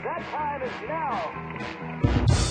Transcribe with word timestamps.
That 0.00 0.22
time 0.32 0.62
is 0.62 0.72
now. 0.88 2.41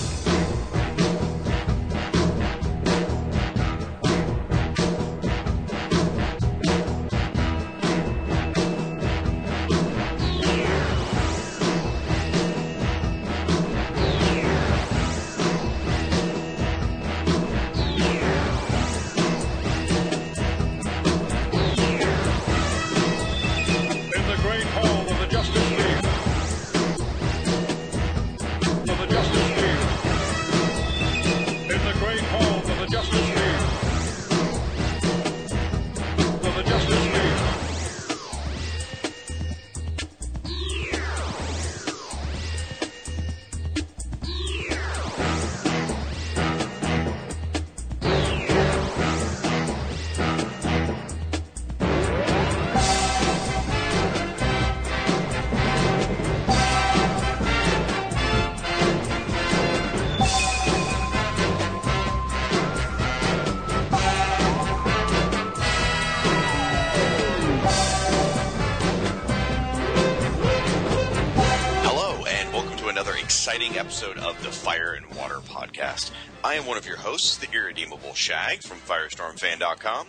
I 76.52 76.56
am 76.56 76.66
one 76.66 76.76
of 76.76 76.86
your 76.86 76.98
hosts, 76.98 77.38
the 77.38 77.50
irredeemable 77.50 78.12
Shag 78.12 78.62
from 78.62 78.76
FirestormFan.com, 78.80 80.06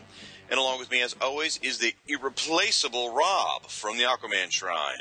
and 0.49 0.59
along 0.59 0.77
with 0.77 0.91
me, 0.91 1.01
as 1.01 1.15
always, 1.21 1.57
is 1.63 1.77
the 1.77 1.93
irreplaceable 2.05 3.15
Rob 3.15 3.67
from 3.67 3.97
the 3.97 4.03
Aquaman 4.03 4.51
Shrine. 4.51 4.99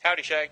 Howdy, 0.00 0.22
Shag. 0.22 0.50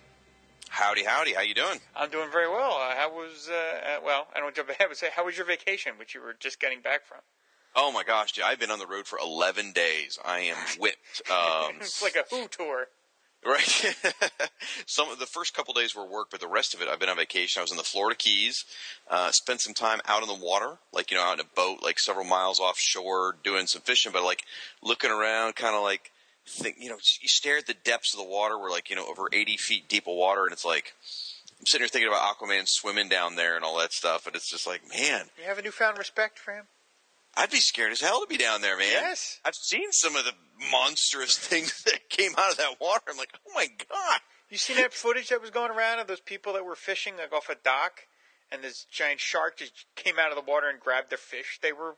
Howdy, 0.70 1.04
howdy, 1.04 1.34
how 1.34 1.42
you 1.42 1.52
doing? 1.52 1.78
I'm 1.94 2.08
doing 2.08 2.30
very 2.32 2.48
well. 2.48 2.72
Uh, 2.72 2.96
how 2.96 3.10
was, 3.10 3.50
uh, 3.52 3.54
uh, 3.54 4.00
well, 4.02 4.28
I 4.34 4.40
don't 4.40 4.54
jump 4.54 4.70
ahead, 4.70 4.86
but 4.88 4.96
say, 4.96 5.08
how 5.14 5.26
was 5.26 5.36
your 5.36 5.44
vacation, 5.44 5.92
which 5.98 6.14
you 6.14 6.22
were 6.22 6.34
just 6.40 6.58
getting 6.58 6.80
back 6.80 7.04
from? 7.04 7.18
Oh 7.76 7.92
my 7.92 8.02
gosh, 8.02 8.38
yeah, 8.38 8.46
I've 8.46 8.58
been 8.58 8.70
on 8.70 8.78
the 8.78 8.86
road 8.86 9.06
for 9.06 9.18
11 9.18 9.72
days. 9.72 10.18
I 10.24 10.38
am 10.40 10.56
whipped. 10.78 11.20
Um, 11.30 11.74
it's 11.80 12.02
like 12.02 12.16
a 12.16 12.24
Who 12.34 12.48
tour. 12.48 12.86
Right. 13.44 13.96
some 14.86 15.10
of 15.10 15.18
the 15.18 15.26
first 15.26 15.54
couple 15.54 15.72
days 15.72 15.96
were 15.96 16.04
work, 16.04 16.28
but 16.30 16.40
the 16.40 16.48
rest 16.48 16.74
of 16.74 16.82
it, 16.82 16.88
I've 16.88 17.00
been 17.00 17.08
on 17.08 17.16
vacation. 17.16 17.60
I 17.60 17.62
was 17.62 17.70
in 17.70 17.78
the 17.78 17.82
Florida 17.82 18.14
Keys, 18.16 18.66
uh, 19.08 19.30
spent 19.30 19.62
some 19.62 19.72
time 19.72 20.00
out 20.06 20.22
in 20.22 20.28
the 20.28 20.34
water, 20.34 20.76
like, 20.92 21.10
you 21.10 21.16
know, 21.16 21.22
out 21.22 21.34
in 21.34 21.40
a 21.40 21.56
boat, 21.56 21.78
like 21.82 21.98
several 21.98 22.26
miles 22.26 22.60
offshore, 22.60 23.36
doing 23.42 23.66
some 23.66 23.80
fishing, 23.80 24.12
but 24.12 24.22
like 24.24 24.42
looking 24.82 25.10
around, 25.10 25.56
kind 25.56 25.74
of 25.74 25.82
like, 25.82 26.12
think, 26.46 26.76
you 26.78 26.90
know, 26.90 26.96
you 26.96 27.28
stare 27.28 27.56
at 27.56 27.66
the 27.66 27.74
depths 27.74 28.12
of 28.12 28.20
the 28.20 28.26
water. 28.26 28.58
We're 28.58 28.70
like, 28.70 28.90
you 28.90 28.96
know, 28.96 29.06
over 29.06 29.28
80 29.32 29.56
feet 29.56 29.88
deep 29.88 30.06
of 30.06 30.14
water, 30.16 30.44
and 30.44 30.52
it's 30.52 30.64
like, 30.64 30.92
I'm 31.58 31.66
sitting 31.66 31.82
here 31.82 31.88
thinking 31.88 32.08
about 32.08 32.36
Aquaman 32.36 32.68
swimming 32.68 33.08
down 33.08 33.36
there 33.36 33.56
and 33.56 33.64
all 33.64 33.78
that 33.78 33.92
stuff, 33.92 34.26
and 34.26 34.36
it's 34.36 34.50
just 34.50 34.66
like, 34.66 34.82
man, 34.88 35.26
You 35.38 35.44
have 35.46 35.58
a 35.58 35.62
newfound 35.62 35.98
respect 35.98 36.38
for 36.38 36.52
him? 36.52 36.64
I'd 37.40 37.50
be 37.50 37.60
scared 37.60 37.90
as 37.90 38.02
hell 38.02 38.20
to 38.20 38.26
be 38.26 38.36
down 38.36 38.60
there, 38.60 38.76
man. 38.76 38.88
Yes. 38.90 39.40
I've 39.46 39.54
seen 39.54 39.92
some 39.92 40.14
of 40.14 40.26
the 40.26 40.32
monstrous 40.70 41.38
things 41.48 41.82
that 41.84 42.10
came 42.10 42.32
out 42.36 42.50
of 42.50 42.58
that 42.58 42.78
water. 42.80 43.04
I'm 43.08 43.16
like, 43.16 43.32
oh 43.48 43.52
my 43.54 43.66
god. 43.66 44.20
You 44.50 44.58
seen 44.58 44.76
that 44.76 44.92
footage 44.92 45.30
that 45.30 45.40
was 45.40 45.48
going 45.50 45.70
around 45.70 46.00
of 46.00 46.06
those 46.06 46.20
people 46.20 46.52
that 46.52 46.66
were 46.66 46.74
fishing 46.74 47.14
like 47.16 47.32
off 47.32 47.48
a 47.48 47.54
dock, 47.54 48.00
and 48.52 48.62
this 48.62 48.84
giant 48.90 49.20
shark 49.20 49.56
just 49.56 49.86
came 49.94 50.18
out 50.18 50.30
of 50.30 50.36
the 50.36 50.50
water 50.50 50.68
and 50.68 50.78
grabbed 50.80 51.08
their 51.08 51.18
fish 51.18 51.58
they 51.62 51.72
were 51.72 51.96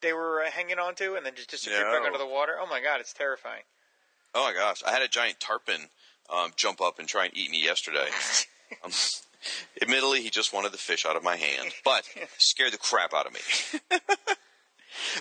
they 0.00 0.12
were 0.12 0.42
uh, 0.42 0.50
hanging 0.50 0.78
onto, 0.78 1.14
and 1.14 1.24
then 1.24 1.34
just 1.36 1.50
disappeared 1.50 1.92
back 1.92 2.04
under 2.04 2.18
the 2.18 2.26
water. 2.26 2.54
Oh 2.60 2.66
my 2.66 2.80
god, 2.80 2.98
it's 2.98 3.12
terrifying. 3.12 3.62
Oh 4.34 4.42
my 4.42 4.52
gosh, 4.52 4.82
I 4.84 4.90
had 4.90 5.02
a 5.02 5.08
giant 5.08 5.38
tarpon 5.38 5.90
um, 6.28 6.52
jump 6.56 6.80
up 6.80 6.98
and 6.98 7.06
try 7.06 7.26
and 7.26 7.36
eat 7.36 7.50
me 7.50 7.62
yesterday. 7.62 8.08
um, 8.84 8.90
admittedly, 9.80 10.22
he 10.22 10.30
just 10.30 10.52
wanted 10.52 10.72
the 10.72 10.78
fish 10.78 11.06
out 11.06 11.14
of 11.14 11.22
my 11.22 11.36
hand, 11.36 11.72
but 11.84 12.04
scared 12.38 12.72
the 12.72 12.78
crap 12.78 13.12
out 13.14 13.26
of 13.26 13.34
me. 13.34 13.98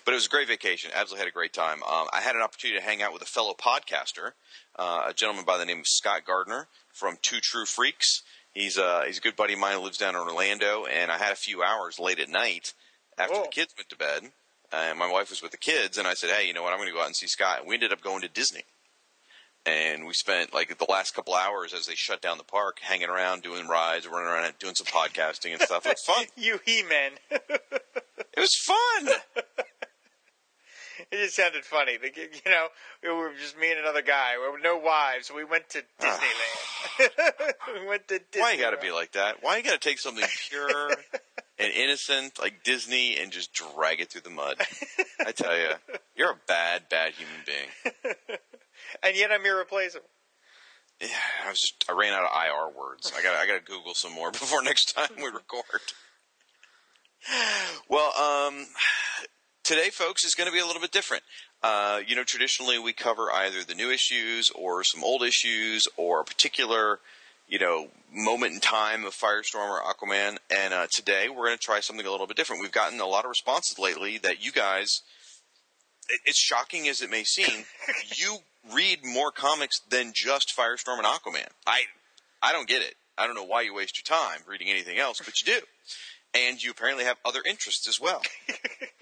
But 0.05 0.13
it 0.13 0.15
was 0.15 0.25
a 0.25 0.29
great 0.29 0.47
vacation. 0.47 0.91
Absolutely 0.93 1.25
had 1.25 1.27
a 1.27 1.33
great 1.33 1.53
time. 1.53 1.83
Um, 1.83 2.07
I 2.13 2.21
had 2.21 2.35
an 2.35 2.41
opportunity 2.41 2.79
to 2.79 2.85
hang 2.85 3.01
out 3.01 3.13
with 3.13 3.21
a 3.21 3.25
fellow 3.25 3.53
podcaster, 3.53 4.31
uh, 4.77 5.05
a 5.07 5.13
gentleman 5.13 5.45
by 5.45 5.57
the 5.57 5.65
name 5.65 5.79
of 5.79 5.87
Scott 5.87 6.25
Gardner 6.25 6.67
from 6.93 7.17
Two 7.21 7.39
True 7.39 7.65
Freaks. 7.65 8.23
He's 8.53 8.77
uh, 8.77 9.03
he's 9.05 9.17
a 9.17 9.21
good 9.21 9.35
buddy 9.35 9.53
of 9.53 9.59
mine 9.59 9.77
who 9.77 9.83
lives 9.83 9.97
down 9.97 10.15
in 10.15 10.21
Orlando, 10.21 10.85
and 10.85 11.11
I 11.11 11.17
had 11.17 11.31
a 11.31 11.37
few 11.37 11.63
hours 11.63 11.99
late 11.99 12.19
at 12.19 12.29
night 12.29 12.73
after 13.17 13.35
Whoa. 13.35 13.43
the 13.43 13.49
kids 13.49 13.73
went 13.77 13.89
to 13.89 13.97
bed. 13.97 14.31
And 14.73 14.97
my 14.97 15.11
wife 15.11 15.29
was 15.29 15.41
with 15.41 15.51
the 15.51 15.57
kids, 15.57 15.97
and 15.97 16.07
I 16.07 16.13
said, 16.13 16.29
"Hey, 16.29 16.47
you 16.47 16.53
know 16.53 16.63
what? 16.63 16.71
I'm 16.71 16.79
going 16.79 16.87
to 16.87 16.93
go 16.93 17.01
out 17.01 17.07
and 17.07 17.15
see 17.15 17.27
Scott." 17.27 17.59
And 17.59 17.67
we 17.67 17.75
ended 17.75 17.91
up 17.91 18.01
going 18.01 18.21
to 18.21 18.29
Disney 18.29 18.63
and 19.65 20.05
we 20.05 20.13
spent 20.13 20.53
like 20.53 20.77
the 20.77 20.85
last 20.89 21.13
couple 21.13 21.33
hours 21.35 21.73
as 21.73 21.85
they 21.85 21.95
shut 21.95 22.21
down 22.21 22.37
the 22.37 22.43
park, 22.43 22.79
hanging 22.81 23.09
around, 23.09 23.43
doing 23.43 23.67
rides, 23.67 24.07
running 24.07 24.27
around, 24.27 24.53
doing 24.59 24.75
some 24.75 24.87
podcasting 24.87 25.53
and 25.53 25.61
stuff. 25.61 25.85
It 25.85 25.93
was 25.93 26.03
fun. 26.03 26.25
You 26.35 26.59
he-men. 26.65 27.11
It 28.33 28.39
was 28.39 28.55
fun. 28.55 29.09
It 31.11 31.17
just 31.17 31.35
sounded 31.35 31.65
funny. 31.65 31.97
The, 31.97 32.07
you 32.07 32.49
know, 32.51 32.67
we 33.03 33.09
were 33.09 33.33
just 33.37 33.59
me 33.59 33.69
and 33.69 33.79
another 33.79 34.01
guy. 34.01 34.35
We 34.41 34.49
were 34.49 34.59
no 34.59 34.77
wives. 34.77 35.29
We 35.35 35.43
went 35.43 35.67
to 35.71 35.79
Disneyland. 35.99 37.53
we 37.81 37.85
went 37.85 38.07
to 38.07 38.19
Disney. 38.31 38.41
Why 38.41 38.53
you 38.53 38.61
got 38.61 38.69
to 38.71 38.77
be 38.77 38.91
like 38.91 39.11
that? 39.13 39.37
Why 39.41 39.57
you 39.57 39.63
got 39.63 39.73
to 39.73 39.89
take 39.89 39.99
something 39.99 40.23
pure 40.47 40.89
and 41.59 41.73
innocent 41.73 42.39
like 42.39 42.63
Disney 42.63 43.17
and 43.17 43.29
just 43.29 43.51
drag 43.51 43.99
it 43.99 44.09
through 44.09 44.21
the 44.21 44.29
mud? 44.29 44.55
I 45.25 45.33
tell 45.33 45.57
you, 45.57 45.71
you're 46.15 46.31
a 46.31 46.39
bad, 46.47 46.87
bad 46.89 47.11
human 47.13 47.35
being. 47.45 48.37
And 49.03 49.15
yet 49.15 49.31
I'm 49.31 49.45
irreplaceable. 49.45 50.07
Yeah, 50.99 51.07
I 51.45 51.49
was 51.49 51.59
just 51.59 51.85
I 51.89 51.93
ran 51.93 52.13
out 52.13 52.23
of 52.23 52.29
IR 52.31 52.77
words. 52.79 53.11
I 53.17 53.23
got 53.23 53.35
I 53.35 53.47
got 53.47 53.65
to 53.65 53.71
Google 53.71 53.93
some 53.95 54.13
more 54.13 54.31
before 54.31 54.61
next 54.63 54.93
time 54.93 55.09
we 55.17 55.25
record. 55.25 55.81
Well, 57.87 58.11
um, 58.17 58.65
today, 59.63 59.89
folks, 59.89 60.23
is 60.23 60.35
going 60.35 60.47
to 60.47 60.53
be 60.53 60.59
a 60.59 60.65
little 60.65 60.81
bit 60.81 60.91
different. 60.91 61.23
Uh, 61.63 61.99
you 62.07 62.15
know, 62.15 62.23
traditionally 62.23 62.79
we 62.79 62.93
cover 62.93 63.31
either 63.31 63.63
the 63.63 63.75
new 63.75 63.91
issues 63.91 64.49
or 64.51 64.83
some 64.83 65.03
old 65.03 65.23
issues 65.23 65.87
or 65.97 66.21
a 66.21 66.23
particular, 66.23 66.99
you 67.47 67.59
know, 67.59 67.87
moment 68.11 68.53
in 68.53 68.59
time 68.59 69.05
of 69.05 69.13
Firestorm 69.13 69.69
or 69.69 69.81
Aquaman. 69.81 70.37
And 70.49 70.73
uh, 70.73 70.87
today 70.91 71.29
we're 71.29 71.47
going 71.47 71.57
to 71.57 71.63
try 71.63 71.79
something 71.79 72.05
a 72.05 72.09
little 72.11 72.27
bit 72.27 72.37
different. 72.37 72.61
We've 72.61 72.71
gotten 72.71 72.99
a 72.99 73.05
lot 73.05 73.25
of 73.25 73.29
responses 73.29 73.77
lately 73.77 74.17
that 74.19 74.43
you 74.43 74.51
guys, 74.51 75.01
it's 76.25 76.39
shocking 76.39 76.87
as 76.87 77.01
it 77.01 77.09
may 77.09 77.23
seem, 77.23 77.65
you 78.17 78.37
read 78.73 78.99
more 79.03 79.31
comics 79.31 79.79
than 79.89 80.11
just 80.13 80.53
Firestorm 80.57 80.97
and 80.97 81.05
Aquaman. 81.05 81.47
I, 81.65 81.83
I 82.41 82.51
don't 82.51 82.67
get 82.67 82.81
it. 82.81 82.95
I 83.17 83.27
don't 83.27 83.35
know 83.35 83.43
why 83.43 83.61
you 83.61 83.73
waste 83.73 83.97
your 83.97 84.17
time 84.17 84.39
reading 84.47 84.69
anything 84.69 84.97
else, 84.97 85.17
but 85.23 85.33
you 85.41 85.53
do. 85.53 85.59
And 86.33 86.63
you 86.63 86.71
apparently 86.71 87.03
have 87.03 87.17
other 87.25 87.41
interests 87.47 87.87
as 87.87 87.99
well. 87.99 88.21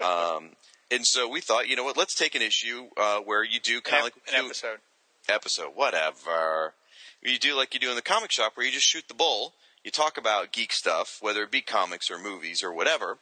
um, 0.04 0.50
and 0.90 1.06
so 1.06 1.28
we 1.28 1.40
thought, 1.40 1.68
you 1.68 1.76
know 1.76 1.84
what, 1.84 1.96
let's 1.96 2.14
take 2.14 2.34
an 2.34 2.42
issue 2.42 2.88
uh, 2.96 3.20
where 3.20 3.44
you 3.44 3.60
do 3.60 3.80
kind 3.80 4.00
of 4.00 4.04
like 4.04 4.14
an 4.28 4.44
episode. 4.44 4.78
episode, 5.28 5.70
whatever. 5.74 6.74
You 7.22 7.38
do 7.38 7.54
like 7.54 7.74
you 7.74 7.80
do 7.80 7.90
in 7.90 7.96
the 7.96 8.02
comic 8.02 8.32
shop 8.32 8.52
where 8.56 8.66
you 8.66 8.72
just 8.72 8.86
shoot 8.86 9.04
the 9.06 9.14
bull, 9.14 9.54
you 9.84 9.90
talk 9.90 10.18
about 10.18 10.52
geek 10.52 10.72
stuff, 10.72 11.18
whether 11.20 11.42
it 11.42 11.50
be 11.50 11.60
comics 11.60 12.10
or 12.10 12.18
movies 12.18 12.62
or 12.62 12.72
whatever, 12.72 13.18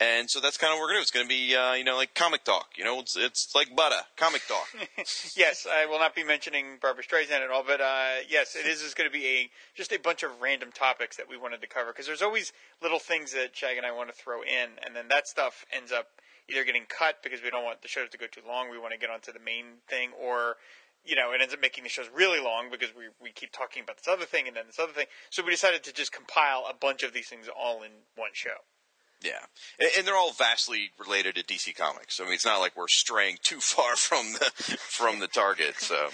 And 0.00 0.30
so 0.30 0.38
that's 0.38 0.56
kind 0.56 0.72
of 0.72 0.78
what 0.78 0.82
we're 0.82 0.92
going 0.94 0.96
to 0.96 1.00
do. 1.00 1.02
It's 1.02 1.10
going 1.10 1.26
to 1.26 1.28
be, 1.28 1.56
uh, 1.56 1.72
you 1.74 1.82
know, 1.82 1.96
like 1.96 2.14
comic 2.14 2.44
talk. 2.44 2.70
You 2.76 2.84
know, 2.84 3.00
it's, 3.00 3.16
it's 3.16 3.52
like 3.54 3.74
butter, 3.74 4.02
comic 4.16 4.42
talk. 4.46 4.68
yes, 5.36 5.66
I 5.68 5.86
will 5.86 5.98
not 5.98 6.14
be 6.14 6.22
mentioning 6.22 6.78
Barbra 6.80 7.02
Streisand 7.02 7.42
at 7.42 7.50
all, 7.50 7.64
but 7.66 7.80
uh, 7.80 8.22
yes, 8.28 8.54
it 8.54 8.64
is, 8.64 8.80
is 8.82 8.94
going 8.94 9.10
to 9.10 9.12
be 9.12 9.26
a 9.26 9.50
just 9.74 9.92
a 9.92 9.98
bunch 9.98 10.22
of 10.22 10.30
random 10.40 10.70
topics 10.72 11.16
that 11.16 11.28
we 11.28 11.36
wanted 11.36 11.60
to 11.62 11.66
cover 11.66 11.90
because 11.90 12.06
there's 12.06 12.22
always 12.22 12.52
little 12.80 13.00
things 13.00 13.32
that 13.32 13.56
Shag 13.56 13.76
and 13.76 13.84
I 13.84 13.90
want 13.90 14.08
to 14.08 14.14
throw 14.14 14.42
in, 14.42 14.78
and 14.86 14.94
then 14.94 15.08
that 15.08 15.26
stuff 15.26 15.64
ends 15.74 15.90
up 15.90 16.06
either 16.48 16.64
getting 16.64 16.86
cut 16.88 17.22
because 17.24 17.42
we 17.42 17.50
don't 17.50 17.64
want 17.64 17.82
the 17.82 17.88
shows 17.88 18.08
to 18.10 18.18
go 18.18 18.26
too 18.30 18.42
long. 18.46 18.70
We 18.70 18.78
want 18.78 18.92
to 18.92 18.98
get 18.98 19.10
onto 19.10 19.32
the 19.32 19.40
main 19.40 19.82
thing, 19.88 20.10
or 20.18 20.56
you 21.04 21.16
know, 21.16 21.32
it 21.32 21.40
ends 21.42 21.54
up 21.54 21.60
making 21.60 21.82
the 21.82 21.90
shows 21.90 22.06
really 22.14 22.40
long 22.40 22.70
because 22.70 22.94
we 22.96 23.10
we 23.20 23.32
keep 23.32 23.50
talking 23.50 23.82
about 23.82 23.96
this 23.96 24.06
other 24.06 24.26
thing 24.26 24.46
and 24.46 24.56
then 24.56 24.64
this 24.68 24.78
other 24.78 24.92
thing. 24.92 25.06
So 25.30 25.42
we 25.42 25.50
decided 25.50 25.82
to 25.82 25.92
just 25.92 26.12
compile 26.12 26.64
a 26.70 26.74
bunch 26.74 27.02
of 27.02 27.12
these 27.12 27.26
things 27.26 27.48
all 27.48 27.82
in 27.82 27.90
one 28.14 28.30
show. 28.32 28.62
Yeah, 29.22 29.40
and, 29.80 29.88
and, 29.98 30.06
they're 30.06 30.16
all 30.16 30.32
vastly 30.32 30.90
related 30.96 31.34
to 31.34 31.42
DC 31.42 31.74
Comics. 31.76 32.20
I 32.20 32.24
mean, 32.24 32.34
it's 32.34 32.46
not 32.46 32.60
like 32.60 32.76
we're 32.76 32.86
straying 32.88 33.38
too 33.42 33.58
far 33.60 33.96
from 33.96 34.32
the 34.34 34.76
from 34.78 35.18
the 35.18 35.26
target. 35.26 35.74
So, 35.80 36.10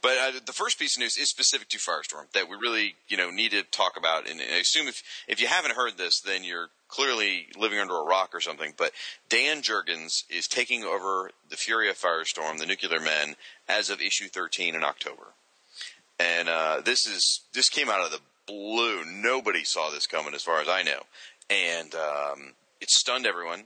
but 0.00 0.12
uh, 0.18 0.40
the 0.46 0.52
first 0.52 0.78
piece 0.78 0.96
of 0.96 1.00
news 1.00 1.16
is 1.16 1.28
specific 1.28 1.68
to 1.70 1.78
Firestorm 1.78 2.30
that 2.32 2.48
we 2.48 2.56
really, 2.56 2.94
you 3.08 3.16
know, 3.16 3.30
need 3.30 3.50
to 3.50 3.64
talk 3.64 3.96
about. 3.96 4.30
And 4.30 4.40
I 4.40 4.58
assume 4.58 4.86
if 4.86 5.02
if 5.26 5.40
you 5.40 5.48
haven't 5.48 5.74
heard 5.74 5.98
this, 5.98 6.20
then 6.20 6.44
you're 6.44 6.68
clearly 6.86 7.48
living 7.58 7.80
under 7.80 7.96
a 7.96 8.04
rock 8.04 8.30
or 8.32 8.40
something. 8.40 8.74
But 8.76 8.92
Dan 9.28 9.62
Jurgens 9.62 10.22
is 10.30 10.46
taking 10.46 10.84
over 10.84 11.32
the 11.50 11.56
Fury 11.56 11.90
of 11.90 11.98
Firestorm, 11.98 12.58
the 12.58 12.66
Nuclear 12.66 13.00
Men, 13.00 13.34
as 13.68 13.90
of 13.90 14.00
issue 14.00 14.28
13 14.28 14.76
in 14.76 14.84
October. 14.84 15.34
And 16.20 16.48
uh, 16.48 16.80
this 16.84 17.08
is 17.08 17.40
this 17.52 17.68
came 17.68 17.88
out 17.88 18.04
of 18.04 18.12
the 18.12 18.20
blue. 18.46 19.04
Nobody 19.04 19.64
saw 19.64 19.90
this 19.90 20.06
coming, 20.06 20.34
as 20.34 20.42
far 20.42 20.60
as 20.60 20.68
I 20.68 20.82
know 20.82 21.02
and 21.50 21.94
um, 21.94 22.54
it 22.80 22.90
stunned 22.90 23.26
everyone. 23.26 23.64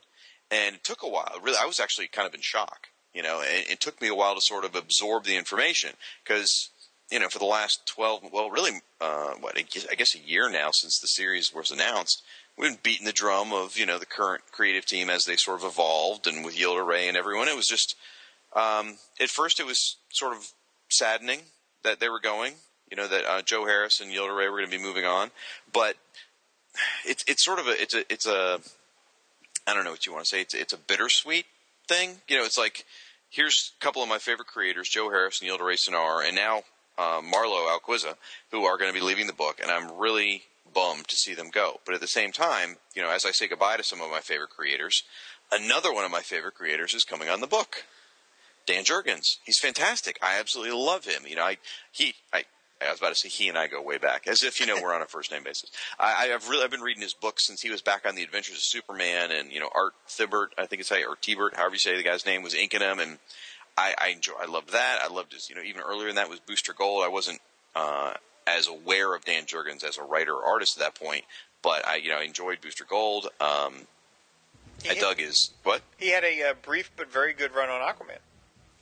And 0.50 0.76
it 0.76 0.84
took 0.84 1.02
a 1.02 1.08
while. 1.08 1.34
Really, 1.42 1.58
I 1.60 1.66
was 1.66 1.80
actually 1.80 2.08
kind 2.08 2.26
of 2.26 2.34
in 2.34 2.40
shock. 2.40 2.88
You 3.14 3.22
know, 3.22 3.40
and 3.40 3.66
it 3.68 3.80
took 3.80 4.00
me 4.00 4.08
a 4.08 4.14
while 4.14 4.34
to 4.34 4.40
sort 4.40 4.64
of 4.64 4.74
absorb 4.74 5.24
the 5.24 5.36
information 5.36 5.90
because 6.22 6.70
you 7.10 7.18
know 7.18 7.28
for 7.28 7.38
the 7.38 7.46
last 7.46 7.86
twelve, 7.86 8.22
well, 8.32 8.50
really, 8.50 8.80
uh, 9.00 9.32
what 9.40 9.58
I 9.58 9.62
guess, 9.62 9.86
I 9.90 9.94
guess 9.94 10.14
a 10.14 10.18
year 10.20 10.48
now 10.50 10.70
since 10.72 11.00
the 11.00 11.08
series 11.08 11.52
was 11.52 11.70
announced, 11.70 12.22
we've 12.56 12.70
been 12.70 12.78
beating 12.82 13.06
the 13.06 13.12
drum 13.12 13.52
of 13.52 13.78
you 13.78 13.86
know 13.86 13.98
the 13.98 14.06
current 14.06 14.42
creative 14.52 14.84
team 14.84 15.08
as 15.10 15.24
they 15.24 15.36
sort 15.36 15.60
of 15.60 15.66
evolved, 15.66 16.26
and 16.26 16.44
with 16.44 16.56
Yildiray 16.56 17.08
and 17.08 17.16
everyone, 17.16 17.48
it 17.48 17.56
was 17.56 17.66
just 17.66 17.96
um, 18.54 18.98
at 19.20 19.30
first 19.30 19.58
it 19.58 19.66
was 19.66 19.96
sort 20.10 20.36
of 20.36 20.52
saddening 20.88 21.40
that 21.82 22.00
they 22.00 22.08
were 22.08 22.20
going. 22.20 22.54
You 22.90 22.96
know 22.96 23.08
that 23.08 23.24
uh, 23.24 23.42
Joe 23.42 23.64
Harris 23.64 24.00
and 24.00 24.12
Yildiray 24.12 24.50
were 24.50 24.58
going 24.58 24.70
to 24.70 24.78
be 24.78 24.82
moving 24.82 25.04
on, 25.04 25.30
but 25.72 25.96
it's 27.06 27.24
it's 27.26 27.44
sort 27.44 27.58
of 27.58 27.66
a 27.66 27.80
it's 27.80 27.94
a 27.94 28.12
it's 28.12 28.26
a 28.26 28.60
I 29.66 29.74
don't 29.74 29.84
know 29.84 29.90
what 29.90 30.06
you 30.06 30.12
want 30.12 30.24
to 30.24 30.28
say. 30.28 30.40
It's 30.40 30.54
it's 30.54 30.72
a 30.72 30.78
bittersweet 30.78 31.46
thing. 31.86 32.20
You 32.28 32.38
know, 32.38 32.44
it's 32.44 32.58
like 32.58 32.84
here's 33.30 33.72
a 33.78 33.84
couple 33.84 34.02
of 34.02 34.08
my 34.08 34.18
favorite 34.18 34.48
creators, 34.48 34.88
Joe 34.88 35.10
Harris 35.10 35.40
and 35.40 35.50
Yildiray 35.50 35.78
Cinar, 35.78 36.22
and 36.22 36.34
now 36.34 36.62
uh, 36.96 37.20
Marlo 37.20 37.68
Alquiza, 37.68 38.16
who 38.50 38.64
are 38.64 38.78
going 38.78 38.92
to 38.92 38.98
be 38.98 39.04
leaving 39.04 39.26
the 39.26 39.32
book, 39.32 39.60
and 39.62 39.70
I'm 39.70 39.98
really 39.98 40.42
bummed 40.74 41.08
to 41.08 41.16
see 41.16 41.34
them 41.34 41.50
go. 41.50 41.80
But 41.84 41.94
at 41.94 42.00
the 42.00 42.06
same 42.06 42.32
time, 42.32 42.76
you 42.94 43.02
know, 43.02 43.10
as 43.10 43.24
I 43.24 43.30
say 43.30 43.48
goodbye 43.48 43.76
to 43.76 43.84
some 43.84 44.00
of 44.00 44.10
my 44.10 44.20
favorite 44.20 44.50
creators, 44.50 45.02
another 45.52 45.92
one 45.92 46.04
of 46.04 46.10
my 46.10 46.20
favorite 46.20 46.54
creators 46.54 46.94
is 46.94 47.04
coming 47.04 47.28
on 47.28 47.40
the 47.40 47.46
book. 47.46 47.84
Dan 48.66 48.84
Jurgens. 48.84 49.38
He's 49.44 49.58
fantastic. 49.58 50.18
I 50.20 50.38
absolutely 50.38 50.76
love 50.76 51.06
him. 51.06 51.22
You 51.26 51.36
know, 51.36 51.44
I 51.44 51.56
he 51.90 52.14
I 52.32 52.44
I 52.80 52.90
was 52.90 53.00
about 53.00 53.08
to 53.08 53.14
say 53.16 53.28
he 53.28 53.48
and 53.48 53.58
I 53.58 53.66
go 53.66 53.82
way 53.82 53.98
back, 53.98 54.26
as 54.28 54.44
if 54.44 54.60
you 54.60 54.66
know 54.66 54.80
we're 54.80 54.94
on 54.94 55.02
a 55.02 55.06
first 55.06 55.32
name 55.32 55.42
basis. 55.42 55.70
I, 55.98 56.26
have 56.26 56.48
really 56.48 56.64
I've 56.64 56.70
been 56.70 56.80
reading 56.80 57.02
his 57.02 57.14
books 57.14 57.46
since 57.46 57.60
he 57.60 57.70
was 57.70 57.82
back 57.82 58.06
on 58.06 58.14
the 58.14 58.22
Adventures 58.22 58.56
of 58.56 58.62
Superman, 58.62 59.32
and 59.32 59.50
you 59.50 59.58
know 59.58 59.68
Art 59.74 59.94
Thibert, 60.08 60.48
I 60.56 60.66
think 60.66 60.80
it's 60.80 60.88
how 60.88 60.96
or 60.96 61.16
Tibert, 61.16 61.56
however 61.56 61.74
you 61.74 61.80
say 61.80 61.96
the 61.96 62.02
guy's 62.02 62.24
name, 62.24 62.42
was 62.42 62.54
inking 62.54 62.80
him, 62.80 63.00
and 63.00 63.18
I, 63.76 63.94
I 63.98 64.08
enjoy 64.08 64.34
I 64.40 64.46
loved 64.46 64.72
that. 64.72 65.00
I 65.02 65.12
loved 65.12 65.32
his 65.32 65.48
you 65.50 65.56
know 65.56 65.62
even 65.62 65.82
earlier 65.82 66.06
than 66.06 66.16
that 66.16 66.30
was 66.30 66.40
Booster 66.40 66.72
Gold. 66.72 67.04
I 67.04 67.08
wasn't 67.08 67.40
uh, 67.74 68.14
as 68.46 68.68
aware 68.68 69.14
of 69.14 69.24
Dan 69.24 69.44
Jurgens 69.44 69.82
as 69.82 69.98
a 69.98 70.02
writer 70.02 70.34
or 70.34 70.44
artist 70.44 70.76
at 70.76 70.84
that 70.84 71.00
point, 71.00 71.24
but 71.62 71.86
I 71.86 71.96
you 71.96 72.10
know 72.10 72.20
enjoyed 72.20 72.60
Booster 72.60 72.84
Gold. 72.88 73.28
Um, 73.40 73.86
I 74.88 74.94
dug 74.94 75.18
his 75.18 75.50
what 75.64 75.82
he 75.96 76.10
had 76.10 76.22
a 76.22 76.50
uh, 76.50 76.54
brief 76.62 76.92
but 76.96 77.10
very 77.10 77.32
good 77.32 77.54
run 77.54 77.68
on 77.68 77.80
Aquaman. 77.80 78.18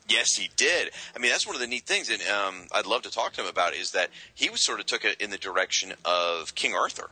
Yes, 0.09 0.37
he 0.37 0.51
did. 0.57 0.91
I 1.15 1.19
mean, 1.19 1.31
that's 1.31 1.47
one 1.47 1.57
of 1.57 1.61
the 1.61 1.67
neat 1.67 1.85
things, 1.85 2.09
and 2.09 2.23
um, 2.23 2.69
I'd 2.73 2.87
love 2.87 3.03
to 3.03 3.11
talk 3.11 3.33
to 3.35 3.41
him 3.41 3.49
about 3.49 3.75
is 3.75 3.91
that 3.93 4.11
he 4.35 4.49
was 4.49 4.61
sort 4.61 4.79
of 4.79 4.87
took 4.87 5.05
it 5.05 5.21
in 5.21 5.31
the 5.31 5.39
direction 5.39 5.95
of 6.05 6.55
King 6.55 6.75
Arthur. 6.75 7.11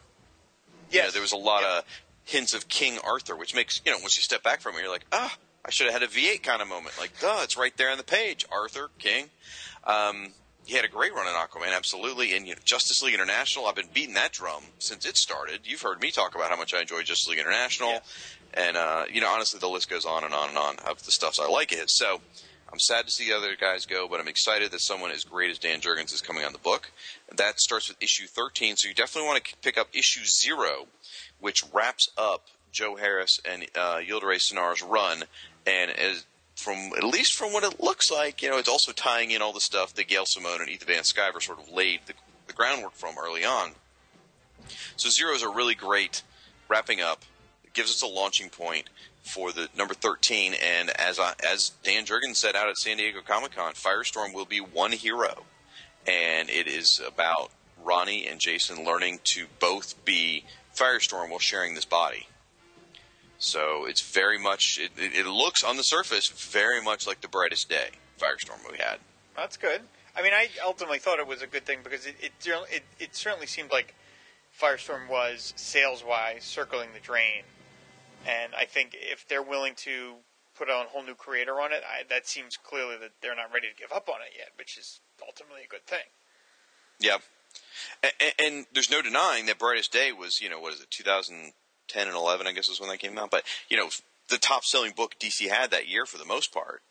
Yeah, 0.90 1.00
you 1.00 1.06
know, 1.08 1.10
there 1.12 1.22
was 1.22 1.32
a 1.32 1.36
lot 1.36 1.62
yeah. 1.62 1.78
of 1.78 1.84
hints 2.24 2.54
of 2.54 2.68
King 2.68 2.98
Arthur, 3.04 3.34
which 3.36 3.54
makes 3.54 3.80
you 3.84 3.92
know 3.92 3.98
once 3.98 4.16
you 4.16 4.22
step 4.22 4.42
back 4.42 4.60
from 4.60 4.76
it, 4.76 4.82
you're 4.82 4.90
like, 4.90 5.06
ah, 5.12 5.36
I 5.64 5.70
should 5.70 5.90
have 5.90 6.00
had 6.00 6.02
a 6.02 6.12
V8 6.12 6.42
kind 6.42 6.62
of 6.62 6.68
moment. 6.68 6.94
Like, 6.98 7.12
oh, 7.22 7.42
it's 7.42 7.56
right 7.56 7.76
there 7.76 7.90
on 7.90 7.98
the 7.98 8.04
page, 8.04 8.44
Arthur 8.52 8.90
King. 8.98 9.30
Um, 9.84 10.28
he 10.66 10.74
had 10.74 10.84
a 10.84 10.88
great 10.88 11.14
run 11.14 11.26
in 11.26 11.34
Aquaman, 11.34 11.76
absolutely, 11.76 12.34
and 12.34 12.46
you 12.46 12.54
know, 12.54 12.60
Justice 12.64 13.02
League 13.02 13.14
International. 13.14 13.66
I've 13.66 13.74
been 13.74 13.88
beating 13.92 14.14
that 14.14 14.32
drum 14.32 14.62
since 14.78 15.04
it 15.04 15.16
started. 15.16 15.60
You've 15.64 15.82
heard 15.82 16.00
me 16.00 16.10
talk 16.10 16.34
about 16.34 16.50
how 16.50 16.56
much 16.56 16.72
I 16.72 16.80
enjoy 16.80 17.02
Justice 17.02 17.28
League 17.28 17.38
International, 17.38 17.90
yeah. 17.90 18.00
and 18.54 18.76
uh, 18.76 19.04
you 19.12 19.20
know, 19.20 19.28
honestly, 19.28 19.58
the 19.58 19.68
list 19.68 19.90
goes 19.90 20.06
on 20.06 20.24
and 20.24 20.32
on 20.32 20.50
and 20.50 20.58
on 20.58 20.76
of 20.86 21.04
the 21.04 21.10
stuff 21.10 21.38
I 21.40 21.48
like 21.48 21.72
it. 21.72 21.90
So 21.90 22.20
I'm 22.74 22.80
sad 22.80 23.06
to 23.06 23.12
see 23.12 23.28
the 23.28 23.36
other 23.36 23.54
guys 23.54 23.86
go, 23.86 24.08
but 24.08 24.18
I'm 24.18 24.26
excited 24.26 24.72
that 24.72 24.80
someone 24.80 25.12
as 25.12 25.22
great 25.22 25.48
as 25.48 25.60
Dan 25.60 25.80
Jurgens 25.80 26.12
is 26.12 26.20
coming 26.20 26.44
on 26.44 26.52
the 26.52 26.58
book. 26.58 26.90
That 27.32 27.60
starts 27.60 27.86
with 27.86 28.02
issue 28.02 28.26
13, 28.26 28.74
so 28.74 28.88
you 28.88 28.94
definitely 28.94 29.28
want 29.28 29.44
to 29.44 29.56
pick 29.62 29.78
up 29.78 29.90
issue 29.92 30.24
zero, 30.24 30.88
which 31.38 31.62
wraps 31.72 32.10
up 32.18 32.48
Joe 32.72 32.96
Harris 32.96 33.40
and 33.48 33.64
uh, 33.76 33.98
Yildiray 33.98 34.90
run, 34.90 35.22
and 35.64 35.92
as 35.92 36.26
from 36.56 36.90
at 36.96 37.04
least 37.04 37.34
from 37.34 37.52
what 37.52 37.62
it 37.62 37.78
looks 37.78 38.10
like, 38.10 38.42
you 38.42 38.50
know, 38.50 38.58
it's 38.58 38.68
also 38.68 38.90
tying 38.90 39.30
in 39.30 39.40
all 39.40 39.52
the 39.52 39.60
stuff 39.60 39.94
that 39.94 40.08
Gail 40.08 40.26
Simone 40.26 40.60
and 40.60 40.68
Ethan 40.68 40.88
Van 40.88 41.02
Sciver 41.04 41.40
sort 41.40 41.60
of 41.60 41.70
laid 41.70 42.00
the, 42.06 42.14
the 42.48 42.52
groundwork 42.52 42.94
from 42.94 43.14
early 43.22 43.44
on. 43.44 43.70
So 44.96 45.10
zero 45.10 45.32
is 45.32 45.42
a 45.42 45.48
really 45.48 45.76
great 45.76 46.24
wrapping 46.68 47.00
up. 47.00 47.22
It 47.62 47.72
gives 47.72 47.92
us 47.92 48.02
a 48.02 48.08
launching 48.08 48.50
point 48.50 48.90
for 49.24 49.52
the 49.52 49.68
number 49.76 49.94
13. 49.94 50.54
And 50.62 50.90
as 50.90 51.18
I, 51.18 51.32
as 51.50 51.72
Dan 51.82 52.04
Jurgens 52.04 52.36
said 52.36 52.54
out 52.54 52.68
at 52.68 52.76
San 52.76 52.98
Diego 52.98 53.20
Comic 53.26 53.56
Con, 53.56 53.72
Firestorm 53.72 54.32
will 54.32 54.44
be 54.44 54.58
one 54.58 54.92
hero, 54.92 55.44
and 56.06 56.48
it 56.50 56.68
is 56.68 57.00
about 57.04 57.50
Ronnie 57.82 58.26
and 58.26 58.38
Jason 58.38 58.84
learning 58.84 59.20
to 59.24 59.46
both 59.58 60.04
be 60.04 60.44
Firestorm 60.76 61.30
while 61.30 61.38
sharing 61.38 61.74
this 61.74 61.84
body. 61.84 62.28
So 63.38 63.86
it's 63.86 64.00
very 64.00 64.38
much. 64.38 64.78
It, 64.78 64.92
it, 64.96 65.26
looks 65.26 65.64
on 65.64 65.76
the 65.76 65.82
surface 65.82 66.28
very 66.28 66.82
much 66.82 67.06
like 67.06 67.20
the 67.20 67.28
brightest 67.28 67.68
day 67.68 67.88
Firestorm 68.18 68.70
we 68.70 68.78
had. 68.78 68.98
That's 69.36 69.56
good. 69.56 69.82
I 70.16 70.22
mean, 70.22 70.32
I 70.32 70.48
ultimately 70.64 70.98
thought 70.98 71.18
it 71.18 71.26
was 71.26 71.42
a 71.42 71.46
good 71.46 71.66
thing 71.66 71.80
because 71.82 72.06
it 72.06 72.14
it, 72.20 72.32
it, 72.46 72.82
it 73.00 73.16
certainly 73.16 73.46
seemed 73.46 73.70
like 73.70 73.94
Firestorm 74.58 75.08
was 75.08 75.52
sales 75.56 76.04
wise 76.06 76.44
circling 76.44 76.90
the 76.94 77.00
drain 77.00 77.42
and 78.26 78.54
I 78.54 78.64
think 78.64 78.90
if 78.94 79.26
they're 79.28 79.42
willing 79.42 79.74
to 79.76 80.14
put 80.56 80.70
on 80.70 80.86
a 80.86 80.88
whole 80.88 81.02
new 81.02 81.14
creator 81.14 81.60
on 81.60 81.72
it, 81.72 81.82
I, 81.84 82.04
that 82.08 82.26
seems 82.26 82.56
clearly 82.56 82.96
that 83.00 83.10
they're 83.20 83.34
not 83.34 83.52
ready 83.52 83.68
to 83.68 83.74
give 83.76 83.92
up 83.92 84.08
on 84.08 84.16
it 84.26 84.34
yet, 84.36 84.50
which 84.56 84.78
is 84.78 85.00
ultimately 85.26 85.62
a 85.64 85.68
good 85.68 85.86
thing. 85.86 86.06
Yeah. 87.00 87.18
And, 88.02 88.32
and, 88.38 88.66
there's 88.72 88.90
no 88.90 89.02
denying 89.02 89.46
that 89.46 89.58
Brightest 89.58 89.92
Day 89.92 90.12
was, 90.12 90.40
you 90.40 90.48
know, 90.48 90.60
what 90.60 90.72
is 90.72 90.80
it, 90.80 90.90
2010 90.90 92.06
and 92.06 92.16
11, 92.16 92.46
I 92.46 92.52
guess 92.52 92.68
is 92.68 92.80
when 92.80 92.88
that 92.88 92.98
came 92.98 93.18
out. 93.18 93.30
But, 93.30 93.44
you 93.68 93.76
know, 93.76 93.88
the 94.28 94.38
top 94.38 94.64
selling 94.64 94.92
book 94.96 95.16
DC 95.20 95.48
had 95.48 95.70
that 95.70 95.88
year 95.88 96.06
for 96.06 96.18
the 96.18 96.24
most 96.24 96.52
part. 96.52 96.82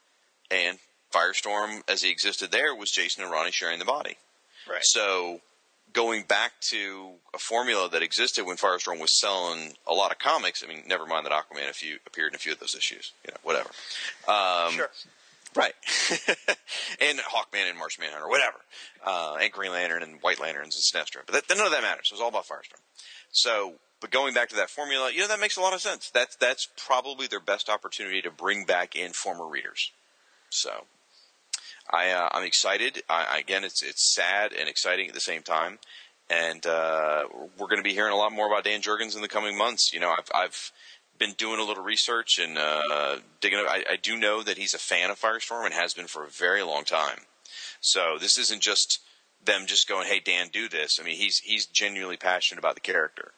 And 0.51 0.77
Firestorm, 1.13 1.81
as 1.87 2.01
he 2.01 2.09
existed 2.09 2.51
there, 2.51 2.75
was 2.75 2.91
Jason 2.91 3.23
and 3.23 3.31
Ronnie 3.31 3.51
sharing 3.51 3.79
the 3.79 3.85
body. 3.85 4.17
Right. 4.69 4.83
So 4.83 5.41
going 5.93 6.23
back 6.23 6.53
to 6.59 7.11
a 7.33 7.37
formula 7.37 7.89
that 7.89 8.01
existed 8.01 8.45
when 8.45 8.57
Firestorm 8.57 8.99
was 8.99 9.19
selling 9.19 9.73
a 9.87 9.93
lot 9.93 10.11
of 10.11 10.19
comics. 10.19 10.63
I 10.63 10.67
mean, 10.67 10.83
never 10.87 11.05
mind 11.05 11.25
that 11.25 11.31
Aquaman 11.31 11.69
a 11.69 11.73
few 11.73 11.97
appeared 12.05 12.31
in 12.31 12.35
a 12.35 12.39
few 12.39 12.51
of 12.51 12.59
those 12.59 12.75
issues. 12.75 13.13
You 13.25 13.33
know, 13.33 13.39
whatever. 13.43 13.69
Um, 14.27 14.73
sure. 14.73 14.89
Right. 15.55 15.73
and 16.99 17.19
Hawkman 17.19 17.69
and 17.69 17.77
Martian 17.77 18.03
Manhunter, 18.03 18.27
whatever. 18.27 18.57
Uh, 19.05 19.37
and 19.41 19.51
Green 19.51 19.71
Lantern 19.71 20.01
and 20.01 20.21
White 20.21 20.39
Lanterns 20.41 20.75
and 20.75 21.03
Sinestro. 21.03 21.21
But 21.25 21.47
that, 21.47 21.57
none 21.57 21.65
of 21.65 21.71
that 21.71 21.83
matters. 21.83 22.09
It 22.11 22.15
was 22.15 22.21
all 22.21 22.29
about 22.29 22.47
Firestorm. 22.47 22.81
So, 23.31 23.73
but 24.01 24.09
going 24.09 24.33
back 24.33 24.49
to 24.49 24.55
that 24.55 24.69
formula, 24.69 25.11
you 25.13 25.19
know, 25.21 25.27
that 25.27 25.39
makes 25.39 25.57
a 25.57 25.61
lot 25.61 25.73
of 25.73 25.81
sense. 25.81 26.09
That's, 26.09 26.35
that's 26.35 26.67
probably 26.77 27.27
their 27.27 27.39
best 27.39 27.69
opportunity 27.69 28.21
to 28.23 28.31
bring 28.31 28.65
back 28.65 28.95
in 28.95 29.11
former 29.11 29.47
readers. 29.47 29.91
So, 30.49 30.85
I, 31.89 32.11
uh, 32.11 32.29
I'm 32.31 32.43
excited. 32.43 33.03
I, 33.09 33.39
again, 33.39 33.63
it's 33.63 33.83
it's 33.83 34.13
sad 34.13 34.53
and 34.53 34.69
exciting 34.69 35.07
at 35.07 35.13
the 35.13 35.19
same 35.19 35.43
time, 35.43 35.79
and 36.29 36.65
uh, 36.65 37.23
we're 37.57 37.67
going 37.67 37.77
to 37.77 37.83
be 37.83 37.93
hearing 37.93 38.13
a 38.13 38.17
lot 38.17 38.31
more 38.31 38.47
about 38.47 38.63
Dan 38.63 38.81
Jurgens 38.81 39.15
in 39.15 39.21
the 39.21 39.27
coming 39.27 39.57
months. 39.57 39.93
You 39.93 39.99
know, 39.99 40.11
I've 40.11 40.31
I've 40.33 40.71
been 41.19 41.33
doing 41.33 41.59
a 41.59 41.63
little 41.63 41.83
research 41.83 42.39
and 42.39 42.57
uh, 42.57 43.17
digging. 43.41 43.59
I, 43.59 43.83
I 43.91 43.95
do 43.97 44.17
know 44.17 44.43
that 44.43 44.57
he's 44.57 44.73
a 44.73 44.79
fan 44.79 45.09
of 45.09 45.19
Firestorm 45.19 45.65
and 45.65 45.73
has 45.73 45.93
been 45.93 46.07
for 46.07 46.23
a 46.23 46.29
very 46.29 46.63
long 46.63 46.83
time. 46.83 47.19
So 47.81 48.17
this 48.19 48.37
isn't 48.37 48.61
just 48.61 48.99
them 49.43 49.65
just 49.65 49.87
going, 49.87 50.07
"Hey, 50.07 50.19
Dan, 50.19 50.49
do 50.51 50.69
this." 50.69 50.99
I 50.99 51.03
mean, 51.03 51.17
he's 51.17 51.39
he's 51.39 51.65
genuinely 51.65 52.17
passionate 52.17 52.59
about 52.59 52.75
the 52.75 52.81
character. 52.81 53.31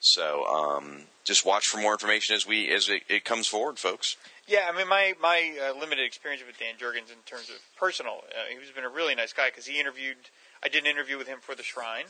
So 0.00 0.44
um, 0.44 1.04
just 1.24 1.46
watch 1.46 1.66
for 1.66 1.78
more 1.78 1.92
information 1.92 2.36
as 2.36 2.46
we 2.46 2.70
as 2.70 2.88
it, 2.88 3.02
it 3.08 3.24
comes 3.24 3.46
forward, 3.46 3.78
folks. 3.78 4.16
Yeah, 4.46 4.70
I 4.70 4.76
mean, 4.76 4.88
my 4.88 5.14
my 5.20 5.56
uh, 5.60 5.78
limited 5.78 6.04
experience 6.04 6.42
with 6.46 6.58
Dan 6.58 6.74
Jurgens 6.78 7.10
in 7.10 7.20
terms 7.24 7.48
of 7.48 7.56
personal, 7.76 8.20
uh, 8.28 8.44
he's 8.48 8.70
been 8.70 8.84
a 8.84 8.88
really 8.88 9.14
nice 9.14 9.32
guy 9.32 9.48
because 9.48 9.66
he 9.66 9.80
interviewed. 9.80 10.16
I 10.62 10.68
did 10.68 10.84
an 10.84 10.90
interview 10.90 11.18
with 11.18 11.28
him 11.28 11.38
for 11.40 11.54
the 11.54 11.62
Shrine, 11.62 12.04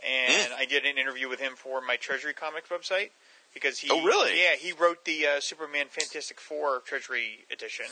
and 0.00 0.52
I 0.56 0.64
did 0.64 0.84
an 0.84 0.96
interview 0.98 1.28
with 1.28 1.40
him 1.40 1.54
for 1.56 1.80
my 1.80 1.96
Treasury 1.96 2.34
Comics 2.34 2.68
website 2.68 3.10
because 3.52 3.78
he. 3.78 3.88
Oh, 3.90 4.04
really? 4.04 4.38
Yeah, 4.38 4.56
he 4.58 4.72
wrote 4.72 5.04
the 5.04 5.26
uh, 5.26 5.40
Superman 5.40 5.86
Fantastic 5.88 6.40
Four 6.40 6.82
Treasury 6.86 7.46
edition, 7.52 7.86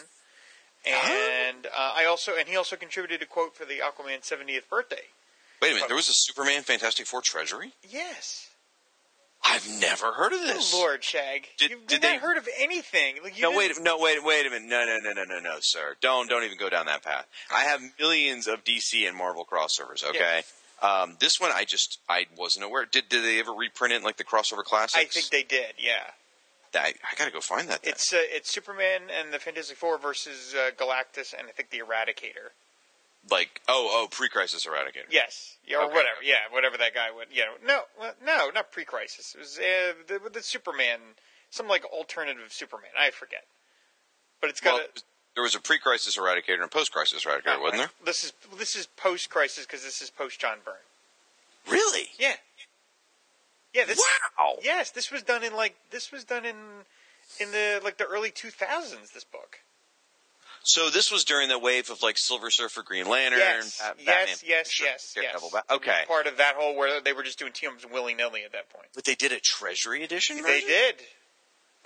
and 0.86 1.66
uh, 1.66 1.94
I 1.96 2.06
also 2.06 2.36
and 2.38 2.48
he 2.48 2.56
also 2.56 2.76
contributed 2.76 3.22
a 3.22 3.26
quote 3.26 3.56
for 3.56 3.64
the 3.64 3.78
Aquaman 3.78 4.22
70th 4.22 4.68
birthday. 4.68 5.10
Wait 5.60 5.72
a 5.72 5.74
minute, 5.74 5.88
there 5.88 5.96
was 5.96 6.08
a 6.08 6.14
Superman 6.14 6.62
Fantastic 6.62 7.06
Four 7.06 7.20
treasury. 7.20 7.72
Yes. 7.88 8.49
I've 9.42 9.66
never 9.80 10.12
heard 10.12 10.32
of 10.32 10.40
this. 10.40 10.72
Oh, 10.74 10.78
Lord 10.78 11.02
Shag, 11.02 11.48
Did- 11.56 11.70
you've 11.70 11.86
did 11.86 12.02
not 12.02 12.08
they- 12.10 12.16
heard 12.18 12.36
of 12.36 12.48
anything. 12.58 13.16
Like, 13.22 13.38
No, 13.40 13.56
wait, 13.56 13.72
no, 13.80 13.98
wait, 13.98 14.22
wait 14.22 14.46
a 14.46 14.50
minute. 14.50 14.68
No, 14.68 14.84
no, 14.84 14.98
no, 15.02 15.12
no, 15.12 15.24
no, 15.24 15.40
no, 15.40 15.56
sir. 15.60 15.96
Don't, 16.00 16.28
don't 16.28 16.44
even 16.44 16.58
go 16.58 16.68
down 16.68 16.86
that 16.86 17.02
path. 17.02 17.26
I 17.50 17.60
have 17.64 17.80
millions 17.98 18.46
of 18.46 18.64
DC 18.64 19.06
and 19.08 19.16
Marvel 19.16 19.46
crossovers. 19.50 20.04
Okay, 20.04 20.42
um, 20.82 21.16
this 21.20 21.40
one 21.40 21.50
I 21.54 21.64
just 21.64 21.98
I 22.08 22.26
wasn't 22.36 22.64
aware. 22.66 22.84
Did 22.84 23.08
did 23.08 23.24
they 23.24 23.38
ever 23.40 23.52
reprint 23.52 23.94
it 23.94 24.02
like 24.02 24.16
the 24.18 24.24
crossover 24.24 24.62
classics? 24.64 24.96
I 24.96 25.04
think 25.04 25.30
they 25.30 25.42
did. 25.42 25.74
Yeah. 25.78 26.12
I, 26.72 26.94
I 27.02 27.16
gotta 27.16 27.32
go 27.32 27.40
find 27.40 27.68
that. 27.68 27.82
Then. 27.82 27.92
It's 27.94 28.12
uh, 28.12 28.18
it's 28.20 28.48
Superman 28.52 29.02
and 29.10 29.32
the 29.34 29.40
Fantastic 29.40 29.76
Four 29.76 29.98
versus 29.98 30.54
uh, 30.54 30.70
Galactus 30.76 31.34
and 31.36 31.48
I 31.48 31.50
think 31.50 31.70
the 31.70 31.78
Eradicator. 31.80 32.50
Like 33.30 33.60
oh 33.68 33.88
oh 33.92 34.08
pre-crisis 34.10 34.66
Eradicator. 34.66 35.10
Yes, 35.10 35.56
yeah, 35.66 35.78
or 35.78 35.84
Okay. 35.84 35.94
whatever. 35.94 36.22
Yeah, 36.22 36.36
whatever 36.50 36.76
that 36.78 36.94
guy 36.94 37.10
would. 37.10 37.28
You 37.30 37.42
know, 37.44 37.52
no, 37.98 38.10
no, 38.24 38.50
not 38.54 38.70
pre-crisis. 38.72 39.34
It 39.34 39.38
was 39.40 39.58
uh, 39.58 39.92
the, 40.06 40.30
the 40.30 40.42
Superman, 40.42 40.98
some 41.50 41.68
like 41.68 41.84
alternative 41.84 42.52
Superman. 42.52 42.90
I 42.98 43.10
forget, 43.10 43.44
but 44.40 44.50
it's 44.50 44.60
got 44.60 44.74
Well, 44.74 44.82
a. 44.96 45.00
there 45.34 45.42
was 45.42 45.54
a 45.54 45.60
pre-crisis 45.60 46.16
Eradicator 46.16 46.54
and 46.54 46.62
a 46.64 46.68
post-crisis 46.68 47.24
Eradicator, 47.24 47.56
oh, 47.58 47.60
wasn't 47.62 47.78
there? 47.82 47.90
This 48.04 48.24
is 48.24 48.32
this 48.58 48.76
is 48.76 48.86
post-crisis 48.96 49.66
because 49.66 49.82
this 49.84 50.00
is 50.00 50.10
post 50.10 50.40
John 50.40 50.58
Byrne. 50.64 50.74
Really? 51.68 52.08
Yeah, 52.18 52.34
yeah. 53.74 53.84
This, 53.84 54.02
wow. 54.38 54.56
Yes, 54.62 54.90
this 54.90 55.10
was 55.12 55.22
done 55.22 55.44
in 55.44 55.54
like 55.54 55.76
this 55.90 56.10
was 56.10 56.24
done 56.24 56.44
in 56.46 56.56
in 57.38 57.52
the 57.52 57.80
like 57.84 57.98
the 57.98 58.06
early 58.06 58.30
two 58.30 58.50
thousands. 58.50 59.10
This 59.10 59.24
book. 59.24 59.58
So 60.62 60.90
this 60.90 61.10
was 61.10 61.24
during 61.24 61.48
the 61.48 61.58
wave 61.58 61.88
of 61.90 62.02
like 62.02 62.18
Silver 62.18 62.50
Surfer, 62.50 62.82
Green 62.82 63.06
Lantern, 63.08 63.38
Yes, 63.38 63.78
Bat- 63.80 63.96
yes, 63.98 64.06
Batman, 64.06 64.36
yes, 64.46 64.70
Sure, 64.70 64.86
yes, 64.86 65.12
Daredevil, 65.14 65.50
yes. 65.52 65.62
Bat- 65.68 65.76
okay, 65.76 66.02
Part 66.06 66.26
of 66.26 66.36
that 66.36 66.54
whole 66.56 66.76
where 66.76 67.00
they 67.00 67.12
were 67.14 67.22
just 67.22 67.38
doing 67.38 67.52
teams 67.52 67.84
willy 67.90 68.14
nilly 68.14 68.44
at 68.44 68.52
that 68.52 68.68
point. 68.70 68.86
but 68.94 69.04
they 69.04 69.14
did 69.14 69.32
a 69.32 69.40
Treasury 69.40 70.04
edition. 70.04 70.42
They 70.42 70.60
did. 70.60 70.96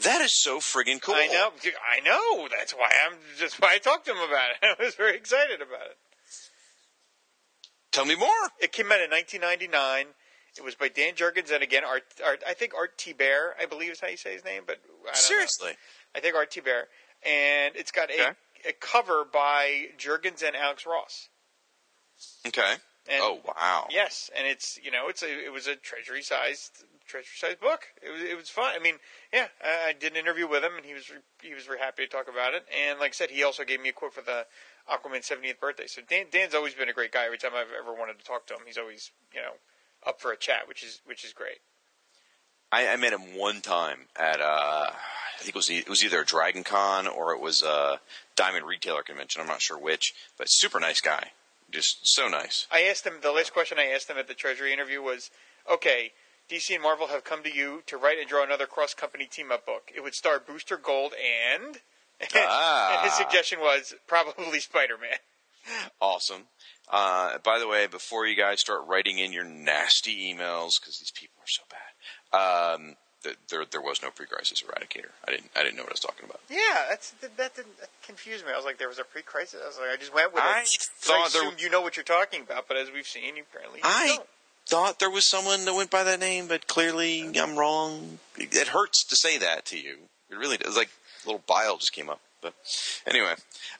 That 0.02 0.20
is 0.22 0.32
so 0.32 0.58
friggin' 0.58 1.00
cool. 1.00 1.14
I 1.14 1.28
know. 1.28 1.50
I 1.88 2.00
know. 2.00 2.48
That's 2.58 2.72
why 2.72 2.90
I'm. 3.06 3.16
That's 3.38 3.60
why 3.60 3.68
I 3.74 3.78
talked 3.78 4.06
to 4.06 4.10
him 4.10 4.18
about 4.18 4.50
it. 4.60 4.76
I 4.80 4.82
was 4.84 4.96
very 4.96 5.16
excited 5.16 5.62
about 5.62 5.86
it. 5.86 5.96
Tell 7.92 8.04
me 8.04 8.16
more. 8.16 8.28
It 8.60 8.72
came 8.72 8.86
out 8.90 9.00
in 9.00 9.10
1999. 9.10 10.06
It 10.56 10.64
was 10.64 10.74
by 10.74 10.88
Dan 10.88 11.14
Jurgens 11.14 11.52
and 11.52 11.62
again 11.62 11.84
Art. 11.84 12.02
Art 12.24 12.42
I 12.46 12.54
think 12.54 12.74
Art 12.74 12.98
T. 12.98 13.12
Bear. 13.12 13.54
I 13.60 13.66
believe 13.66 13.92
is 13.92 14.00
how 14.00 14.08
you 14.08 14.16
say 14.16 14.32
his 14.32 14.44
name, 14.44 14.62
but 14.66 14.78
I 14.84 14.88
don't 15.04 15.06
know. 15.06 15.12
Seriously. 15.14 15.72
I 16.14 16.20
think 16.20 16.34
Art 16.34 16.50
T. 16.50 16.60
Bear, 16.60 16.88
and 17.24 17.74
it's 17.76 17.92
got 17.92 18.10
Okay. 18.10 18.20
a 18.22 18.36
cover 18.72 19.24
by 19.30 19.88
Jurgens 19.98 20.42
and 20.42 20.56
Alex 20.56 20.86
Ross. 20.86 21.28
Okay. 22.46 22.74
And 23.06 23.20
oh 23.20 23.40
wow. 23.46 23.86
Yes, 23.90 24.30
and 24.34 24.46
it's 24.46 24.78
you 24.82 24.90
know 24.90 25.08
it's 25.08 25.22
a 25.22 25.44
it 25.46 25.52
was 25.52 25.66
a 25.66 25.76
treasury 25.76 26.22
sized 26.22 26.84
treasury 27.06 27.36
sized 27.36 27.60
book. 27.60 27.82
It 28.02 28.10
was 28.10 28.22
it 28.22 28.36
was 28.36 28.48
fun. 28.48 28.72
I 28.74 28.78
mean, 28.78 28.94
yeah, 29.30 29.48
I, 29.62 29.90
I 29.90 29.92
did 29.92 30.12
an 30.12 30.18
interview 30.18 30.48
with 30.48 30.64
him, 30.64 30.72
and 30.76 30.86
he 30.86 30.94
was 30.94 31.10
he 31.42 31.52
was 31.52 31.64
very 31.64 31.80
happy 31.80 32.04
to 32.04 32.08
talk 32.08 32.28
about 32.32 32.54
it. 32.54 32.64
And 32.72 32.98
like 32.98 33.10
I 33.10 33.12
said, 33.12 33.30
he 33.30 33.42
also 33.42 33.64
gave 33.64 33.82
me 33.82 33.90
a 33.90 33.92
quote 33.92 34.14
for 34.14 34.22
the 34.22 34.46
Aquaman 34.90 35.20
70th 35.20 35.60
birthday. 35.60 35.86
So 35.86 36.00
Dan, 36.08 36.26
Dan's 36.30 36.54
always 36.54 36.72
been 36.72 36.88
a 36.88 36.94
great 36.94 37.12
guy. 37.12 37.26
Every 37.26 37.36
time 37.36 37.52
I've 37.54 37.72
ever 37.78 37.92
wanted 37.92 38.18
to 38.18 38.24
talk 38.24 38.46
to 38.46 38.54
him, 38.54 38.60
he's 38.66 38.78
always 38.78 39.10
you 39.34 39.42
know 39.42 39.52
up 40.06 40.20
for 40.20 40.32
a 40.32 40.36
chat, 40.36 40.66
which 40.66 40.82
is 40.82 41.02
which 41.04 41.24
is 41.24 41.34
great. 41.34 41.60
I, 42.72 42.88
I 42.88 42.96
met 42.96 43.12
him 43.12 43.36
one 43.36 43.60
time 43.60 44.08
at 44.16 44.40
uh, 44.40 44.86
I 45.38 45.42
think 45.42 45.50
it 45.50 45.54
was 45.56 45.70
it 45.70 45.88
was 45.88 46.04
either 46.04 46.20
a 46.20 46.26
Dragon 46.26 46.64
Con 46.64 47.06
or 47.06 47.32
it 47.32 47.40
was 47.40 47.62
a 47.62 48.00
Diamond 48.36 48.66
Retailer 48.66 49.02
Convention. 49.02 49.40
I'm 49.40 49.48
not 49.48 49.62
sure 49.62 49.78
which, 49.78 50.14
but 50.38 50.46
super 50.46 50.80
nice 50.80 51.00
guy, 51.00 51.30
just 51.70 51.98
so 52.02 52.28
nice. 52.28 52.66
I 52.70 52.82
asked 52.82 53.06
him 53.06 53.14
the 53.22 53.32
last 53.32 53.52
question 53.52 53.78
I 53.78 53.86
asked 53.86 54.08
him 54.08 54.18
at 54.18 54.28
the 54.28 54.34
Treasury 54.34 54.72
interview 54.72 55.02
was, 55.02 55.30
okay, 55.70 56.12
DC 56.50 56.72
and 56.72 56.82
Marvel 56.82 57.08
have 57.08 57.24
come 57.24 57.42
to 57.42 57.54
you 57.54 57.82
to 57.86 57.96
write 57.96 58.18
and 58.18 58.28
draw 58.28 58.44
another 58.44 58.66
cross 58.66 58.94
company 58.94 59.26
team 59.26 59.50
up 59.50 59.66
book. 59.66 59.90
It 59.94 60.02
would 60.02 60.14
star 60.14 60.38
Booster 60.38 60.76
Gold 60.76 61.14
and 61.14 61.78
Ah. 62.34 62.98
and 63.02 63.10
his 63.10 63.16
suggestion 63.16 63.60
was 63.60 63.94
probably 64.06 64.60
Spider 64.60 64.96
Man. 64.98 65.18
Awesome. 66.00 66.44
Uh, 66.90 67.38
by 67.38 67.58
the 67.58 67.66
way, 67.66 67.86
before 67.86 68.26
you 68.26 68.36
guys 68.36 68.60
start 68.60 68.86
writing 68.86 69.18
in 69.18 69.32
your 69.32 69.44
nasty 69.44 70.32
emails, 70.32 70.72
because 70.78 70.98
these 70.98 71.12
people 71.14 71.36
are 71.40 71.46
so 71.46 71.62
bad, 71.70 72.74
um, 72.78 72.96
there 73.48 73.64
there 73.70 73.80
was 73.80 74.02
no 74.02 74.10
pre-crisis 74.10 74.62
Eradicator. 74.62 75.10
I 75.26 75.30
didn't 75.32 75.50
I 75.56 75.62
didn't 75.62 75.76
know 75.76 75.82
what 75.82 75.90
I 75.92 75.94
was 75.94 76.00
talking 76.00 76.24
about. 76.24 76.40
Yeah, 76.50 76.58
that's 76.88 77.10
that, 77.20 77.36
that 77.36 77.56
didn't 77.56 77.78
that 77.80 77.88
confused 78.06 78.44
me. 78.44 78.52
I 78.52 78.56
was 78.56 78.64
like, 78.64 78.78
there 78.78 78.88
was 78.88 78.98
a 78.98 79.04
pre-crisis. 79.04 79.60
I 79.62 79.66
was 79.66 79.78
like, 79.78 79.90
I 79.90 79.96
just 79.96 80.14
went 80.14 80.32
with 80.34 80.42
it. 80.42 80.46
I 80.46 80.60
it. 80.62 80.68
thought 80.98 81.34
I 81.34 81.40
there- 81.50 81.58
you 81.58 81.70
know 81.70 81.80
what 81.80 81.96
you're 81.96 82.04
talking 82.04 82.42
about, 82.42 82.68
but 82.68 82.76
as 82.76 82.90
we've 82.90 83.06
seen, 83.06 83.36
you 83.36 83.42
apparently 83.50 83.80
I 83.82 84.14
don't. 84.16 84.28
thought 84.66 84.98
there 85.00 85.10
was 85.10 85.28
someone 85.28 85.64
that 85.64 85.74
went 85.74 85.90
by 85.90 86.04
that 86.04 86.20
name, 86.20 86.46
but 86.48 86.66
clearly 86.66 87.30
I'm 87.38 87.56
wrong. 87.56 88.18
It 88.36 88.68
hurts 88.68 89.04
to 89.04 89.16
say 89.16 89.38
that 89.38 89.64
to 89.66 89.78
you. 89.78 89.96
It 90.30 90.36
really 90.36 90.56
does. 90.56 90.76
Like 90.76 90.90
a 91.24 91.28
little 91.28 91.42
bile 91.46 91.76
just 91.78 91.92
came 91.92 92.08
up. 92.10 92.20
But 92.42 92.54
anyway, 93.06 93.32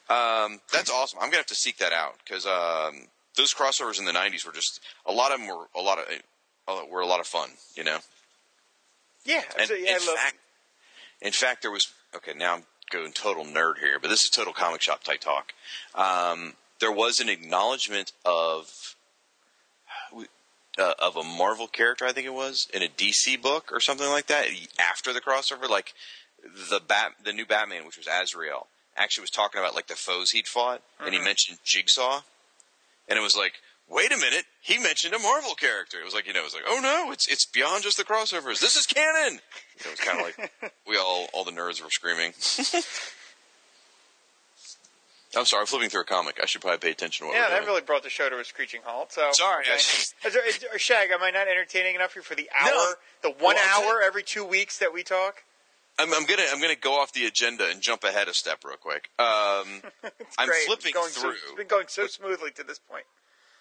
um, 0.08 0.60
that's 0.72 0.90
awesome. 0.90 1.18
I'm 1.20 1.26
gonna 1.28 1.38
have 1.38 1.46
to 1.46 1.54
seek 1.54 1.76
that 1.78 1.92
out 1.92 2.14
because 2.24 2.46
um, 2.46 3.08
those 3.36 3.52
crossovers 3.52 3.98
in 3.98 4.04
the 4.06 4.12
'90s 4.12 4.46
were 4.46 4.52
just 4.52 4.80
a 5.04 5.12
lot 5.12 5.32
of 5.32 5.38
them 5.40 5.48
were 5.48 5.66
a 5.76 5.82
lot 5.82 5.98
of 5.98 6.04
uh, 6.66 6.80
were 6.90 7.00
a 7.02 7.06
lot 7.06 7.20
of 7.20 7.26
fun. 7.26 7.50
You 7.76 7.84
know. 7.84 7.98
Yeah, 9.25 9.43
And 9.59 9.69
so, 9.69 9.75
yeah, 9.75 9.97
in 9.97 10.07
love. 10.07 10.16
fact, 10.16 10.37
in 11.21 11.33
fact, 11.33 11.62
there 11.62 11.71
was 11.71 11.93
okay. 12.14 12.33
Now 12.35 12.54
I'm 12.54 12.64
going 12.90 13.12
total 13.12 13.45
nerd 13.45 13.78
here, 13.78 13.99
but 14.00 14.09
this 14.09 14.25
is 14.25 14.31
total 14.31 14.52
comic 14.52 14.83
shop 14.83 15.02
type 15.02 15.21
talk. 15.21 15.52
Um, 15.95 16.54
there 16.81 16.93
was 16.93 17.21
an 17.21 17.28
acknowledgement 17.28 18.12
of 18.25 18.95
uh, 20.78 20.95
of 20.99 21.16
a 21.16 21.23
Marvel 21.23 21.66
character, 21.69 22.04
I 22.04 22.12
think 22.12 22.26
it 22.26 22.35
was, 22.35 22.69
in 22.75 22.83
a 22.83 22.88
DC 22.88 23.40
book 23.40 23.71
or 23.73 23.81
something 23.81 24.09
like 24.09 24.26
that 24.26 24.47
after 24.78 25.12
the 25.12 25.21
crossover, 25.21 25.69
like 25.69 25.95
the 26.43 26.81
bat, 26.87 27.12
the 27.25 27.33
new 27.33 27.47
Batman, 27.47 27.87
which 27.87 27.97
was 27.97 28.07
Azrael, 28.07 28.66
actually 28.97 29.23
was 29.23 29.31
talking 29.31 29.61
about 29.61 29.75
like 29.75 29.87
the 29.87 29.95
foes 29.95 30.33
he'd 30.33 30.49
fought, 30.49 30.83
and 31.00 31.14
he 31.14 31.21
mentioned 31.21 31.59
Jigsaw, 31.64 32.23
and 33.09 33.19
it 33.19 33.23
was 33.23 33.37
like. 33.37 33.54
Wait 33.88 34.10
a 34.12 34.16
minute! 34.16 34.44
He 34.60 34.78
mentioned 34.78 35.12
a 35.14 35.18
Marvel 35.18 35.54
character. 35.54 35.98
It 36.00 36.04
was 36.04 36.14
like 36.14 36.26
you 36.26 36.32
know, 36.32 36.40
it 36.40 36.44
was 36.44 36.54
like, 36.54 36.64
oh 36.66 36.80
no, 36.82 37.12
it's 37.12 37.26
it's 37.28 37.44
beyond 37.44 37.82
just 37.82 37.96
the 37.98 38.04
crossovers. 38.04 38.60
This 38.60 38.76
is 38.76 38.86
canon. 38.86 39.40
It 39.78 39.86
was 39.90 40.00
kind 40.00 40.18
of 40.20 40.24
like 40.38 40.72
we 40.88 40.96
all 40.96 41.28
all 41.32 41.44
the 41.44 41.50
nerds 41.52 41.82
were 41.82 41.90
screaming. 41.90 42.32
I'm 45.36 45.44
sorry, 45.46 45.62
I'm 45.62 45.66
flipping 45.66 45.88
through 45.90 46.02
a 46.02 46.04
comic. 46.04 46.38
I 46.40 46.46
should 46.46 46.60
probably 46.60 46.78
pay 46.78 46.90
attention 46.92 47.26
to 47.26 47.28
what 47.32 47.36
Yeah, 47.36 47.48
that 47.50 47.56
doing. 47.56 47.66
really 47.66 47.80
brought 47.82 48.04
the 48.04 48.10
show 48.10 48.28
to 48.30 48.38
a 48.38 48.44
screeching 48.44 48.82
halt. 48.84 49.12
So 49.12 49.28
Sorry, 49.32 49.64
okay. 49.64 49.72
just- 49.78 50.14
Is 50.24 50.32
there, 50.32 50.46
is, 50.48 50.64
or 50.72 50.78
Shag, 50.78 51.10
am 51.10 51.24
I 51.24 51.30
not 51.32 51.48
entertaining 51.48 51.96
enough 51.96 52.14
here 52.14 52.22
for 52.22 52.36
the 52.36 52.48
hour, 52.56 52.70
No. 52.70 52.92
the 53.22 53.30
one 53.30 53.56
Well, 53.56 53.82
hour 53.82 54.00
every 54.00 54.22
two 54.22 54.44
weeks 54.44 54.78
that 54.78 54.92
we 54.94 55.02
talk? 55.02 55.42
I'm, 55.98 56.12
I'm 56.14 56.24
gonna 56.24 56.42
I'm 56.52 56.60
gonna 56.60 56.76
go 56.76 57.00
off 57.00 57.12
the 57.12 57.26
agenda 57.26 57.68
and 57.68 57.80
jump 57.80 58.04
ahead 58.04 58.28
a 58.28 58.34
step 58.34 58.64
real 58.64 58.76
quick. 58.76 59.10
Um, 59.18 59.82
I'm 60.38 60.48
flipping 60.66 60.92
going 60.92 61.10
so- 61.10 61.20
through. 61.22 61.30
it's 61.32 61.52
been 61.56 61.66
going 61.66 61.86
so 61.88 62.06
smoothly 62.06 62.52
to 62.52 62.62
this 62.62 62.78
point. 62.78 63.04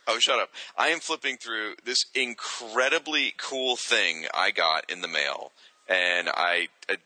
Oh, 0.07 0.19
shut 0.19 0.39
up! 0.39 0.49
I 0.77 0.89
am 0.89 0.99
flipping 0.99 1.37
through 1.37 1.75
this 1.83 2.05
incredibly 2.13 3.33
cool 3.37 3.75
thing 3.75 4.25
I 4.33 4.51
got 4.51 4.89
in 4.89 5.01
the 5.01 5.07
mail, 5.07 5.51
and 5.87 6.29
I, 6.29 6.67
I 6.89 6.97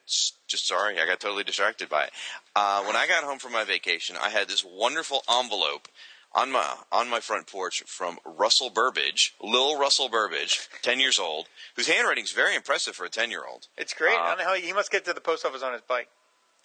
just 0.48 0.68
sorry 0.68 1.00
I 1.00 1.06
got 1.06 1.20
totally 1.20 1.44
distracted 1.44 1.90
by 1.90 2.06
it. 2.06 2.12
Uh, 2.56 2.84
when 2.84 2.96
I 2.96 3.08
got 3.08 3.24
home 3.24 3.40
from 3.40 3.54
my 3.54 3.64
vacation, 3.64 4.16
I 4.20 4.30
had 4.30 4.48
this 4.48 4.66
wonderful 4.66 5.24
envelope 5.30 5.88
on 6.34 6.52
my 6.52 6.76
on 6.92 7.10
my 7.10 7.20
front 7.20 7.48
porch 7.48 7.84
from 7.86 8.18
Russell 8.26 8.70
Burbage, 8.70 9.34
Lil 9.42 9.80
Russell 9.80 10.10
Burbage, 10.10 10.70
ten 10.82 11.00
years 11.00 11.20
old, 11.20 11.48
whose 11.76 11.88
handwriting 11.88 12.24
is 12.24 12.32
very 12.32 12.56
impressive 12.56 12.96
for 12.96 13.06
a 13.06 13.10
ten 13.10 13.32
year 13.32 13.44
old. 13.50 13.68
It's 13.78 13.94
great. 13.94 14.16
Uh, 14.16 14.22
I 14.22 14.30
don't 14.30 14.40
know 14.40 14.46
how 14.46 14.56
he, 14.56 14.62
he 14.62 14.74
must 14.74 14.92
get 14.92 15.06
to 15.06 15.14
the 15.14 15.22
post 15.22 15.46
office 15.46 15.64
on 15.64 15.74
his 15.74 15.82
bike. 15.82 16.10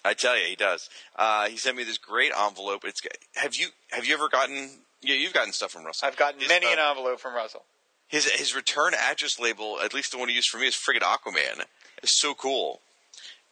I 0.04 0.14
tell 0.14 0.36
you, 0.36 0.44
he 0.46 0.56
does. 0.56 0.90
Uh, 1.16 1.48
he 1.48 1.56
sent 1.56 1.76
me 1.76 1.84
this 1.84 1.98
great 1.98 2.32
envelope. 2.36 2.82
It's 2.84 3.00
have 3.36 3.54
you 3.54 3.68
have 3.90 4.04
you 4.04 4.14
ever 4.14 4.28
gotten? 4.28 4.70
Yeah, 5.02 5.16
you've 5.16 5.32
gotten 5.32 5.52
stuff 5.52 5.72
from 5.72 5.84
Russell. 5.84 6.08
I've 6.08 6.16
gotten 6.16 6.40
His, 6.40 6.48
many 6.48 6.66
uh, 6.66 6.72
an 6.72 6.78
envelope 6.78 7.20
from 7.20 7.34
Russell. 7.34 7.64
his 8.08 8.30
his 8.30 8.54
return 8.54 8.92
address 8.94 9.38
label, 9.40 9.78
at 9.82 9.92
least 9.94 10.12
the 10.12 10.18
one 10.18 10.28
he 10.28 10.34
used 10.34 10.48
for 10.48 10.58
me, 10.58 10.66
is 10.68 10.74
friggin' 10.74 11.00
Aquaman. 11.00 11.64
It's 12.02 12.20
so 12.20 12.34
cool, 12.34 12.80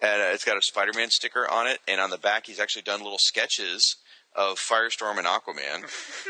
and 0.01 0.23
uh, 0.23 0.27
it's 0.27 0.45
got 0.45 0.57
a 0.57 0.63
Spider-Man 0.63 1.11
sticker 1.11 1.49
on 1.51 1.67
it, 1.67 1.81
and 1.89 2.01
on 2.01 2.11
the 2.11 2.19
back 2.19 2.47
he's 2.47 2.61
actually 2.61 2.83
done 2.83 3.03
little 3.03 3.19
sketches 3.19 3.97
of 4.35 4.59
Firestorm 4.59 5.19
and 5.19 5.27
Aquaman, 5.27 5.83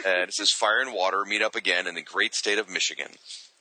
and 0.07 0.29
it 0.29 0.35
says 0.35 0.51
"Fire 0.51 0.81
and 0.81 0.93
Water 0.95 1.25
meet 1.27 1.43
up 1.43 1.55
again 1.55 1.87
in 1.87 1.95
the 1.95 2.03
great 2.03 2.35
state 2.35 2.59
of 2.59 2.69
Michigan." 2.71 3.13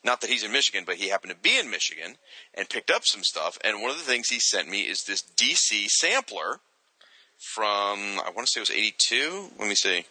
Not 0.01 0.21
that 0.21 0.29
he's 0.29 0.45
in 0.45 0.53
Michigan, 0.53 0.85
but 0.85 0.95
he 0.95 1.09
happened 1.09 1.31
to 1.33 1.37
be 1.37 1.57
in 1.59 1.69
Michigan 1.69 2.15
and 2.53 2.69
picked 2.69 2.89
up 2.89 3.03
some 3.03 3.21
stuff. 3.21 3.57
And 3.65 3.81
one 3.81 3.91
of 3.91 3.97
the 3.97 4.03
things 4.03 4.29
he 4.29 4.39
sent 4.39 4.69
me 4.69 4.83
is 4.83 5.03
this 5.03 5.21
DC 5.21 5.87
sampler 5.89 6.61
from 7.37 8.19
I 8.25 8.31
want 8.33 8.47
to 8.47 8.51
say 8.51 8.59
it 8.59 8.69
was 8.69 8.71
82. 8.71 9.51
Let 9.59 9.67
me 9.67 9.75
see. 9.75 10.05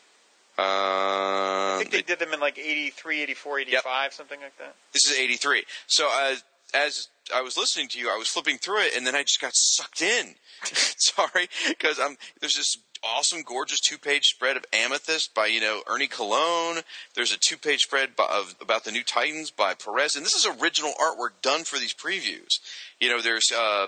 Uh, 0.58 0.62
I 0.62 1.76
think 1.78 1.92
they 1.92 2.02
did 2.02 2.18
them 2.18 2.32
in 2.32 2.40
like 2.40 2.58
83, 2.58 3.22
84, 3.22 3.60
85, 3.60 4.12
something 4.12 4.40
like 4.40 4.58
that. 4.58 4.74
This 4.92 5.04
is 5.04 5.16
83. 5.16 5.64
So 5.86 6.10
as 6.20 6.42
as 6.74 7.08
I 7.34 7.42
was 7.42 7.56
listening 7.56 7.88
to 7.88 7.98
you, 7.98 8.10
I 8.10 8.16
was 8.16 8.28
flipping 8.28 8.58
through 8.58 8.80
it, 8.80 8.96
and 8.96 9.06
then 9.06 9.14
I 9.14 9.22
just 9.22 9.40
got 9.40 9.52
sucked 9.54 10.02
in. 10.02 10.34
Sorry, 10.64 11.48
because 11.68 11.98
I'm 12.00 12.16
there's 12.40 12.56
this 12.56 12.76
awesome, 13.02 13.42
gorgeous 13.42 13.80
two 13.80 13.98
page 13.98 14.26
spread 14.26 14.56
of 14.56 14.64
Amethyst 14.72 15.34
by 15.34 15.46
you 15.46 15.60
know 15.60 15.82
Ernie 15.86 16.08
Colón. 16.08 16.82
There's 17.14 17.32
a 17.32 17.38
two 17.38 17.56
page 17.56 17.82
spread 17.82 18.16
by, 18.16 18.26
of 18.30 18.56
about 18.60 18.84
the 18.84 18.92
new 18.92 19.02
Titans 19.02 19.50
by 19.50 19.74
Perez, 19.74 20.16
and 20.16 20.24
this 20.24 20.34
is 20.34 20.46
original 20.46 20.92
artwork 21.00 21.40
done 21.42 21.64
for 21.64 21.78
these 21.78 21.94
previews. 21.94 22.58
You 23.00 23.10
know, 23.10 23.20
there's 23.20 23.52
uh, 23.52 23.86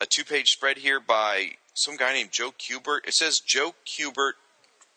a 0.00 0.06
two 0.06 0.24
page 0.24 0.50
spread 0.50 0.78
here 0.78 1.00
by 1.00 1.52
some 1.74 1.96
guy 1.96 2.12
named 2.12 2.30
Joe 2.32 2.52
Kubert. 2.52 3.06
It 3.06 3.14
says 3.14 3.40
Joe 3.44 3.74
Kubert, 3.86 4.34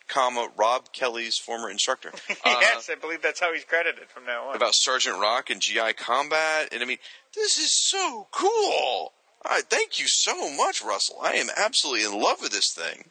comma 0.07 0.49
Rob 0.57 0.91
Kelly's 0.93 1.37
former 1.37 1.69
instructor. 1.69 2.11
Uh, 2.45 2.57
yes, 2.61 2.89
I 2.89 2.95
believe 2.95 3.21
that's 3.21 3.39
how 3.39 3.53
he's 3.53 3.65
credited 3.65 4.09
from 4.09 4.25
now 4.25 4.49
on. 4.49 4.55
about 4.55 4.73
Sergeant 4.73 5.19
Rock 5.19 5.49
and 5.49 5.59
GI 5.59 5.93
Combat, 5.97 6.69
and 6.71 6.81
I 6.81 6.85
mean, 6.85 6.97
this 7.35 7.57
is 7.57 7.73
so 7.73 8.27
cool. 8.31 9.11
I 9.45 9.61
thank 9.61 9.99
you 9.99 10.07
so 10.07 10.49
much, 10.55 10.81
Russell. 10.83 11.17
I 11.21 11.33
am 11.33 11.47
absolutely 11.57 12.05
in 12.05 12.19
love 12.21 12.37
with 12.41 12.51
this 12.51 12.71
thing. 12.73 13.09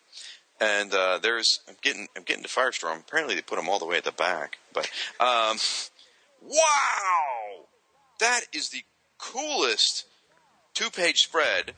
And 0.60 0.92
uh, 0.94 1.18
there's, 1.22 1.60
I'm 1.68 1.76
getting, 1.82 2.08
I'm 2.16 2.22
getting 2.22 2.42
to 2.42 2.48
Firestorm. 2.48 3.00
Apparently, 3.00 3.34
they 3.34 3.42
put 3.42 3.56
them 3.56 3.68
all 3.68 3.78
the 3.78 3.84
way 3.84 3.96
at 3.98 4.04
the 4.04 4.12
back. 4.12 4.58
But 4.72 4.88
um, 5.20 5.58
wow, 6.42 7.66
that 8.20 8.42
is 8.52 8.70
the 8.70 8.82
coolest 9.18 10.04
two-page 10.74 11.18
spread 11.24 11.72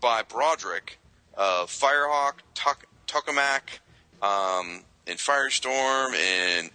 by 0.00 0.22
Broderick 0.22 0.98
of 1.34 1.70
Firehawk, 1.70 2.34
Tok- 2.54 2.86
Tokamak, 3.06 3.78
um, 4.22 4.82
and 5.06 5.18
Firestorm, 5.18 6.14
and 6.14 6.70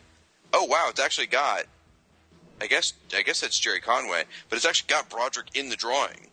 oh 0.53 0.65
wow, 0.65 0.87
it's 0.89 0.99
actually 0.99 1.27
got. 1.27 1.63
I 2.59 2.67
guess 2.67 2.93
I 3.15 3.21
guess 3.21 3.41
that's 3.41 3.59
Gerry 3.59 3.79
Conway, 3.79 4.23
but 4.49 4.55
it's 4.55 4.65
actually 4.65 4.87
got 4.87 5.09
Broderick 5.09 5.55
in 5.55 5.69
the 5.69 5.75
drawing. 5.75 6.27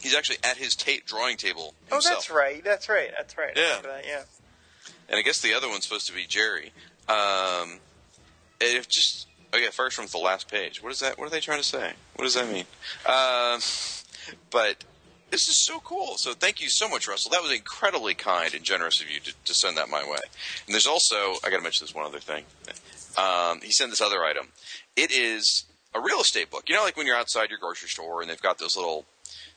He's 0.00 0.14
actually 0.14 0.38
at 0.44 0.56
his 0.56 0.76
tape 0.76 1.06
drawing 1.06 1.36
table 1.36 1.74
oh, 1.90 2.00
that's 2.02 2.30
right. 2.30 2.62
That's 2.62 2.88
right. 2.88 3.10
That's 3.16 3.36
right. 3.36 3.52
Yeah. 3.56 3.80
that, 3.82 4.04
yeah. 4.06 4.22
And 5.08 5.18
I 5.18 5.22
guess 5.22 5.40
the 5.40 5.54
other 5.54 5.68
one's 5.68 5.84
supposed 5.84 6.06
to 6.08 6.12
be 6.12 6.26
Jerry. 6.26 6.72
Um, 7.08 7.78
it 8.60 8.88
just 8.88 9.26
oh 9.52 9.58
yeah, 9.58 9.70
first 9.70 9.98
one's 9.98 10.12
the 10.12 10.18
last 10.18 10.50
page. 10.50 10.82
What 10.82 10.92
is 10.92 11.00
that? 11.00 11.18
What 11.18 11.26
are 11.26 11.30
they 11.30 11.40
trying 11.40 11.58
to 11.58 11.64
say? 11.64 11.92
What 12.14 12.24
does 12.24 12.34
that 12.34 12.48
mean? 12.48 12.66
Um, 13.06 13.60
but 14.50 14.84
this 15.36 15.48
is 15.50 15.56
so 15.56 15.80
cool. 15.80 16.16
So 16.16 16.32
thank 16.32 16.62
you 16.62 16.70
so 16.70 16.88
much, 16.88 17.06
Russell. 17.06 17.30
That 17.30 17.42
was 17.42 17.52
incredibly 17.52 18.14
kind 18.14 18.54
and 18.54 18.64
generous 18.64 19.02
of 19.02 19.10
you 19.10 19.20
to, 19.20 19.34
to 19.44 19.54
send 19.54 19.76
that 19.76 19.90
my 19.90 20.02
way. 20.02 20.16
And 20.66 20.72
there's 20.74 20.86
also 20.86 21.34
I 21.44 21.50
got 21.50 21.58
to 21.58 21.62
mention 21.62 21.84
this 21.84 21.94
one 21.94 22.06
other 22.06 22.20
thing. 22.20 22.44
Um, 23.18 23.60
he 23.60 23.70
sent 23.70 23.90
this 23.90 24.00
other 24.00 24.24
item. 24.24 24.48
It 24.96 25.12
is 25.12 25.64
a 25.94 26.00
real 26.00 26.20
estate 26.22 26.50
book. 26.50 26.70
You 26.70 26.74
know, 26.74 26.82
like 26.84 26.96
when 26.96 27.06
you're 27.06 27.16
outside 27.18 27.50
your 27.50 27.58
grocery 27.58 27.90
store 27.90 28.22
and 28.22 28.30
they've 28.30 28.40
got 28.40 28.56
those 28.56 28.76
little 28.76 29.04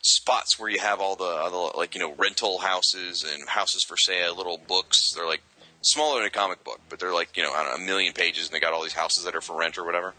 spots 0.01 0.59
where 0.59 0.69
you 0.69 0.79
have 0.79 0.99
all 0.99 1.15
the, 1.15 1.23
all 1.23 1.71
the 1.71 1.77
like 1.77 1.95
you 1.95 2.01
know 2.01 2.13
rental 2.17 2.59
houses 2.59 3.23
and 3.23 3.47
houses 3.47 3.81
for 3.85 3.95
sale, 3.95 4.35
little 4.35 4.57
books. 4.57 5.13
They're 5.13 5.25
like 5.25 5.43
smaller 5.81 6.17
than 6.19 6.27
a 6.27 6.29
comic 6.31 6.65
book, 6.65 6.81
but 6.89 6.99
they're 6.99 7.13
like 7.13 7.37
you 7.37 7.43
know 7.43 7.53
I 7.53 7.63
don't 7.63 7.79
know, 7.79 7.85
a 7.85 7.87
million 7.87 8.11
pages, 8.11 8.47
and 8.47 8.53
they 8.53 8.59
got 8.59 8.73
all 8.73 8.83
these 8.83 8.91
houses 8.93 9.23
that 9.23 9.33
are 9.33 9.41
for 9.41 9.57
rent 9.57 9.77
or 9.77 9.85
whatever. 9.85 10.13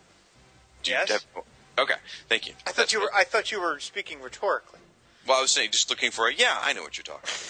Do 0.85 0.93
Yes. 0.93 1.11
have- 1.11 1.27
okay, 1.79 1.97
thank 2.31 2.47
you. 2.47 2.55
I 2.67 2.71
thought 2.71 2.77
That's 2.77 2.93
you 2.95 3.01
were. 3.01 3.11
I 3.15 3.25
thought 3.25 3.53
you 3.53 3.61
were 3.61 3.79
speaking 3.79 4.23
rhetorically. 4.23 4.81
Well, 5.27 5.39
I 5.39 5.43
was 5.43 5.51
saying 5.51 5.71
just 5.73 5.91
looking 5.91 6.11
for 6.11 6.29
a 6.29 6.35
yeah, 6.35 6.59
I 6.61 6.73
know 6.73 6.83
what 6.83 6.97
you're 6.97 7.05
talking. 7.05 7.23
about. 7.25 7.47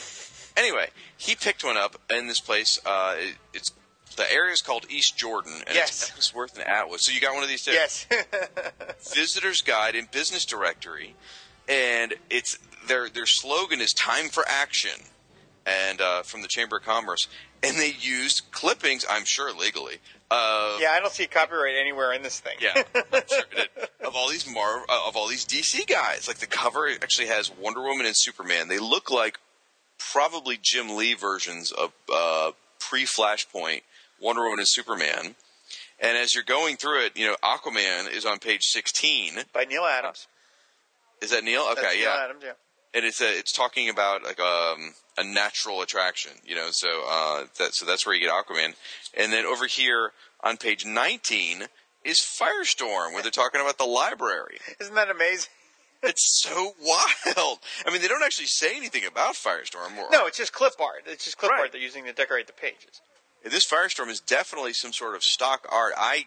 Anyway, 0.56 0.88
he 1.16 1.34
picked 1.36 1.62
one 1.64 1.76
up 1.76 1.96
in 2.10 2.26
this 2.26 2.40
place. 2.40 2.78
Uh, 2.84 3.14
it, 3.18 3.34
it's 3.54 3.72
the 4.16 4.30
area 4.32 4.52
is 4.52 4.60
called 4.60 4.84
East 4.90 5.16
Jordan, 5.16 5.52
and 5.66 5.74
Yes. 5.74 6.02
it's 6.02 6.10
Ellsworth 6.16 6.58
and 6.58 6.66
Atwood. 6.66 7.00
So 7.00 7.12
you 7.12 7.20
got 7.20 7.32
one 7.34 7.42
of 7.44 7.48
these 7.48 7.64
too. 7.64 7.72
Yes. 7.72 8.06
Visitor's 9.14 9.62
Guide 9.62 9.94
and 9.94 10.10
Business 10.10 10.44
Directory, 10.44 11.14
and 11.68 12.14
it's 12.28 12.58
their 12.88 13.08
their 13.08 13.26
slogan 13.26 13.80
is 13.80 13.92
"Time 13.92 14.28
for 14.28 14.44
Action," 14.48 15.00
and 15.66 16.00
uh, 16.00 16.22
from 16.22 16.42
the 16.42 16.48
Chamber 16.48 16.78
of 16.78 16.82
Commerce, 16.82 17.28
and 17.62 17.76
they 17.76 17.94
used 17.98 18.50
clippings, 18.50 19.04
I'm 19.08 19.24
sure 19.24 19.52
legally, 19.52 19.96
of 20.30 20.80
yeah, 20.80 20.92
I 20.92 21.00
don't 21.00 21.12
see 21.12 21.26
copyright 21.26 21.74
anywhere 21.80 22.12
in 22.12 22.22
this 22.22 22.40
thing. 22.40 22.56
yeah, 22.60 22.82
sure 23.28 23.44
of 24.06 24.14
all 24.14 24.28
these 24.28 24.48
Mar 24.52 24.82
uh, 24.88 25.08
of 25.08 25.16
all 25.16 25.28
these 25.28 25.44
DC 25.44 25.86
guys. 25.86 26.28
Like 26.28 26.38
the 26.38 26.46
cover 26.46 26.88
actually 26.88 27.28
has 27.28 27.50
Wonder 27.58 27.82
Woman 27.82 28.06
and 28.06 28.16
Superman. 28.16 28.68
They 28.68 28.78
look 28.78 29.10
like 29.10 29.38
probably 29.98 30.58
Jim 30.60 30.96
Lee 30.96 31.14
versions 31.14 31.72
of 31.72 31.92
uh, 32.12 32.52
pre 32.78 33.04
Flashpoint 33.04 33.82
Wonder 34.20 34.42
Woman 34.42 34.60
and 34.60 34.68
Superman. 34.68 35.34
And 36.02 36.16
as 36.16 36.34
you're 36.34 36.44
going 36.44 36.76
through 36.76 37.04
it, 37.06 37.16
you 37.16 37.26
know 37.26 37.36
Aquaman 37.42 38.10
is 38.10 38.24
on 38.24 38.38
page 38.38 38.62
16. 38.64 39.34
By 39.52 39.64
Neal 39.64 39.84
Adams. 39.84 40.26
Is 41.20 41.30
that 41.30 41.44
Neal? 41.44 41.62
Okay, 41.72 41.82
That's 41.82 41.94
Neal 41.96 42.04
yeah. 42.04 42.24
Adams, 42.24 42.42
yeah. 42.44 42.52
And 42.92 43.04
it's 43.04 43.20
a, 43.20 43.38
it's 43.38 43.52
talking 43.52 43.88
about 43.88 44.24
like 44.24 44.40
um, 44.40 44.94
a 45.16 45.22
natural 45.24 45.80
attraction, 45.82 46.32
you 46.44 46.54
know. 46.56 46.68
So 46.72 47.04
uh, 47.08 47.44
that 47.58 47.74
so 47.74 47.86
that's 47.86 48.04
where 48.04 48.14
you 48.14 48.20
get 48.26 48.30
Aquaman. 48.32 48.74
And 49.16 49.32
then 49.32 49.46
over 49.46 49.66
here 49.66 50.12
on 50.42 50.56
page 50.56 50.84
19 50.84 51.64
is 52.04 52.18
Firestorm, 52.20 53.12
where 53.12 53.22
they're 53.22 53.30
talking 53.30 53.60
about 53.60 53.78
the 53.78 53.84
library. 53.84 54.58
Isn't 54.80 54.94
that 54.94 55.10
amazing? 55.10 55.50
It's 56.02 56.40
so 56.42 56.72
wild. 56.82 57.58
I 57.86 57.90
mean, 57.92 58.00
they 58.00 58.08
don't 58.08 58.22
actually 58.24 58.46
say 58.46 58.74
anything 58.74 59.04
about 59.04 59.34
Firestorm. 59.34 59.98
Or, 59.98 60.08
No, 60.10 60.24
it's 60.26 60.38
just 60.38 60.50
clip 60.50 60.72
art. 60.80 61.02
It's 61.04 61.26
just 61.26 61.36
clip 61.36 61.50
Right. 61.52 61.60
art 61.60 61.72
they're 61.72 61.80
using 61.82 62.04
to 62.06 62.14
decorate 62.14 62.46
the 62.46 62.54
pages. 62.54 63.02
this 63.44 63.66
Firestorm 63.70 64.08
is 64.08 64.18
definitely 64.18 64.72
some 64.72 64.94
sort 64.94 65.14
of 65.14 65.22
stock 65.22 65.66
art. 65.70 65.92
I, 65.98 66.24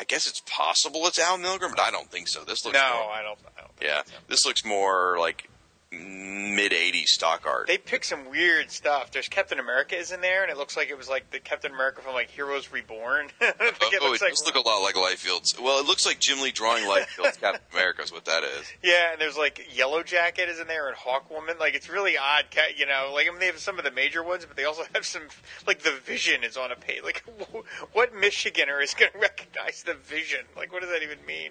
I 0.00 0.04
guess 0.04 0.26
it's 0.26 0.42
possible 0.50 1.06
it's 1.06 1.20
Al 1.20 1.38
Milgrom, 1.38 1.70
but 1.70 1.78
I 1.78 1.92
don't 1.92 2.10
think 2.10 2.26
so. 2.26 2.42
This 2.42 2.64
looks 2.64 2.76
No, 2.76 3.02
more, 3.04 3.12
I 3.12 3.22
don't. 3.22 3.38
I 3.56 3.60
don't 3.60 3.76
think 3.76 3.88
yeah, 3.90 4.02
so. 4.06 4.12
this 4.26 4.44
looks 4.44 4.64
more 4.64 5.18
like 5.20 5.48
mid 5.94 6.72
'80s 6.72 7.08
stock 7.08 7.46
art. 7.46 7.66
They 7.66 7.78
pick 7.78 8.04
some 8.04 8.30
weird 8.30 8.70
stuff. 8.70 9.10
There's 9.10 9.28
Captain 9.28 9.58
America 9.58 9.96
is 9.96 10.12
in 10.12 10.20
there, 10.20 10.42
and 10.42 10.50
it 10.50 10.56
looks 10.56 10.76
like 10.76 10.90
it 10.90 10.98
was 10.98 11.08
like 11.08 11.30
the 11.30 11.40
Captain 11.40 11.72
America 11.72 12.02
from 12.02 12.14
like 12.14 12.30
Heroes 12.30 12.72
Reborn. 12.72 13.28
Think 13.38 13.56
oh, 13.60 13.66
it 13.66 14.02
looks 14.02 14.02
oh, 14.02 14.06
it 14.06 14.20
like 14.20 14.30
does 14.30 14.44
look 14.44 14.54
a 14.54 14.60
lot 14.60 14.82
like 14.82 14.94
Liefeld's. 14.94 15.58
Well, 15.60 15.80
it 15.80 15.86
looks 15.86 16.06
like 16.06 16.20
Jim 16.20 16.40
Lee 16.40 16.52
drawing 16.52 16.84
Liefeld's 16.84 17.36
Captain 17.36 17.60
America 17.72 18.02
is 18.02 18.12
what 18.12 18.24
that 18.26 18.44
is. 18.44 18.72
yeah, 18.82 19.12
and 19.12 19.20
there's 19.20 19.36
like 19.36 19.68
Yellow 19.74 20.02
Jacket 20.02 20.48
is 20.48 20.60
in 20.60 20.66
there 20.66 20.88
and 20.88 20.96
Hawk 20.96 21.30
Woman. 21.30 21.56
Like 21.58 21.74
it's 21.74 21.88
really 21.88 22.16
odd, 22.16 22.46
ca- 22.50 22.74
you 22.76 22.86
know. 22.86 23.10
Like 23.12 23.26
I 23.26 23.30
mean, 23.30 23.40
they 23.40 23.46
have 23.46 23.58
some 23.58 23.78
of 23.78 23.84
the 23.84 23.90
major 23.90 24.22
ones, 24.22 24.44
but 24.44 24.56
they 24.56 24.64
also 24.64 24.84
have 24.94 25.06
some 25.06 25.22
like 25.66 25.82
the 25.82 25.92
Vision 26.04 26.44
is 26.44 26.56
on 26.56 26.72
a 26.72 26.76
page. 26.76 27.02
Like 27.02 27.24
what 27.92 28.14
Michiganer 28.14 28.82
is 28.82 28.94
going 28.94 29.12
to 29.12 29.18
recognize 29.18 29.82
the 29.82 29.94
Vision? 29.94 30.40
Like 30.56 30.72
what 30.72 30.82
does 30.82 30.90
that 30.90 31.02
even 31.02 31.24
mean? 31.26 31.50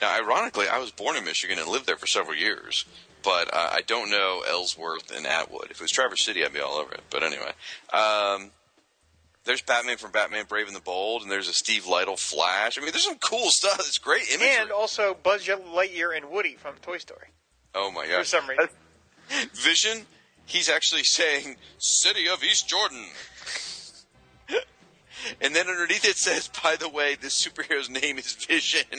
Now, 0.00 0.14
ironically, 0.16 0.68
I 0.68 0.78
was 0.78 0.90
born 0.90 1.16
in 1.16 1.24
Michigan 1.24 1.58
and 1.58 1.68
lived 1.68 1.86
there 1.86 1.96
for 1.96 2.06
several 2.06 2.36
years, 2.36 2.84
but 3.22 3.52
uh, 3.52 3.70
I 3.72 3.82
don't 3.82 4.10
know 4.10 4.42
Ellsworth 4.48 5.10
and 5.14 5.26
Atwood. 5.26 5.70
If 5.70 5.78
it 5.78 5.80
was 5.80 5.90
Traverse 5.90 6.22
City, 6.22 6.44
I'd 6.44 6.52
be 6.52 6.60
all 6.60 6.74
over 6.74 6.92
it. 6.92 7.02
But 7.10 7.22
anyway, 7.22 7.52
um, 7.92 8.50
there's 9.44 9.62
Batman 9.62 9.96
from 9.96 10.10
Batman 10.10 10.44
Brave 10.48 10.66
and 10.66 10.76
the 10.76 10.80
Bold, 10.80 11.22
and 11.22 11.30
there's 11.30 11.48
a 11.48 11.52
Steve 11.52 11.84
Lightle 11.84 12.18
Flash. 12.18 12.78
I 12.78 12.80
mean, 12.80 12.90
there's 12.90 13.04
some 13.04 13.18
cool 13.18 13.50
stuff. 13.50 13.78
It's 13.80 13.98
great 13.98 14.28
imagery. 14.30 14.56
And 14.60 14.70
also 14.70 15.14
Buzz 15.14 15.46
Lightyear 15.46 16.16
and 16.16 16.30
Woody 16.30 16.54
from 16.54 16.74
Toy 16.76 16.98
Story. 16.98 17.28
oh 17.74 17.90
my 17.90 18.06
god! 18.06 18.20
For 18.20 18.24
some 18.24 18.48
reason. 18.48 18.68
Vision. 19.54 20.06
He's 20.46 20.68
actually 20.68 21.04
saying 21.04 21.56
"City 21.78 22.28
of 22.28 22.42
East 22.44 22.68
Jordan." 22.68 23.06
And 25.40 25.54
then 25.54 25.68
underneath 25.68 26.04
it 26.04 26.16
says, 26.16 26.50
by 26.62 26.76
the 26.76 26.88
way, 26.88 27.16
this 27.20 27.46
superhero's 27.46 27.90
name 27.90 28.18
is 28.18 28.32
Vision. 28.32 28.86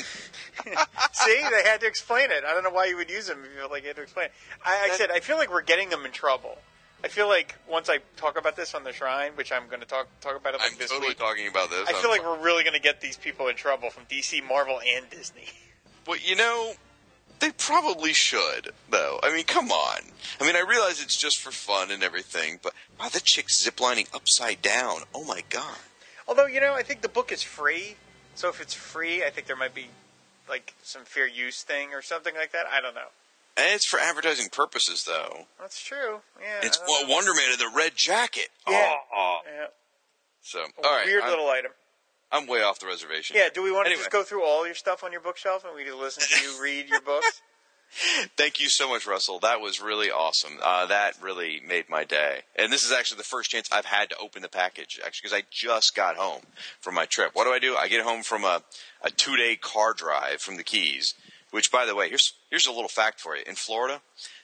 See, 1.11 1.41
they 1.51 1.63
had 1.63 1.81
to 1.81 1.88
explain 1.88 2.31
it. 2.31 2.43
I 2.45 2.53
don't 2.53 2.63
know 2.63 2.69
why 2.69 2.85
you 2.85 2.97
would 2.97 3.09
use 3.09 3.27
them 3.27 3.39
if 3.43 3.51
you 3.51 3.59
felt 3.59 3.71
like 3.71 3.83
you 3.83 3.88
had 3.89 3.97
to 3.97 4.03
explain 4.03 4.27
it. 4.27 4.33
I, 4.65 4.89
I 4.91 4.95
said, 4.95 5.11
I 5.11 5.19
feel 5.19 5.38
like 5.38 5.51
we're 5.51 5.61
getting 5.61 5.89
them 5.89 6.05
in 6.05 6.11
trouble. 6.11 6.57
I 7.03 7.07
feel 7.07 7.27
like 7.27 7.55
once 7.69 7.89
I 7.89 7.99
talk 8.17 8.39
about 8.39 8.55
this 8.55 8.73
on 8.73 8.83
the 8.83 8.91
shrine, 8.91 9.33
which 9.35 9.51
I'm 9.51 9.67
going 9.67 9.81
to 9.81 9.85
talk 9.85 10.07
talk 10.21 10.35
about 10.35 10.55
it 10.55 10.59
like 10.59 10.71
I'm 10.71 10.77
this 10.79 10.89
totally 10.89 11.09
week, 11.09 11.19
talking 11.19 11.47
about 11.47 11.69
this. 11.69 11.88
I 11.88 11.91
I'm 11.93 12.01
feel 12.01 12.09
like 12.09 12.21
sorry. 12.21 12.39
we're 12.39 12.43
really 12.43 12.63
going 12.63 12.73
to 12.73 12.81
get 12.81 12.99
these 12.99 13.15
people 13.17 13.47
in 13.47 13.55
trouble 13.55 13.91
from 13.91 14.05
DC, 14.05 14.43
Marvel, 14.47 14.79
and 14.95 15.09
Disney. 15.09 15.45
But 16.05 16.27
you 16.27 16.35
know, 16.35 16.73
they 17.39 17.49
probably 17.51 18.13
should, 18.13 18.71
though. 18.91 19.19
I 19.23 19.33
mean, 19.33 19.43
come 19.45 19.71
on. 19.71 20.01
I 20.39 20.45
mean, 20.45 20.55
I 20.55 20.59
realize 20.61 21.01
it's 21.01 21.17
just 21.17 21.39
for 21.39 21.49
fun 21.51 21.89
and 21.89 22.03
everything, 22.03 22.59
but 22.61 22.73
wow, 22.99 23.09
that 23.09 23.23
chick's 23.23 23.67
ziplining 23.67 24.07
upside 24.13 24.61
down. 24.61 24.99
Oh 25.15 25.23
my 25.23 25.41
god. 25.49 25.77
Although, 26.27 26.45
you 26.47 26.59
know, 26.59 26.73
I 26.73 26.83
think 26.83 27.01
the 27.01 27.09
book 27.09 27.31
is 27.31 27.43
free, 27.43 27.95
so 28.35 28.49
if 28.49 28.59
it's 28.61 28.73
free, 28.73 29.23
I 29.23 29.29
think 29.29 29.47
there 29.47 29.55
might 29.55 29.73
be 29.75 29.88
like 30.49 30.73
some 30.83 31.03
fair 31.05 31.27
use 31.27 31.63
thing 31.63 31.93
or 31.93 32.01
something 32.01 32.35
like 32.35 32.51
that. 32.51 32.65
I 32.71 32.81
don't 32.81 32.95
know. 32.95 33.09
And 33.57 33.73
it's 33.73 33.85
for 33.88 33.99
advertising 33.99 34.49
purposes, 34.51 35.05
though. 35.05 35.45
That's 35.59 35.81
true. 35.81 36.19
Yeah. 36.41 36.59
It's 36.63 36.79
well. 36.88 37.07
Wonder 37.07 37.33
Man 37.33 37.53
in 37.53 37.57
the 37.59 37.71
red 37.75 37.95
jacket. 37.95 38.49
Yeah. 38.67 38.93
Oh, 38.95 38.97
oh. 39.15 39.38
Yeah. 39.45 39.67
So, 40.41 40.65
all 40.83 40.91
right. 40.97 41.05
weird 41.05 41.21
I'm- 41.23 41.29
little 41.29 41.47
item. 41.49 41.71
I'm 42.31 42.47
way 42.47 42.61
off 42.63 42.79
the 42.79 42.88
reservation. 42.88 43.35
Yeah. 43.38 43.47
Do 43.53 43.63
we 43.63 43.71
want 43.71 43.85
to 43.85 43.91
Anyway. 43.91 44.01
just 44.01 44.11
go 44.11 44.23
through 44.23 44.43
all 44.43 44.65
your 44.65 44.75
stuff 44.75 45.03
on 45.05 45.11
your 45.13 45.21
bookshelf 45.21 45.63
and 45.63 45.73
we 45.75 45.85
just 45.85 45.95
listen 45.95 46.23
to 46.27 46.43
you 46.43 46.61
read 46.61 46.89
your 46.89 46.99
books? 46.99 47.41
Thank 48.35 48.59
you 48.59 48.67
so 48.67 48.89
much, 48.89 49.07
Russell. 49.07 49.39
That 49.39 49.61
was 49.61 49.81
really 49.81 50.11
awesome. 50.11 50.57
Uh, 50.61 50.85
that 50.87 51.13
really 51.21 51.61
made 51.65 51.89
my 51.89 52.03
day. 52.03 52.41
And 52.57 52.71
this 52.71 52.83
is 52.83 52.91
actually 52.91 53.19
the 53.19 53.23
first 53.23 53.49
chance 53.49 53.69
I've 53.71 53.85
had 53.85 54.09
to 54.09 54.17
open 54.17 54.41
the 54.41 54.49
package, 54.49 54.99
actually, 55.05 55.27
because 55.27 55.37
I 55.37 55.43
just 55.49 55.95
got 55.95 56.17
home 56.17 56.41
from 56.81 56.95
my 56.95 57.05
trip. 57.05 57.31
What 57.33 57.45
do 57.45 57.51
I 57.51 57.59
do? 57.59 57.75
I 57.75 57.87
get 57.87 58.03
home 58.03 58.23
from 58.23 58.43
a, 58.43 58.63
a 59.01 59.09
two 59.09 59.37
day 59.37 59.55
car 59.55 59.93
drive 59.93 60.41
from 60.41 60.57
the 60.57 60.63
Keys, 60.63 61.13
which, 61.51 61.71
by 61.71 61.85
the 61.85 61.95
way, 61.95 62.09
here's, 62.09 62.33
here's 62.49 62.67
a 62.67 62.71
little 62.71 62.89
fact 62.89 63.21
for 63.21 63.35
you. 63.35 63.43
In 63.47 63.55
Florida, 63.55 64.01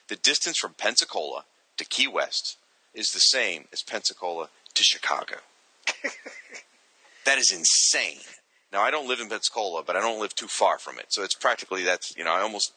the 0.08 0.16
distance 0.16 0.58
from 0.58 0.74
Pensacola 0.74 1.44
to 1.76 1.84
Key 1.84 2.08
West 2.08 2.56
is 2.94 3.12
the 3.12 3.20
same 3.20 3.66
as 3.72 3.82
Pensacola 3.82 4.48
to 4.74 4.82
Chicago. 4.82 5.36
that 7.26 7.38
is 7.38 7.52
insane. 7.52 8.20
Now 8.72 8.80
I 8.80 8.90
don't 8.90 9.06
live 9.06 9.20
in 9.20 9.28
Pensacola, 9.28 9.82
but 9.82 9.96
I 9.96 10.00
don't 10.00 10.18
live 10.20 10.34
too 10.34 10.46
far 10.46 10.78
from 10.78 10.98
it, 10.98 11.06
so 11.12 11.22
it's 11.22 11.34
practically 11.34 11.82
that's 11.84 12.16
you 12.16 12.24
know 12.24 12.32
I 12.32 12.40
almost 12.40 12.72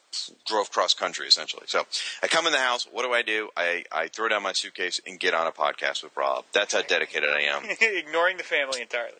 drove 0.46 0.70
cross 0.70 0.92
country 0.92 1.26
essentially. 1.26 1.64
So 1.66 1.86
I 2.22 2.26
come 2.28 2.46
in 2.46 2.52
the 2.52 2.58
house. 2.58 2.86
What 2.90 3.04
do 3.04 3.12
I 3.12 3.22
do? 3.22 3.48
I 3.56 3.84
I 3.90 4.08
throw 4.08 4.28
down 4.28 4.42
my 4.42 4.52
suitcase 4.52 5.00
and 5.06 5.18
get 5.18 5.32
on 5.34 5.46
a 5.46 5.52
podcast 5.52 6.02
with 6.02 6.14
Rob. 6.16 6.44
That's 6.52 6.74
how 6.74 6.82
dedicated 6.82 7.30
I 7.30 7.42
am. 7.42 7.62
Ignoring 7.80 8.36
the 8.36 8.42
family 8.44 8.82
entirely. 8.82 9.18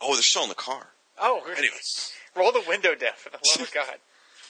Oh, 0.00 0.14
they're 0.14 0.22
still 0.22 0.42
in 0.42 0.48
the 0.48 0.54
car. 0.56 0.88
Oh, 1.20 1.42
Anyways. 1.56 2.12
roll 2.34 2.50
the 2.50 2.64
window 2.66 2.94
down 2.96 3.12
for 3.16 3.30
the 3.30 3.38
love 3.56 3.60
of 3.68 3.72
God. 3.74 3.96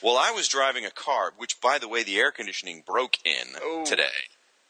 Well, 0.01 0.17
I 0.17 0.31
was 0.31 0.47
driving 0.47 0.85
a 0.85 0.91
car, 0.91 1.33
which, 1.37 1.61
by 1.61 1.77
the 1.77 1.87
way, 1.87 2.03
the 2.03 2.17
air 2.17 2.31
conditioning 2.31 2.83
broke 2.85 3.17
in 3.23 3.47
Ooh. 3.63 3.85
today, 3.85 4.09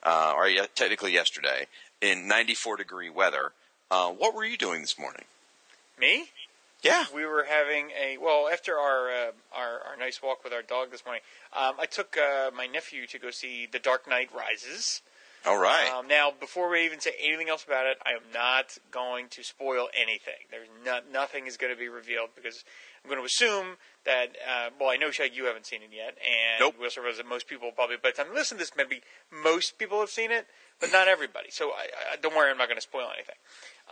uh, 0.04 0.34
or 0.36 0.48
ye- 0.48 0.60
technically 0.76 1.14
yesterday, 1.14 1.66
in 2.02 2.28
94 2.28 2.78
degree 2.78 3.10
weather. 3.10 3.54
Uh, 3.90 4.10
what 4.12 4.36
were 4.36 4.46
you 4.46 4.58
doing 4.58 4.82
this 4.82 5.00
morning? 5.00 5.24
Me? 6.00 6.26
Yeah. 6.82 7.06
We 7.14 7.26
were 7.26 7.46
having 7.50 7.90
a 7.92 8.18
well 8.18 8.48
after 8.52 8.78
our 8.78 9.10
uh, 9.10 9.32
our, 9.54 9.82
our 9.90 9.98
nice 9.98 10.22
walk 10.22 10.44
with 10.44 10.54
our 10.54 10.62
dog 10.62 10.92
this 10.92 11.06
morning. 11.06 11.24
Um, 11.52 11.76
I 11.80 11.86
took 11.86 12.18
uh, 12.18 12.52
my 12.56 12.68
nephew 12.68 13.08
to 13.08 13.20
go 13.20 13.32
see 13.32 13.68
The 13.72 13.80
Dark 13.80 14.08
Knight 14.08 14.30
Rises. 14.36 15.02
All 15.46 15.60
right. 15.60 15.88
Um, 15.92 16.08
now, 16.08 16.32
before 16.38 16.72
we 16.72 16.86
even 16.86 17.00
say 17.00 17.12
anything 17.24 17.50
else 17.50 17.64
about 17.64 17.86
it, 17.86 17.98
I 18.04 18.12
am 18.12 18.24
not 18.34 18.80
going 18.90 19.28
to 19.30 19.44
spoil 19.44 19.90
anything. 19.94 20.50
There's 20.50 20.68
not, 20.84 21.12
nothing 21.12 21.46
is 21.46 21.56
going 21.56 21.72
to 21.72 21.78
be 21.78 21.88
revealed 21.88 22.30
because 22.36 22.64
I'm 23.04 23.10
going 23.12 23.22
to 23.22 23.26
assume 23.26 23.78
that. 24.06 24.36
Uh, 24.42 24.70
well, 24.80 24.90
I 24.90 24.98
know 24.98 25.12
Shag, 25.12 25.36
you 25.36 25.46
haven't 25.46 25.68
seen 25.68 25.82
it 25.84 25.92
yet, 25.96 26.18
and 26.18 26.60
Nope. 26.60 26.76
we 26.80 26.86
also 26.86 27.02
realize 27.02 27.18
that 27.18 27.28
most 27.28 27.48
people 27.48 27.72
probably 27.72 27.98
by 28.02 28.10
the 28.10 28.24
time 28.24 28.34
they 28.34 28.40
listen 28.40 28.58
to 28.58 28.64
this, 28.64 28.72
maybe 28.76 29.02
most 29.32 29.78
people 29.78 30.00
have 30.00 30.10
seen 30.10 30.32
it, 30.32 30.48
but 30.80 30.92
not 30.92 31.08
everybody. 31.08 31.52
So 31.52 31.70
I, 31.70 32.14
I, 32.14 32.16
don't 32.16 32.36
worry, 32.36 32.50
I'm 32.50 32.58
not 32.58 32.68
going 32.68 32.78
to 32.78 32.82
spoil 32.82 33.10
anything. 33.14 33.36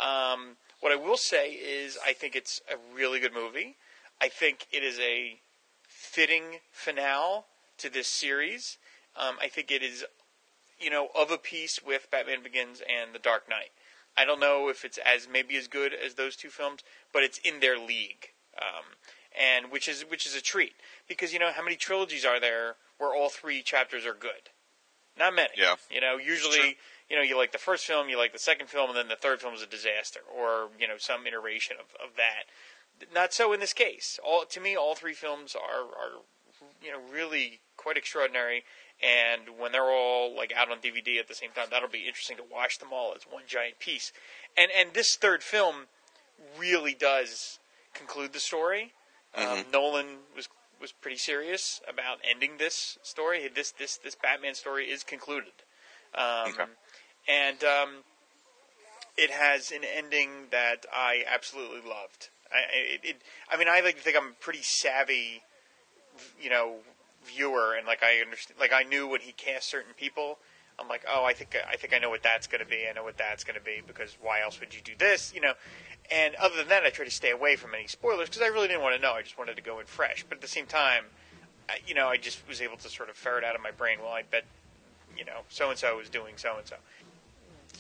Um, 0.01 0.57
what 0.83 0.91
I 0.91 0.97
will 0.97 1.17
say 1.17 1.51
is, 1.51 1.97
I 2.05 2.13
think 2.13 2.35
it's 2.35 2.61
a 2.69 2.75
really 2.95 3.19
good 3.19 3.33
movie. 3.33 3.77
I 4.21 4.27
think 4.27 4.67
it 4.71 4.83
is 4.83 4.99
a 4.99 5.39
fitting 5.87 6.59
finale 6.71 7.43
to 7.77 7.89
this 7.89 8.07
series. 8.07 8.77
Um, 9.15 9.35
I 9.41 9.47
think 9.47 9.71
it 9.71 9.81
is 9.81 10.03
you 10.83 10.89
know, 10.89 11.07
of 11.15 11.31
a 11.31 11.37
piece 11.37 11.79
with 11.81 12.11
Batman 12.11 12.43
Begins 12.43 12.81
and 12.81 13.13
The 13.13 13.19
Dark 13.19 13.49
Knight. 13.49 13.71
I 14.17 14.25
don't 14.25 14.39
know 14.39 14.67
if 14.69 14.83
it's 14.83 14.99
as 14.99 15.27
maybe 15.31 15.55
as 15.55 15.67
good 15.67 15.93
as 15.93 16.15
those 16.15 16.35
two 16.35 16.49
films, 16.49 16.81
but 17.13 17.23
it's 17.23 17.39
in 17.39 17.61
their 17.61 17.79
league, 17.79 18.33
um, 18.61 18.83
and 19.39 19.71
which 19.71 19.87
is 19.87 20.03
which 20.03 20.27
is 20.27 20.35
a 20.35 20.41
treat 20.41 20.73
because 21.07 21.33
you 21.33 21.39
know 21.39 21.51
how 21.51 21.63
many 21.63 21.75
trilogies 21.75 22.25
are 22.25 22.39
there 22.39 22.75
where 22.97 23.15
all 23.15 23.29
three 23.29 23.63
chapters 23.63 24.05
are 24.05 24.13
good? 24.13 24.51
Not 25.17 25.33
many. 25.33 25.49
Yeah. 25.57 25.75
You 25.89 26.01
know, 26.01 26.17
usually 26.17 26.77
you 27.13 27.19
know 27.19 27.23
you 27.23 27.37
like 27.37 27.51
the 27.51 27.59
first 27.59 27.85
film, 27.85 28.09
you 28.09 28.17
like 28.17 28.33
the 28.33 28.39
second 28.39 28.67
film, 28.67 28.89
and 28.89 28.97
then 28.97 29.07
the 29.07 29.15
third 29.15 29.39
film 29.39 29.53
is 29.53 29.61
a 29.61 29.67
disaster, 29.67 30.21
or 30.35 30.69
you 30.79 30.87
know 30.87 30.95
some 30.97 31.27
iteration 31.27 31.77
of, 31.79 31.85
of 32.03 32.15
that. 32.17 32.49
Not 33.13 33.33
so 33.33 33.53
in 33.53 33.59
this 33.59 33.73
case. 33.73 34.19
All 34.25 34.45
to 34.45 34.59
me, 34.59 34.75
all 34.75 34.95
three 34.95 35.13
films 35.13 35.55
are 35.55 35.83
are 35.83 36.23
you 36.83 36.91
know 36.91 36.99
really 37.13 37.59
quite 37.77 37.97
extraordinary 37.97 38.63
and 39.03 39.59
when 39.59 39.71
they're 39.71 39.91
all 39.91 40.35
like 40.35 40.53
out 40.55 40.71
on 40.71 40.77
DVD 40.77 41.19
at 41.19 41.27
the 41.27 41.35
same 41.35 41.49
time, 41.53 41.67
that'll 41.69 41.89
be 41.89 42.07
interesting 42.07 42.37
to 42.37 42.43
watch 42.49 42.79
them 42.79 42.89
all 42.93 43.13
as 43.15 43.23
one 43.23 43.43
giant 43.45 43.79
piece. 43.79 44.13
And 44.57 44.71
and 44.77 44.93
this 44.93 45.15
third 45.15 45.43
film 45.43 45.87
really 46.57 46.93
does 46.93 47.59
conclude 47.93 48.33
the 48.33 48.39
story. 48.39 48.93
Um, 49.35 49.65
Nolan 49.71 50.19
was 50.35 50.47
was 50.79 50.91
pretty 50.91 51.17
serious 51.17 51.81
about 51.87 52.19
ending 52.29 52.57
this 52.57 52.97
story. 53.03 53.49
This 53.53 53.71
this 53.71 53.97
this 53.97 54.15
Batman 54.15 54.55
story 54.55 54.85
is 54.85 55.03
concluded, 55.03 55.53
um, 56.15 56.51
Okay. 56.51 56.63
And 57.27 57.63
um, 57.63 57.89
it 59.17 59.31
has 59.31 59.71
an 59.71 59.81
ending 59.83 60.47
that 60.51 60.85
I 60.91 61.23
absolutely 61.27 61.81
loved. 61.87 62.29
I 62.51 62.59
it, 62.73 62.99
it 63.03 63.21
I 63.51 63.57
mean 63.57 63.67
I 63.67 63.81
like 63.81 63.97
to 63.97 64.01
think 64.01 64.17
I'm 64.17 64.29
a 64.29 64.39
pretty 64.39 64.61
savvy, 64.61 65.43
you 66.41 66.49
know, 66.49 66.75
viewer, 67.25 67.75
and 67.75 67.87
like 67.87 68.03
I 68.03 68.21
understand, 68.21 68.59
like 68.59 68.73
I 68.73 68.83
knew 68.83 69.07
when 69.07 69.21
he 69.21 69.31
cast 69.33 69.69
certain 69.69 69.93
people. 69.95 70.39
I'm 70.79 70.87
like, 70.87 71.05
oh, 71.07 71.23
I 71.23 71.33
think 71.33 71.55
I 71.69 71.75
think 71.75 71.93
I 71.93 71.99
know 71.99 72.09
what 72.09 72.23
that's 72.23 72.47
going 72.47 72.63
to 72.63 72.67
be. 72.67 72.87
I 72.89 72.93
know 72.93 73.03
what 73.03 73.17
that's 73.17 73.43
going 73.43 73.57
to 73.57 73.63
be 73.63 73.81
because 73.85 74.17
why 74.21 74.41
else 74.41 74.59
would 74.59 74.73
you 74.73 74.81
do 74.83 74.93
this? 74.97 75.31
You 75.33 75.41
know. 75.41 75.53
And 76.11 76.35
other 76.35 76.57
than 76.57 76.67
that, 76.67 76.83
I 76.83 76.89
try 76.89 77.05
to 77.05 77.11
stay 77.11 77.31
away 77.31 77.55
from 77.55 77.73
any 77.73 77.87
spoilers 77.87 78.27
because 78.27 78.41
I 78.41 78.47
really 78.47 78.67
didn't 78.67 78.81
want 78.81 78.95
to 78.95 79.01
know. 79.01 79.13
I 79.13 79.21
just 79.21 79.37
wanted 79.37 79.55
to 79.55 79.61
go 79.61 79.79
in 79.79 79.85
fresh. 79.85 80.25
But 80.27 80.39
at 80.39 80.41
the 80.41 80.49
same 80.49 80.65
time, 80.65 81.05
I, 81.69 81.77
you 81.87 81.95
know, 81.95 82.07
I 82.07 82.17
just 82.17 82.45
was 82.47 82.61
able 82.61 82.77
to 82.77 82.89
sort 82.89 83.09
of 83.09 83.15
ferret 83.15 83.43
out 83.43 83.55
of 83.55 83.61
my 83.61 83.71
brain. 83.71 83.99
Well, 84.01 84.11
I 84.11 84.23
bet, 84.23 84.43
you 85.17 85.23
know, 85.23 85.41
so 85.49 85.69
and 85.69 85.79
so 85.79 85.99
is 85.99 86.09
doing 86.09 86.33
so 86.35 86.57
and 86.57 86.67
so. 86.67 86.75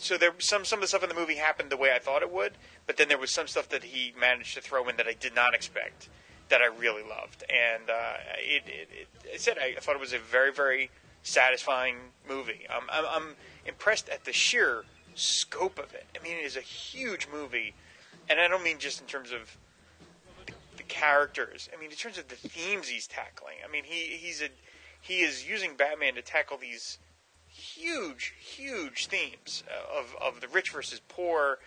So 0.03 0.17
there 0.17 0.33
some 0.39 0.65
some 0.65 0.79
of 0.79 0.81
the 0.81 0.87
stuff 0.87 1.03
in 1.03 1.09
the 1.09 1.15
movie 1.15 1.35
happened 1.35 1.69
the 1.69 1.77
way 1.77 1.93
I 1.95 1.99
thought 1.99 2.21
it 2.21 2.31
would, 2.31 2.53
but 2.85 2.97
then 2.97 3.07
there 3.07 3.17
was 3.17 3.31
some 3.31 3.47
stuff 3.47 3.69
that 3.69 3.85
he 3.85 4.13
managed 4.19 4.53
to 4.55 4.61
throw 4.61 4.87
in 4.89 4.97
that 4.97 5.07
I 5.07 5.13
did 5.13 5.33
not 5.33 5.55
expect 5.55 6.09
that 6.49 6.61
I 6.61 6.65
really 6.65 7.03
loved, 7.03 7.45
and 7.49 7.89
uh, 7.89 8.17
it, 8.37 8.63
it, 8.67 8.89
it 8.91 9.07
I 9.33 9.37
said 9.37 9.57
I 9.57 9.75
thought 9.79 9.95
it 9.95 10.01
was 10.01 10.11
a 10.11 10.19
very 10.19 10.51
very 10.51 10.91
satisfying 11.23 11.95
movie. 12.27 12.67
Um, 12.69 12.83
I'm, 12.91 13.05
I'm 13.09 13.35
impressed 13.65 14.09
at 14.09 14.25
the 14.25 14.33
sheer 14.33 14.83
scope 15.15 15.79
of 15.79 15.93
it. 15.93 16.05
I 16.19 16.21
mean, 16.21 16.35
it 16.35 16.43
is 16.43 16.57
a 16.57 16.61
huge 16.61 17.29
movie, 17.31 17.73
and 18.29 18.41
I 18.41 18.49
don't 18.49 18.63
mean 18.63 18.79
just 18.79 18.99
in 18.99 19.07
terms 19.07 19.31
of 19.31 19.57
the, 20.45 20.53
the 20.75 20.83
characters. 20.83 21.69
I 21.73 21.79
mean, 21.79 21.91
in 21.91 21.95
terms 21.95 22.17
of 22.17 22.27
the 22.27 22.35
themes 22.35 22.89
he's 22.89 23.07
tackling. 23.07 23.55
I 23.65 23.71
mean, 23.71 23.85
he 23.85 24.17
he's 24.17 24.41
a 24.41 24.49
he 24.99 25.21
is 25.21 25.47
using 25.47 25.77
Batman 25.77 26.15
to 26.15 26.21
tackle 26.21 26.57
these 26.57 26.97
huge, 27.53 28.33
huge 28.39 29.07
themes 29.07 29.63
uh, 29.69 29.99
of 29.99 30.15
of 30.21 30.41
the 30.41 30.47
rich 30.47 30.71
versus 30.71 31.01
poor, 31.07 31.59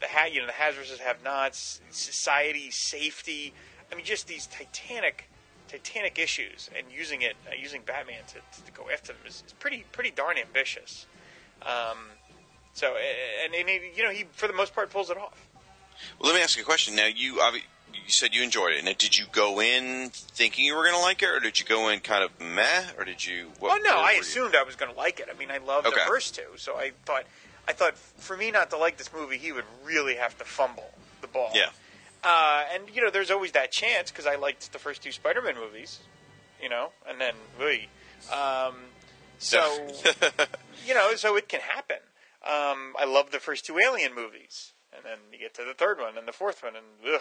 the 0.00 0.06
ha- 0.08 0.26
you 0.26 0.40
know 0.40 0.46
the 0.46 0.52
has 0.52 0.74
versus 0.74 0.98
have-nots, 0.98 1.80
society, 1.90 2.70
safety. 2.70 3.52
I 3.90 3.94
mean, 3.94 4.04
just 4.04 4.26
these 4.26 4.46
titanic, 4.46 5.28
titanic 5.68 6.18
issues, 6.18 6.70
and 6.76 6.86
using 6.96 7.22
it, 7.22 7.36
uh, 7.48 7.54
using 7.60 7.82
Batman 7.82 8.22
to, 8.28 8.62
to 8.64 8.72
go 8.72 8.90
after 8.90 9.12
them 9.12 9.22
is, 9.26 9.42
is 9.46 9.52
pretty 9.52 9.84
pretty 9.92 10.10
darn 10.10 10.38
ambitious. 10.38 11.06
Um, 11.62 11.98
so, 12.72 12.96
and, 13.44 13.54
and 13.54 13.68
you 13.96 14.02
know, 14.02 14.10
he 14.10 14.24
for 14.32 14.46
the 14.48 14.54
most 14.54 14.74
part 14.74 14.90
pulls 14.90 15.10
it 15.10 15.16
off. 15.16 15.48
Well, 16.18 16.30
let 16.30 16.36
me 16.36 16.42
ask 16.42 16.56
you 16.56 16.62
a 16.62 16.66
question. 16.66 16.96
Now, 16.96 17.06
you 17.06 17.40
you 18.04 18.10
said 18.10 18.34
you 18.34 18.42
enjoyed 18.42 18.72
it. 18.74 18.84
Now, 18.84 18.92
did 18.96 19.16
you 19.18 19.24
go 19.32 19.60
in 19.60 20.10
thinking 20.12 20.64
you 20.64 20.74
were 20.76 20.82
going 20.82 20.94
to 20.94 21.00
like 21.00 21.22
it, 21.22 21.28
or 21.28 21.40
did 21.40 21.58
you 21.58 21.64
go 21.66 21.88
in 21.88 22.00
kind 22.00 22.22
of 22.24 22.30
meh, 22.40 22.84
or 22.98 23.04
did 23.04 23.24
you? 23.26 23.50
What, 23.58 23.72
oh 23.80 23.82
no, 23.82 23.96
I 23.98 24.04
were 24.04 24.12
you? 24.14 24.20
assumed 24.20 24.54
I 24.54 24.62
was 24.62 24.76
going 24.76 24.92
to 24.92 24.96
like 24.98 25.20
it. 25.20 25.28
I 25.34 25.38
mean, 25.38 25.50
I 25.50 25.58
loved 25.58 25.86
Okay. 25.86 25.96
the 26.00 26.06
first 26.06 26.34
two, 26.34 26.42
so 26.56 26.76
I 26.76 26.92
thought, 27.06 27.24
I 27.66 27.72
thought 27.72 27.96
for 27.96 28.36
me 28.36 28.50
not 28.50 28.70
to 28.70 28.76
like 28.76 28.96
this 28.98 29.12
movie, 29.12 29.38
he 29.38 29.52
would 29.52 29.64
really 29.84 30.16
have 30.16 30.36
to 30.38 30.44
fumble 30.44 30.90
the 31.20 31.28
ball. 31.28 31.50
Yeah. 31.54 31.70
Uh, 32.22 32.64
and 32.74 32.84
you 32.94 33.02
know, 33.02 33.10
there's 33.10 33.30
always 33.30 33.52
that 33.52 33.70
chance 33.72 34.10
because 34.10 34.26
I 34.26 34.36
liked 34.36 34.72
the 34.72 34.78
first 34.78 35.02
two 35.02 35.12
Spider-Man 35.12 35.56
movies, 35.56 36.00
you 36.62 36.68
know, 36.68 36.90
and 37.08 37.20
then 37.20 37.34
we. 37.58 37.88
Um, 38.32 38.74
so 39.38 39.88
you 40.86 40.94
know, 40.94 41.14
so 41.16 41.36
it 41.36 41.48
can 41.48 41.60
happen. 41.60 41.96
Um, 42.42 42.94
I 42.98 43.04
love 43.06 43.30
the 43.30 43.38
first 43.40 43.64
two 43.66 43.78
Alien 43.78 44.14
movies, 44.14 44.72
and 44.94 45.04
then 45.04 45.18
you 45.32 45.38
get 45.38 45.54
to 45.54 45.64
the 45.64 45.74
third 45.74 45.98
one 45.98 46.16
and 46.18 46.26
the 46.28 46.32
fourth 46.32 46.62
one, 46.62 46.74
and 46.76 46.84
ugh. 47.14 47.20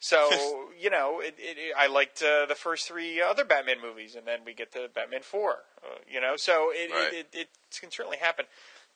So 0.00 0.70
you 0.80 0.88
know, 0.88 1.20
it, 1.20 1.34
it, 1.38 1.74
I 1.76 1.86
liked 1.86 2.22
uh, 2.22 2.46
the 2.46 2.54
first 2.54 2.88
three 2.88 3.20
other 3.20 3.44
Batman 3.44 3.76
movies, 3.82 4.14
and 4.14 4.26
then 4.26 4.40
we 4.46 4.54
get 4.54 4.72
to 4.72 4.88
Batman 4.92 5.20
Four. 5.22 5.64
Uh, 5.84 5.98
you 6.10 6.20
know, 6.20 6.36
so 6.36 6.70
it, 6.72 6.90
Right. 6.90 7.12
it, 7.12 7.28
it, 7.32 7.40
it 7.40 7.48
can 7.78 7.90
certainly 7.90 8.16
happen. 8.16 8.46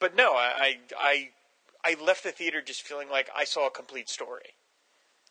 But 0.00 0.16
no, 0.16 0.32
I, 0.32 0.78
I 0.98 1.30
I 1.84 1.96
left 2.02 2.24
the 2.24 2.32
theater 2.32 2.62
just 2.62 2.82
feeling 2.82 3.10
like 3.10 3.28
I 3.36 3.44
saw 3.44 3.66
a 3.66 3.70
complete 3.70 4.08
story 4.08 4.56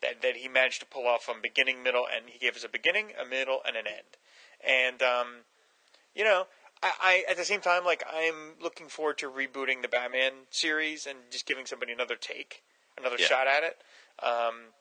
that 0.00 0.22
that 0.22 0.36
he 0.36 0.48
managed 0.48 0.80
to 0.80 0.86
pull 0.86 1.08
off 1.08 1.24
from 1.24 1.42
beginning, 1.42 1.82
middle, 1.82 2.06
and 2.06 2.26
he 2.28 2.38
gave 2.38 2.54
us 2.54 2.64
a 2.64 2.68
beginning, 2.68 3.08
a 3.20 3.28
middle, 3.28 3.58
and 3.66 3.76
an 3.76 3.86
end. 3.88 4.16
And 4.64 5.02
um, 5.02 5.26
you 6.14 6.22
know, 6.22 6.46
I, 6.84 6.92
I 7.02 7.24
at 7.28 7.36
the 7.36 7.44
same 7.44 7.60
time 7.60 7.84
like 7.84 8.04
I'm 8.08 8.54
looking 8.62 8.86
forward 8.86 9.18
to 9.18 9.28
rebooting 9.28 9.82
the 9.82 9.88
Batman 9.88 10.46
series 10.50 11.04
and 11.04 11.18
just 11.32 11.46
giving 11.46 11.66
somebody 11.66 11.92
another 11.92 12.16
take, 12.16 12.62
another 12.96 13.18
Yeah. 13.18 13.26
shot 13.26 13.48
at 13.48 13.64
it. 13.64 13.78
Um, 14.24 14.72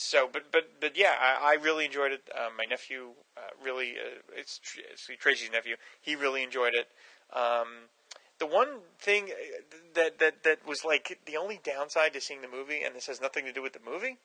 so, 0.00 0.28
but 0.32 0.50
but 0.50 0.80
but 0.80 0.96
yeah, 0.96 1.12
I, 1.20 1.52
I 1.52 1.62
really 1.62 1.84
enjoyed 1.84 2.12
it. 2.12 2.22
Uh, 2.34 2.48
my 2.56 2.64
nephew 2.64 3.10
uh, 3.36 3.50
really, 3.62 3.92
uh, 3.92 4.20
it's, 4.34 4.58
it's 4.90 5.10
Tracy's 5.18 5.50
nephew. 5.52 5.76
He 6.00 6.16
really 6.16 6.42
enjoyed 6.42 6.72
it. 6.74 6.88
Um, 7.36 7.90
the 8.38 8.46
one 8.46 8.78
thing 8.98 9.24
uh, 9.24 9.76
that 9.94 10.18
that 10.18 10.42
that 10.42 10.66
was 10.66 10.86
like 10.86 11.20
the 11.26 11.36
only 11.36 11.60
downside 11.62 12.14
to 12.14 12.20
seeing 12.20 12.40
the 12.40 12.48
movie, 12.48 12.80
and 12.82 12.96
this 12.96 13.08
has 13.08 13.20
nothing 13.20 13.44
to 13.44 13.52
do 13.52 13.60
with 13.60 13.74
the 13.74 13.80
movie, 13.84 14.16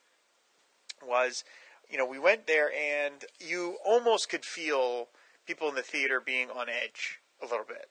was 1.05 1.43
you 1.89 1.97
know 1.97 2.05
we 2.05 2.19
went 2.19 2.47
there 2.47 2.71
and 2.73 3.25
you 3.39 3.75
almost 3.85 4.29
could 4.29 4.45
feel 4.45 5.09
people 5.45 5.67
in 5.67 5.75
the 5.75 5.83
theater 5.83 6.21
being 6.25 6.49
on 6.49 6.69
edge 6.69 7.19
a 7.41 7.45
little 7.45 7.65
bit 7.67 7.89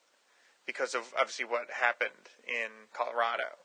because 0.66 0.94
of 0.94 1.12
obviously 1.20 1.44
what 1.44 1.70
happened 1.70 2.33
in 2.49 2.88
Colorado. 2.94 3.59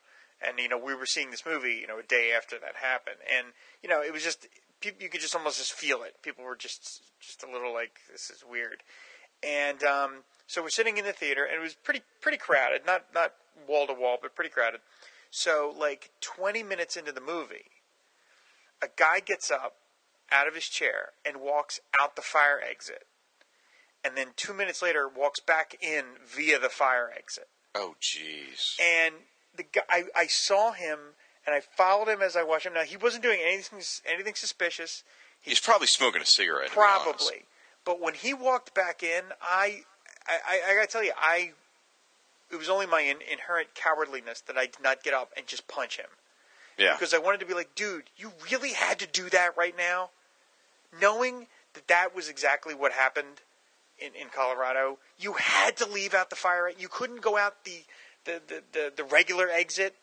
And 0.45 0.58
you 0.60 0.69
know, 0.69 0.78
we 0.78 0.95
were 0.95 1.06
seeing 1.06 1.32
this 1.32 1.45
movie, 1.45 1.80
you 1.82 1.88
know, 1.88 1.99
a 1.99 2.04
day 2.04 2.32
after 2.36 2.58
that 2.60 2.75
happened, 2.82 3.17
and 3.30 3.47
you 3.84 3.89
know, 3.89 4.02
it 4.02 4.13
was 4.13 4.23
just 4.23 4.47
you 4.84 5.10
could 5.10 5.21
just 5.21 5.36
almost 5.36 5.58
just 5.58 5.73
feel 5.73 6.04
it. 6.04 6.15
People 6.21 6.45
were 6.45 6.56
just 6.56 7.02
just 7.19 7.43
a 7.43 7.52
little 7.52 7.73
like, 7.73 7.99
this 8.12 8.30
is 8.30 8.43
weird. 8.49 8.84
And 9.43 9.84
um, 9.84 10.23
so 10.47 10.62
we're 10.62 10.69
sitting 10.69 10.97
in 10.97 11.06
the 11.06 11.12
theater, 11.12 11.43
and 11.45 11.60
it 11.60 11.62
was 11.62 11.75
pretty 11.75 12.02
pretty 12.21 12.38
crowded, 12.38 12.86
not 12.86 13.06
not 13.13 13.34
wall 13.67 13.88
to 13.88 13.93
wall, 13.93 14.17
but 14.21 14.36
pretty 14.36 14.49
crowded. 14.49 14.82
So 15.32 15.73
like 15.78 16.12
20 16.21 16.63
minutes 16.63 16.97
into 16.97 17.12
the 17.12 17.21
movie, 17.21 17.69
a 18.82 18.88
guy 18.95 19.19
gets 19.19 19.52
up 19.52 19.75
out 20.32 20.47
of 20.47 20.56
his 20.56 20.65
chair 20.65 21.10
and 21.25 21.41
walks 21.41 21.80
out 21.99 22.15
the 22.15 22.21
fire 22.21 22.60
exit 22.60 23.04
and 24.04 24.15
then 24.15 24.28
two 24.36 24.54
minutes 24.54 24.82
later 24.82 25.08
walks 25.08 25.39
back 25.39 25.75
in 25.82 26.04
via 26.25 26.60
the 26.60 26.69
fire 26.69 27.12
exit. 27.15 27.47
Oh, 27.75 27.95
jeez. 28.02 28.80
And 28.80 29.15
the 29.55 29.63
guy, 29.63 29.81
I, 29.89 30.03
I 30.15 30.27
saw 30.27 30.71
him 30.71 30.99
and 31.45 31.55
I 31.55 31.62
followed 31.62 32.07
him 32.07 32.21
as 32.21 32.35
I 32.35 32.43
watched 32.43 32.65
him. 32.65 32.73
Now 32.73 32.83
he 32.83 32.97
wasn't 32.97 33.23
doing 33.23 33.39
anything 33.43 33.81
anything 34.05 34.35
suspicious. 34.35 35.03
He's 35.41 35.59
probably 35.59 35.88
smoking 35.88 36.21
a 36.21 36.25
cigarette. 36.25 36.69
Probably, 36.71 37.45
but 37.85 38.01
when 38.01 38.13
he 38.13 38.33
walked 38.33 38.73
back 38.73 39.03
in, 39.03 39.23
I, 39.41 39.83
I, 40.27 40.38
I, 40.47 40.62
I 40.71 40.75
gotta 40.75 40.88
tell 40.88 41.03
you, 41.03 41.13
I, 41.17 41.53
it 42.51 42.57
was 42.57 42.69
only 42.69 42.85
my 42.85 43.01
in, 43.01 43.17
inherent 43.31 43.69
cowardliness 43.73 44.41
that 44.45 44.57
I 44.57 44.65
did 44.65 44.81
not 44.83 45.01
get 45.03 45.13
up 45.13 45.31
and 45.38 45.47
just 45.47 45.67
punch 45.67 45.97
him. 45.97 46.09
Yeah. 46.77 46.93
Because 46.93 47.13
I 47.13 47.17
wanted 47.17 47.39
to 47.41 47.45
be 47.45 47.53
like, 47.53 47.73
dude, 47.75 48.03
you 48.17 48.31
really 48.51 48.73
had 48.73 48.99
to 48.99 49.07
do 49.07 49.29
that 49.29 49.57
right 49.57 49.75
now, 49.77 50.09
knowing 51.01 51.47
that 51.73 51.88
that 51.88 52.15
was 52.15 52.29
exactly 52.29 52.73
what 52.73 52.91
happened 52.91 53.41
in, 53.99 54.13
in 54.19 54.29
Colorado, 54.29 54.97
you 55.17 55.33
had 55.33 55.77
to 55.77 55.85
leave 55.85 56.13
out 56.13 56.29
the 56.29 56.35
fire. 56.35 56.71
You 56.77 56.88
couldn't 56.88 57.21
go 57.21 57.38
out 57.38 57.63
the 57.65 57.83
the, 58.29 58.41
the, 58.47 58.63
the, 58.71 58.93
the 58.97 59.03
regular 59.03 59.49
exit. 59.49 59.95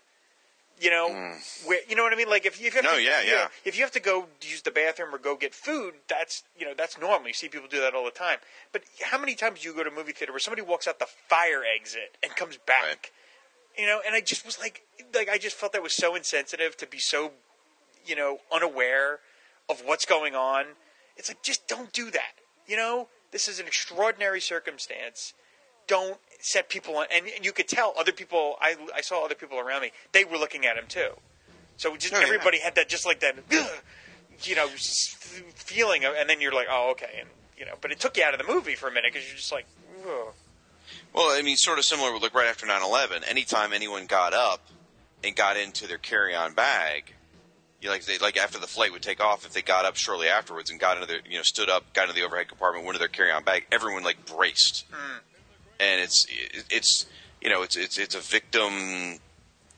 You 0.78 0.90
know, 0.90 1.08
mm. 1.08 1.66
where 1.66 1.80
you 1.88 1.96
know 1.96 2.02
what 2.02 2.12
I 2.12 2.16
mean? 2.16 2.28
Like 2.28 2.44
if 2.44 2.60
you, 2.60 2.66
if 2.66 2.74
you 2.74 2.82
have 2.82 2.84
no, 2.84 2.96
to, 2.96 3.02
yeah, 3.02 3.22
yeah. 3.24 3.30
Know, 3.30 3.46
if 3.64 3.78
you 3.78 3.82
have 3.82 3.92
to 3.92 4.00
go 4.00 4.26
use 4.42 4.60
the 4.60 4.70
bathroom 4.70 5.14
or 5.14 5.16
go 5.16 5.34
get 5.34 5.54
food, 5.54 5.94
that's 6.06 6.42
you 6.58 6.66
know 6.66 6.74
that's 6.76 6.98
normal. 7.00 7.28
You 7.28 7.32
see 7.32 7.48
people 7.48 7.66
do 7.66 7.80
that 7.80 7.94
all 7.94 8.04
the 8.04 8.10
time. 8.10 8.38
But 8.72 8.82
how 9.02 9.18
many 9.18 9.34
times 9.34 9.62
do 9.62 9.68
you 9.68 9.74
go 9.74 9.84
to 9.84 9.90
a 9.90 9.94
movie 9.94 10.12
theater 10.12 10.32
where 10.32 10.38
somebody 10.38 10.60
walks 10.60 10.86
out 10.86 10.98
the 10.98 11.06
fire 11.28 11.62
exit 11.64 12.18
and 12.22 12.36
comes 12.36 12.58
back? 12.58 12.84
Right. 12.86 13.10
You 13.78 13.86
know, 13.86 14.00
and 14.06 14.14
I 14.14 14.20
just 14.20 14.44
was 14.44 14.58
like, 14.58 14.82
like 15.14 15.30
I 15.30 15.38
just 15.38 15.56
felt 15.56 15.72
that 15.72 15.82
was 15.82 15.94
so 15.94 16.14
insensitive 16.14 16.76
to 16.76 16.86
be 16.86 16.98
so, 16.98 17.32
you 18.04 18.14
know, 18.14 18.38
unaware 18.52 19.20
of 19.70 19.82
what's 19.82 20.04
going 20.04 20.34
on. 20.34 20.64
It's 21.16 21.30
like 21.30 21.42
just 21.42 21.66
don't 21.68 21.92
do 21.92 22.10
that. 22.10 22.34
You 22.66 22.76
know, 22.76 23.08
this 23.32 23.48
is 23.48 23.60
an 23.60 23.66
extraordinary 23.66 24.42
circumstance. 24.42 25.32
Don't 25.86 26.18
set 26.40 26.68
people 26.68 26.96
on, 26.96 27.06
and 27.12 27.26
you 27.42 27.52
could 27.52 27.68
tell 27.68 27.94
other 27.98 28.12
people. 28.12 28.56
I, 28.60 28.76
I 28.94 29.00
saw 29.00 29.24
other 29.24 29.34
people 29.34 29.58
around 29.58 29.82
me. 29.82 29.92
They 30.12 30.24
were 30.24 30.38
looking 30.38 30.66
at 30.66 30.76
him 30.76 30.84
too. 30.88 31.10
So 31.76 31.96
just 31.96 32.14
oh, 32.14 32.20
everybody 32.20 32.58
yeah. 32.58 32.64
had 32.64 32.74
that, 32.76 32.88
just 32.88 33.04
like 33.04 33.20
that, 33.20 33.36
you 34.42 34.56
know, 34.56 34.66
feeling, 35.54 36.04
of, 36.04 36.14
and 36.14 36.28
then 36.28 36.40
you're 36.40 36.54
like, 36.54 36.68
oh, 36.70 36.90
okay, 36.92 37.18
and 37.20 37.28
you 37.58 37.64
know, 37.64 37.74
but 37.80 37.90
it 37.90 38.00
took 38.00 38.16
you 38.16 38.24
out 38.24 38.34
of 38.34 38.44
the 38.44 38.52
movie 38.52 38.74
for 38.74 38.88
a 38.88 38.92
minute 38.92 39.12
because 39.12 39.26
you're 39.28 39.36
just 39.36 39.52
like, 39.52 39.66
Ugh. 40.06 40.32
well, 41.14 41.38
I 41.38 41.42
mean, 41.42 41.56
sort 41.56 41.78
of 41.78 41.84
similar 41.84 42.12
with 42.12 42.22
like 42.22 42.34
right 42.34 42.48
after 42.48 42.66
9/11. 42.66 43.28
Anytime 43.28 43.72
anyone 43.72 44.06
got 44.06 44.32
up 44.32 44.60
and 45.24 45.34
got 45.34 45.56
into 45.56 45.86
their 45.86 45.98
carry-on 45.98 46.54
bag, 46.54 47.14
you 47.80 47.90
like 47.90 48.04
they 48.04 48.18
like 48.18 48.36
after 48.36 48.58
the 48.58 48.66
flight 48.66 48.92
would 48.92 49.02
take 49.02 49.20
off, 49.20 49.44
if 49.46 49.52
they 49.52 49.62
got 49.62 49.84
up 49.84 49.96
shortly 49.96 50.28
afterwards 50.28 50.70
and 50.70 50.80
got 50.80 50.96
into 50.96 51.06
their, 51.06 51.20
you 51.28 51.36
know, 51.36 51.42
stood 51.42 51.68
up, 51.68 51.92
got 51.92 52.08
into 52.08 52.14
the 52.14 52.24
overhead 52.26 52.48
compartment, 52.48 52.84
went 52.84 52.94
to 52.94 52.98
their 52.98 53.08
carry-on 53.08 53.44
bag, 53.44 53.66
everyone 53.70 54.02
like 54.02 54.24
braced, 54.26 54.90
mm. 54.90 55.20
And 55.80 56.00
it's 56.00 56.26
it's 56.70 57.06
you 57.40 57.50
know 57.50 57.62
it's 57.62 57.76
it's 57.76 57.98
it's 57.98 58.14
a 58.14 58.20
victim, 58.20 59.18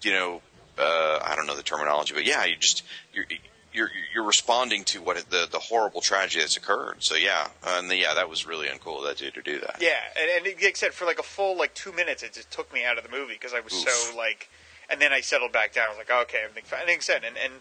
you 0.03 0.13
know, 0.13 0.43
uh, 0.79 1.19
I 1.23 1.35
don't 1.37 1.47
know 1.47 1.57
the 1.57 1.63
terminology, 1.63 2.15
but 2.15 2.27
yeah, 2.27 2.45
you 2.45 2.57
just 2.57 2.83
you're 3.13 3.25
you're 3.73 3.91
you're 4.15 4.25
responding 4.25 4.85
to 4.85 5.03
what 5.03 5.17
the 5.31 5.49
the 5.51 5.59
horrible 5.59 6.01
tragedy 6.01 6.41
that's 6.41 6.57
occurred. 6.57 6.97
So 7.03 7.15
yeah, 7.15 7.49
and 7.67 7.91
the, 7.91 7.97
yeah, 7.97 8.15
that 8.15 8.29
was 8.29 8.47
really 8.47 8.69
uncool 8.69 9.05
that 9.07 9.19
dude 9.19 9.35
to 9.35 9.43
do 9.43 9.61
that. 9.61 9.77
Yeah, 9.81 9.99
and, 10.19 10.47
and 10.47 10.63
except 10.63 10.95
for 10.95 11.05
like 11.05 11.19
a 11.19 11.25
full 11.25 11.57
like 11.57 11.75
two 11.75 11.93
minutes, 11.93 12.23
it 12.23 12.33
just 12.33 12.51
took 12.51 12.73
me 12.73 12.85
out 12.85 12.99
of 12.99 13.05
the 13.05 13.11
movie 13.11 13.35
because 13.35 13.55
I 13.55 13.61
was 13.61 13.73
Oof. 13.73 13.89
so 13.89 14.17
like, 14.17 14.49
and 14.91 15.01
then 15.01 15.13
I 15.13 15.21
settled 15.21 15.53
back 15.53 15.73
down. 15.75 15.87
I 15.87 15.91
was 15.91 15.99
like, 15.99 16.11
okay, 16.11 16.41
everything 16.45 16.65
fine. 16.65 16.81
And 16.81 16.89
like 16.89 16.99
I 16.99 17.01
said, 17.01 17.25
and 17.25 17.37
and 17.37 17.55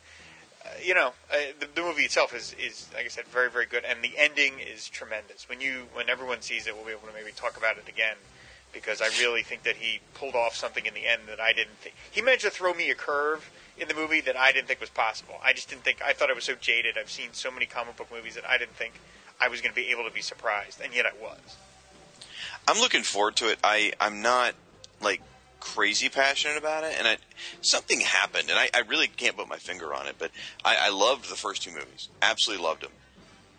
you 0.84 0.94
know, 0.94 1.14
uh, 1.32 1.38
the, 1.60 1.68
the, 1.76 1.82
movie 1.82 2.04
itself 2.04 2.34
is, 2.36 2.56
is, 2.60 2.88
like 2.94 3.06
I 3.06 3.10
said, 3.10 3.26
very, 3.26 3.50
very 3.50 3.66
good, 3.66 3.84
and 3.86 4.02
the 4.02 4.14
ending 4.18 4.54
is 4.60 4.88
tremendous. 4.88 5.48
When 5.50 5.62
you, 5.62 5.88
when 5.94 6.10
everyone 6.10 6.42
sees 6.42 6.68
it, 6.68 6.76
we'll 6.76 6.86
be 6.86 6.92
able 6.92 7.08
to 7.08 7.14
maybe 7.14 7.32
talk 7.36 7.58
about 7.58 7.78
it 7.78 7.88
again, 7.88 8.18
because 8.74 9.02
I 9.02 9.08
really 9.20 9.44
think 9.44 9.64
that 9.64 9.78
he 9.78 10.00
pulled 10.14 10.36
off 10.36 10.56
something 10.56 10.86
in 10.86 10.94
the 10.94 11.06
end 11.06 11.24
that 11.28 11.40
I 11.40 11.54
didn't 11.54 11.78
think. 11.78 11.96
He 12.12 12.22
managed 12.22 12.44
to 12.44 12.50
throw 12.50 12.74
me 12.74 12.90
a 12.90 12.96
curve 12.96 13.50
in 13.78 13.88
the 13.88 13.94
movie 13.94 14.22
that 14.22 14.38
I 14.38 14.52
didn't 14.52 14.68
think 14.68 14.80
was 14.82 14.90
possible. 14.90 15.36
I 15.44 15.54
just 15.54 15.70
didn't 15.70 15.84
think. 15.84 16.02
I 16.04 16.14
thought 16.14 16.30
I 16.30 16.34
was 16.34 16.44
so 16.44 16.56
jaded. 16.56 16.98
I've 16.98 17.12
seen 17.12 17.30
so 17.34 17.52
many 17.52 17.66
comic 17.66 17.98
book 17.98 18.12
movies 18.12 18.36
that 18.36 18.48
I 18.48 18.58
didn't 18.58 18.76
think 18.76 18.94
I 19.40 19.48
was 19.48 19.62
going 19.62 19.72
to 19.72 19.76
be 19.76 19.90
able 19.90 20.04
to 20.04 20.12
be 20.12 20.22
surprised, 20.22 20.82
and 20.82 20.94
yet 20.94 21.06
I 21.06 21.12
was. 21.22 21.58
I'm 22.68 22.80
looking 22.80 23.04
forward 23.04 23.36
to 23.38 23.50
it. 23.50 23.60
I, 23.64 23.94
I'm 24.00 24.22
not 24.22 24.56
like 25.02 25.22
crazy 25.76 26.10
passionate 26.10 26.58
about 26.58 26.84
it, 26.84 26.96
and 26.98 27.08
I, 27.08 27.18
something 27.62 28.00
happened, 28.00 28.50
and 28.50 28.58
I, 28.58 28.70
I, 28.74 28.80
really 28.88 29.08
can't 29.08 29.36
put 29.36 29.50
my 29.50 29.58
finger 29.58 29.94
on 29.94 30.08
it, 30.08 30.16
but 30.18 30.32
I, 30.64 30.78
I, 30.88 30.90
loved 30.90 31.30
the 31.30 31.36
first 31.36 31.64
two 31.64 31.72
movies, 31.72 32.10
absolutely 32.22 32.64
loved 32.64 32.84
them. 32.84 32.92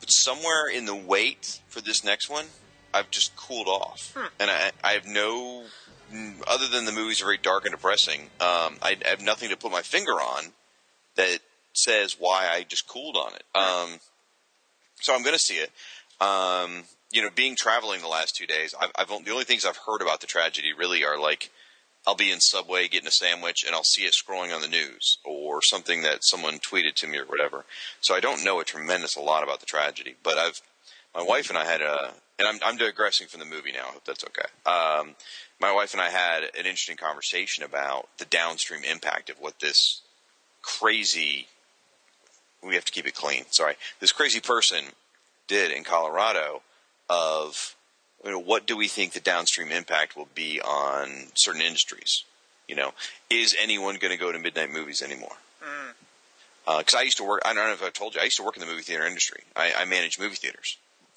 But 0.01 0.11
somewhere 0.11 0.69
in 0.69 0.87
the 0.87 0.95
wait 0.95 1.61
for 1.69 1.81
this 1.81 2.05
next 2.05 2.31
one, 2.31 2.47
I've 2.95 3.11
just 3.11 3.37
cooled 3.37 3.69
off, 3.69 4.13
hmm. 4.17 4.27
and 4.41 4.51
I, 4.51 4.71
I, 4.83 4.93
have 4.93 5.07
no, 5.07 5.65
other 6.47 6.69
than 6.69 6.87
the 6.87 6.93
movies 6.93 7.21
are 7.21 7.27
very 7.27 7.39
dark 7.39 7.65
and 7.65 7.73
depressing. 7.73 8.23
Um, 8.41 8.79
I, 8.83 8.97
have 9.05 9.21
nothing 9.21 9.51
to 9.51 9.57
put 9.57 9.71
my 9.71 9.83
finger 9.83 10.13
on 10.13 10.53
that 11.17 11.41
says 11.75 12.17
why 12.19 12.49
I 12.51 12.63
just 12.63 12.89
cooled 12.89 13.17
on 13.17 13.35
it. 13.35 13.45
Hmm. 13.55 13.93
Um, 13.93 14.01
so 15.01 15.15
I'm 15.15 15.23
going 15.23 15.35
to 15.35 15.39
see 15.39 15.57
it. 15.57 15.71
Um, 16.21 16.85
you 17.13 17.23
know, 17.23 17.29
being 17.35 17.55
traveling 17.57 18.01
the 18.01 18.09
last 18.09 18.35
two 18.35 18.47
days, 18.47 18.75
I've, 18.81 18.91
I've, 18.97 19.09
the 19.25 19.31
only 19.31 19.45
things 19.45 19.65
I've 19.65 19.79
heard 19.87 20.03
about 20.03 20.21
the 20.21 20.27
tragedy 20.27 20.73
really 20.77 21.05
are 21.05 21.19
like 21.19 21.51
I'll 22.09 22.15
be 22.15 22.33
in 22.33 22.41
Subway 22.41 22.89
getting 22.89 23.07
a 23.07 23.11
sandwich 23.11 23.65
and 23.67 23.75
I'll 23.75 23.85
see 23.85 24.05
it 24.05 24.15
scrolling 24.15 24.55
on 24.55 24.63
the 24.63 24.67
news 24.67 25.19
or 25.27 25.61
something 25.61 26.01
that 26.03 26.25
someone 26.25 26.59
tweeted 26.59 26.95
to 26.95 27.07
me 27.07 27.19
or 27.19 27.27
whatever. 27.27 27.67
So 28.01 28.15
I 28.15 28.21
don't 28.21 28.43
know 28.43 28.61
a 28.61 28.65
tremendous 28.65 29.15
a 29.15 29.21
lot 29.21 29.43
about 29.43 29.61
the 29.61 29.67
tragedy, 29.67 30.15
but 30.23 30.39
I've 30.39 30.63
my 31.15 31.23
wife 31.23 31.51
and 31.51 31.59
I 31.59 31.67
had 31.67 31.83
a 31.83 32.15
and 32.39 32.49
I'm, 32.49 32.61
I'm 32.65 32.77
digressing 32.79 33.27
from 33.27 33.41
the 33.41 33.47
movie 33.47 33.73
now. 33.73 33.89
I 33.89 33.93
hope 33.93 34.07
that's 34.07 34.25
okay. 34.25 34.47
Um, 34.65 35.17
my 35.61 35.71
wife 35.71 35.93
and 35.93 36.01
I 36.01 36.09
had 36.09 36.45
an 36.45 36.65
interesting 36.65 36.97
conversation 36.97 37.63
about 37.63 38.09
the 38.17 38.25
downstream 38.25 38.85
impact 38.85 39.29
of 39.29 39.37
what 39.39 39.61
this 39.61 40.01
crazy 40.63 41.47
we 42.65 42.75
have 42.75 42.87
to 42.87 42.93
keep 42.93 43.07
it 43.07 43.15
clean. 43.15 43.45
Sorry, 43.51 43.75
this 44.01 44.13
crazy 44.13 44.41
person 44.41 44.83
did 45.47 45.73
in 45.73 45.85
Colorado 45.85 46.63
of 47.11 47.77
you 48.25 48.31
know, 48.31 48.39
what 48.39 48.67
do 48.67 48.77
we 48.77 48.89
think 48.89 49.13
the 49.13 49.21
downstream 49.21 49.71
impact 49.71 50.17
will 50.17 50.29
be 50.35 50.61
on 50.61 51.29
certain 51.35 51.63
industries? 51.63 52.25
You 52.67 52.75
know, 52.75 52.93
is 53.31 53.57
anyone 53.59 53.97
going 53.97 54.13
to 54.13 54.19
go 54.19 54.33
to 54.33 54.39
midnight 54.39 54.71
movies 54.71 55.03
anymore? 55.03 55.37
Because 56.67 56.95
mm. 56.95 56.95
uh, 56.95 56.99
I 56.99 57.03
used 57.03 57.17
to 57.19 57.25
work. 57.25 57.43
I 57.45 57.55
don't 57.55 57.67
know 57.67 57.73
if 57.73 57.83
I 57.83 57.91
told 57.91 58.15
you. 58.15 58.21
I 58.21 58.25
used 58.25 58.37
to 58.37 58.43
work 58.43 58.57
in 58.57 58.61
the 58.61 58.67
movie 58.67 58.83
theater 58.83 59.07
industry. 59.07 59.43
I, 59.57 59.73
I 59.79 59.85
managed 59.85 60.21
movie 60.21 60.37
theaters, 60.37 60.77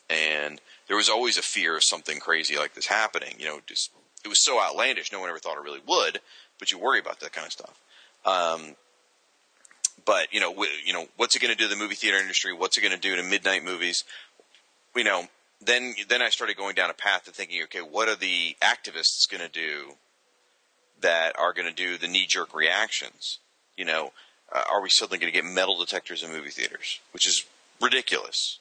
and 0.10 0.62
there 0.88 0.96
was 0.96 1.10
always 1.10 1.38
a 1.38 1.42
fear 1.42 1.76
of 1.76 1.84
something 1.84 2.20
crazy 2.20 2.58
like 2.58 2.74
this 2.74 2.86
happening. 2.86 3.36
You 3.38 3.46
know, 3.46 3.60
just 3.66 3.92
it 4.24 4.30
was 4.30 4.44
so 4.44 4.62
outlandish. 4.62 5.12
No 5.12 5.20
one 5.20 5.30
ever 5.30 5.40
thought 5.40 5.58
it 5.58 5.64
really 5.64 5.82
would, 5.86 6.20
but 6.60 6.72
you 6.72 6.80
worry 6.80 7.00
about 7.00 7.20
that 7.20 7.34
kind 7.34 7.46
of 7.46 7.52
stuff. 7.52 7.78
Um, 8.26 8.76
but 10.06 10.34
you 10.34 10.40
know, 10.40 10.52
w- 10.52 10.72
you 10.86 10.94
know, 10.94 11.08
what's 11.18 11.36
it 11.36 11.42
going 11.42 11.54
to 11.54 11.58
do 11.58 11.68
to 11.68 11.74
the 11.74 11.80
movie 11.80 11.96
theater 11.96 12.18
industry? 12.18 12.54
What's 12.54 12.78
it 12.78 12.82
going 12.82 12.94
to 12.94 13.00
do 13.00 13.16
to 13.16 13.24
midnight 13.24 13.64
movies? 13.64 14.04
You 14.96 15.04
know, 15.04 15.28
then 15.62 15.96
then 16.10 16.22
I 16.22 16.30
started 16.30 16.58
going 16.58 16.76
down 16.76 16.90
a 16.90 16.94
path 16.94 17.28
of 17.28 17.36
thinking, 17.36 17.62
okay, 17.64 17.80
what 17.80 18.10
are 18.10 18.16
the 18.16 18.56
activists 18.62 19.30
going 19.30 19.44
to 19.44 19.50
do 19.50 19.94
that 21.02 21.38
are 21.38 21.54
going 21.54 21.68
to 21.68 21.74
do 21.74 21.98
the 21.98 22.08
knee 22.08 22.26
jerk 22.26 22.54
reactions? 22.54 23.40
You 23.78 23.86
know, 23.86 24.12
uh, 24.52 24.64
are 24.72 24.82
we 24.82 24.90
suddenly 24.90 25.20
going 25.20 25.32
to 25.32 25.40
get 25.40 25.46
metal 25.46 25.78
detectors 25.78 26.24
in 26.24 26.32
movie 26.32 26.50
theaters, 26.50 27.00
which 27.14 27.28
is 27.28 27.46
ridiculous? 27.80 28.60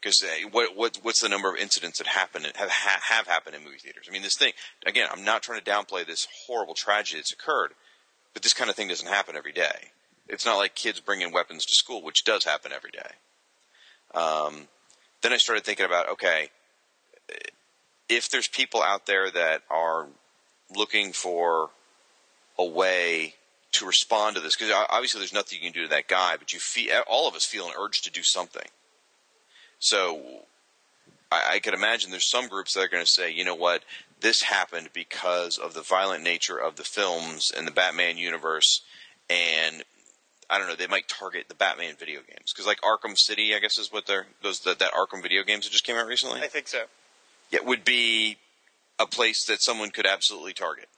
Because 0.00 0.22
uh, 0.22 0.48
what, 0.50 0.76
what 0.76 0.98
what's 1.02 1.22
the 1.22 1.28
number 1.28 1.52
of 1.52 1.56
incidents 1.56 1.98
that 1.98 2.08
happen 2.08 2.42
have 2.54 2.70
have 2.70 3.26
happened 3.26 3.56
in 3.56 3.64
movie 3.64 3.78
theaters? 3.78 4.06
I 4.08 4.12
mean, 4.12 4.22
this 4.22 4.36
thing 4.36 4.52
again. 4.86 5.08
I'm 5.10 5.24
not 5.24 5.42
trying 5.42 5.60
to 5.60 5.70
downplay 5.70 6.06
this 6.06 6.26
horrible 6.46 6.74
tragedy 6.74 7.18
that's 7.18 7.32
occurred, 7.32 7.72
but 8.34 8.42
this 8.42 8.54
kind 8.54 8.70
of 8.70 8.76
thing 8.76 8.88
doesn't 8.88 9.08
happen 9.08 9.36
every 9.36 9.52
day. 9.52 9.92
It's 10.28 10.44
not 10.44 10.56
like 10.56 10.74
kids 10.74 11.00
bringing 11.00 11.32
weapons 11.32 11.64
to 11.64 11.74
school, 11.74 12.02
which 12.02 12.24
does 12.24 12.44
happen 12.44 12.72
every 12.72 12.90
day. 12.90 13.10
Um, 14.14 14.68
then 15.22 15.32
I 15.32 15.36
started 15.36 15.64
thinking 15.64 15.86
about 15.86 16.08
okay, 16.10 16.50
if 18.08 18.30
there's 18.30 18.48
people 18.48 18.82
out 18.82 19.06
there 19.06 19.30
that 19.30 19.62
are 19.70 20.06
looking 20.74 21.12
for 21.12 21.70
a 22.58 22.64
way 22.64 23.34
to 23.70 23.86
respond 23.86 24.36
to 24.36 24.42
this 24.42 24.56
because 24.56 24.72
obviously 24.90 25.20
there's 25.20 25.32
nothing 25.32 25.58
you 25.58 25.70
can 25.70 25.72
do 25.72 25.86
to 25.86 25.94
that 25.94 26.08
guy, 26.08 26.36
but 26.38 26.52
you 26.52 26.58
feel 26.58 27.02
all 27.06 27.28
of 27.28 27.34
us 27.34 27.44
feel 27.44 27.66
an 27.66 27.74
urge 27.78 28.02
to 28.02 28.10
do 28.10 28.22
something. 28.22 28.66
So 29.78 30.20
I, 31.30 31.54
I 31.54 31.58
could 31.58 31.74
imagine 31.74 32.10
there's 32.10 32.30
some 32.30 32.48
groups 32.48 32.74
that 32.74 32.80
are 32.80 32.88
going 32.88 33.04
to 33.04 33.10
say, 33.10 33.32
you 33.32 33.44
know 33.44 33.54
what, 33.54 33.84
this 34.20 34.42
happened 34.42 34.90
because 34.92 35.58
of 35.58 35.74
the 35.74 35.82
violent 35.82 36.24
nature 36.24 36.56
of 36.56 36.76
the 36.76 36.84
films 36.84 37.52
and 37.56 37.66
the 37.66 37.72
Batman 37.72 38.16
universe, 38.16 38.82
and 39.30 39.84
I 40.50 40.58
don't 40.58 40.66
know, 40.66 40.76
they 40.76 40.86
might 40.86 41.08
target 41.08 41.48
the 41.48 41.54
Batman 41.54 41.94
video 41.98 42.20
games 42.20 42.52
because 42.52 42.66
like 42.66 42.80
Arkham 42.80 43.18
City, 43.18 43.54
I 43.54 43.58
guess 43.58 43.78
is 43.78 43.92
what 43.92 44.06
they're 44.06 44.26
those 44.42 44.60
that, 44.60 44.78
that 44.78 44.92
Arkham 44.92 45.22
video 45.22 45.42
games 45.42 45.64
that 45.64 45.72
just 45.72 45.84
came 45.84 45.96
out 45.96 46.06
recently. 46.06 46.40
I 46.40 46.46
think 46.46 46.68
so. 46.68 46.84
Yeah, 47.50 47.60
would 47.64 47.84
be 47.84 48.38
a 48.98 49.06
place 49.06 49.44
that 49.46 49.62
someone 49.62 49.90
could 49.90 50.06
absolutely 50.06 50.54
target 50.54 50.88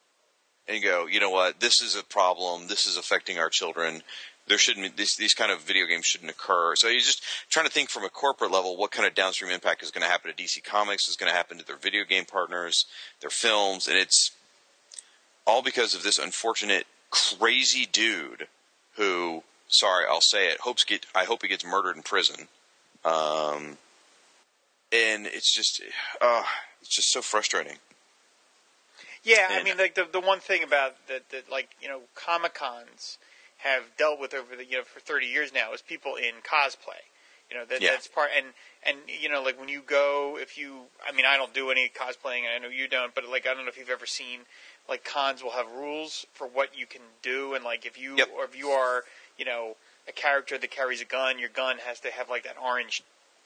and 0.68 0.82
go, 0.82 1.06
you 1.06 1.20
know 1.20 1.30
what, 1.30 1.60
this 1.60 1.82
is 1.82 1.96
a 1.96 2.04
problem. 2.04 2.68
This 2.68 2.86
is 2.86 2.96
affecting 2.96 3.38
our 3.38 3.48
children. 3.48 4.02
There 4.46 4.58
shouldn't 4.58 4.96
these 4.96 5.16
these 5.16 5.34
kind 5.34 5.50
of 5.50 5.62
video 5.62 5.86
games 5.86 6.06
shouldn't 6.06 6.30
occur. 6.30 6.76
So 6.76 6.88
you're 6.88 7.00
just 7.00 7.22
trying 7.48 7.66
to 7.66 7.72
think 7.72 7.90
from 7.90 8.04
a 8.04 8.08
corporate 8.08 8.52
level, 8.52 8.76
what 8.76 8.92
kind 8.92 9.06
of 9.06 9.14
downstream 9.14 9.50
impact 9.50 9.82
is 9.82 9.90
going 9.90 10.02
to 10.02 10.10
happen 10.10 10.32
to 10.32 10.42
DC 10.42 10.62
Comics, 10.62 11.08
is 11.08 11.16
going 11.16 11.30
to 11.30 11.36
happen 11.36 11.58
to 11.58 11.66
their 11.66 11.76
video 11.76 12.04
game 12.04 12.24
partners, 12.24 12.84
their 13.20 13.30
films, 13.30 13.88
and 13.88 13.96
it's 13.96 14.30
all 15.44 15.62
because 15.62 15.94
of 15.94 16.02
this 16.04 16.18
unfortunate 16.18 16.86
crazy 17.10 17.86
dude 17.90 18.46
who, 19.00 19.42
sorry, 19.68 20.04
I'll 20.08 20.20
say 20.20 20.48
it, 20.48 20.60
hopes 20.60 20.84
get 20.84 21.06
I 21.14 21.24
hope 21.24 21.42
he 21.42 21.48
gets 21.48 21.64
murdered 21.64 21.96
in 21.96 22.02
prison. 22.02 22.48
Um, 23.04 23.78
and 24.92 25.26
it's 25.26 25.54
just, 25.54 25.80
uh, 26.20 26.42
it's 26.82 26.94
just 26.94 27.10
so 27.10 27.22
frustrating. 27.22 27.78
Yeah, 29.22 29.48
I 29.50 29.62
mean, 29.62 29.76
like 29.76 29.94
the 29.94 30.06
the 30.10 30.20
one 30.20 30.40
thing 30.40 30.62
about 30.62 30.94
that 31.08 31.30
that 31.30 31.50
like 31.50 31.70
you 31.80 31.88
know 31.88 32.00
comic 32.14 32.54
cons 32.54 33.18
have 33.58 33.82
dealt 33.98 34.20
with 34.20 34.34
over 34.34 34.56
the 34.56 34.64
you 34.64 34.78
know 34.78 34.84
for 34.84 35.00
thirty 35.00 35.26
years 35.26 35.52
now 35.52 35.72
is 35.72 35.82
people 35.82 36.16
in 36.16 36.36
cosplay. 36.42 37.00
You 37.50 37.56
know 37.56 37.64
that 37.66 37.80
Yeah. 37.80 37.90
that's 37.90 38.06
part 38.06 38.30
and 38.36 38.46
and 38.86 38.96
you 39.08 39.28
know 39.28 39.42
like 39.42 39.58
when 39.58 39.68
you 39.68 39.82
go 39.84 40.38
if 40.40 40.56
you 40.56 40.82
I 41.06 41.12
mean 41.12 41.26
I 41.26 41.36
don't 41.36 41.52
do 41.52 41.70
any 41.70 41.90
cosplaying 41.90 42.44
and 42.46 42.54
I 42.54 42.58
know 42.58 42.68
you 42.68 42.88
don't 42.88 43.14
but 43.14 43.28
like 43.28 43.46
I 43.46 43.54
don't 43.54 43.64
know 43.64 43.68
if 43.70 43.76
you've 43.76 43.90
ever 43.90 44.06
seen 44.06 44.40
like 44.90 45.04
cons 45.04 45.42
will 45.42 45.52
have 45.52 45.70
rules 45.70 46.26
for 46.34 46.46
what 46.46 46.76
you 46.78 46.84
can 46.86 47.00
do 47.22 47.54
and 47.54 47.64
like 47.64 47.86
if 47.86 47.98
you 47.98 48.16
Yep. 48.18 48.28
or 48.36 48.44
if 48.44 48.58
you 48.58 48.68
are 48.68 49.04
you 49.38 49.44
know 49.44 49.76
a 50.08 50.12
character 50.12 50.58
that 50.58 50.70
carries 50.70 51.00
a 51.00 51.04
gun 51.04 51.38
your 51.38 51.48
gun 51.48 51.78
has 51.86 52.00
to 52.00 52.10
have 52.10 52.28
like 52.28 52.42
that 52.44 52.56
orange 52.62 53.02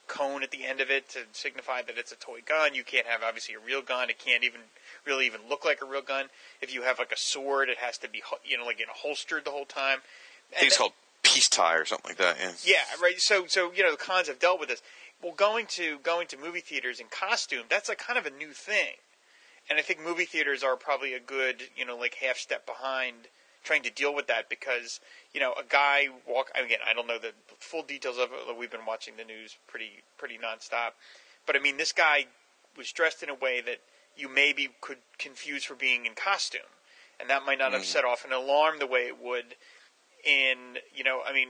cone 0.07 0.43
at 0.43 0.51
the 0.51 0.65
end 0.65 0.81
of 0.81 0.91
it 0.91 1.09
to 1.11 1.21
signify 1.33 1.81
that 1.81 1.97
it's 1.97 2.13
a 2.13 2.17
toy 2.17 2.39
gun. 2.45 2.75
You 2.75 2.85
can't 2.85 3.07
have 3.07 3.23
obviously 3.23 3.55
a 3.55 3.59
real 3.59 3.81
gun. 3.81 4.11
It 4.11 4.19
can't 4.19 4.45
even 4.45 4.61
really 5.07 5.25
even 5.25 5.41
look 5.49 5.65
like 5.65 5.81
a 5.81 5.87
real 5.87 6.03
gun. 6.03 6.27
If 6.61 6.75
you 6.75 6.83
have 6.83 6.99
like 6.99 7.11
a 7.11 7.17
sword, 7.17 7.71
it 7.71 7.79
has 7.79 7.97
to 7.99 8.09
be 8.11 8.23
you 8.45 8.59
know 8.59 8.65
like 8.67 8.81
in 8.81 8.87
a 8.89 8.93
holstered 8.93 9.45
the 9.47 9.51
whole 9.51 9.65
time. 9.65 9.99
I 10.53 10.57
think 10.61 10.67
it's 10.67 10.77
that- 10.77 10.79
called 10.83 10.93
peace 11.23 11.49
tie 11.49 11.77
or 11.77 11.87
something 11.87 12.11
like 12.11 12.19
that. 12.19 12.37
Yeah. 12.39 12.53
yeah, 12.67 13.03
right. 13.03 13.15
So, 13.19 13.47
so 13.49 13.73
you 13.73 13.83
know, 13.83 13.93
the 13.93 13.97
cons 13.97 14.29
have 14.29 14.39
dealt 14.39 14.61
with 14.61 14.69
this. 14.69 14.83
Well, 15.23 15.33
going 15.33 15.65
to 15.71 15.99
going 16.01 16.27
to 16.29 16.37
movie 16.37 16.61
theaters 16.61 17.01
in 17.01 17.07
costume, 17.11 17.65
that's 17.71 17.89
like 17.89 17.97
kind 17.99 18.19
of 18.19 18.27
a 18.27 18.31
new 18.31 18.51
thing, 18.53 18.97
and 19.69 19.79
I 19.79 19.83
think 19.83 20.03
movie 20.03 20.25
theaters 20.25 20.63
are 20.63 20.77
probably 20.77 21.15
a 21.15 21.21
good, 21.21 21.63
you 21.77 21.85
know, 21.85 21.97
like 21.97 22.15
half 22.15 22.37
step 22.37 22.67
behind 22.67 23.29
trying 23.65 23.83
to 23.83 23.91
deal 23.91 24.15
with 24.15 24.27
that 24.27 24.49
because 24.49 25.01
you 25.33 25.41
know 25.41 25.53
a 25.53 25.65
guy 25.67 26.09
walk 26.29 26.51
again. 26.55 26.79
I 26.89 26.93
don't 26.93 27.07
know 27.07 27.19
the 27.19 27.33
full 27.59 27.83
details 27.83 28.19
of 28.19 28.29
it. 28.33 28.59
We've 28.59 28.71
been 28.71 28.87
watching 28.87 29.15
the 29.17 29.25
news 29.25 29.57
pretty 29.67 30.03
pretty 30.19 30.39
nonstop, 30.39 30.93
but 31.47 31.57
I 31.57 31.59
mean, 31.59 31.79
this 31.79 31.93
guy 31.93 32.27
was 32.77 32.93
dressed 32.93 33.23
in 33.23 33.31
a 33.31 33.35
way 33.35 33.61
that 33.63 33.81
you 34.17 34.29
maybe 34.29 34.69
could 34.81 34.99
confuse 35.19 35.65
for 35.65 35.75
being 35.75 36.07
in 36.07 36.13
costume, 36.15 36.61
and 37.19 37.29
that 37.31 37.45
might 37.45 37.59
not 37.59 37.73
have 37.73 37.83
mm. 37.83 37.87
set 37.87 38.05
off 38.05 38.25
an 38.25 38.33
alarm 38.33 38.79
the 38.79 38.87
way 38.87 39.07
it 39.07 39.21
would 39.21 39.57
in 40.25 40.79
you 40.95 41.05
know 41.05 41.21
I 41.27 41.33
mean 41.33 41.49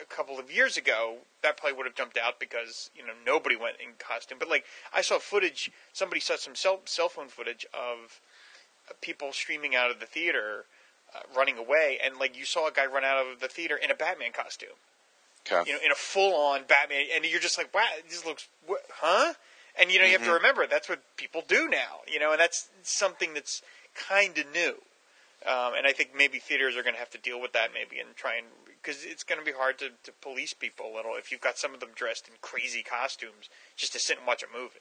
a 0.00 0.06
couple 0.06 0.38
of 0.38 0.50
years 0.52 0.76
ago 0.76 1.18
that 1.42 1.56
probably 1.56 1.76
would 1.76 1.86
have 1.86 1.94
jumped 1.94 2.18
out 2.18 2.38
because 2.38 2.90
you 2.94 3.04
know 3.06 3.12
nobody 3.26 3.56
went 3.56 3.76
in 3.80 3.94
costume 3.98 4.38
but 4.38 4.48
like 4.48 4.64
I 4.92 5.02
saw 5.02 5.18
footage 5.18 5.70
somebody 5.92 6.20
saw 6.20 6.36
some 6.36 6.54
cell, 6.54 6.80
cell 6.84 7.08
phone 7.08 7.28
footage 7.28 7.66
of 7.72 8.20
people 9.00 9.32
streaming 9.32 9.74
out 9.74 9.90
of 9.90 10.00
the 10.00 10.06
theater 10.06 10.66
uh, 11.14 11.20
running 11.36 11.58
away 11.58 11.98
and 12.02 12.16
like 12.18 12.36
you 12.36 12.44
saw 12.44 12.68
a 12.68 12.72
guy 12.72 12.86
run 12.86 13.04
out 13.04 13.18
of 13.24 13.40
the 13.40 13.48
theater 13.48 13.76
in 13.76 13.90
a 13.90 13.94
Batman 13.94 14.32
costume 14.32 14.76
Okay. 15.50 15.68
you 15.70 15.76
know, 15.76 15.80
in 15.84 15.90
a 15.90 15.96
full-on 15.96 16.62
Batman, 16.68 17.06
and 17.14 17.24
you're 17.24 17.40
just 17.40 17.58
like, 17.58 17.74
wow, 17.74 17.82
this 18.08 18.24
looks, 18.24 18.48
what, 18.66 18.80
huh? 19.00 19.34
And 19.78 19.90
you 19.90 19.98
know, 19.98 20.04
you 20.04 20.12
have 20.12 20.24
to 20.24 20.32
remember 20.34 20.66
that's 20.66 20.88
what 20.88 21.00
people 21.16 21.42
do 21.48 21.66
now, 21.66 22.00
you 22.06 22.20
know, 22.20 22.30
and 22.30 22.40
that's 22.40 22.68
something 22.82 23.34
that's 23.34 23.62
kind 23.94 24.36
of 24.38 24.44
new. 24.52 24.76
Um, 25.46 25.74
and 25.76 25.86
I 25.86 25.92
think 25.92 26.10
maybe 26.16 26.38
theaters 26.38 26.76
are 26.76 26.82
going 26.82 26.94
to 26.94 27.00
have 27.00 27.10
to 27.10 27.18
deal 27.18 27.40
with 27.40 27.52
that, 27.52 27.70
maybe, 27.74 27.98
and 27.98 28.14
try 28.14 28.36
and 28.36 28.46
because 28.82 29.04
it's 29.04 29.22
going 29.22 29.38
to 29.38 29.44
be 29.44 29.52
hard 29.52 29.78
to, 29.78 29.90
to 30.02 30.12
police 30.20 30.52
people 30.52 30.86
a 30.92 30.94
little 30.94 31.12
if 31.16 31.30
you've 31.30 31.40
got 31.40 31.58
some 31.58 31.74
of 31.74 31.80
them 31.80 31.90
dressed 31.94 32.28
in 32.28 32.34
crazy 32.40 32.82
costumes 32.82 33.48
just 33.76 33.92
to 33.92 33.98
sit 33.98 34.18
and 34.18 34.26
watch 34.26 34.42
a 34.42 34.56
movie. 34.56 34.80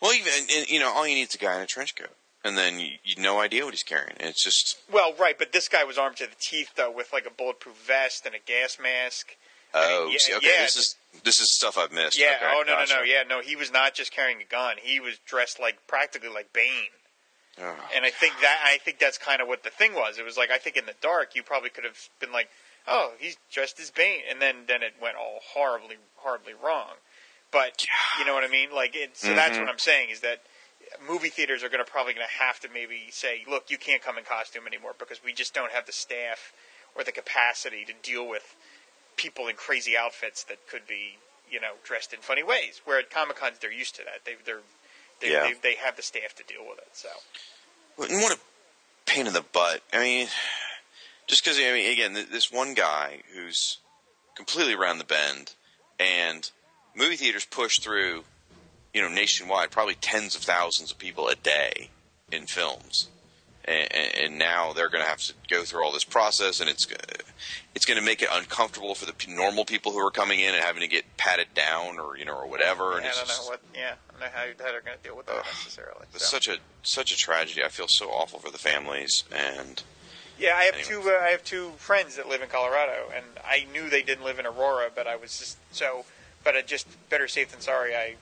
Well, 0.00 0.12
even 0.14 0.32
you 0.68 0.80
know, 0.80 0.92
all 0.92 1.06
you 1.06 1.14
need 1.14 1.28
is 1.28 1.34
a 1.34 1.38
guy 1.38 1.56
in 1.56 1.62
a 1.62 1.66
trench 1.66 1.94
coat, 1.94 2.16
and 2.44 2.56
then 2.56 2.78
you, 2.78 2.88
you 3.04 3.22
no 3.22 3.40
idea 3.40 3.64
what 3.64 3.74
he's 3.74 3.82
carrying. 3.82 4.16
It's 4.20 4.44
just 4.44 4.78
Well, 4.90 5.14
right, 5.18 5.38
but 5.38 5.52
this 5.52 5.68
guy 5.68 5.84
was 5.84 5.98
armed 5.98 6.16
to 6.16 6.26
the 6.26 6.36
teeth 6.40 6.72
though, 6.76 6.90
with 6.90 7.12
like 7.12 7.26
a 7.26 7.30
bulletproof 7.30 7.76
vest 7.76 8.26
and 8.26 8.34
a 8.34 8.38
gas 8.44 8.78
mask. 8.82 9.36
Oh, 9.74 10.08
yeah, 10.10 10.18
see, 10.18 10.34
okay, 10.34 10.46
yeah, 10.46 10.62
this 10.62 10.76
is 10.76 10.96
this 11.24 11.40
is 11.40 11.54
stuff 11.54 11.76
I've 11.76 11.92
missed. 11.92 12.18
Yeah. 12.18 12.36
Okay, 12.36 12.52
oh 12.54 12.62
no 12.66 12.72
gotcha. 12.74 12.94
no 12.94 13.00
no. 13.00 13.04
Yeah. 13.04 13.22
No, 13.28 13.40
he 13.40 13.54
was 13.54 13.70
not 13.70 13.94
just 13.94 14.12
carrying 14.12 14.40
a 14.40 14.44
gun. 14.44 14.76
He 14.82 14.98
was 14.98 15.18
dressed 15.26 15.60
like 15.60 15.86
practically 15.86 16.30
like 16.30 16.52
Bane. 16.52 16.94
And 17.94 18.04
I 18.04 18.10
think 18.10 18.34
that 18.40 18.58
I 18.64 18.78
think 18.78 18.98
that's 18.98 19.18
kind 19.18 19.40
of 19.40 19.48
what 19.48 19.62
the 19.62 19.70
thing 19.70 19.94
was. 19.94 20.18
It 20.18 20.24
was 20.24 20.36
like 20.36 20.50
I 20.50 20.58
think 20.58 20.76
in 20.76 20.86
the 20.86 20.94
dark 21.00 21.34
you 21.34 21.42
probably 21.42 21.70
could 21.70 21.84
have 21.84 21.98
been 22.20 22.32
like, 22.32 22.48
oh, 22.86 23.12
he's 23.18 23.36
dressed 23.52 23.80
as 23.80 23.90
Bane, 23.90 24.20
and 24.30 24.40
then 24.40 24.64
then 24.66 24.82
it 24.82 24.94
went 25.00 25.16
all 25.16 25.40
horribly 25.54 25.96
horribly 26.16 26.54
wrong. 26.54 26.92
But 27.50 27.86
you 28.18 28.24
know 28.26 28.34
what 28.34 28.44
I 28.44 28.48
mean? 28.48 28.70
Like 28.74 28.94
it, 28.94 29.16
so 29.16 29.34
that's 29.34 29.56
Mhm. 29.56 29.60
what 29.62 29.68
I'm 29.70 29.78
saying 29.78 30.10
is 30.10 30.20
that 30.20 30.42
movie 31.06 31.28
theaters 31.30 31.62
are 31.62 31.68
going 31.68 31.84
to 31.84 31.90
probably 31.90 32.14
going 32.14 32.26
to 32.26 32.44
have 32.44 32.60
to 32.60 32.68
maybe 32.68 33.08
say, 33.10 33.44
look, 33.48 33.70
you 33.70 33.78
can't 33.78 34.02
come 34.02 34.16
in 34.18 34.24
costume 34.24 34.66
anymore 34.66 34.94
because 34.98 35.22
we 35.24 35.32
just 35.32 35.54
don't 35.54 35.72
have 35.72 35.86
the 35.86 35.92
staff 35.92 36.52
or 36.94 37.04
the 37.04 37.12
capacity 37.12 37.84
to 37.84 37.92
deal 38.02 38.26
with 38.26 38.54
people 39.16 39.48
in 39.48 39.56
crazy 39.56 39.96
outfits 39.96 40.44
that 40.44 40.58
could 40.68 40.86
be 40.86 41.18
you 41.50 41.60
know 41.60 41.72
dressed 41.84 42.12
in 42.12 42.20
funny 42.20 42.42
ways. 42.42 42.82
Where 42.84 42.98
at 42.98 43.10
Comic 43.10 43.36
Cons 43.36 43.58
they're 43.60 43.72
used 43.72 43.96
to 43.96 44.04
that. 44.04 44.24
They 44.24 44.36
they're 44.44 44.60
they, 45.20 45.32
Yeah. 45.32 45.42
they 45.48 45.54
they 45.70 45.74
have 45.76 45.96
the 45.96 46.02
staff 46.02 46.34
to 46.36 46.44
deal 46.44 46.66
with 46.68 46.78
it. 46.78 46.88
So. 46.92 47.08
And 47.98 48.22
what 48.22 48.32
a 48.32 48.38
pain 49.06 49.26
in 49.26 49.32
the 49.32 49.44
butt. 49.52 49.82
I 49.92 49.98
mean, 49.98 50.28
just 51.26 51.42
because 51.44 51.58
I 51.58 51.72
mean, 51.72 51.92
again, 51.92 52.12
this 52.14 52.52
one 52.52 52.74
guy 52.74 53.22
who's 53.34 53.78
completely 54.36 54.74
around 54.74 54.98
the 54.98 55.04
bend, 55.04 55.54
and 55.98 56.50
movie 56.94 57.16
theaters 57.16 57.44
push 57.44 57.80
through, 57.80 58.22
you 58.94 59.02
know, 59.02 59.08
nationwide, 59.08 59.70
probably 59.70 59.96
tens 59.96 60.36
of 60.36 60.42
thousands 60.42 60.92
of 60.92 60.98
people 60.98 61.28
a 61.28 61.34
day 61.34 61.90
in 62.30 62.46
films, 62.46 63.08
and, 63.68 64.14
and 64.24 64.38
now 64.38 64.72
they're 64.72 64.88
going 64.88 65.02
to 65.04 65.08
have 65.08 65.20
to 65.22 65.32
go 65.48 65.62
through 65.64 65.84
all 65.84 65.92
this 65.92 66.04
process, 66.04 66.60
and 66.60 66.68
it's 66.70 66.86
it's 67.74 67.84
going 67.84 67.98
to 67.98 68.04
make 68.04 68.22
it 68.22 68.28
uncomfortable 68.32 68.94
for 68.94 69.04
the 69.06 69.14
normal 69.28 69.64
people 69.64 69.92
who 69.92 69.98
are 69.98 70.10
coming 70.10 70.40
in 70.40 70.54
and 70.54 70.62
having 70.64 70.80
to 70.82 70.88
get 70.88 71.04
patted 71.16 71.48
down 71.54 71.98
or 71.98 72.16
you 72.16 72.24
know 72.24 72.34
or 72.34 72.46
whatever. 72.48 72.96
and 72.96 73.06
I 73.06 73.10
don't 73.10 73.26
just- 73.26 73.42
know 73.44 73.50
what. 73.50 73.60
Yeah, 73.74 73.94
I 74.08 74.12
don't 74.12 74.20
know 74.20 74.26
how, 74.34 74.64
how 74.64 74.72
they're 74.72 74.80
going 74.80 74.96
to 74.96 75.02
deal 75.02 75.16
with 75.16 75.26
that 75.26 75.36
Ugh. 75.36 75.44
necessarily. 75.44 76.06
It's 76.14 76.24
so. 76.26 76.36
such 76.36 76.48
a 76.48 76.56
such 76.82 77.12
a 77.12 77.16
tragedy. 77.16 77.62
I 77.62 77.68
feel 77.68 77.88
so 77.88 78.08
awful 78.10 78.38
for 78.38 78.50
the 78.50 78.58
families, 78.58 79.24
and 79.34 79.82
yeah, 80.38 80.54
I 80.56 80.64
have 80.64 80.74
anyway. 80.74 80.88
two. 80.88 81.10
Uh, 81.10 81.22
I 81.22 81.28
have 81.28 81.44
two 81.44 81.70
friends 81.76 82.16
that 82.16 82.28
live 82.28 82.42
in 82.42 82.48
Colorado, 82.48 83.10
and 83.14 83.24
I 83.44 83.66
knew 83.72 83.90
they 83.90 84.02
didn't 84.02 84.24
live 84.24 84.38
in 84.38 84.46
Aurora, 84.46 84.88
but 84.94 85.06
I 85.06 85.16
was 85.16 85.38
just 85.38 85.58
so. 85.72 86.04
But 86.44 86.56
I 86.56 86.62
just 86.62 86.86
better 87.10 87.28
safe 87.28 87.50
than 87.50 87.60
sorry. 87.60 87.94
I 87.94 88.14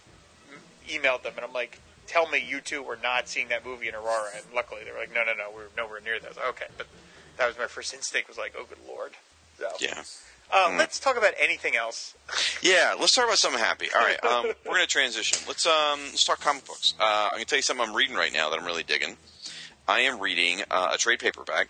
emailed 0.89 1.23
them, 1.23 1.35
and 1.37 1.45
I'm 1.45 1.53
like, 1.53 1.81
"Tell 2.07 2.29
me 2.29 2.39
you 2.47 2.61
two 2.61 2.83
were 2.83 2.99
not 3.03 3.29
seeing 3.29 3.49
that 3.49 3.65
movie 3.65 3.89
in 3.89 3.95
Aurora." 3.95 4.31
And 4.37 4.45
luckily, 4.55 4.83
they 4.85 4.93
were 4.93 4.99
like, 4.99 5.15
"No, 5.15 5.25
no, 5.25 5.33
no, 5.35 5.51
we're 5.55 5.69
nowhere 5.77 6.01
near 6.01 6.19
that." 6.21 6.37
Like, 6.37 6.49
okay, 6.51 6.67
but 6.79 6.87
that 7.39 7.47
was 7.47 7.59
my 7.59 7.67
first 7.67 7.93
instinct. 7.95 8.29
Was 8.29 8.39
like, 8.39 8.55
"Oh, 8.59 8.65
good 8.69 8.79
lord." 8.89 9.13
So, 9.59 9.69
yeah. 9.81 10.03
uh, 10.53 10.69
Mm. 10.69 10.79
let's 10.79 11.01
talk 11.01 11.17
about 11.17 11.35
anything 11.39 11.77
else. 11.77 12.15
Yeah, 12.63 12.95
let's 12.99 13.15
talk 13.15 13.27
about 13.27 13.39
something 13.39 13.61
happy. 13.61 13.89
All 13.95 14.01
right, 14.01 14.23
um, 14.25 14.47
we're 14.67 14.73
gonna 14.75 14.87
transition. 14.87 15.39
Let's 15.47 15.67
um, 15.67 16.01
let's 16.07 16.25
talk 16.25 16.41
comic 16.41 16.65
books. 16.67 16.95
Uh, 16.99 17.29
I'm 17.31 17.37
gonna 17.37 17.45
tell 17.45 17.59
you 17.59 17.63
something 17.63 17.87
I'm 17.87 17.95
reading 17.95 18.17
right 18.17 18.33
now 18.33 18.51
that 18.51 18.59
I'm 18.59 18.65
really 18.67 18.83
digging. 18.83 19.17
I 19.89 20.01
am 20.01 20.19
reading 20.21 20.63
uh, 20.71 20.91
a 20.95 20.99
trade 20.99 21.19
paperback. 21.21 21.69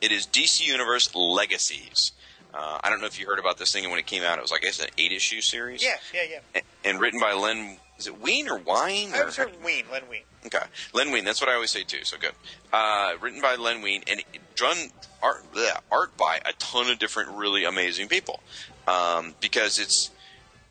It 0.00 0.12
is 0.12 0.26
DC 0.26 0.66
Universe 0.66 1.14
Legacies. 1.14 2.12
Uh, 2.52 2.78
I 2.82 2.90
don't 2.90 3.00
know 3.00 3.06
if 3.06 3.18
you 3.18 3.26
heard 3.26 3.38
about 3.38 3.58
this 3.58 3.72
thing, 3.72 3.84
and 3.84 3.90
when 3.90 3.98
it 4.00 4.06
came 4.06 4.22
out, 4.22 4.38
it 4.38 4.42
was 4.42 4.50
like 4.50 4.62
I 4.64 4.66
guess 4.66 4.80
an 4.80 4.88
eight 4.98 5.12
issue 5.12 5.40
series. 5.40 5.82
Yeah, 5.82 5.96
yeah, 6.12 6.22
yeah. 6.30 6.60
A- 6.60 6.88
And 6.88 7.00
written 7.00 7.20
by 7.20 7.32
Len. 7.32 7.78
Is 7.98 8.06
it 8.06 8.20
Ween 8.20 8.48
or 8.48 8.58
Wine? 8.58 9.10
I 9.14 9.24
was 9.24 9.36
heard 9.36 9.52
Ween, 9.64 9.84
Len 9.90 10.02
Wein. 10.10 10.22
Okay, 10.44 10.64
Len 10.92 11.10
Wein. 11.10 11.24
That's 11.24 11.40
what 11.40 11.48
I 11.48 11.54
always 11.54 11.70
say 11.70 11.82
too. 11.82 12.04
So 12.04 12.18
good. 12.18 12.32
Uh, 12.72 13.14
written 13.20 13.40
by 13.40 13.56
Len 13.56 13.80
Wein 13.82 14.02
and 14.06 14.22
drawn 14.54 14.76
art 15.22 15.50
bleh, 15.52 15.78
art 15.90 16.16
by 16.16 16.40
a 16.44 16.52
ton 16.58 16.90
of 16.90 16.98
different 16.98 17.30
really 17.30 17.64
amazing 17.64 18.08
people. 18.08 18.40
Um, 18.86 19.34
because 19.40 19.78
it's 19.78 20.10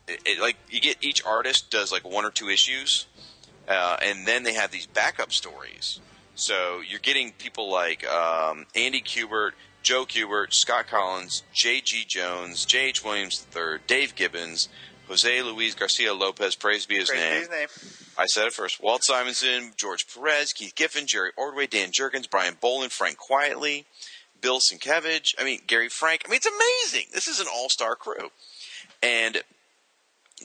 it, 0.06 0.20
it, 0.24 0.40
like 0.40 0.56
you 0.70 0.80
get 0.80 0.96
each 1.00 1.24
artist 1.24 1.70
does 1.70 1.92
like 1.92 2.08
one 2.08 2.24
or 2.24 2.30
two 2.30 2.48
issues, 2.48 3.06
uh, 3.68 3.96
and 4.02 4.26
then 4.26 4.42
they 4.44 4.54
have 4.54 4.70
these 4.70 4.86
backup 4.86 5.32
stories 5.32 6.00
So 6.34 6.80
you're 6.86 7.00
getting 7.00 7.32
people 7.32 7.70
like 7.70 8.06
um, 8.06 8.66
Andy 8.74 9.00
Kubert, 9.00 9.52
Joe 9.82 10.04
Kubert, 10.04 10.52
Scott 10.52 10.86
Kolins, 10.86 11.42
J.G. 11.52 12.04
Jones, 12.06 12.64
J.H. 12.64 13.04
Williams 13.04 13.46
III, 13.54 13.78
Dave 13.86 14.14
Gibbons, 14.14 14.68
Jose 15.08 15.42
Luis 15.42 15.74
Garcia 15.74 16.12
Lopez, 16.12 16.56
praise 16.56 16.86
be 16.86 16.96
his 16.96 17.08
Praise 17.08 17.20
be 17.20 17.28
name. 17.28 17.40
his 17.40 17.50
name. 17.50 17.68
I 18.18 18.26
said 18.26 18.46
it 18.46 18.52
first. 18.52 18.82
Walt 18.82 19.04
Simonson, 19.04 19.72
George 19.76 20.06
Perez, 20.12 20.52
Keith 20.52 20.74
Giffen, 20.74 21.06
Jerry 21.06 21.30
Ordway, 21.36 21.66
Dan 21.66 21.90
Jurgens, 21.92 22.28
Brian 22.28 22.56
Bolland, 22.60 22.92
Frank 22.92 23.18
Quitely, 23.18 23.84
Bill 24.40 24.58
Sienkiewicz. 24.58 25.34
I 25.38 25.44
mean, 25.44 25.60
Gary 25.66 25.88
Frank. 25.88 26.22
I 26.24 26.30
mean, 26.30 26.36
it's 26.38 26.46
amazing. 26.92 27.08
This 27.12 27.28
is 27.28 27.40
an 27.40 27.46
all-star 27.54 27.94
crew. 27.94 28.30
And 29.02 29.42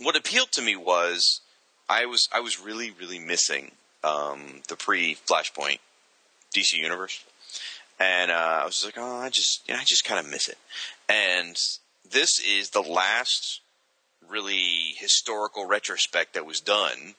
what 0.01 0.15
appealed 0.15 0.51
to 0.53 0.61
me 0.61 0.75
was 0.75 1.41
I 1.89 2.05
was 2.05 2.27
I 2.33 2.39
was 2.39 2.59
really 2.59 2.91
really 2.91 3.19
missing 3.19 3.71
um, 4.03 4.61
the 4.67 4.75
pre-Flashpoint 4.75 5.79
DC 6.55 6.73
universe, 6.73 7.23
and 7.99 8.31
uh, 8.31 8.59
I 8.61 8.65
was 8.65 8.83
like, 8.85 8.95
oh, 8.97 9.17
I 9.17 9.29
just 9.29 9.67
you 9.67 9.73
know, 9.73 9.79
I 9.79 9.83
just 9.83 10.03
kind 10.03 10.23
of 10.23 10.31
miss 10.31 10.47
it. 10.49 10.57
And 11.09 11.55
this 12.09 12.39
is 12.39 12.69
the 12.71 12.81
last 12.81 13.61
really 14.31 14.95
historical 14.97 15.67
retrospect 15.67 16.33
that 16.33 16.45
was 16.45 16.59
done 16.59 17.15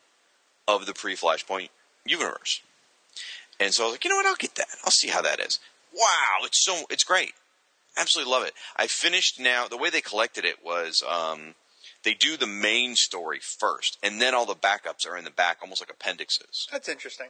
of 0.67 0.87
the 0.87 0.95
pre-Flashpoint 0.95 1.69
universe. 2.05 2.61
And 3.61 3.73
so 3.73 3.85
I 3.85 3.87
was 3.87 3.95
like, 3.95 4.05
you 4.05 4.11
know 4.11 4.17
what? 4.17 4.27
I'll 4.27 4.35
get 4.35 4.55
that. 4.57 4.67
I'll 4.85 4.91
see 4.91 5.09
how 5.09 5.23
that 5.23 5.41
is. 5.41 5.59
Wow, 5.95 6.45
it's 6.45 6.65
so 6.65 6.85
it's 6.91 7.05
great. 7.05 7.33
Absolutely 7.97 8.33
love 8.33 8.45
it. 8.45 8.55
I 8.77 8.87
finished 8.87 9.39
now. 9.39 9.69
The 9.69 9.77
way 9.77 9.91
they 9.91 10.01
collected 10.01 10.45
it 10.45 10.65
was 10.65 11.03
um, 11.09 11.55
they 12.05 12.15
do 12.15 12.37
the 12.37 12.47
main 12.47 12.97
story 12.97 13.39
first, 13.41 13.99
and 14.03 14.21
then 14.21 14.35
all 14.35 14.47
the 14.47 14.55
backups 14.55 15.07
are 15.07 15.17
in 15.17 15.25
the 15.25 15.31
back, 15.31 15.59
almost 15.61 15.83
like 15.83 15.91
appendixes. 15.91 16.67
That's 16.73 16.89
interesting. 16.89 17.29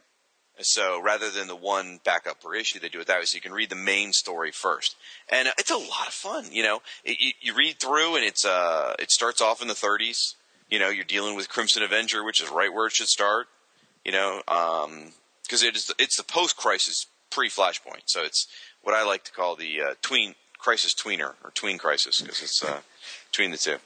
So 0.61 1.01
rather 1.01 1.31
than 1.31 1.47
the 1.47 1.55
one 1.55 1.99
backup 2.03 2.41
per 2.41 2.53
issue, 2.53 2.79
they 2.79 2.89
do 2.89 2.99
it 2.99 3.07
that 3.07 3.19
way. 3.19 3.25
So 3.25 3.35
you 3.35 3.41
can 3.41 3.53
read 3.53 3.69
the 3.69 3.75
main 3.75 4.13
story 4.13 4.51
first, 4.51 4.95
and 5.29 5.49
it's 5.57 5.71
a 5.71 5.77
lot 5.77 6.07
of 6.07 6.13
fun. 6.13 6.45
You 6.51 6.63
know, 6.63 6.81
it, 7.03 7.17
you, 7.19 7.31
you 7.41 7.55
read 7.55 7.79
through, 7.79 8.15
and 8.15 8.23
it's 8.23 8.45
uh, 8.45 8.95
it 8.99 9.09
starts 9.09 9.41
off 9.41 9.61
in 9.61 9.67
the 9.67 9.73
30s. 9.73 10.35
You 10.69 10.79
know, 10.79 10.89
you're 10.89 11.05
dealing 11.05 11.35
with 11.35 11.49
Crimson 11.49 11.83
Avenger, 11.83 12.23
which 12.23 12.41
is 12.41 12.49
right 12.49 12.71
where 12.71 12.87
it 12.87 12.93
should 12.93 13.07
start. 13.07 13.47
You 14.05 14.11
know, 14.11 14.41
because 15.43 15.63
it 15.63 15.75
is 15.75 15.87
the, 15.87 15.95
it's 15.97 16.17
the 16.17 16.23
post-crisis 16.23 17.07
pre-Flashpoint, 17.31 18.03
so 18.05 18.21
it's 18.21 18.47
what 18.83 18.93
I 18.93 19.03
like 19.05 19.23
to 19.23 19.31
call 19.31 19.55
the 19.55 19.81
uh, 19.81 19.93
tween 20.01 20.35
crisis 20.59 20.93
tweener 20.93 21.33
or 21.43 21.51
tween 21.53 21.77
crisis 21.77 22.21
because 22.21 22.41
it's 22.41 22.63
uh, 22.63 22.79
between 23.31 23.51
the 23.51 23.57
two, 23.57 23.77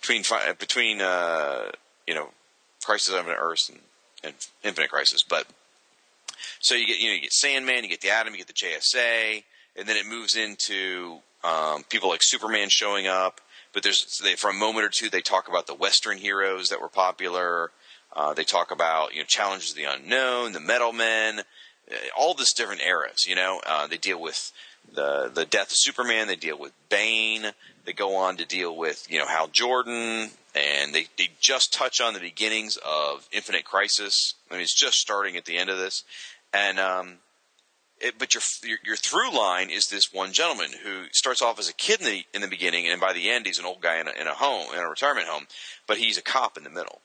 between 0.00 0.22
between 0.58 1.00
uh, 1.00 1.70
you 2.06 2.14
know, 2.14 2.28
Crisis 2.84 3.14
on 3.14 3.26
Earth 3.26 3.70
and, 3.70 3.78
and 4.22 4.34
Infinite 4.62 4.90
Crisis, 4.90 5.22
but. 5.22 5.46
So 6.60 6.74
you 6.74 6.86
get 6.86 7.00
you 7.00 7.08
know 7.08 7.14
you 7.14 7.22
get 7.22 7.32
Sandman, 7.32 7.84
you 7.84 7.90
get 7.90 8.02
the 8.02 8.10
Atom, 8.10 8.34
you 8.34 8.38
get 8.38 8.46
the 8.46 8.52
JSA, 8.52 9.42
and 9.76 9.88
then 9.88 9.96
it 9.96 10.06
moves 10.06 10.36
into 10.36 11.18
um, 11.42 11.84
people 11.84 12.10
like 12.10 12.22
Superman 12.22 12.68
showing 12.70 13.06
up. 13.06 13.40
But 13.72 13.82
there's 13.82 14.20
they, 14.22 14.34
for 14.34 14.50
a 14.50 14.54
moment 14.54 14.84
or 14.84 14.90
two 14.90 15.08
they 15.08 15.22
talk 15.22 15.48
about 15.48 15.66
the 15.66 15.74
Western 15.74 16.18
heroes 16.18 16.68
that 16.68 16.80
were 16.80 16.88
popular. 16.88 17.70
Uh, 18.14 18.34
they 18.34 18.44
talk 18.44 18.70
about 18.70 19.14
you 19.14 19.20
know 19.20 19.26
challenges 19.26 19.70
of 19.70 19.76
the 19.76 19.84
unknown, 19.84 20.52
the 20.52 20.60
Metal 20.60 20.92
Men, 20.92 21.40
uh, 21.90 21.94
all 22.16 22.34
this 22.34 22.52
different 22.52 22.82
eras. 22.82 23.26
You 23.26 23.36
know 23.36 23.60
uh, 23.66 23.86
they 23.86 23.96
deal 23.96 24.20
with 24.20 24.52
the 24.92 25.30
the 25.32 25.46
death 25.46 25.70
of 25.70 25.76
Superman. 25.76 26.26
They 26.26 26.36
deal 26.36 26.58
with 26.58 26.72
Bane. 26.90 27.52
They 27.86 27.92
go 27.94 28.16
on 28.16 28.36
to 28.36 28.44
deal 28.44 28.76
with 28.76 29.06
you 29.10 29.18
know 29.18 29.26
Hal 29.26 29.48
Jordan, 29.48 30.30
and 30.54 30.94
they 30.94 31.06
they 31.16 31.30
just 31.40 31.72
touch 31.72 32.00
on 32.00 32.12
the 32.12 32.20
beginnings 32.20 32.76
of 32.84 33.28
Infinite 33.32 33.64
Crisis. 33.64 34.34
I 34.50 34.54
mean, 34.54 34.62
it's 34.62 34.78
just 34.78 34.98
starting 34.98 35.36
at 35.36 35.44
the 35.44 35.56
end 35.56 35.70
of 35.70 35.78
this, 35.78 36.04
and 36.52 36.78
um, 36.78 37.14
it, 38.00 38.14
but 38.18 38.34
your, 38.34 38.42
your 38.64 38.78
your 38.84 38.96
through 38.96 39.36
line 39.36 39.70
is 39.70 39.88
this 39.88 40.12
one 40.12 40.32
gentleman 40.32 40.70
who 40.82 41.04
starts 41.12 41.42
off 41.42 41.58
as 41.58 41.68
a 41.68 41.74
kid 41.74 42.00
in 42.00 42.06
the 42.06 42.24
in 42.34 42.40
the 42.40 42.48
beginning, 42.48 42.88
and 42.88 43.00
by 43.00 43.12
the 43.12 43.30
end 43.30 43.46
he's 43.46 43.58
an 43.58 43.64
old 43.66 43.80
guy 43.80 43.98
in 44.00 44.08
a, 44.08 44.12
in 44.12 44.26
a 44.26 44.34
home 44.34 44.72
in 44.72 44.80
a 44.80 44.88
retirement 44.88 45.26
home, 45.26 45.46
but 45.86 45.98
he's 45.98 46.18
a 46.18 46.22
cop 46.22 46.56
in 46.56 46.64
the 46.64 46.70
middle, 46.70 47.00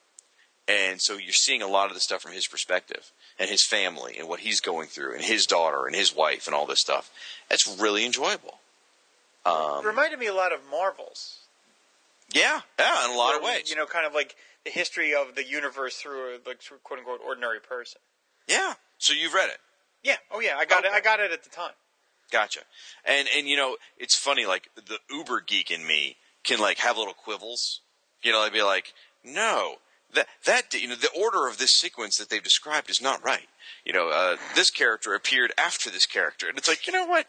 and 0.67 1.01
so 1.01 1.13
you're 1.17 1.33
seeing 1.33 1.61
a 1.61 1.67
lot 1.67 1.87
of 1.89 1.93
the 1.93 1.99
stuff 1.99 2.21
from 2.21 2.31
his 2.33 2.47
perspective 2.47 3.11
and 3.37 3.49
his 3.49 3.65
family 3.65 4.15
and 4.17 4.27
what 4.29 4.39
he's 4.41 4.61
going 4.61 4.87
through 4.87 5.13
and 5.13 5.23
his 5.23 5.45
daughter 5.45 5.85
and 5.85 5.95
his 5.95 6.15
wife 6.15 6.47
and 6.47 6.55
all 6.55 6.65
this 6.65 6.79
stuff. 6.79 7.11
That's 7.49 7.67
really 7.79 8.05
enjoyable. 8.05 8.59
Um, 9.45 9.85
Reminded 9.85 10.17
me 10.17 10.25
a 10.27 10.33
lot 10.33 10.53
of 10.53 10.59
Marvels. 10.71 11.39
yeah, 12.33 12.61
yeah, 12.79 13.05
in 13.05 13.11
a 13.11 13.17
lot 13.17 13.35
of 13.35 13.43
ways. 13.43 13.69
You 13.69 13.75
know, 13.75 13.85
kind 13.85 14.07
of 14.07 14.13
like 14.13 14.35
the 14.63 14.71
history 14.71 15.13
of 15.13 15.35
the 15.35 15.45
universe 15.45 15.97
through 15.97 16.29
a 16.29 16.39
like 16.47 16.61
quote 16.83 16.99
unquote 16.99 17.19
ordinary 17.23 17.59
person. 17.59 18.01
Yeah. 18.47 18.73
So 18.97 19.13
you've 19.13 19.33
read 19.33 19.49
it. 19.49 19.57
Yeah. 20.03 20.17
Oh 20.31 20.39
yeah. 20.39 20.55
I 20.57 20.65
got 20.65 20.85
it. 20.85 20.91
I 20.91 21.01
got 21.01 21.19
it 21.19 21.31
at 21.31 21.43
the 21.43 21.49
time. 21.49 21.73
Gotcha. 22.31 22.61
And 23.03 23.27
and 23.35 23.47
you 23.47 23.57
know, 23.57 23.77
it's 23.97 24.15
funny. 24.15 24.45
Like 24.45 24.69
the 24.75 24.99
uber 25.09 25.41
geek 25.41 25.71
in 25.71 25.85
me 25.85 26.17
can 26.43 26.59
like 26.59 26.79
have 26.79 26.97
little 26.97 27.13
quibbles. 27.13 27.81
You 28.21 28.31
know, 28.31 28.39
I'd 28.39 28.53
be 28.53 28.63
like, 28.63 28.93
no, 29.23 29.75
that 30.13 30.27
that 30.45 30.73
you 30.73 30.87
know, 30.87 30.95
the 30.95 31.09
order 31.17 31.47
of 31.47 31.57
this 31.57 31.71
sequence 31.71 32.17
that 32.17 32.29
they've 32.29 32.43
described 32.43 32.89
is 32.89 33.01
not 33.01 33.23
right. 33.23 33.47
You 33.83 33.93
know, 33.93 34.09
uh, 34.09 34.37
this 34.55 34.69
character 34.69 35.13
appeared 35.13 35.51
after 35.57 35.89
this 35.89 36.05
character, 36.05 36.47
and 36.49 36.57
it's 36.57 36.67
like, 36.67 36.87
you 36.87 36.93
know 36.93 37.05
what? 37.05 37.27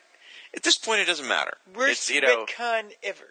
At 0.54 0.62
this 0.62 0.78
point, 0.78 1.00
it 1.00 1.06
doesn't 1.06 1.28
matter. 1.28 1.58
Worst 1.74 1.90
it's 1.90 2.10
you 2.10 2.20
know, 2.20 2.46
retcon 2.46 2.92
ever. 3.02 3.24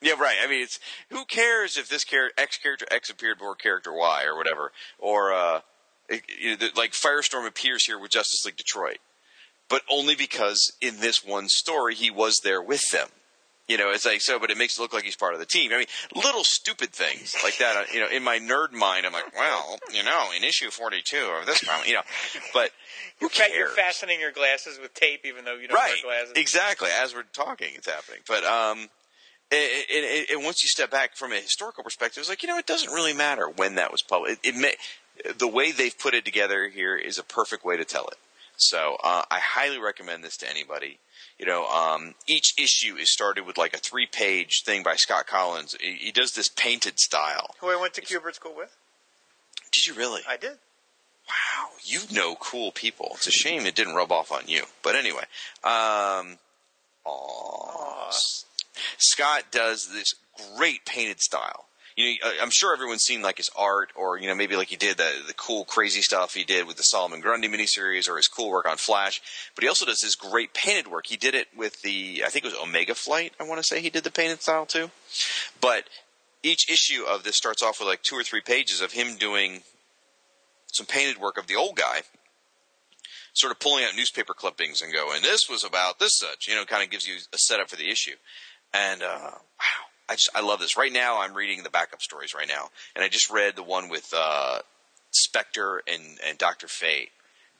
yeah, 0.00 0.12
right. 0.12 0.36
I 0.42 0.46
mean, 0.46 0.62
it's 0.62 0.78
who 1.10 1.24
cares 1.24 1.76
if 1.76 1.88
this 1.88 2.04
character 2.04 2.40
X 2.40 2.58
character 2.58 2.86
X 2.90 3.10
appeared 3.10 3.38
before 3.38 3.56
character 3.56 3.92
Y 3.92 4.24
or 4.24 4.36
whatever, 4.36 4.72
or 4.98 5.32
uh, 5.32 5.60
it, 6.08 6.22
you 6.40 6.50
know, 6.50 6.56
the- 6.56 6.72
like 6.76 6.92
Firestorm 6.92 7.46
appears 7.46 7.84
here 7.86 7.98
with 7.98 8.10
Justice 8.10 8.44
League 8.44 8.56
Detroit, 8.56 8.98
but 9.68 9.82
only 9.90 10.14
because 10.14 10.72
in 10.80 11.00
this 11.00 11.24
one 11.24 11.48
story 11.48 11.94
he 11.94 12.10
was 12.10 12.40
there 12.40 12.62
with 12.62 12.90
them. 12.90 13.08
You 13.66 13.76
know, 13.76 13.90
it's 13.90 14.06
like 14.06 14.22
so, 14.22 14.38
but 14.38 14.50
it 14.50 14.56
makes 14.56 14.78
it 14.78 14.80
look 14.80 14.94
like 14.94 15.04
he's 15.04 15.14
part 15.14 15.34
of 15.34 15.40
the 15.40 15.44
team. 15.44 15.70
I 15.74 15.76
mean, 15.76 15.86
little 16.14 16.42
stupid 16.42 16.90
things 16.90 17.36
like 17.44 17.58
that. 17.58 17.76
uh, 17.76 17.84
You 17.92 18.00
know, 18.00 18.08
in 18.08 18.22
my 18.24 18.38
nerd 18.38 18.72
mind, 18.72 19.04
I'm 19.04 19.12
like, 19.12 19.36
well, 19.36 19.78
you 19.92 20.02
know, 20.02 20.30
in 20.34 20.42
issue 20.42 20.70
42 20.70 21.16
of 21.18 21.44
this 21.44 21.62
comic, 21.62 21.86
you 21.86 21.92
know, 21.92 22.00
but 22.54 22.70
who 23.20 23.26
You're, 23.26 23.28
fa- 23.30 23.44
you're 23.54 23.68
fastening 23.68 24.20
your 24.20 24.32
glasses 24.32 24.78
with 24.80 24.94
tape, 24.94 25.26
even 25.26 25.44
though 25.44 25.56
you 25.56 25.68
don't 25.68 25.76
right 25.76 25.92
wear 26.02 26.20
glasses. 26.24 26.32
exactly 26.36 26.88
as 26.90 27.14
we're 27.14 27.24
talking 27.34 27.68
it's 27.74 27.86
happening 27.88 28.20
but 28.26 28.42
um 28.44 28.88
and 29.50 30.44
once 30.44 30.62
you 30.62 30.68
step 30.68 30.90
back 30.90 31.16
from 31.16 31.32
a 31.32 31.36
historical 31.40 31.82
perspective 31.82 32.20
it's 32.20 32.28
like 32.28 32.42
you 32.42 32.48
know 32.48 32.58
it 32.58 32.66
doesn't 32.66 32.92
really 32.92 33.12
matter 33.14 33.48
when 33.56 33.74
that 33.76 33.90
was 33.90 34.02
published 34.02 34.38
it, 34.44 34.48
it 34.50 34.56
may 34.56 34.74
the 35.38 35.48
way 35.48 35.72
they've 35.72 35.98
put 35.98 36.14
it 36.14 36.24
together 36.24 36.68
here 36.68 36.96
is 36.96 37.18
a 37.18 37.22
perfect 37.24 37.64
way 37.64 37.76
to 37.76 37.84
tell 37.84 38.06
it 38.08 38.16
so 38.56 38.96
uh, 39.02 39.22
i 39.30 39.38
highly 39.38 39.78
recommend 39.78 40.22
this 40.24 40.36
to 40.36 40.48
anybody 40.48 40.98
you 41.38 41.46
know 41.46 41.66
um, 41.68 42.14
each 42.26 42.54
issue 42.58 42.96
is 42.96 43.12
started 43.12 43.46
with 43.46 43.56
like 43.58 43.74
a 43.74 43.78
three 43.78 44.06
page 44.06 44.62
thing 44.64 44.82
by 44.82 44.96
scott 44.96 45.26
kolins 45.26 45.76
he, 45.80 45.94
he 45.94 46.12
does 46.12 46.32
this 46.32 46.48
painted 46.48 46.98
style 46.98 47.54
Who 47.60 47.70
I 47.70 47.80
went 47.80 47.94
to 47.94 48.00
Kubert 48.00 48.34
school 48.34 48.54
with. 48.56 48.76
did 49.72 49.86
you 49.86 49.94
really 49.94 50.22
I 50.28 50.36
did. 50.36 50.58
Wow, 51.28 51.68
you 51.84 52.00
know 52.10 52.36
cool 52.40 52.72
people. 52.72 53.10
It's 53.16 53.26
a 53.26 53.30
shame 53.30 53.66
it 53.66 53.74
didn't 53.74 53.94
rub 53.94 54.10
off 54.10 54.32
on 54.32 54.44
you. 54.46 54.62
But 54.82 54.94
anyway, 54.94 55.24
um, 55.62 56.38
aw. 57.04 58.08
S- 58.08 58.46
Scott 58.96 59.44
does 59.50 59.90
this 59.92 60.14
great 60.56 60.86
painted 60.86 61.20
style. 61.20 61.66
You 61.98 62.16
know, 62.22 62.30
I'm 62.40 62.50
sure 62.50 62.72
everyone's 62.72 63.02
seen 63.02 63.22
like 63.22 63.38
his 63.38 63.50
art, 63.56 63.90
or 63.96 64.18
you 64.18 64.28
know, 64.28 64.34
maybe 64.36 64.54
like 64.54 64.68
he 64.68 64.76
did 64.76 64.98
the 64.98 65.10
the 65.26 65.34
cool, 65.34 65.64
crazy 65.64 66.00
stuff 66.00 66.32
he 66.32 66.44
did 66.44 66.64
with 66.64 66.76
the 66.76 66.84
Solomon 66.84 67.20
Grundy 67.20 67.48
miniseries, 67.48 68.08
or 68.08 68.16
his 68.16 68.28
cool 68.28 68.50
work 68.50 68.68
on 68.68 68.76
Flash. 68.76 69.20
But 69.56 69.64
he 69.64 69.68
also 69.68 69.84
does 69.84 70.00
this 70.00 70.14
great 70.14 70.54
painted 70.54 70.86
work. 70.86 71.08
He 71.08 71.16
did 71.16 71.34
it 71.34 71.48
with 71.56 71.82
the, 71.82 72.22
I 72.24 72.28
think 72.28 72.44
it 72.44 72.52
was 72.52 72.62
Omega 72.62 72.94
Flight. 72.94 73.32
I 73.40 73.42
want 73.42 73.58
to 73.58 73.64
say 73.64 73.80
he 73.80 73.90
did 73.90 74.04
the 74.04 74.12
painted 74.12 74.42
style 74.42 74.64
too. 74.64 74.92
But 75.60 75.88
each 76.44 76.70
issue 76.70 77.02
of 77.02 77.24
this 77.24 77.34
starts 77.34 77.64
off 77.64 77.80
with 77.80 77.88
like 77.88 78.04
two 78.04 78.14
or 78.14 78.22
three 78.22 78.42
pages 78.42 78.80
of 78.80 78.92
him 78.92 79.16
doing 79.16 79.62
some 80.68 80.86
painted 80.86 81.18
work 81.20 81.36
of 81.36 81.48
the 81.48 81.56
old 81.56 81.74
guy, 81.74 82.02
sort 83.32 83.50
of 83.50 83.58
pulling 83.58 83.84
out 83.84 83.96
newspaper 83.96 84.34
clippings 84.34 84.80
and 84.82 84.92
going, 84.92 85.22
"This 85.22 85.48
was 85.48 85.64
about 85.64 85.98
this 85.98 86.16
such," 86.16 86.46
you 86.46 86.54
know, 86.54 86.64
kind 86.64 86.84
of 86.84 86.90
gives 86.90 87.08
you 87.08 87.16
a 87.32 87.38
setup 87.38 87.68
for 87.68 87.76
the 87.76 87.90
issue. 87.90 88.14
And 88.72 89.02
uh, 89.02 89.32
wow, 89.32 89.87
I 90.08 90.14
just 90.14 90.30
I 90.34 90.40
love 90.40 90.60
this. 90.60 90.76
Right 90.76 90.92
now, 90.92 91.20
I'm 91.20 91.34
reading 91.34 91.62
the 91.62 91.70
backup 91.70 92.02
stories 92.02 92.34
right 92.34 92.48
now, 92.48 92.70
and 92.94 93.04
I 93.04 93.08
just 93.08 93.30
read 93.30 93.56
the 93.56 93.62
one 93.62 93.88
with 93.88 94.12
uh, 94.16 94.60
Spectre 95.10 95.82
and 95.86 96.18
and 96.26 96.38
Doctor 96.38 96.68
Fate 96.68 97.10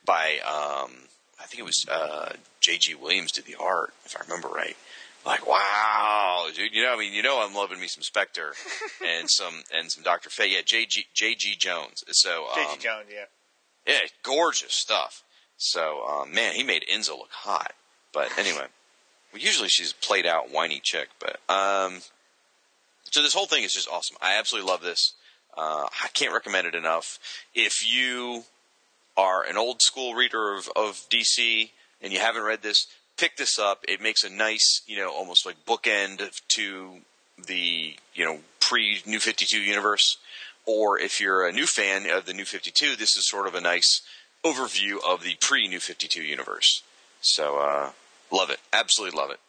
by 0.04 0.38
um, 0.44 0.92
I 1.40 1.44
think 1.44 1.60
it 1.60 1.66
was 1.66 1.84
uh, 1.90 2.32
J.G. 2.60 2.94
Williams 2.94 3.32
did 3.32 3.44
the 3.44 3.56
art, 3.60 3.92
if 4.04 4.16
I 4.16 4.22
remember 4.22 4.48
right. 4.48 4.76
Like 5.26 5.46
wow, 5.46 6.48
dude! 6.54 6.72
You 6.72 6.84
know, 6.84 6.94
I 6.94 6.98
mean, 6.98 7.12
you 7.12 7.22
know, 7.22 7.42
I'm 7.42 7.54
loving 7.54 7.80
me 7.80 7.88
some 7.88 8.02
Spectre 8.02 8.54
and 9.06 9.28
some 9.28 9.62
and 9.74 9.90
some 9.90 10.02
Doctor 10.02 10.30
Fate. 10.30 10.52
Yeah, 10.52 10.62
J.G. 10.64 11.06
J.G. 11.12 11.56
Jones. 11.56 12.04
So 12.12 12.46
um, 12.46 12.54
J.G. 12.54 12.82
Jones, 12.82 13.06
yeah. 13.12 13.24
yeah, 13.86 14.00
gorgeous 14.22 14.72
stuff. 14.72 15.22
So, 15.58 16.06
um, 16.08 16.32
man, 16.32 16.54
he 16.54 16.62
made 16.62 16.84
Inza 16.90 17.10
look 17.10 17.32
hot. 17.32 17.72
But 18.12 18.36
anyway, 18.38 18.66
well, 19.32 19.42
usually 19.42 19.68
she's 19.68 19.92
played 19.92 20.24
out, 20.24 20.50
whiny 20.50 20.80
chick. 20.82 21.08
But 21.18 21.40
um, 21.52 22.00
so 23.10 23.22
this 23.22 23.34
whole 23.34 23.46
thing 23.46 23.64
is 23.64 23.72
just 23.72 23.88
awesome. 23.88 24.16
I 24.20 24.38
absolutely 24.38 24.70
love 24.70 24.82
this. 24.82 25.14
Uh, 25.56 25.86
I 26.02 26.08
can't 26.14 26.32
recommend 26.32 26.66
it 26.66 26.74
enough. 26.74 27.18
If 27.54 27.92
you 27.92 28.44
are 29.16 29.42
an 29.42 29.56
old 29.56 29.82
school 29.82 30.14
reader 30.14 30.54
of, 30.54 30.68
of 30.76 31.04
DC 31.10 31.70
and 32.00 32.12
you 32.12 32.20
haven't 32.20 32.44
read 32.44 32.62
this, 32.62 32.86
pick 33.16 33.36
this 33.36 33.58
up. 33.58 33.84
It 33.88 34.00
makes 34.00 34.22
a 34.22 34.30
nice, 34.30 34.82
you 34.86 34.96
know, 34.96 35.10
almost 35.10 35.44
like 35.44 35.66
bookend 35.66 36.40
to 36.48 36.90
the, 37.46 37.96
you 38.14 38.24
know, 38.24 38.38
pre 38.60 39.02
New 39.04 39.18
52 39.18 39.58
universe. 39.58 40.18
Or 40.64 40.98
if 40.98 41.20
you're 41.20 41.46
a 41.46 41.52
new 41.52 41.66
fan 41.66 42.08
of 42.10 42.26
the 42.26 42.34
New 42.34 42.44
52, 42.44 42.94
this 42.94 43.16
is 43.16 43.28
sort 43.28 43.46
of 43.46 43.54
a 43.54 43.60
nice 43.60 44.02
overview 44.44 44.96
of 45.04 45.24
the 45.24 45.36
pre 45.40 45.66
New 45.66 45.80
52 45.80 46.22
universe. 46.22 46.82
So, 47.20 47.58
uh, 47.58 47.90
love 48.30 48.50
it. 48.50 48.60
Absolutely 48.72 49.18
love 49.18 49.30
it. 49.30 49.40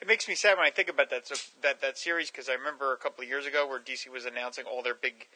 It 0.00 0.06
makes 0.06 0.28
me 0.28 0.34
sad 0.34 0.56
when 0.56 0.66
I 0.66 0.70
think 0.70 0.88
about 0.88 1.10
that 1.10 1.26
so, 1.26 1.34
that 1.62 1.80
that 1.80 1.98
series 1.98 2.30
because 2.30 2.48
I 2.48 2.52
remember 2.54 2.92
a 2.92 2.96
couple 2.96 3.22
of 3.22 3.28
years 3.28 3.46
ago 3.46 3.66
where 3.66 3.80
DC 3.80 4.08
was 4.08 4.24
announcing 4.24 4.64
all 4.64 4.82
their 4.82 4.94
big 4.94 5.26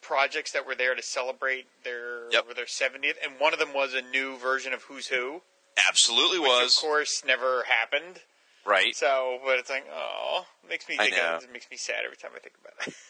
projects 0.00 0.52
that 0.52 0.66
were 0.66 0.74
there 0.74 0.94
to 0.94 1.02
celebrate 1.02 1.66
their 1.84 2.30
Yep. 2.30 2.54
their 2.54 2.66
70th, 2.66 3.16
and 3.24 3.38
one 3.38 3.52
of 3.52 3.58
them 3.58 3.72
was 3.74 3.94
a 3.94 4.02
new 4.02 4.36
version 4.36 4.72
of 4.72 4.82
Who's 4.84 5.08
Who, 5.08 5.42
Absolutely 5.88 6.38
which 6.38 6.48
was. 6.48 6.76
of 6.76 6.82
course 6.82 7.22
never 7.26 7.64
happened. 7.64 8.20
Right. 8.64 8.94
So, 8.94 9.40
but 9.44 9.58
it's 9.58 9.70
like, 9.70 9.86
oh, 9.92 10.46
makes 10.68 10.88
me 10.88 10.96
think. 10.96 11.16
Of, 11.18 11.42
it 11.44 11.52
makes 11.52 11.68
me 11.70 11.76
sad 11.76 12.04
every 12.04 12.16
time 12.16 12.30
I 12.36 12.38
think 12.40 12.54
about 12.60 12.86
it. 12.86 12.94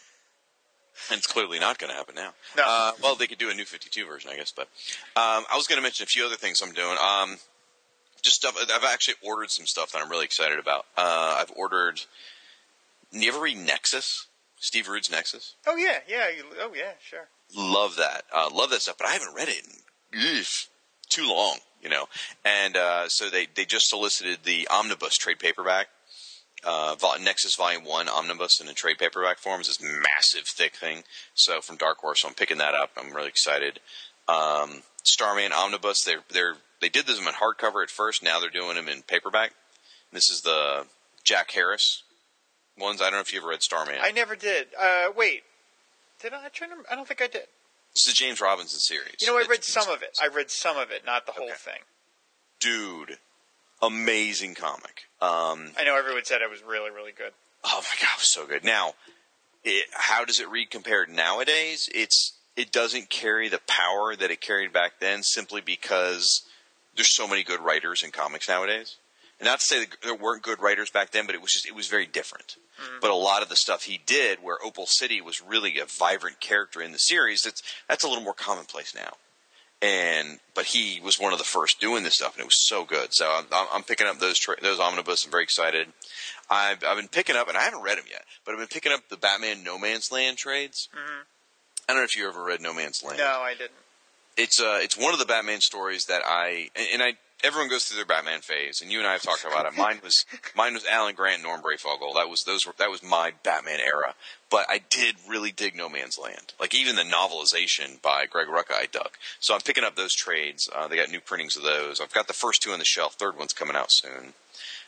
And 1.09 1.17
it's 1.17 1.25
clearly 1.25 1.57
not 1.57 1.79
going 1.79 1.89
to 1.89 1.97
happen 1.97 2.13
now. 2.13 2.33
No. 2.55 2.63
Uh, 2.65 2.91
well, 3.01 3.15
they 3.15 3.25
could 3.25 3.39
do 3.39 3.49
a 3.49 3.53
new 3.55 3.65
52 3.65 4.05
version, 4.05 4.29
I 4.31 4.35
guess. 4.35 4.53
But 4.55 4.67
um, 5.15 5.43
I 5.51 5.55
was 5.55 5.65
going 5.65 5.77
to 5.77 5.81
mention 5.81 6.03
a 6.03 6.05
few 6.05 6.23
other 6.23 6.35
things 6.35 6.61
I'm 6.61 6.71
doing. 6.71 6.95
Um, 7.01 7.37
just 8.23 8.37
stuff. 8.37 8.57
I've 8.57 8.83
actually 8.83 9.15
ordered 9.21 9.51
some 9.51 9.65
stuff 9.67 9.91
that 9.91 10.01
I'm 10.01 10.09
really 10.09 10.25
excited 10.25 10.57
about. 10.57 10.85
Uh, 10.97 11.35
I've 11.39 11.51
ordered. 11.55 12.01
You 13.11 13.29
ever 13.29 13.41
read 13.41 13.57
Nexus? 13.57 14.27
Steve 14.57 14.87
Rude's 14.87 15.11
Nexus. 15.11 15.55
oh 15.67 15.75
yeah, 15.75 15.99
yeah. 16.07 16.29
You, 16.29 16.45
oh 16.61 16.71
yeah, 16.73 16.93
sure. 17.01 17.27
Love 17.55 17.97
that. 17.97 18.23
Uh, 18.33 18.49
love 18.51 18.69
that 18.69 18.81
stuff. 18.81 18.97
But 18.97 19.07
I 19.07 19.11
haven't 19.11 19.35
read 19.35 19.49
it 19.49 19.61
in 20.13 20.19
eesh, 20.19 20.67
too 21.09 21.27
long. 21.27 21.57
You 21.81 21.89
know. 21.89 22.05
And 22.45 22.77
uh, 22.77 23.09
so 23.09 23.29
they 23.29 23.47
they 23.53 23.65
just 23.65 23.89
solicited 23.89 24.39
the 24.45 24.67
omnibus 24.71 25.17
trade 25.17 25.39
paperback. 25.39 25.87
Uh, 26.65 26.95
Nexus 27.21 27.55
Volume 27.55 27.83
One 27.83 28.07
omnibus 28.07 28.61
in 28.61 28.69
a 28.69 28.73
trade 28.73 28.97
paperback 28.97 29.37
form 29.37 29.59
is 29.59 29.67
this 29.67 29.81
massive, 29.81 30.47
thick 30.47 30.77
thing. 30.77 31.03
So 31.35 31.59
from 31.59 31.75
Dark 31.75 31.97
Horse, 31.97 32.21
so 32.21 32.29
I'm 32.29 32.33
picking 32.33 32.59
that 32.59 32.73
up. 32.73 32.91
I'm 32.97 33.13
really 33.13 33.27
excited. 33.27 33.81
Um, 34.29 34.83
Starman 35.03 35.51
omnibus. 35.51 36.05
They're 36.05 36.23
they're 36.29 36.55
they 36.83 36.89
did 36.89 37.05
them 37.07 37.27
in 37.27 37.33
hardcover 37.33 37.81
at 37.81 37.89
first. 37.89 38.21
Now 38.21 38.39
they're 38.39 38.49
doing 38.49 38.75
them 38.75 38.87
in 38.89 39.01
paperback. 39.01 39.53
This 40.11 40.29
is 40.29 40.41
the 40.41 40.85
Jack 41.23 41.51
Harris 41.51 42.03
ones. 42.77 43.01
I 43.01 43.05
don't 43.05 43.13
know 43.13 43.19
if 43.21 43.33
you 43.33 43.39
ever 43.39 43.47
read 43.49 43.63
Starman. 43.63 43.95
I 44.01 44.11
never 44.11 44.35
did. 44.35 44.67
Uh, 44.79 45.05
wait, 45.15 45.43
did 46.21 46.33
I? 46.33 46.45
I 46.45 46.49
to, 46.49 46.65
I 46.91 46.95
don't 46.95 47.07
think 47.07 47.21
I 47.21 47.27
did. 47.27 47.47
this 47.93 48.05
is 48.07 48.13
the 48.13 48.17
James 48.17 48.41
Robinson 48.41 48.79
series. 48.79 49.15
You 49.21 49.27
know, 49.27 49.37
I 49.37 49.41
It's- 49.41 49.49
read 49.49 49.63
some 49.63 49.89
of 49.89 50.01
it. 50.03 50.17
I 50.21 50.27
read 50.27 50.51
some 50.51 50.77
of 50.77 50.91
it, 50.91 51.05
not 51.05 51.25
the 51.25 51.31
whole 51.31 51.45
Okay. 51.47 51.55
thing. 51.57 51.79
dude, 52.59 53.17
amazing 53.81 54.55
comic. 54.55 55.03
Um, 55.21 55.73
I 55.77 55.83
know 55.83 55.97
everyone 55.97 56.23
said 56.25 56.41
it 56.41 56.49
was 56.49 56.61
really, 56.63 56.91
really 56.91 57.11
good. 57.11 57.33
oh 57.63 57.77
my 57.81 57.95
god, 58.01 58.13
it 58.15 58.19
was 58.19 58.31
so 58.33 58.45
good. 58.45 58.63
Now, 58.63 58.93
it, 59.63 59.85
how 59.93 60.25
does 60.25 60.39
it 60.39 60.49
read 60.49 60.69
compared 60.69 61.09
nowadays? 61.09 61.89
It's 61.93 62.33
it 62.55 62.71
doesn't 62.71 63.09
carry 63.09 63.49
the 63.49 63.59
power 63.67 64.15
that 64.15 64.29
it 64.31 64.39
carried 64.41 64.71
back 64.71 64.99
then, 64.99 65.23
simply 65.23 65.59
because 65.61 66.43
there's 66.95 67.15
so 67.15 67.27
many 67.27 67.43
good 67.43 67.59
writers 67.59 68.03
in 68.03 68.11
comics 68.11 68.49
nowadays. 68.49 68.97
And 69.39 69.47
not 69.47 69.59
to 69.59 69.65
say 69.65 69.79
that 69.79 69.97
there 70.03 70.15
weren't 70.15 70.43
good 70.43 70.61
writers 70.61 70.89
back 70.89 71.11
then, 71.11 71.25
but 71.25 71.35
it 71.35 71.41
was 71.41 71.51
just 71.51 71.67
it 71.67 71.75
was 71.75 71.87
very 71.87 72.05
different. 72.05 72.55
Mm-hmm. 72.79 72.99
But 73.01 73.11
a 73.11 73.15
lot 73.15 73.41
of 73.41 73.49
the 73.49 73.55
stuff 73.55 73.83
he 73.83 73.99
did, 74.05 74.39
where 74.41 74.57
Opal 74.63 74.85
City 74.85 75.21
was 75.21 75.41
really 75.41 75.79
a 75.79 75.85
vibrant 75.85 76.39
character 76.39 76.81
in 76.81 76.91
the 76.91 76.97
series, 76.97 77.41
that's 77.41 77.61
that's 77.89 78.03
a 78.03 78.07
little 78.07 78.23
more 78.23 78.33
commonplace 78.33 78.93
now. 78.95 79.13
And 79.81 80.39
but 80.55 80.65
he 80.65 81.01
was 81.03 81.19
one 81.19 81.33
of 81.33 81.39
the 81.39 81.45
first 81.45 81.81
doing 81.81 82.03
this 82.03 82.15
stuff, 82.15 82.35
and 82.35 82.41
it 82.41 82.45
was 82.45 82.65
so 82.67 82.85
good. 82.85 83.09
So 83.11 83.25
I'm, 83.51 83.67
I'm 83.73 83.83
picking 83.83 84.07
up 84.07 84.19
those 84.19 84.39
tra- 84.39 84.61
those 84.61 84.79
omnibus. 84.79 85.25
I'm 85.25 85.31
very 85.31 85.43
excited. 85.43 85.87
I've 86.49 86.83
I've 86.83 86.97
been 86.97 87.09
picking 87.09 87.35
up, 87.35 87.49
and 87.49 87.57
I 87.57 87.63
haven't 87.63 87.81
read 87.81 87.97
them 87.97 88.05
yet, 88.09 88.23
but 88.45 88.53
I've 88.53 88.59
been 88.59 88.67
picking 88.67 88.93
up 88.93 89.09
the 89.09 89.17
Batman 89.17 89.63
No 89.63 89.77
Man's 89.77 90.11
Land 90.11 90.37
trades. 90.37 90.87
Mm-hmm. 90.95 91.21
I 91.89 91.93
don't 91.93 91.97
know 91.97 92.05
if 92.05 92.15
you 92.15 92.29
ever 92.29 92.43
read 92.43 92.61
No 92.61 92.73
Man's 92.73 93.03
Land 93.03 93.17
No, 93.17 93.41
I 93.41 93.55
didn't. 93.55 93.71
It's 94.37 94.59
uh 94.59 94.79
it's 94.81 94.97
one 94.97 95.13
of 95.13 95.19
the 95.19 95.25
Batman 95.25 95.61
stories 95.61 96.05
that 96.05 96.21
I 96.25 96.69
and, 96.75 96.87
and 96.93 97.03
I 97.03 97.13
everyone 97.43 97.69
goes 97.69 97.83
through 97.83 97.97
their 97.97 98.05
Batman 98.05 98.39
phase, 98.39 98.81
and 98.81 98.91
you 98.91 98.99
and 98.99 99.07
I 99.07 99.13
have 99.13 99.21
talked 99.21 99.45
about 99.45 99.65
it. 99.65 99.77
Mine 99.77 99.99
was 100.03 100.25
mine 100.55 100.73
was 100.73 100.85
Alan 100.85 101.13
Grant, 101.15 101.35
and 101.35 101.43
Norm 101.43 101.61
Breyfogle. 101.61 102.15
That 102.15 102.29
was 102.29 102.43
those 102.43 102.65
were 102.65 102.73
that 102.77 102.89
was 102.89 103.03
my 103.03 103.33
Batman 103.43 103.79
era. 103.79 104.15
But 104.49 104.65
I 104.69 104.81
did 104.89 105.15
really 105.27 105.51
dig 105.51 105.75
No 105.75 105.89
Man's 105.89 106.17
Land. 106.17 106.53
Like 106.59 106.73
even 106.73 106.95
the 106.95 107.03
novelization 107.03 108.01
by 108.01 108.25
Greg 108.25 108.47
Rucka, 108.47 108.73
I 108.73 108.87
dug. 108.91 109.11
So 109.39 109.53
I'm 109.53 109.61
picking 109.61 109.83
up 109.83 109.95
those 109.95 110.15
trades. 110.15 110.69
Uh, 110.73 110.87
they 110.87 110.95
got 110.95 111.09
new 111.09 111.19
printings 111.19 111.57
of 111.57 111.63
those. 111.63 111.99
I've 111.99 112.13
got 112.13 112.27
the 112.27 112.33
first 112.33 112.61
two 112.61 112.71
on 112.71 112.79
the 112.79 112.85
shelf. 112.85 113.15
Third 113.15 113.37
one's 113.37 113.53
coming 113.53 113.75
out 113.75 113.91
soon. 113.91 114.33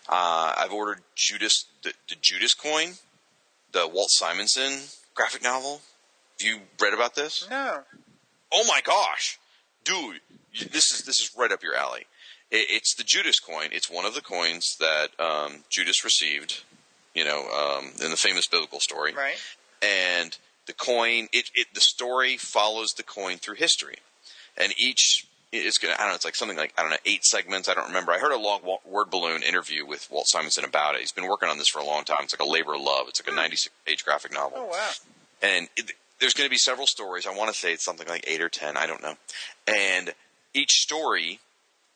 Uh, 0.07 0.53
I've 0.57 0.71
ordered 0.71 1.01
Judas 1.15 1.65
the, 1.83 1.93
the 2.09 2.15
Judas 2.21 2.53
coin, 2.53 2.93
the 3.71 3.87
Walt 3.87 4.11
Simonson 4.11 4.89
graphic 5.15 5.41
novel. 5.41 5.81
Have 6.39 6.47
you 6.47 6.59
read 6.79 6.93
about 6.93 7.15
this? 7.15 7.47
No. 7.49 7.83
Oh 8.55 8.63
my 8.67 8.81
gosh, 8.83 9.37
dude, 9.83 10.21
this 10.71 10.91
is 10.91 11.03
this 11.05 11.19
is 11.19 11.31
right 11.37 11.51
up 11.51 11.61
your 11.63 11.75
alley. 11.75 12.05
It, 12.51 12.67
it's 12.69 12.95
the 12.95 13.03
Judas 13.03 13.39
coin. 13.39 13.67
It's 13.71 13.89
one 13.89 14.05
of 14.05 14.15
the 14.15 14.21
coins 14.21 14.77
that 14.79 15.09
um, 15.19 15.63
Judas 15.69 16.03
received, 16.03 16.63
you 17.13 17.23
know, 17.25 17.47
um, 17.49 17.91
in 18.03 18.11
the 18.11 18.17
famous 18.17 18.47
biblical 18.47 18.79
story. 18.79 19.13
Right. 19.13 19.35
And 19.81 20.37
the 20.67 20.73
coin, 20.73 21.27
it, 21.33 21.51
it 21.53 21.67
the 21.73 21.81
story 21.81 22.37
follows 22.37 22.93
the 22.93 23.03
coin 23.03 23.37
through 23.37 23.55
history, 23.55 23.97
and 24.57 24.73
each 24.77 25.27
is 25.51 25.77
going 25.77 25.93
to 25.93 25.99
I 25.99 26.03
don't 26.03 26.11
know. 26.11 26.15
It's 26.15 26.25
like 26.25 26.35
something 26.35 26.57
like 26.57 26.73
I 26.77 26.81
don't 26.81 26.91
know 26.91 26.97
eight 27.05 27.23
segments. 27.23 27.69
I 27.69 27.73
don't 27.75 27.87
remember. 27.87 28.11
I 28.11 28.19
heard 28.19 28.31
a 28.31 28.37
long 28.37 28.61
word 28.85 29.09
balloon 29.11 29.43
interview 29.43 29.85
with 29.85 30.07
Walt 30.09 30.27
Simonson 30.27 30.63
about 30.65 30.95
it. 30.95 31.01
He's 31.01 31.11
been 31.11 31.27
working 31.27 31.49
on 31.49 31.57
this 31.57 31.69
for 31.69 31.79
a 31.79 31.85
long 31.85 32.03
time. 32.03 32.19
It's 32.23 32.33
like 32.39 32.45
a 32.47 32.51
labor 32.51 32.73
of 32.73 32.81
love. 32.81 33.07
It's 33.09 33.21
like 33.25 33.31
a 33.31 33.35
96 33.35 33.73
page 33.85 34.03
graphic 34.03 34.33
novel 34.33 34.57
Oh 34.61 34.65
wow. 34.65 34.89
and 35.41 35.67
it, 35.77 35.91
there's 36.20 36.34
going 36.34 36.47
to 36.47 36.51
be 36.51 36.57
several 36.57 36.88
stories. 36.88 37.28
I 37.28 37.36
want 37.36 37.53
to 37.53 37.59
say 37.59 37.74
it's 37.74 37.84
something 37.84 38.07
like 38.07 38.24
eight 38.28 38.41
or 38.41 38.49
ten. 38.49 38.78
I 38.78 38.88
don't 38.88 39.01
know. 39.01 39.16
And 39.68 40.13
each 40.53 40.82
story 40.82 41.39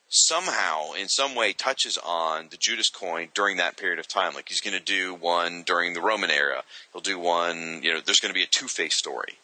somehow, 0.09 0.93
in 0.93 1.07
some 1.07 1.35
way, 1.35 1.53
touches 1.53 1.97
on 1.97 2.47
the 2.49 2.57
Judas 2.57 2.89
coin 2.89 3.29
during 3.33 3.57
that 3.57 3.77
period 3.77 3.99
of 3.99 4.07
time. 4.07 4.33
Like 4.33 4.49
he's 4.49 4.61
going 4.61 4.77
to 4.77 4.83
do 4.83 5.13
one 5.13 5.63
during 5.63 5.93
the 5.93 6.01
Roman 6.01 6.31
era. 6.31 6.63
He'll 6.91 7.01
do 7.01 7.19
one. 7.19 7.81
You 7.83 7.93
know, 7.93 8.01
there's 8.01 8.19
going 8.19 8.33
to 8.33 8.37
be 8.37 8.43
a 8.43 8.47
Two 8.47 8.67
Face 8.67 8.95
story. 8.95 9.37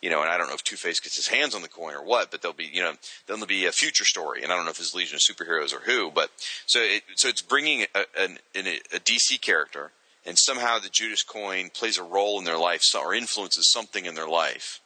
You 0.00 0.10
know, 0.10 0.20
and 0.20 0.30
I 0.30 0.36
don't 0.36 0.48
know 0.48 0.54
if 0.54 0.62
Two 0.62 0.76
Face 0.76 1.00
gets 1.00 1.16
his 1.16 1.28
hands 1.28 1.54
on 1.54 1.62
the 1.62 1.68
coin 1.68 1.94
or 1.94 2.04
what, 2.04 2.30
but 2.30 2.42
there'll 2.42 2.54
be, 2.54 2.68
you 2.70 2.82
know, 2.82 2.92
then 3.26 3.38
there'll 3.38 3.46
be 3.46 3.64
a 3.64 3.72
future 3.72 4.04
story, 4.04 4.42
and 4.42 4.52
I 4.52 4.56
don't 4.56 4.66
know 4.66 4.70
if 4.70 4.78
it's 4.78 4.94
Legion 4.94 5.16
of 5.16 5.22
Superheroes 5.22 5.74
or 5.74 5.80
who, 5.80 6.10
but 6.10 6.30
so 6.66 6.78
it, 6.80 7.04
so 7.16 7.28
it's 7.28 7.40
bringing 7.40 7.86
a, 7.94 8.04
a 8.14 9.00
DC 9.00 9.40
character, 9.40 9.92
and 10.26 10.38
somehow 10.38 10.78
the 10.78 10.88
Judas 10.88 11.22
coin 11.22 11.70
plays 11.70 11.98
a 11.98 12.02
role 12.02 12.38
in 12.38 12.44
their 12.44 12.58
life, 12.58 12.82
or 12.94 13.14
influences 13.14 13.70
something 13.70 14.04
in 14.04 14.14
their 14.14 14.28
life, 14.28 14.80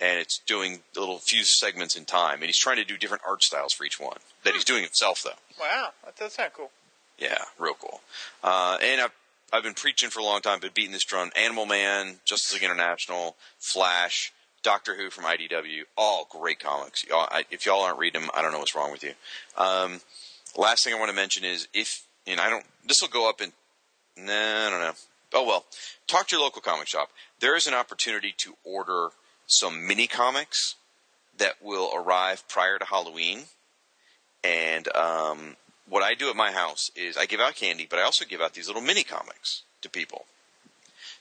and 0.00 0.18
it's 0.18 0.40
doing 0.46 0.80
little 0.96 1.18
few 1.18 1.44
segments 1.44 1.96
in 1.96 2.04
time, 2.04 2.36
and 2.36 2.44
he's 2.44 2.58
trying 2.58 2.76
to 2.76 2.84
do 2.84 2.96
different 2.96 3.22
art 3.26 3.42
styles 3.42 3.72
for 3.72 3.84
each 3.84 4.00
one 4.00 4.18
that 4.44 4.54
he's 4.54 4.64
doing 4.64 4.82
himself 4.82 5.22
though. 5.22 5.30
Wow. 5.60 5.90
That 6.04 6.16
does 6.16 6.34
sound 6.34 6.52
cool. 6.54 6.70
Yeah, 7.18 7.38
real 7.58 7.74
cool. 7.74 8.00
Uh, 8.42 8.78
and 8.82 9.00
I've 9.00 9.12
I've 9.52 9.62
been 9.62 9.74
preaching 9.74 10.10
for 10.10 10.18
a 10.18 10.24
long 10.24 10.40
time, 10.40 10.58
been 10.60 10.70
beating 10.74 10.92
this 10.92 11.04
drum. 11.04 11.30
Animal 11.36 11.66
Man, 11.66 12.16
Justice 12.24 12.54
League 12.54 12.64
International, 12.64 13.36
Flash, 13.58 14.32
Doctor 14.64 14.96
Who 14.96 15.10
from 15.10 15.24
IDW, 15.24 15.82
all 15.96 16.26
great 16.28 16.58
comics. 16.58 17.04
Y'all, 17.04 17.28
I, 17.30 17.44
if 17.50 17.64
y'all 17.64 17.82
aren't 17.82 17.98
reading 17.98 18.22
them, 18.22 18.30
I 18.34 18.42
don't 18.42 18.50
know 18.50 18.58
what's 18.58 18.74
wrong 18.74 18.90
with 18.90 19.04
you. 19.04 19.12
Um, 19.56 20.00
last 20.56 20.82
thing 20.82 20.92
I 20.92 20.98
want 20.98 21.10
to 21.10 21.16
mention 21.16 21.44
is 21.44 21.68
if 21.72 22.04
and 22.26 22.40
I 22.40 22.50
don't. 22.50 22.64
This 22.86 23.00
will 23.02 23.08
go 23.08 23.28
up 23.28 23.40
in. 23.40 23.52
Nah, 24.16 24.66
I 24.66 24.70
don't 24.70 24.80
know. 24.80 24.92
Oh 25.32 25.44
well, 25.44 25.64
talk 26.06 26.28
to 26.28 26.36
your 26.36 26.44
local 26.44 26.62
comic 26.62 26.86
shop. 26.86 27.10
There 27.40 27.56
is 27.56 27.66
an 27.66 27.74
opportunity 27.74 28.32
to 28.38 28.54
order 28.64 29.08
some 29.46 29.86
mini 29.86 30.06
comics 30.06 30.76
that 31.38 31.54
will 31.62 31.90
arrive 31.94 32.48
prior 32.48 32.78
to 32.78 32.84
Halloween. 32.84 33.44
And 34.44 34.94
um, 34.94 35.56
what 35.88 36.02
I 36.02 36.14
do 36.14 36.30
at 36.30 36.36
my 36.36 36.52
house 36.52 36.90
is 36.94 37.16
I 37.16 37.26
give 37.26 37.40
out 37.40 37.56
candy, 37.56 37.86
but 37.88 37.98
I 37.98 38.02
also 38.02 38.24
give 38.24 38.40
out 38.40 38.54
these 38.54 38.68
little 38.68 38.82
mini 38.82 39.02
comics 39.02 39.62
to 39.82 39.90
people. 39.90 40.26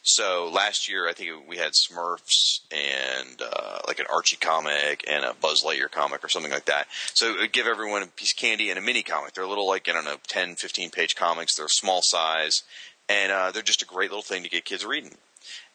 So 0.05 0.51
last 0.53 0.89
year, 0.89 1.07
I 1.07 1.13
think 1.13 1.47
we 1.47 1.57
had 1.57 1.71
Smurfs 1.71 2.59
and 2.71 3.41
uh, 3.41 3.79
like 3.87 3.99
an 3.99 4.05
Archie 4.11 4.35
comic 4.35 5.05
and 5.09 5.23
a 5.23 5.33
Buzz 5.33 5.63
Lightyear 5.63 5.89
comic 5.89 6.25
or 6.25 6.27
something 6.27 6.51
like 6.51 6.65
that. 6.65 6.87
So 7.13 7.35
I 7.39 7.47
give 7.47 7.67
everyone 7.67 8.03
a 8.03 8.07
piece 8.07 8.33
of 8.33 8.37
candy 8.37 8.69
and 8.69 8.77
a 8.77 8.81
mini 8.81 9.01
comic. 9.01 9.33
They're 9.33 9.45
a 9.45 9.49
little, 9.49 9.67
like, 9.67 9.87
I 9.87 9.93
don't 9.93 10.03
know, 10.03 10.17
10, 10.27 10.55
15 10.55 10.89
page 10.89 11.15
comics. 11.15 11.55
They're 11.55 11.69
small 11.69 12.01
size, 12.01 12.63
and 13.07 13.31
uh, 13.31 13.51
they're 13.51 13.61
just 13.61 13.81
a 13.81 13.85
great 13.85 14.09
little 14.09 14.23
thing 14.23 14.43
to 14.43 14.49
get 14.49 14.65
kids 14.65 14.85
reading. 14.85 15.15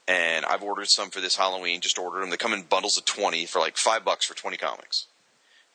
And 0.07 0.45
I've 0.45 0.63
ordered 0.63 0.89
some 0.89 1.09
for 1.09 1.23
this 1.23 1.37
Halloween. 1.37 1.81
Just 1.81 1.99
ordered 1.99 2.21
them. 2.21 2.29
They 2.29 2.37
come 2.37 2.53
in 2.53 2.63
bundles 2.63 2.99
of 2.99 3.07
twenty 3.07 3.47
for 3.47 3.61
like 3.61 3.79
five 3.79 4.05
bucks 4.05 4.27
for 4.27 4.35
twenty 4.35 4.59
comics 4.59 5.07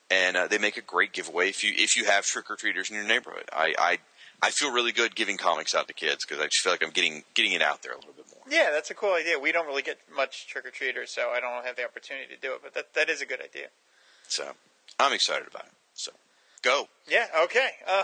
and 0.09 0.37
uh, 0.37 0.47
they 0.47 0.57
make 0.57 0.77
a 0.77 0.81
great 0.81 1.13
giveaway 1.13 1.49
if 1.49 1.63
you 1.63 1.71
if 1.75 1.97
you 1.97 2.05
have 2.05 2.25
trick 2.25 2.49
or 2.49 2.55
treaters 2.55 2.89
in 2.89 2.95
your 2.95 3.05
neighborhood. 3.05 3.45
I, 3.51 3.73
I 3.77 3.97
I 4.43 4.49
feel 4.49 4.71
really 4.71 4.91
good 4.91 5.15
giving 5.15 5.37
comics 5.37 5.73
out 5.73 5.87
to 5.87 5.93
kids 5.93 6.25
because 6.25 6.43
I 6.43 6.47
just 6.47 6.59
feel 6.59 6.73
like 6.73 6.83
I'm 6.83 6.91
getting 6.91 7.23
getting 7.33 7.53
it 7.53 7.61
out 7.61 7.81
there 7.81 7.93
a 7.93 7.95
little 7.95 8.11
bit 8.13 8.25
more. 8.29 8.43
Yeah, 8.49 8.71
that's 8.71 8.91
a 8.91 8.93
cool 8.93 9.13
idea. 9.13 9.39
We 9.39 9.53
don't 9.53 9.65
really 9.65 9.81
get 9.81 9.99
much 10.13 10.47
trick 10.47 10.65
or 10.65 10.69
treaters, 10.69 11.11
so 11.11 11.29
I 11.29 11.39
don't 11.39 11.65
have 11.65 11.77
the 11.77 11.85
opportunity 11.85 12.27
to 12.35 12.39
do 12.39 12.53
it. 12.53 12.59
But 12.61 12.73
that 12.73 12.93
that 12.93 13.09
is 13.09 13.21
a 13.21 13.25
good 13.25 13.41
idea. 13.41 13.67
So 14.27 14.51
I'm 14.99 15.13
excited 15.13 15.47
about 15.47 15.63
it. 15.63 15.71
So 15.93 16.11
go. 16.61 16.89
Yeah. 17.07 17.27
Okay. 17.43 17.69
Uh, 17.87 18.03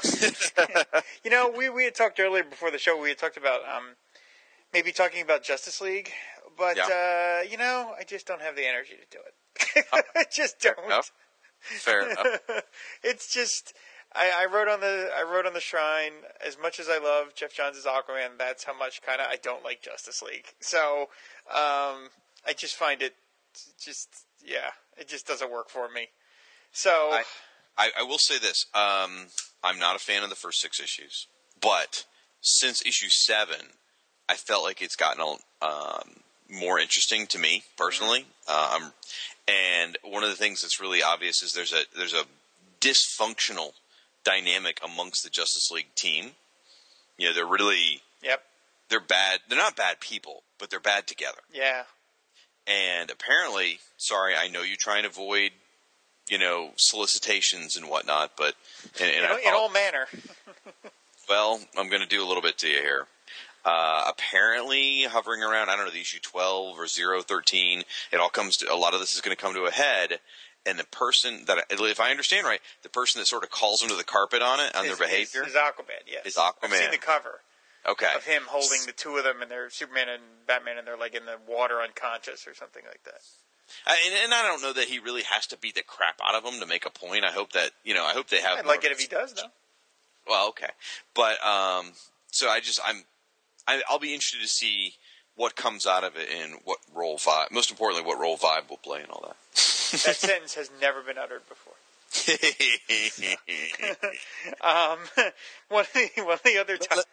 you 1.26 1.30
know, 1.30 1.54
we 1.56 1.68
we 1.68 1.84
had 1.84 1.94
talked 1.96 2.22
earlier 2.22 2.46
before 2.46 2.72
the 2.72 2.78
show. 2.78 2.98
We 2.98 3.10
had 3.10 3.18
talked 3.18 3.38
about 3.38 3.60
um, 3.68 3.96
maybe 4.74 4.94
talking 4.94 5.22
about 5.22 5.44
Justice 5.44 5.82
League, 5.82 6.10
but 6.58 6.80
uh, 6.80 7.40
you 7.50 7.58
know, 7.58 7.94
I 8.00 8.06
just 8.08 8.26
don't 8.26 8.42
have 8.42 8.56
the 8.56 8.66
energy 8.66 8.94
to 8.94 9.18
do 9.18 9.20
it. 9.26 9.86
I 10.16 10.24
just 10.32 10.62
don't. 10.62 10.86
enough. 10.86 11.12
Fair 11.60 12.12
enough. 12.12 12.40
it's 13.04 13.34
just 13.34 13.74
I, 14.16 14.32
I 14.42 14.46
wrote 14.46 14.68
on 14.68 14.80
the 14.80 15.10
I 15.16 15.24
wrote 15.24 15.46
on 15.46 15.54
the 15.54 15.60
shrine 15.60 16.14
as 16.46 16.58
much 16.60 16.80
as 16.80 16.90
I 16.90 16.98
love 16.98 17.36
Geoff 17.36 17.54
Johns' 17.54 17.86
Aquaman. 17.86 18.38
That's 18.38 18.64
how 18.64 18.78
much 18.78 19.02
kind 19.02 19.22
of 19.22 19.28
I 19.30 19.36
don't 19.36 19.64
like 19.64 19.82
Justice 19.82 20.22
League. 20.22 20.48
So 20.60 21.10
um, 21.50 22.10
I 22.48 22.54
just 22.56 22.76
find 22.76 23.02
it 23.02 23.16
just 23.80 24.10
yeah, 24.44 24.72
it 24.98 25.08
just 25.08 25.28
doesn't 25.28 25.52
work 25.52 25.70
for 25.70 25.90
me. 25.90 26.08
So 26.72 26.90
I, 26.90 27.24
I, 27.78 27.90
I 28.00 28.04
will 28.04 28.18
say 28.18 28.40
this: 28.40 28.66
um, 28.74 29.28
I'm 29.64 29.80
not 29.80 29.96
a 29.96 30.00
fan 30.00 30.24
of 30.24 30.30
the 30.30 30.36
first 30.36 30.60
six 30.60 30.80
issues, 30.80 31.28
but 31.62 32.06
since 32.42 32.86
issue 32.86 33.10
seven, 33.10 33.68
I 34.28 34.36
felt 34.36 34.64
like 34.64 34.82
it's 34.82 34.96
gotten 34.96 35.38
um, 35.62 36.22
more 36.50 36.80
interesting 36.80 37.28
to 37.28 37.40
me 37.40 37.64
personally. 37.78 38.26
Um, 38.48 38.94
and 39.48 39.98
one 40.04 40.24
of 40.24 40.30
the 40.30 40.36
things 40.36 40.62
that's 40.62 40.80
really 40.80 41.04
obvious 41.04 41.44
is 41.44 41.54
there's 41.54 41.74
a 41.74 41.84
there's 41.96 42.14
a 42.14 42.24
dysfunctional 42.82 43.72
dynamic 44.24 44.80
amongst 44.84 45.24
the 45.24 45.30
Justice 45.30 45.72
League 45.72 45.94
team. 45.96 46.32
You 47.18 47.28
know, 47.28 47.34
they're 47.34 47.46
really 47.46 48.02
yep, 48.22 48.42
they're 48.90 49.00
bad. 49.00 49.40
They're 49.48 49.58
not 49.58 49.76
bad 49.76 50.00
people, 50.00 50.44
but 50.58 50.70
they're 50.70 50.80
bad 50.80 51.08
together. 51.08 51.40
yeah, 51.54 51.84
And 52.68 53.10
apparently, 53.10 53.80
sorry, 53.98 54.36
I 54.36 54.48
know 54.48 54.62
you 54.62 54.76
try 54.76 54.98
and 54.98 55.06
avoid, 55.06 55.52
you 56.30 56.38
know, 56.38 56.72
solicitations 56.78 57.76
and 57.76 57.90
whatnot, 57.90 58.32
but 58.38 58.56
and, 59.00 59.10
and 59.10 59.26
in, 59.26 59.32
I 59.32 59.42
in 59.48 59.54
all 59.54 59.70
manner. 59.70 60.08
well, 61.30 61.60
I'm 61.78 61.90
going 61.90 62.02
to 62.02 62.08
do 62.08 62.24
a 62.24 62.28
little 62.28 62.44
bit 62.44 62.58
to 62.60 62.68
you 62.68 62.82
here. 62.82 63.08
Uh, 63.66 64.06
apparently, 64.08 65.04
hovering 65.04 65.44
around, 65.44 65.70
I 65.70 65.76
don't 65.76 65.86
know, 65.86 65.92
the 65.92 66.00
issue 66.00 66.20
12 66.22 66.80
or 66.80 66.88
013, 66.88 67.84
it 68.12 68.20
all 68.20 68.30
comes 68.30 68.58
to, 68.58 68.74
a 68.74 68.76
lot 68.76 68.94
of 68.94 69.02
this 69.02 69.14
is 69.14 69.22
going 69.22 69.36
to 69.36 69.42
come 69.42 69.54
to 69.54 69.66
a 69.66 69.72
head. 69.72 70.20
And 70.66 70.78
the 70.78 70.84
person 70.86 71.46
that, 71.48 71.66
if 71.70 72.00
I 72.00 72.12
understand 72.12 72.46
right, 72.46 72.60
the 72.84 72.90
person 72.90 73.20
that 73.20 73.26
sort 73.26 73.44
of 73.44 73.50
calls 73.50 73.80
them 73.80 73.90
to 73.90 73.96
the 73.96 74.04
carpet 74.04 74.42
on 74.42 74.60
it, 74.60 74.76
on 74.76 74.86
Is- 74.86 74.98
their 74.98 75.08
behavior, 75.08 75.44
is, 75.44 75.50
is 75.50 75.56
Aquaman. 75.56 76.04
Yes, 76.06 76.26
Is 76.26 76.38
I've 76.38 76.54
Aquaman. 76.60 76.80
seen 76.80 76.92
the 76.92 76.98
cover 76.98 77.42
okay. 77.88 78.14
of 78.16 78.26
him 78.26 78.44
holding 78.48 78.80
the 78.86 78.92
two 78.92 79.18
of 79.18 79.24
them, 79.24 79.42
and 79.42 79.50
they're 79.50 79.70
Superman 79.70 80.10
and 80.10 80.22
Batman, 80.46 80.78
and 80.78 80.86
they're 80.86 80.98
like 80.98 81.16
in 81.16 81.26
the 81.26 81.38
water 81.48 81.82
unconscious 81.82 82.46
or 82.46 82.54
something 82.54 82.84
like 82.88 83.04
that. 83.06 83.22
I, 83.86 83.98
and, 84.06 84.16
and 84.26 84.34
I 84.34 84.44
don't 84.48 84.62
know 84.62 84.74
that 84.74 84.86
he 84.86 85.00
really 85.00 85.24
has 85.24 85.48
to 85.48 85.58
beat 85.58 85.76
the 85.76 85.84
crap 85.84 86.20
out 86.24 86.36
of 86.36 86.44
them 86.44 86.60
to 86.60 86.66
make 86.66 86.86
a 86.86 86.90
point. 86.90 87.24
I 87.24 87.32
hope 87.32 87.54
that, 87.54 87.72
you 87.84 87.94
know, 87.94 88.04
I 88.04 88.14
hope 88.14 88.28
they 88.28 88.42
have. 88.42 88.60
I'd 88.60 88.66
like 88.66 88.84
it 88.84 88.92
if 88.92 89.00
he 89.00 89.08
does, 89.08 89.34
though. 89.34 89.44
Well, 90.28 90.50
okay, 90.50 90.70
but 91.16 91.44
um, 91.46 91.94
so 92.32 92.50
I 92.50 92.60
just 92.60 92.80
I'm 92.86 93.04
I, 93.68 93.82
I'll 93.90 94.00
be 94.00 94.14
interested 94.14 94.42
to 94.42 94.48
see 94.48 94.94
what 95.40 95.56
comes 95.56 95.88
out 95.88 96.04
of 96.04 96.18
it 96.18 96.28
and 96.30 96.56
what 96.66 96.80
role 96.94 97.18
Vibe, 97.18 97.50
most 97.50 97.72
importantly, 97.72 98.06
what 98.06 98.20
role 98.20 98.38
Vibe 98.38 98.70
will 98.70 98.76
play 98.76 99.00
and 99.00 99.10
all 99.10 99.22
that. 99.22 99.38
That 99.54 99.56
sentence 100.18 100.56
has 100.56 100.70
never 100.82 101.02
been 101.02 101.18
uttered 101.18 101.44
before. 101.48 101.76
Um, 104.62 105.00
one 105.70 105.86
of 105.86 105.94
the, 105.94 106.10
one 106.24 106.34
of 106.34 106.44
the 106.44 106.58
other 106.60 106.76
times. 106.76 107.06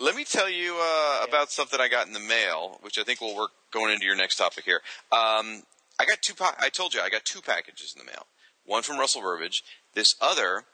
Let 0.00 0.16
me 0.16 0.24
tell 0.24 0.50
you 0.50 0.76
uh, 0.80 1.24
about 1.28 1.52
something 1.52 1.80
I 1.80 1.88
got 1.88 2.08
in 2.08 2.12
the 2.12 2.20
mail, 2.20 2.78
which 2.82 2.98
I 2.98 3.04
think 3.04 3.20
will 3.20 3.36
work 3.36 3.50
going 3.70 3.92
into 3.92 4.06
your 4.06 4.16
next 4.16 4.36
topic 4.36 4.64
here. 4.64 4.80
Um, 5.12 5.62
I 6.00 6.04
got 6.04 6.20
two. 6.20 6.34
Pa- 6.34 6.56
I 6.58 6.70
told 6.70 6.94
you 6.94 7.00
I 7.00 7.10
got 7.10 7.24
two 7.24 7.40
packages 7.40 7.94
in 7.96 8.04
the 8.04 8.10
mail. 8.10 8.26
One 8.64 8.82
from 8.82 8.98
Russell 8.98 9.22
Burbage. 9.22 9.62
This 9.94 10.14
other 10.20 10.64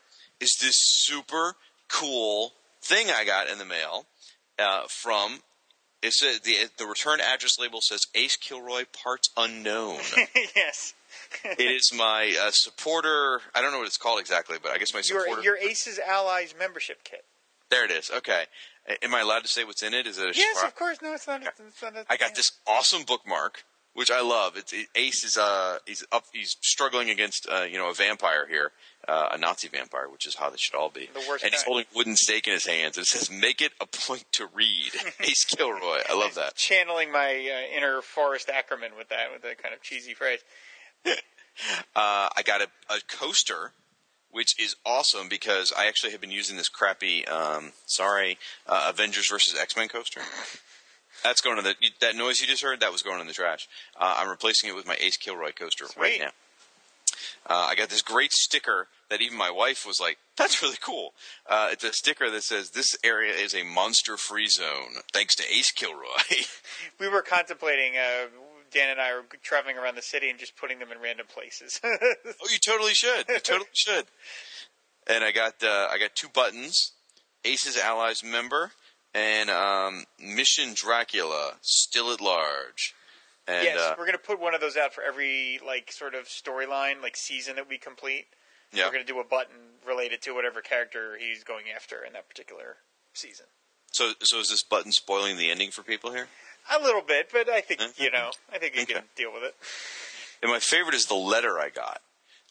is 0.40 0.56
this 0.60 0.76
super 0.78 1.56
cool 1.88 2.52
thing 2.80 3.08
I 3.14 3.24
got 3.24 3.48
in 3.48 3.58
the 3.58 3.66
mail 3.66 4.06
uh, 4.58 4.84
from. 4.88 5.40
It's 6.04 6.22
a, 6.22 6.38
the 6.44 6.68
the 6.76 6.86
return 6.86 7.20
address 7.20 7.58
label 7.58 7.80
says 7.80 8.06
Ace 8.14 8.36
Kilroy 8.36 8.84
parts 8.92 9.30
unknown. 9.36 9.98
yes. 10.54 10.92
it 11.44 11.60
is 11.60 11.92
my 11.96 12.36
uh, 12.40 12.50
supporter. 12.52 13.40
I 13.54 13.62
don't 13.62 13.72
know 13.72 13.78
what 13.78 13.86
it's 13.86 13.96
called 13.96 14.20
exactly, 14.20 14.58
but 14.62 14.72
I 14.72 14.78
guess 14.78 14.92
my 14.92 15.00
supporter. 15.00 15.42
Your, 15.42 15.56
your 15.56 15.70
Aces 15.70 15.98
Allies 15.98 16.54
membership 16.58 17.04
kit. 17.04 17.24
There 17.70 17.84
it 17.86 17.90
is. 17.90 18.10
Okay. 18.14 18.44
Am 19.02 19.14
I 19.14 19.20
allowed 19.20 19.40
to 19.44 19.48
say 19.48 19.64
what's 19.64 19.82
in 19.82 19.94
it? 19.94 20.06
Is 20.06 20.18
it 20.18 20.24
a 20.24 20.38
Yes, 20.38 20.56
surprise? 20.56 20.70
of 20.70 20.76
course. 20.76 20.98
No, 21.02 21.14
it's 21.14 21.26
not. 21.26 21.42
It's 21.42 21.82
not 21.82 21.96
a, 21.96 22.04
I 22.10 22.18
got 22.18 22.34
this 22.34 22.52
awesome 22.66 23.04
bookmark, 23.04 23.64
which 23.94 24.10
I 24.10 24.20
love. 24.20 24.56
It's 24.56 24.72
it, 24.72 24.88
Ace 24.94 25.24
is 25.24 25.36
uh 25.36 25.78
he's 25.86 26.04
up 26.12 26.24
he's 26.32 26.56
struggling 26.60 27.10
against 27.10 27.48
uh 27.50 27.62
you 27.62 27.78
know 27.78 27.90
a 27.90 27.94
vampire 27.94 28.46
here, 28.46 28.72
uh, 29.08 29.30
a 29.32 29.38
Nazi 29.38 29.68
vampire, 29.68 30.08
which 30.08 30.26
is 30.26 30.34
how 30.34 30.50
they 30.50 30.56
should 30.56 30.74
all 30.74 30.90
be. 30.90 31.08
The 31.12 31.24
worst 31.28 31.44
and 31.44 31.52
he's 31.52 31.62
holding 31.62 31.86
a 31.92 31.96
wooden 31.96 32.16
stake 32.16 32.46
in 32.46 32.52
his 32.52 32.66
hands, 32.66 32.96
and 32.96 33.04
it 33.04 33.08
says 33.08 33.30
"Make 33.30 33.62
it 33.62 33.72
a 33.80 33.86
point 33.86 34.26
to 34.32 34.46
read." 34.52 34.92
Ace 35.20 35.44
Kilroy. 35.44 36.00
I 36.08 36.14
love 36.14 36.34
that. 36.34 36.56
Channeling 36.56 37.10
my 37.10 37.28
uh, 37.28 37.76
inner 37.76 38.02
Forrest 38.02 38.50
Ackerman 38.50 38.92
with 38.98 39.08
that, 39.08 39.32
with 39.32 39.42
that 39.42 39.62
kind 39.62 39.74
of 39.74 39.82
cheesy 39.82 40.14
phrase. 40.14 40.40
Uh, 41.94 42.28
I 42.36 42.42
got 42.44 42.62
a, 42.62 42.66
a 42.92 42.98
coaster, 43.08 43.72
which 44.30 44.60
is 44.60 44.74
awesome 44.84 45.28
because 45.28 45.72
I 45.76 45.86
actually 45.86 46.10
have 46.10 46.20
been 46.20 46.32
using 46.32 46.56
this 46.56 46.68
crappy, 46.68 47.24
um, 47.26 47.72
sorry, 47.86 48.38
uh, 48.66 48.90
Avengers 48.92 49.28
versus 49.30 49.56
X 49.56 49.76
Men 49.76 49.86
coaster. 49.86 50.20
That's 51.24 51.40
going 51.40 51.56
to 51.56 51.62
the 51.62 51.74
that 52.00 52.14
noise 52.14 52.40
you 52.42 52.46
just 52.46 52.62
heard. 52.62 52.80
That 52.80 52.92
was 52.92 53.02
going 53.02 53.20
in 53.20 53.26
the 53.26 53.32
trash. 53.32 53.66
Uh, 53.98 54.16
I'm 54.18 54.28
replacing 54.28 54.68
it 54.68 54.76
with 54.76 54.86
my 54.86 54.96
Ace 55.00 55.16
Kilroy 55.16 55.52
coaster 55.52 55.86
right 55.96 56.20
now. 56.20 56.30
Uh, 57.46 57.68
I 57.70 57.74
got 57.74 57.88
this 57.88 58.02
great 58.02 58.32
sticker 58.32 58.88
that 59.08 59.22
even 59.22 59.36
my 59.36 59.50
wife 59.50 59.86
was 59.86 59.98
like, 60.00 60.18
"That's 60.36 60.62
really 60.62 60.76
cool." 60.82 61.14
Uh, 61.48 61.70
it's 61.72 61.82
a 61.82 61.94
sticker 61.94 62.30
that 62.30 62.42
says, 62.42 62.70
"This 62.70 62.94
area 63.02 63.32
is 63.32 63.54
a 63.54 63.62
monster-free 63.62 64.48
zone, 64.48 65.00
thanks 65.14 65.34
to 65.36 65.44
Ace 65.50 65.72
Kilroy." 65.72 66.04
We 67.00 67.08
were 67.08 67.22
contemplating. 67.22 67.96
Uh, 67.96 68.26
Dan 68.70 68.90
and 68.90 69.00
I 69.00 69.14
were 69.14 69.24
traveling 69.42 69.78
around 69.78 69.94
the 69.94 70.02
city 70.02 70.28
and 70.28 70.38
just 70.38 70.56
putting 70.56 70.78
them 70.78 70.92
in 70.92 71.00
random 71.00 71.26
places. 71.32 71.80
Oh, 71.84 72.48
you 72.50 72.58
totally 72.58 72.92
should. 72.92 73.28
You 73.28 73.38
totally 73.38 73.70
should. 73.72 74.06
And 75.06 75.24
I 75.24 75.32
got 75.32 75.62
uh, 75.62 75.88
I 75.90 75.98
got 75.98 76.14
two 76.14 76.28
buttons: 76.28 76.92
Aces 77.44 77.78
Allies 77.78 78.22
member 78.22 78.72
and 79.14 79.50
um, 79.50 80.04
Mission 80.18 80.74
Dracula 80.74 81.54
still 81.62 82.12
at 82.12 82.20
large. 82.20 82.94
And 83.46 83.64
yes, 83.64 83.78
uh, 83.78 83.94
we're 83.98 84.06
going 84.06 84.18
to 84.18 84.24
put 84.24 84.40
one 84.40 84.54
of 84.54 84.60
those 84.60 84.76
out 84.76 84.94
for 84.94 85.02
every 85.02 85.60
like 85.64 85.92
sort 85.92 86.14
of 86.14 86.24
storyline, 86.26 87.02
like 87.02 87.16
season 87.16 87.56
that 87.56 87.68
we 87.68 87.76
complete. 87.78 88.26
yeah, 88.72 88.86
We're 88.86 88.92
going 88.92 89.06
to 89.06 89.12
do 89.12 89.20
a 89.20 89.24
button 89.24 89.56
related 89.86 90.22
to 90.22 90.32
whatever 90.34 90.60
character 90.62 91.16
he's 91.18 91.44
going 91.44 91.66
after 91.74 92.02
in 92.04 92.14
that 92.14 92.28
particular 92.28 92.76
season. 93.12 93.46
so 93.92 94.12
so 94.22 94.40
is 94.40 94.48
this 94.50 94.62
button 94.62 94.90
spoiling 94.92 95.36
the 95.36 95.50
ending 95.50 95.70
for 95.70 95.82
people 95.82 96.10
here? 96.12 96.28
A 96.74 96.82
little 96.82 97.02
bit, 97.02 97.28
but 97.30 97.48
I 97.50 97.60
think 97.60 97.80
Mhm. 97.80 97.98
you 98.00 98.10
know, 98.10 98.30
I 98.52 98.58
think 98.58 98.74
you 98.74 98.82
Okay. 98.82 98.94
can 98.94 99.04
deal 99.14 99.32
with 99.32 99.42
it. 99.44 99.54
And 100.42 100.50
my 100.50 100.58
favorite 100.58 100.94
is 100.94 101.06
the 101.06 101.14
letter 101.14 101.58
I 101.60 101.68
got. 101.68 102.00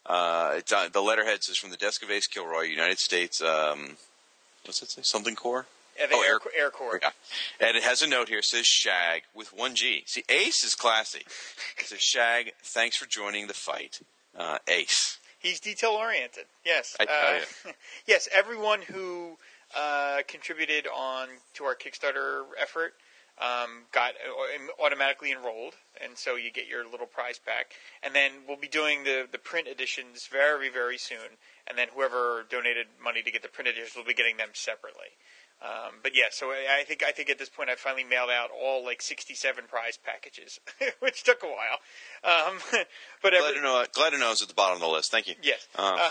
Uh, 0.06 0.54
it's 0.58 0.72
on, 0.72 0.92
the 0.92 1.02
letterhead 1.02 1.42
says 1.42 1.56
from 1.56 1.70
the 1.70 1.76
desk 1.76 2.02
of 2.04 2.10
Ace 2.10 2.26
Kilroy, 2.28 2.62
United 2.62 2.98
States. 3.00 3.40
Um, 3.42 3.96
what's 4.64 4.80
it 4.82 4.90
say? 4.90 5.02
Something 5.02 5.34
Corps. 5.34 5.66
Yeah, 5.98 6.06
the 6.06 6.14
Oh, 6.16 6.22
Air, 6.22 6.38
Air- 6.56 6.70
Corps. 6.70 6.98
Yeah. 7.02 7.10
And 7.60 7.76
it 7.76 7.82
has 7.82 8.02
a 8.02 8.06
note 8.06 8.28
here. 8.28 8.38
It 8.38 8.44
says 8.44 8.66
Shag 8.66 9.22
with 9.34 9.52
one 9.56 9.74
G. 9.74 10.02
See, 10.06 10.24
Ace 10.28 10.64
is 10.64 10.74
classy. 10.74 11.20
It 11.78 11.86
says 11.86 12.00
Shag, 12.00 12.52
thanks 12.62 12.96
for 12.96 13.06
joining 13.06 13.46
the 13.46 13.54
fight. 13.54 14.00
Uh, 14.36 14.58
Ace. 14.68 15.18
He's 15.38 15.60
detail 15.60 15.90
oriented. 15.90 16.44
Yes. 16.64 16.96
I 16.98 17.04
uh, 17.66 17.72
yes. 18.06 18.28
Everyone 18.32 18.80
who 18.82 19.36
uh, 19.76 20.18
contributed 20.26 20.86
on 20.86 21.28
to 21.54 21.64
our 21.64 21.74
Kickstarter 21.74 22.44
effort 22.60 22.94
um, 23.40 23.84
got 23.92 24.12
uh, 24.14 24.82
automatically 24.82 25.32
enrolled, 25.32 25.74
and 26.02 26.16
so 26.16 26.36
you 26.36 26.50
get 26.50 26.66
your 26.66 26.88
little 26.88 27.06
prize 27.06 27.38
pack. 27.44 27.72
And 28.02 28.14
then 28.14 28.30
we'll 28.48 28.56
be 28.56 28.68
doing 28.68 29.04
the 29.04 29.26
the 29.30 29.38
print 29.38 29.68
editions 29.68 30.26
very 30.32 30.70
very 30.70 30.96
soon. 30.98 31.36
And 31.66 31.76
then 31.78 31.88
whoever 31.94 32.44
donated 32.48 32.86
money 33.02 33.22
to 33.22 33.30
get 33.30 33.42
the 33.42 33.48
print 33.48 33.68
editions 33.68 33.96
will 33.96 34.04
be 34.04 34.14
getting 34.14 34.36
them 34.38 34.50
separately. 34.54 35.08
Um, 35.64 35.94
but 36.02 36.12
yeah, 36.14 36.24
so 36.30 36.50
I 36.50 36.80
I 36.80 36.84
think 36.84 37.02
I 37.02 37.10
think 37.10 37.30
at 37.30 37.38
this 37.38 37.48
point 37.48 37.70
I 37.70 37.74
finally 37.74 38.04
mailed 38.04 38.28
out 38.28 38.50
all 38.52 38.84
like 38.84 39.00
67 39.00 39.64
prize 39.66 39.96
packages, 39.96 40.60
which 41.00 41.22
took 41.24 41.42
a 41.42 41.46
while. 41.46 41.78
Um, 42.22 42.58
but 43.22 43.30
Glad 43.30 43.34
every, 43.44 43.54
to 43.56 43.62
know. 43.62 43.84
Glad 43.94 44.10
to 44.10 44.18
know 44.18 44.30
it's 44.32 44.42
at 44.42 44.48
the 44.48 44.54
bottom 44.54 44.74
of 44.76 44.80
the 44.82 44.88
list. 44.88 45.10
Thank 45.10 45.26
you. 45.28 45.34
Yes. 45.42 45.66
Um, 45.76 45.96
Uh, 45.98 46.10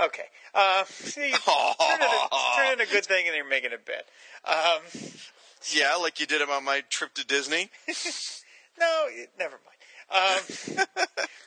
okay. 0.06 0.24
Uh, 0.54 0.84
see, 0.84 1.32
turn 1.32 2.72
in, 2.74 2.80
a, 2.80 2.86
good 2.86 3.06
thing 3.06 3.26
and 3.26 3.36
you're 3.36 3.48
making 3.48 3.70
it 3.72 3.86
bad. 3.86 4.02
Um, 4.44 4.82
yeah, 5.72 5.94
like 5.94 6.20
you 6.20 6.26
did 6.26 6.42
about 6.42 6.62
my 6.62 6.82
trip 6.90 7.14
to 7.14 7.26
Disney. 7.26 7.70
no, 8.78 9.04
it- 9.08 9.30
never 9.38 9.56
mind. 9.64 9.76
Um, 10.12 10.86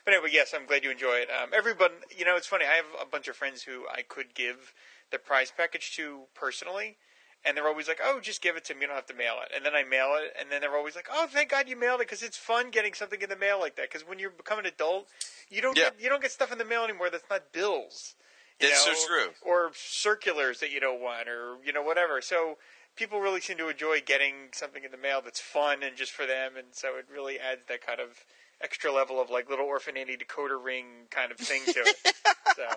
but 0.06 0.14
anyway, 0.14 0.30
yes, 0.32 0.54
I'm 0.56 0.66
glad 0.66 0.86
you 0.86 0.92
enjoy 0.92 1.16
it. 1.16 1.28
Um, 1.30 1.50
everybody, 1.54 1.94
you 2.18 2.24
know, 2.24 2.38
it's 2.38 2.48
funny. 2.48 2.64
I 2.66 2.76
have 2.76 2.86
a 3.02 3.06
bunch 3.06 3.28
of 3.28 3.36
friends 3.36 3.62
who 3.62 3.84
I 3.94 4.04
could 4.04 4.34
give 4.34 4.74
the 5.14 5.20
prize 5.20 5.54
package 5.56 5.96
to 5.96 6.24
personally, 6.36 6.98
and 7.46 7.56
they're 7.56 7.68
always 7.68 7.88
like, 7.88 8.02
"Oh, 8.04 8.20
just 8.20 8.42
give 8.42 8.58
it 8.58 8.66
to 8.66 8.74
me. 8.74 8.82
You 8.82 8.88
don't 8.88 8.96
have 8.98 9.06
to 9.06 9.14
mail 9.14 9.36
it." 9.42 9.52
And 9.56 9.66
then 9.66 9.74
I 9.76 9.84
mail 9.84 10.16
it, 10.22 10.36
and 10.38 10.52
then 10.52 10.60
they're 10.60 10.76
always 10.76 10.96
like, 10.96 11.08
"Oh, 11.10 11.28
thank 11.28 11.50
God 11.50 11.70
you 11.70 11.78
mailed 11.78 12.02
it 12.02 12.08
because 12.08 12.24
it's 12.24 12.38
fun 12.38 12.70
getting 12.72 12.94
something 12.94 13.22
in 13.22 13.30
the 13.30 13.38
mail 13.38 13.60
like 13.60 13.76
that. 13.78 13.90
Because 13.90 14.06
when 14.06 14.20
you 14.20 14.30
become 14.30 14.60
an 14.60 14.66
adult, 14.66 15.08
you 15.50 15.62
don't 15.62 15.78
Yeah. 15.78 15.86
get 15.92 16.02
you 16.02 16.10
don't 16.10 16.22
get 16.22 16.32
stuff 16.34 16.52
in 16.52 16.58
the 16.58 16.66
mail 16.66 16.84
anymore 16.84 17.10
that's 17.10 17.30
not 17.30 17.52
bills. 17.54 18.16
you 18.60 18.68
That's 18.70 18.84
so 18.84 19.08
true. 19.08 19.34
Or 19.42 19.72
circulars 19.76 20.60
that 20.60 20.70
you 20.72 20.80
don't 20.80 21.00
want, 21.02 21.28
or 21.30 21.58
you 21.64 21.72
know 21.74 21.82
whatever. 21.82 22.22
So 22.22 22.58
people 22.96 23.20
really 23.20 23.42
seem 23.42 23.58
to 23.58 23.70
enjoy 23.70 24.02
getting 24.02 24.50
something 24.52 24.84
in 24.84 24.92
the 24.92 24.98
mail 24.98 25.22
that's 25.22 25.40
fun 25.40 25.82
and 25.84 25.96
just 25.98 26.12
for 26.12 26.26
them, 26.26 26.56
and 26.58 26.68
so 26.72 26.96
it 26.98 27.08
really 27.12 27.40
adds 27.40 27.62
that 27.68 27.86
kind 27.86 28.00
of 28.00 28.26
extra 28.62 28.92
level 28.92 29.20
of 29.20 29.30
like 29.30 29.50
little 29.50 29.66
orphan 29.66 29.98
Annie 29.98 30.16
decoder 30.16 30.64
ring 30.64 30.86
kind 31.10 31.32
of 31.32 31.38
thing 31.38 31.64
to 31.66 31.80
it. 31.82 32.16
so 32.56 32.68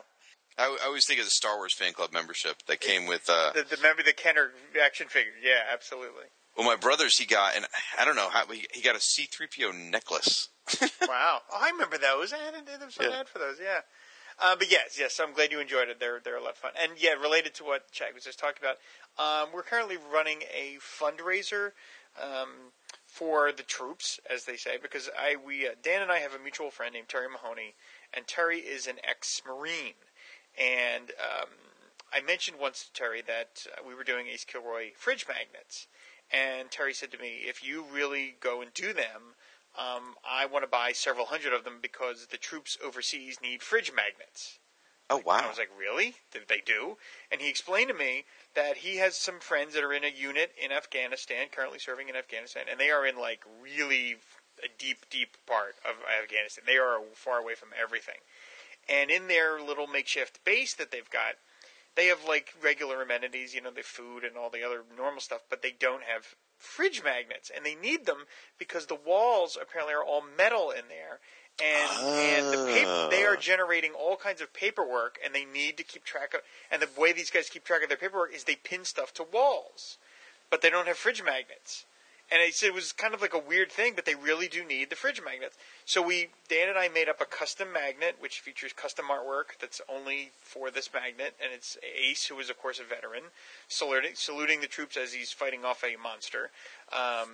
I, 0.58 0.76
I 0.82 0.86
always 0.86 1.06
think 1.06 1.18
of 1.20 1.26
the 1.26 1.30
Star 1.30 1.56
Wars 1.56 1.74
fan 1.74 1.92
club 1.92 2.12
membership 2.12 2.56
that 2.66 2.80
came 2.80 3.06
with. 3.06 3.28
Uh, 3.28 3.52
the, 3.54 3.62
the 3.62 3.76
remember 3.76 4.02
the 4.02 4.12
Kenner 4.12 4.52
action 4.82 5.08
figure? 5.08 5.32
Yeah, 5.42 5.60
absolutely. 5.72 6.24
well, 6.56 6.66
my 6.66 6.76
brother's 6.76 7.18
he 7.18 7.26
got, 7.26 7.56
and 7.56 7.66
I 7.98 8.04
don't 8.04 8.16
know 8.16 8.28
how 8.30 8.46
he, 8.46 8.66
he 8.72 8.80
got 8.82 8.96
a 8.96 9.00
C 9.00 9.24
three 9.30 9.46
PO 9.46 9.72
necklace. 9.72 10.48
wow. 11.08 11.40
Oh, 11.52 11.58
I 11.60 11.70
remember 11.70 11.98
those. 11.98 12.32
I 12.32 12.38
had 12.38 12.54
a, 12.54 12.90
so 12.90 13.02
Yeah. 13.04 13.20
ad 13.20 13.28
for 13.28 13.38
those. 13.38 13.56
Yeah. 13.62 13.80
Uh, 14.38 14.54
but 14.56 14.70
yes, 14.70 14.98
yes, 14.98 15.18
I'm 15.22 15.32
glad 15.32 15.50
you 15.50 15.60
enjoyed 15.60 15.88
it. 15.88 15.98
They're 15.98 16.20
they're 16.22 16.36
a 16.36 16.42
lot 16.42 16.50
of 16.52 16.56
fun. 16.58 16.72
And 16.82 16.92
yeah, 16.98 17.12
related 17.12 17.54
to 17.54 17.64
what 17.64 17.90
Chad 17.90 18.14
was 18.14 18.24
just 18.24 18.38
talking 18.38 18.58
about, 18.62 18.76
um, 19.18 19.48
we're 19.54 19.62
currently 19.62 19.96
running 20.12 20.40
a 20.54 20.76
fundraiser 20.80 21.70
um, 22.22 22.72
for 23.06 23.50
the 23.52 23.62
troops, 23.62 24.20
as 24.30 24.44
they 24.44 24.56
say, 24.56 24.76
because 24.80 25.08
I 25.18 25.36
we 25.36 25.66
uh, 25.66 25.70
Dan 25.82 26.02
and 26.02 26.12
I 26.12 26.18
have 26.18 26.34
a 26.34 26.38
mutual 26.38 26.70
friend 26.70 26.92
named 26.92 27.08
Terry 27.08 27.28
Mahoney, 27.30 27.74
and 28.12 28.26
Terry 28.26 28.58
is 28.58 28.86
an 28.86 28.96
ex-marine, 29.08 29.94
and 30.58 31.10
um, 31.20 31.48
I 32.12 32.20
mentioned 32.20 32.58
once 32.60 32.84
to 32.84 32.92
Terry 32.92 33.22
that 33.22 33.66
uh, 33.76 33.82
we 33.86 33.94
were 33.94 34.04
doing 34.04 34.26
Ace 34.28 34.44
Kilroy 34.44 34.90
fridge 34.96 35.26
magnets, 35.28 35.86
and 36.30 36.70
Terry 36.70 36.94
said 36.94 37.10
to 37.12 37.18
me, 37.18 37.42
"If 37.46 37.64
you 37.64 37.84
really 37.84 38.36
go 38.40 38.60
and 38.62 38.72
do 38.74 38.92
them." 38.92 39.34
Um, 39.78 40.14
I 40.24 40.46
want 40.46 40.62
to 40.62 40.68
buy 40.68 40.92
several 40.92 41.26
hundred 41.26 41.52
of 41.52 41.64
them 41.64 41.80
because 41.82 42.28
the 42.30 42.38
troops 42.38 42.78
overseas 42.82 43.42
need 43.42 43.62
fridge 43.62 43.92
magnets. 43.94 44.58
Oh 45.08 45.18
And 45.18 45.26
wow! 45.26 45.40
I 45.44 45.48
was 45.48 45.58
like, 45.58 45.70
really? 45.78 46.14
Did 46.32 46.48
they 46.48 46.62
do? 46.64 46.96
And 47.30 47.40
he 47.40 47.48
explained 47.48 47.88
to 47.88 47.94
me 47.94 48.24
that 48.54 48.78
he 48.78 48.96
has 48.96 49.16
some 49.16 49.38
friends 49.38 49.74
that 49.74 49.84
are 49.84 49.92
in 49.92 50.02
a 50.02 50.08
unit 50.08 50.52
in 50.60 50.72
Afghanistan, 50.72 51.46
currently 51.52 51.78
serving 51.78 52.08
in 52.08 52.16
Afghanistan, 52.16 52.64
and 52.70 52.80
they 52.80 52.90
are 52.90 53.06
in 53.06 53.16
like 53.18 53.44
really 53.62 54.16
a 54.64 54.68
deep, 54.78 55.08
deep 55.10 55.36
part 55.46 55.76
of 55.84 55.96
Afghanistan. 56.08 56.64
They 56.66 56.78
are 56.78 57.00
far 57.14 57.38
away 57.38 57.54
from 57.54 57.68
everything. 57.80 58.18
And 58.88 59.10
in 59.10 59.28
their 59.28 59.60
little 59.60 59.86
makeshift 59.86 60.44
base 60.44 60.74
that 60.74 60.90
they've 60.90 61.10
got, 61.10 61.34
they 61.96 62.06
have 62.06 62.20
like 62.28 62.54
regular 62.62 63.02
amenities, 63.02 63.54
you 63.54 63.60
know, 63.60 63.70
the 63.70 63.82
food 63.82 64.22
and 64.22 64.36
all 64.36 64.50
the 64.50 64.62
other 64.62 64.82
normal 64.96 65.20
stuff, 65.20 65.42
but 65.50 65.62
they 65.62 65.74
don't 65.78 66.04
have 66.04 66.36
fridge 66.58 67.02
magnets, 67.02 67.50
and 67.54 67.64
they 67.64 67.74
need 67.74 68.06
them 68.06 68.24
because 68.58 68.86
the 68.86 68.94
walls 68.94 69.58
apparently 69.60 69.94
are 69.94 70.04
all 70.04 70.22
metal 70.36 70.70
in 70.70 70.84
there, 70.88 71.20
and 71.62 72.06
and 72.06 72.46
the 72.52 72.66
paper 72.66 73.08
they 73.10 73.24
are 73.24 73.36
ah. 73.36 73.40
generating 73.40 73.92
all 73.92 74.16
kinds 74.16 74.40
of 74.40 74.52
paperwork, 74.52 75.18
and 75.24 75.34
they 75.34 75.44
need 75.44 75.76
to 75.78 75.82
keep 75.82 76.04
track 76.04 76.34
of. 76.34 76.40
And 76.70 76.82
the 76.82 76.88
way 77.00 77.12
these 77.12 77.30
guys 77.30 77.48
keep 77.48 77.64
track 77.64 77.82
of 77.82 77.88
their 77.88 77.98
paperwork 77.98 78.34
is 78.34 78.44
they 78.44 78.56
pin 78.56 78.84
stuff 78.84 79.12
to 79.14 79.22
walls, 79.22 79.96
but 80.50 80.60
they 80.60 80.70
don't 80.70 80.86
have 80.86 80.98
fridge 80.98 81.22
magnets. 81.22 81.86
And 82.28 82.42
said 82.52 82.66
it 82.66 82.74
was 82.74 82.90
kind 82.90 83.14
of 83.14 83.20
like 83.20 83.34
a 83.34 83.38
weird 83.38 83.70
thing, 83.70 83.92
but 83.94 84.04
they 84.04 84.16
really 84.16 84.48
do 84.48 84.64
need 84.64 84.90
the 84.90 84.96
fridge 84.96 85.22
magnets. 85.24 85.56
So 85.84 86.02
we, 86.02 86.28
Dan 86.48 86.68
and 86.68 86.76
I, 86.78 86.88
made 86.88 87.08
up 87.08 87.20
a 87.20 87.24
custom 87.24 87.72
magnet 87.72 88.16
which 88.18 88.40
features 88.40 88.72
custom 88.72 89.06
artwork 89.06 89.58
that's 89.60 89.80
only 89.88 90.32
for 90.40 90.70
this 90.70 90.90
magnet, 90.92 91.34
and 91.42 91.52
it's 91.54 91.78
Ace, 91.84 92.26
who 92.26 92.38
is 92.40 92.50
of 92.50 92.58
course 92.60 92.80
a 92.80 92.84
veteran, 92.84 93.30
saluting, 93.68 94.12
saluting 94.14 94.60
the 94.60 94.66
troops 94.66 94.96
as 94.96 95.12
he's 95.12 95.30
fighting 95.30 95.64
off 95.64 95.84
a 95.84 95.96
monster. 96.02 96.50
Um, 96.92 97.30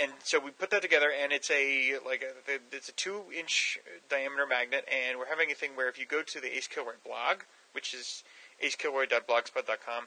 and 0.00 0.12
so 0.22 0.38
we 0.38 0.50
put 0.50 0.70
that 0.70 0.80
together, 0.80 1.10
and 1.12 1.32
it's 1.32 1.50
a 1.50 1.98
like 2.04 2.22
a, 2.22 2.58
it's 2.74 2.88
a 2.88 2.92
two 2.92 3.24
inch 3.36 3.78
diameter 4.08 4.46
magnet, 4.46 4.88
and 4.90 5.18
we're 5.18 5.28
having 5.28 5.50
a 5.50 5.54
thing 5.54 5.72
where 5.74 5.88
if 5.88 5.98
you 5.98 6.06
go 6.06 6.22
to 6.22 6.40
the 6.40 6.56
Ace 6.56 6.66
Kilroy 6.66 6.94
blog, 7.04 7.42
which 7.72 7.92
is 7.92 8.24
acekilroy.blogspot.com, 8.64 10.06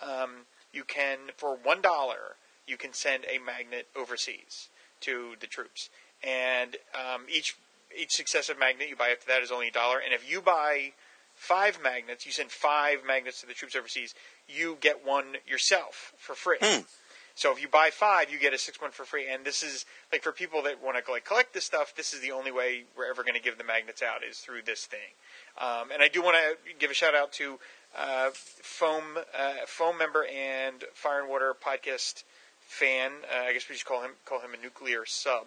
um, 0.00 0.30
you 0.72 0.84
can 0.84 1.18
for 1.36 1.56
one 1.56 1.80
dollar 1.80 2.36
you 2.66 2.76
can 2.76 2.92
send 2.92 3.24
a 3.24 3.38
magnet 3.38 3.88
overseas 3.96 4.68
to 5.00 5.34
the 5.40 5.46
troops, 5.46 5.90
and 6.22 6.76
um, 6.94 7.22
each 7.28 7.56
each 7.96 8.12
successive 8.12 8.58
magnet 8.58 8.88
you 8.88 8.96
buy 8.96 9.10
after 9.10 9.26
that 9.28 9.42
is 9.42 9.50
only 9.50 9.68
a 9.68 9.72
dollar, 9.72 9.98
and 9.98 10.12
if 10.12 10.28
you 10.28 10.40
buy 10.40 10.92
five 11.34 11.78
magnets, 11.82 12.26
you 12.26 12.32
send 12.32 12.50
five 12.50 13.04
magnets 13.06 13.40
to 13.40 13.46
the 13.46 13.54
troops 13.54 13.76
overseas, 13.76 14.14
you 14.48 14.78
get 14.80 15.04
one 15.04 15.36
yourself 15.46 16.12
for 16.16 16.34
free. 16.34 16.58
So 17.36 17.50
if 17.50 17.60
you 17.60 17.66
buy 17.66 17.90
five, 17.90 18.30
you 18.30 18.38
get 18.38 18.54
a 18.54 18.58
six 18.58 18.80
one 18.80 18.92
for 18.92 19.04
free. 19.04 19.26
And 19.28 19.44
this 19.44 19.62
is 19.62 19.84
like 20.12 20.22
for 20.22 20.30
people 20.30 20.62
that 20.62 20.82
want 20.82 21.04
to 21.04 21.12
like 21.12 21.24
collect 21.24 21.52
this 21.52 21.64
stuff. 21.64 21.94
This 21.96 22.14
is 22.14 22.20
the 22.20 22.30
only 22.30 22.52
way 22.52 22.84
we're 22.96 23.10
ever 23.10 23.22
going 23.22 23.34
to 23.34 23.40
give 23.40 23.58
the 23.58 23.64
magnets 23.64 24.02
out 24.02 24.22
is 24.28 24.38
through 24.38 24.62
this 24.64 24.86
thing. 24.86 25.14
Um, 25.60 25.90
and 25.92 26.00
I 26.00 26.08
do 26.08 26.22
want 26.22 26.36
to 26.36 26.74
give 26.78 26.90
a 26.90 26.94
shout 26.94 27.14
out 27.14 27.32
to 27.34 27.58
uh, 27.98 28.30
foam 28.32 29.18
uh, 29.36 29.66
foam 29.66 29.98
member 29.98 30.24
and 30.26 30.84
Fire 30.94 31.20
and 31.20 31.28
Water 31.28 31.54
podcast 31.54 32.22
fan. 32.74 33.12
Uh, 33.32 33.44
I 33.44 33.52
guess 33.52 33.68
we 33.68 33.76
should 33.76 33.86
call 33.86 34.02
him 34.02 34.12
call 34.26 34.40
him 34.40 34.50
a 34.58 34.62
nuclear 34.62 35.04
sub. 35.06 35.46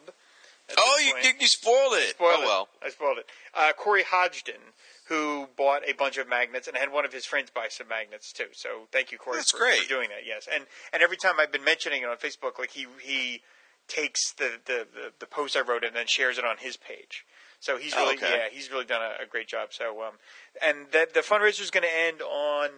oh, 0.77 0.97
you, 0.99 1.13
you 1.23 1.35
you 1.41 1.47
spoiled 1.47 1.93
it. 1.93 2.09
Spoiled 2.11 2.39
oh 2.39 2.43
it. 2.43 2.45
well. 2.45 2.67
I 2.83 2.89
spoiled 2.89 3.17
it. 3.19 3.25
Uh, 3.53 3.71
Corey 3.77 4.03
Hodgden, 4.03 4.73
who 5.07 5.47
bought 5.55 5.81
a 5.87 5.93
bunch 5.93 6.17
of 6.17 6.27
magnets 6.27 6.67
and 6.67 6.75
had 6.75 6.91
one 6.91 7.05
of 7.05 7.13
his 7.13 7.25
friends 7.25 7.49
buy 7.49 7.67
some 7.69 7.87
magnets 7.87 8.33
too. 8.33 8.47
So 8.53 8.87
thank 8.91 9.11
you, 9.11 9.17
Corey, 9.17 9.37
That's 9.37 9.51
for, 9.51 9.57
great. 9.57 9.81
for 9.83 9.89
doing 9.89 10.09
that. 10.09 10.25
Yes, 10.25 10.47
and 10.53 10.65
and 10.93 11.01
every 11.03 11.17
time 11.17 11.35
I've 11.39 11.51
been 11.51 11.63
mentioning 11.63 12.01
it 12.03 12.09
on 12.09 12.17
Facebook, 12.17 12.59
like 12.59 12.71
he 12.71 12.85
he 13.01 13.41
takes 13.87 14.33
the 14.33 14.59
the, 14.65 14.85
the, 14.93 15.11
the 15.19 15.25
post 15.25 15.55
I 15.55 15.61
wrote 15.61 15.83
and 15.85 15.95
then 15.95 16.07
shares 16.07 16.37
it 16.37 16.43
on 16.45 16.57
his 16.59 16.75
page. 16.75 17.25
So 17.59 17.77
he's 17.77 17.93
Oh, 17.95 18.03
really 18.03 18.17
okay. 18.17 18.29
yeah 18.37 18.47
he's 18.51 18.69
really 18.69 18.85
done 18.85 19.01
a, 19.01 19.23
a 19.23 19.25
great 19.25 19.47
job. 19.47 19.69
So 19.71 20.03
um 20.03 20.13
and 20.61 20.87
that 20.91 21.13
the 21.13 21.21
fundraiser 21.21 21.61
is 21.61 21.71
going 21.71 21.83
to 21.85 21.95
end 21.97 22.21
on 22.21 22.69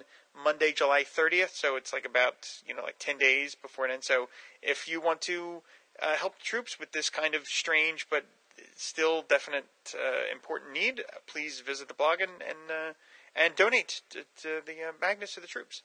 Monday, 0.44 0.72
July 0.72 1.04
30th. 1.04 1.56
So 1.56 1.76
it's 1.76 1.94
like 1.94 2.06
about 2.06 2.62
you 2.68 2.76
know 2.76 2.84
like 2.84 2.98
10 3.00 3.18
days 3.18 3.56
before 3.56 3.86
it 3.86 3.92
ends. 3.92 4.08
So 4.08 4.30
if 4.62 4.88
you 4.88 5.02
want 5.02 5.22
to 5.22 5.62
uh, 6.02 6.16
help 6.16 6.40
troops 6.40 6.80
with 6.80 6.92
this 6.92 7.10
kind 7.10 7.36
of 7.36 7.46
strange 7.46 8.08
but 8.10 8.26
still 8.76 9.24
definite 9.28 9.66
uh, 9.94 10.32
important 10.32 10.74
need, 10.74 11.04
please 11.28 11.62
visit 11.62 11.88
the 11.88 11.94
blog 11.94 12.22
and 12.22 12.32
and, 12.42 12.70
uh, 12.70 12.94
and 13.36 13.56
donate 13.56 14.02
to, 14.10 14.20
to 14.42 14.62
the 14.66 14.90
uh, 14.90 14.92
magnets 15.00 15.36
to 15.36 15.40
the 15.40 15.48
troops. 15.48 15.82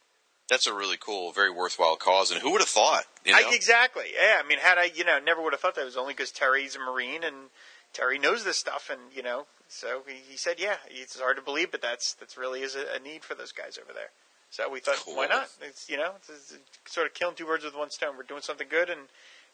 That's 0.48 0.66
a 0.66 0.74
really 0.74 0.98
cool, 0.98 1.32
very 1.32 1.50
worthwhile 1.50 1.96
cause. 1.96 2.30
And 2.30 2.42
who 2.42 2.52
would 2.52 2.60
have 2.60 2.68
thought? 2.68 3.04
You 3.24 3.32
know? 3.32 3.38
I, 3.38 3.54
exactly. 3.54 4.04
Yeah. 4.14 4.42
I 4.44 4.46
mean, 4.46 4.58
had 4.58 4.76
I, 4.76 4.90
you 4.94 5.02
know, 5.02 5.18
never 5.18 5.42
would 5.42 5.54
have 5.54 5.60
thought 5.60 5.74
that 5.76 5.80
it 5.80 5.86
was 5.86 5.96
only 5.96 6.12
because 6.12 6.30
Terry's 6.30 6.76
a 6.76 6.78
Marine 6.78 7.24
and 7.24 7.48
Terry 7.94 8.18
knows 8.18 8.44
this 8.44 8.58
stuff, 8.58 8.90
and 8.90 9.00
you 9.14 9.22
know, 9.22 9.46
so 9.68 10.02
he, 10.06 10.16
he 10.28 10.36
said, 10.36 10.58
yeah, 10.58 10.76
it's 10.90 11.18
hard 11.18 11.36
to 11.36 11.42
believe, 11.42 11.70
but 11.70 11.80
that's 11.80 12.12
that's 12.12 12.36
really 12.36 12.60
is 12.60 12.74
a, 12.74 12.84
a 12.94 12.98
need 12.98 13.22
for 13.22 13.34
those 13.34 13.52
guys 13.52 13.78
over 13.80 13.92
there. 13.94 14.10
So 14.54 14.70
we 14.70 14.78
thought, 14.78 15.02
why 15.06 15.26
not? 15.26 15.48
It's 15.60 15.90
you 15.90 15.96
know, 15.96 16.12
it's, 16.16 16.30
it's 16.30 16.58
sort 16.86 17.08
of 17.08 17.14
killing 17.14 17.34
two 17.34 17.44
birds 17.44 17.64
with 17.64 17.74
one 17.76 17.90
stone. 17.90 18.16
We're 18.16 18.22
doing 18.22 18.40
something 18.40 18.68
good, 18.70 18.88
and 18.88 19.00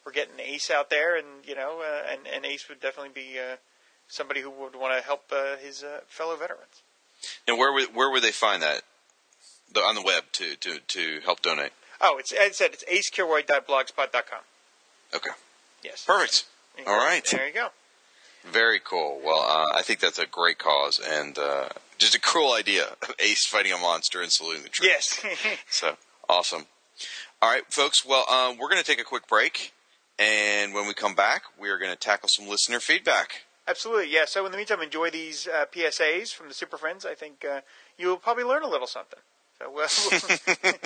we're 0.04 0.12
getting 0.12 0.38
Ace 0.38 0.70
out 0.70 0.90
there, 0.90 1.16
and 1.16 1.26
you 1.42 1.54
know, 1.54 1.80
uh, 1.80 2.02
and 2.06 2.26
and 2.30 2.44
Ace 2.44 2.68
would 2.68 2.82
definitely 2.82 3.12
be 3.14 3.38
uh, 3.38 3.56
somebody 4.08 4.42
who 4.42 4.50
would 4.50 4.76
want 4.76 4.94
to 4.94 5.02
help 5.02 5.22
uh, 5.32 5.56
his 5.56 5.82
uh, 5.82 6.00
fellow 6.06 6.36
veterans. 6.36 6.82
and 7.48 7.56
where 7.56 7.72
would 7.72 7.96
where 7.96 8.10
would 8.10 8.22
they 8.22 8.30
find 8.30 8.62
that? 8.62 8.82
The, 9.72 9.80
on 9.80 9.94
the 9.94 10.02
web 10.02 10.24
to, 10.32 10.56
to, 10.56 10.80
to 10.80 11.20
help 11.24 11.40
donate. 11.40 11.70
Oh, 12.00 12.18
it's 12.18 12.32
as 12.32 12.38
I 12.40 12.50
said, 12.50 12.70
it's 12.74 12.84
acekilroy.blogspot.com. 12.84 14.40
Okay. 15.14 15.30
Yes. 15.82 16.04
Perfect. 16.04 16.44
All 16.86 16.96
right. 16.96 17.24
There 17.30 17.46
you 17.46 17.54
go. 17.54 17.68
Very 18.44 18.80
cool. 18.80 19.20
Well, 19.24 19.40
uh, 19.40 19.66
I 19.74 19.80
think 19.82 20.00
that's 20.00 20.18
a 20.18 20.26
great 20.26 20.58
cause 20.58 21.00
and 21.02 21.38
uh, 21.38 21.68
just 22.00 22.14
a 22.16 22.20
cool 22.20 22.52
idea. 22.54 22.84
Of 23.02 23.14
Ace 23.20 23.46
fighting 23.46 23.72
a 23.72 23.78
monster 23.78 24.20
and 24.20 24.32
saluting 24.32 24.64
the 24.64 24.68
troops. 24.68 25.22
Yes. 25.22 25.58
So 25.70 25.96
awesome. 26.28 26.66
All 27.40 27.50
right, 27.50 27.62
folks. 27.70 28.04
Well, 28.04 28.24
uh, 28.28 28.54
we're 28.58 28.68
going 28.68 28.82
to 28.82 28.86
take 28.86 29.00
a 29.00 29.04
quick 29.04 29.28
break, 29.28 29.72
and 30.18 30.74
when 30.74 30.86
we 30.86 30.94
come 30.94 31.14
back, 31.14 31.42
we 31.58 31.68
are 31.68 31.78
going 31.78 31.90
to 31.90 31.96
tackle 31.96 32.28
some 32.28 32.48
listener 32.48 32.80
feedback. 32.80 33.44
Absolutely, 33.68 34.12
yeah. 34.12 34.24
So 34.26 34.44
in 34.44 34.52
the 34.52 34.58
meantime, 34.58 34.82
enjoy 34.82 35.10
these 35.10 35.46
uh, 35.46 35.66
PSAs 35.72 36.34
from 36.34 36.48
the 36.48 36.54
Super 36.54 36.76
Friends. 36.76 37.06
I 37.06 37.14
think 37.14 37.44
uh, 37.44 37.60
you'll 37.96 38.16
probably 38.16 38.44
learn 38.44 38.62
a 38.62 38.68
little 38.68 38.86
something. 38.86 39.20
So 39.58 39.70
we'll, 39.70 39.88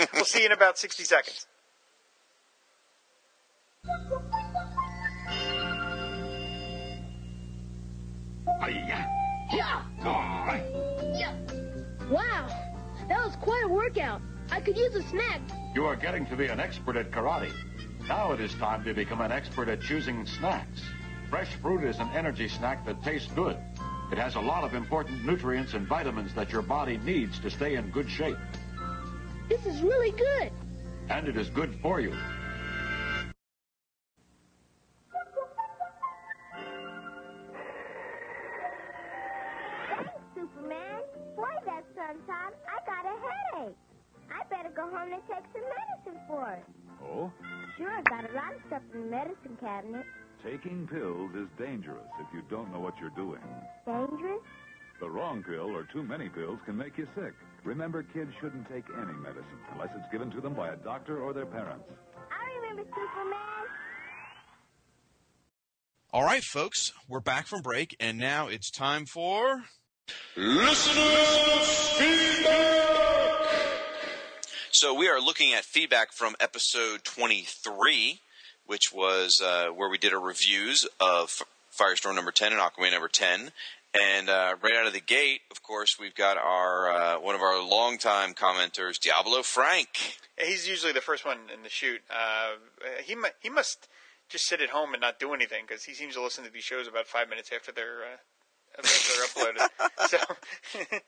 we'll 0.14 0.24
see 0.24 0.40
you 0.40 0.46
in 0.46 0.52
about 0.52 0.78
60 0.78 1.04
seconds. 1.04 1.46
Wow, 12.14 12.46
that 13.08 13.24
was 13.24 13.34
quite 13.40 13.64
a 13.64 13.68
workout. 13.68 14.22
I 14.48 14.60
could 14.60 14.76
use 14.76 14.94
a 14.94 15.02
snack. 15.02 15.40
You 15.74 15.84
are 15.86 15.96
getting 15.96 16.24
to 16.26 16.36
be 16.36 16.46
an 16.46 16.60
expert 16.60 16.94
at 16.96 17.10
karate. 17.10 17.52
Now 18.06 18.30
it 18.30 18.40
is 18.40 18.54
time 18.54 18.84
to 18.84 18.94
become 18.94 19.20
an 19.20 19.32
expert 19.32 19.68
at 19.68 19.80
choosing 19.80 20.24
snacks. 20.24 20.80
Fresh 21.28 21.56
fruit 21.56 21.82
is 21.82 21.98
an 21.98 22.08
energy 22.14 22.46
snack 22.46 22.86
that 22.86 23.02
tastes 23.02 23.32
good. 23.32 23.56
It 24.12 24.18
has 24.18 24.36
a 24.36 24.40
lot 24.40 24.62
of 24.62 24.74
important 24.74 25.24
nutrients 25.26 25.74
and 25.74 25.88
vitamins 25.88 26.32
that 26.34 26.52
your 26.52 26.62
body 26.62 26.98
needs 26.98 27.40
to 27.40 27.50
stay 27.50 27.74
in 27.74 27.90
good 27.90 28.08
shape. 28.08 28.36
This 29.48 29.66
is 29.66 29.82
really 29.82 30.12
good. 30.12 30.52
and 31.10 31.26
it 31.26 31.36
is 31.36 31.50
good 31.50 31.74
for 31.82 32.00
you. 32.00 32.14
That 42.04 42.16
sun's. 42.28 42.60
I 42.68 42.78
got 42.84 43.04
a 43.08 43.16
headache. 43.16 43.76
I 44.28 44.44
better 44.52 44.70
go 44.76 44.82
home 44.82 45.12
and 45.12 45.22
take 45.24 45.44
some 45.52 45.64
medicine 45.64 46.20
for 46.28 46.52
it. 46.52 46.64
Oh? 47.02 47.32
Sure, 47.78 47.90
I 47.90 48.02
got 48.02 48.28
a 48.28 48.34
lot 48.34 48.52
of 48.54 48.60
stuff 48.66 48.82
in 48.92 49.00
the 49.00 49.06
medicine 49.06 49.56
cabinet. 49.60 50.04
Taking 50.44 50.86
pills 50.86 51.30
is 51.34 51.48
dangerous 51.58 52.08
if 52.20 52.26
you 52.34 52.42
don't 52.50 52.70
know 52.72 52.80
what 52.80 52.94
you're 53.00 53.16
doing. 53.16 53.40
Dangerous? 53.86 54.44
The 55.00 55.08
wrong 55.08 55.42
pill 55.42 55.74
or 55.74 55.88
too 55.92 56.02
many 56.02 56.28
pills 56.28 56.58
can 56.66 56.76
make 56.76 56.98
you 56.98 57.08
sick. 57.14 57.32
Remember, 57.64 58.02
kids 58.02 58.30
shouldn't 58.40 58.68
take 58.68 58.84
any 58.96 59.14
medicine 59.14 59.60
unless 59.72 59.88
it's 59.96 60.10
given 60.12 60.30
to 60.32 60.40
them 60.40 60.54
by 60.54 60.72
a 60.72 60.76
doctor 60.76 61.22
or 61.22 61.32
their 61.32 61.46
parents. 61.46 61.84
I 62.30 62.60
remember 62.60 62.82
Superman. 62.82 63.40
All 66.12 66.24
right, 66.24 66.44
folks, 66.44 66.92
we're 67.08 67.20
back 67.20 67.46
from 67.46 67.62
break, 67.62 67.96
and 67.98 68.18
now 68.18 68.48
it's 68.48 68.70
time 68.70 69.06
for. 69.06 69.64
So 74.72 74.92
we 74.92 75.08
are 75.08 75.20
looking 75.20 75.54
at 75.54 75.64
feedback 75.64 76.12
from 76.12 76.34
episode 76.40 77.04
23, 77.04 78.20
which 78.66 78.92
was 78.92 79.40
uh, 79.40 79.66
where 79.68 79.88
we 79.88 79.96
did 79.96 80.12
our 80.12 80.20
reviews 80.20 80.86
of 81.00 81.40
Firestorm 81.72 82.16
number 82.16 82.32
10 82.32 82.52
and 82.52 82.60
Aquaman 82.60 82.90
number 82.90 83.06
10. 83.08 83.52
And 83.94 84.28
uh, 84.28 84.56
right 84.60 84.74
out 84.74 84.88
of 84.88 84.92
the 84.92 85.00
gate, 85.00 85.42
of 85.52 85.62
course, 85.62 85.98
we've 86.00 86.16
got 86.16 86.36
our 86.36 86.90
uh, 86.90 87.20
one 87.20 87.36
of 87.36 87.40
our 87.40 87.62
longtime 87.62 88.34
commenters, 88.34 88.98
Diablo 88.98 89.42
Frank. 89.42 90.18
He's 90.36 90.68
usually 90.68 90.92
the 90.92 91.00
first 91.00 91.24
one 91.24 91.38
in 91.54 91.62
the 91.62 91.68
shoot. 91.68 92.00
Uh, 92.10 92.54
he 93.04 93.14
mu- 93.14 93.28
he 93.40 93.50
must 93.50 93.86
just 94.28 94.48
sit 94.48 94.60
at 94.60 94.70
home 94.70 94.94
and 94.94 95.00
not 95.00 95.20
do 95.20 95.32
anything 95.32 95.64
because 95.64 95.84
he 95.84 95.94
seems 95.94 96.14
to 96.14 96.22
listen 96.22 96.42
to 96.42 96.50
these 96.50 96.64
shows 96.64 96.88
about 96.88 97.06
five 97.06 97.28
minutes 97.28 97.50
after 97.54 97.70
they're 97.70 98.02
uh, 98.02 98.16
they're 98.82 99.26
uploaded. 99.26 100.08
so, 100.08 100.18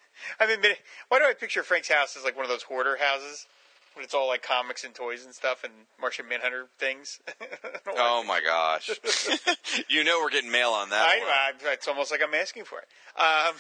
I 0.41 0.47
mean, 0.47 0.59
but 0.61 0.79
why 1.09 1.19
do 1.19 1.25
I 1.25 1.35
picture 1.39 1.63
Frank's 1.63 1.89
house 1.89 2.17
as 2.17 2.25
like 2.25 2.37
one 2.37 2.45
of 2.45 2.51
those 2.51 2.63
hoarder 2.63 2.97
houses? 3.01 3.47
When 3.95 4.05
it's 4.05 4.13
all 4.13 4.29
like 4.29 4.43
comics 4.43 4.85
and 4.85 4.95
toys 4.95 5.25
and 5.25 5.35
stuff 5.35 5.65
and 5.65 5.73
Martian 5.99 6.29
Manhunter 6.29 6.67
things. 6.79 7.19
Oh 7.99 8.25
my 8.25 8.41
gosh! 8.41 8.91
you 9.89 10.05
know 10.05 10.21
we're 10.21 10.29
getting 10.29 10.51
mail 10.51 10.71
on 10.71 10.91
that. 10.91 11.01
I, 11.01 11.19
one. 11.55 11.71
I, 11.71 11.73
it's 11.73 11.89
almost 11.89 12.11
like 12.11 12.21
I'm 12.23 12.35
asking 12.35 12.65
for 12.65 12.81
it. 12.81 12.89
Um, 13.19 13.55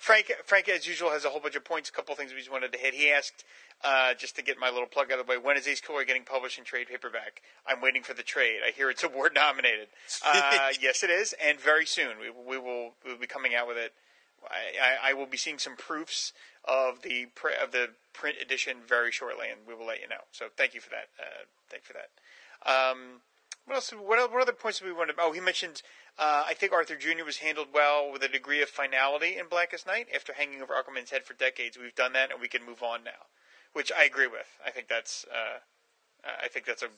Frank, 0.00 0.32
Frank, 0.44 0.68
as 0.68 0.86
usual, 0.86 1.10
has 1.10 1.24
a 1.24 1.28
whole 1.28 1.40
bunch 1.40 1.56
of 1.56 1.64
points. 1.64 1.90
A 1.90 1.92
couple 1.92 2.14
things 2.14 2.32
we 2.32 2.38
just 2.38 2.50
wanted 2.50 2.72
to 2.72 2.78
hit. 2.78 2.94
He 2.94 3.10
asked, 3.10 3.44
uh, 3.84 4.14
just 4.14 4.36
to 4.36 4.42
get 4.42 4.58
my 4.58 4.70
little 4.70 4.86
plug 4.86 5.12
out 5.12 5.18
of 5.18 5.26
the 5.26 5.30
way, 5.30 5.38
when 5.38 5.56
is 5.56 5.66
Ace 5.66 5.80
Kilroy 5.80 6.04
getting 6.04 6.24
published 6.24 6.58
in 6.58 6.64
trade 6.64 6.86
paperback? 6.88 7.42
I'm 7.66 7.80
waiting 7.80 8.02
for 8.02 8.14
the 8.14 8.22
trade. 8.22 8.60
I 8.66 8.70
hear 8.70 8.90
it's 8.90 9.02
award 9.02 9.34
nominated. 9.34 9.88
Uh, 10.24 10.68
yes, 10.80 11.02
it 11.02 11.10
is, 11.10 11.34
and 11.44 11.60
very 11.60 11.86
soon 11.86 12.18
we 12.20 12.30
we 12.30 12.58
will 12.58 12.81
be 13.22 13.26
coming 13.26 13.54
out 13.54 13.66
with 13.66 13.76
it. 13.76 13.92
I, 14.50 15.10
I, 15.10 15.12
will 15.14 15.26
be 15.26 15.36
seeing 15.36 15.58
some 15.58 15.76
proofs 15.76 16.32
of 16.64 17.02
the 17.02 17.26
pr- 17.34 17.62
of 17.62 17.70
the 17.70 17.90
print 18.12 18.38
edition 18.42 18.78
very 18.86 19.12
shortly, 19.12 19.46
and 19.48 19.60
we 19.66 19.74
will 19.74 19.86
let 19.86 20.00
you 20.00 20.08
know. 20.08 20.26
So 20.32 20.46
thank 20.56 20.74
you 20.74 20.80
for 20.80 20.90
that. 20.90 21.08
Uh, 21.18 21.44
thank 21.70 21.84
you 21.84 21.94
for 21.94 22.00
that. 22.00 22.10
Um, 22.68 23.20
what 23.66 23.76
else? 23.76 23.90
What, 23.90 24.32
what 24.32 24.42
other 24.42 24.52
points 24.52 24.80
do 24.80 24.86
we 24.86 24.92
want 24.92 25.10
to? 25.10 25.16
Oh, 25.18 25.32
he 25.32 25.40
mentioned. 25.40 25.82
Uh, 26.18 26.44
I 26.46 26.54
think 26.54 26.72
Arthur 26.72 26.96
Jr. 26.96 27.24
was 27.24 27.38
handled 27.38 27.68
well 27.72 28.10
with 28.12 28.22
a 28.22 28.28
degree 28.28 28.60
of 28.60 28.68
finality 28.68 29.38
in 29.38 29.46
Blackest 29.48 29.86
Night. 29.86 30.08
After 30.14 30.32
hanging 30.32 30.60
over 30.60 30.74
Aquaman's 30.74 31.10
head 31.10 31.24
for 31.24 31.34
decades, 31.34 31.78
we've 31.78 31.94
done 31.94 32.12
that, 32.14 32.32
and 32.32 32.40
we 32.40 32.48
can 32.48 32.66
move 32.66 32.82
on 32.82 33.04
now, 33.04 33.30
which 33.72 33.92
I 33.96 34.04
agree 34.04 34.26
with. 34.26 34.58
I 34.66 34.70
think 34.70 34.88
that's. 34.88 35.24
Uh, 35.30 35.58
I 36.24 36.48
think 36.48 36.66
that's 36.66 36.82
a 36.82 36.88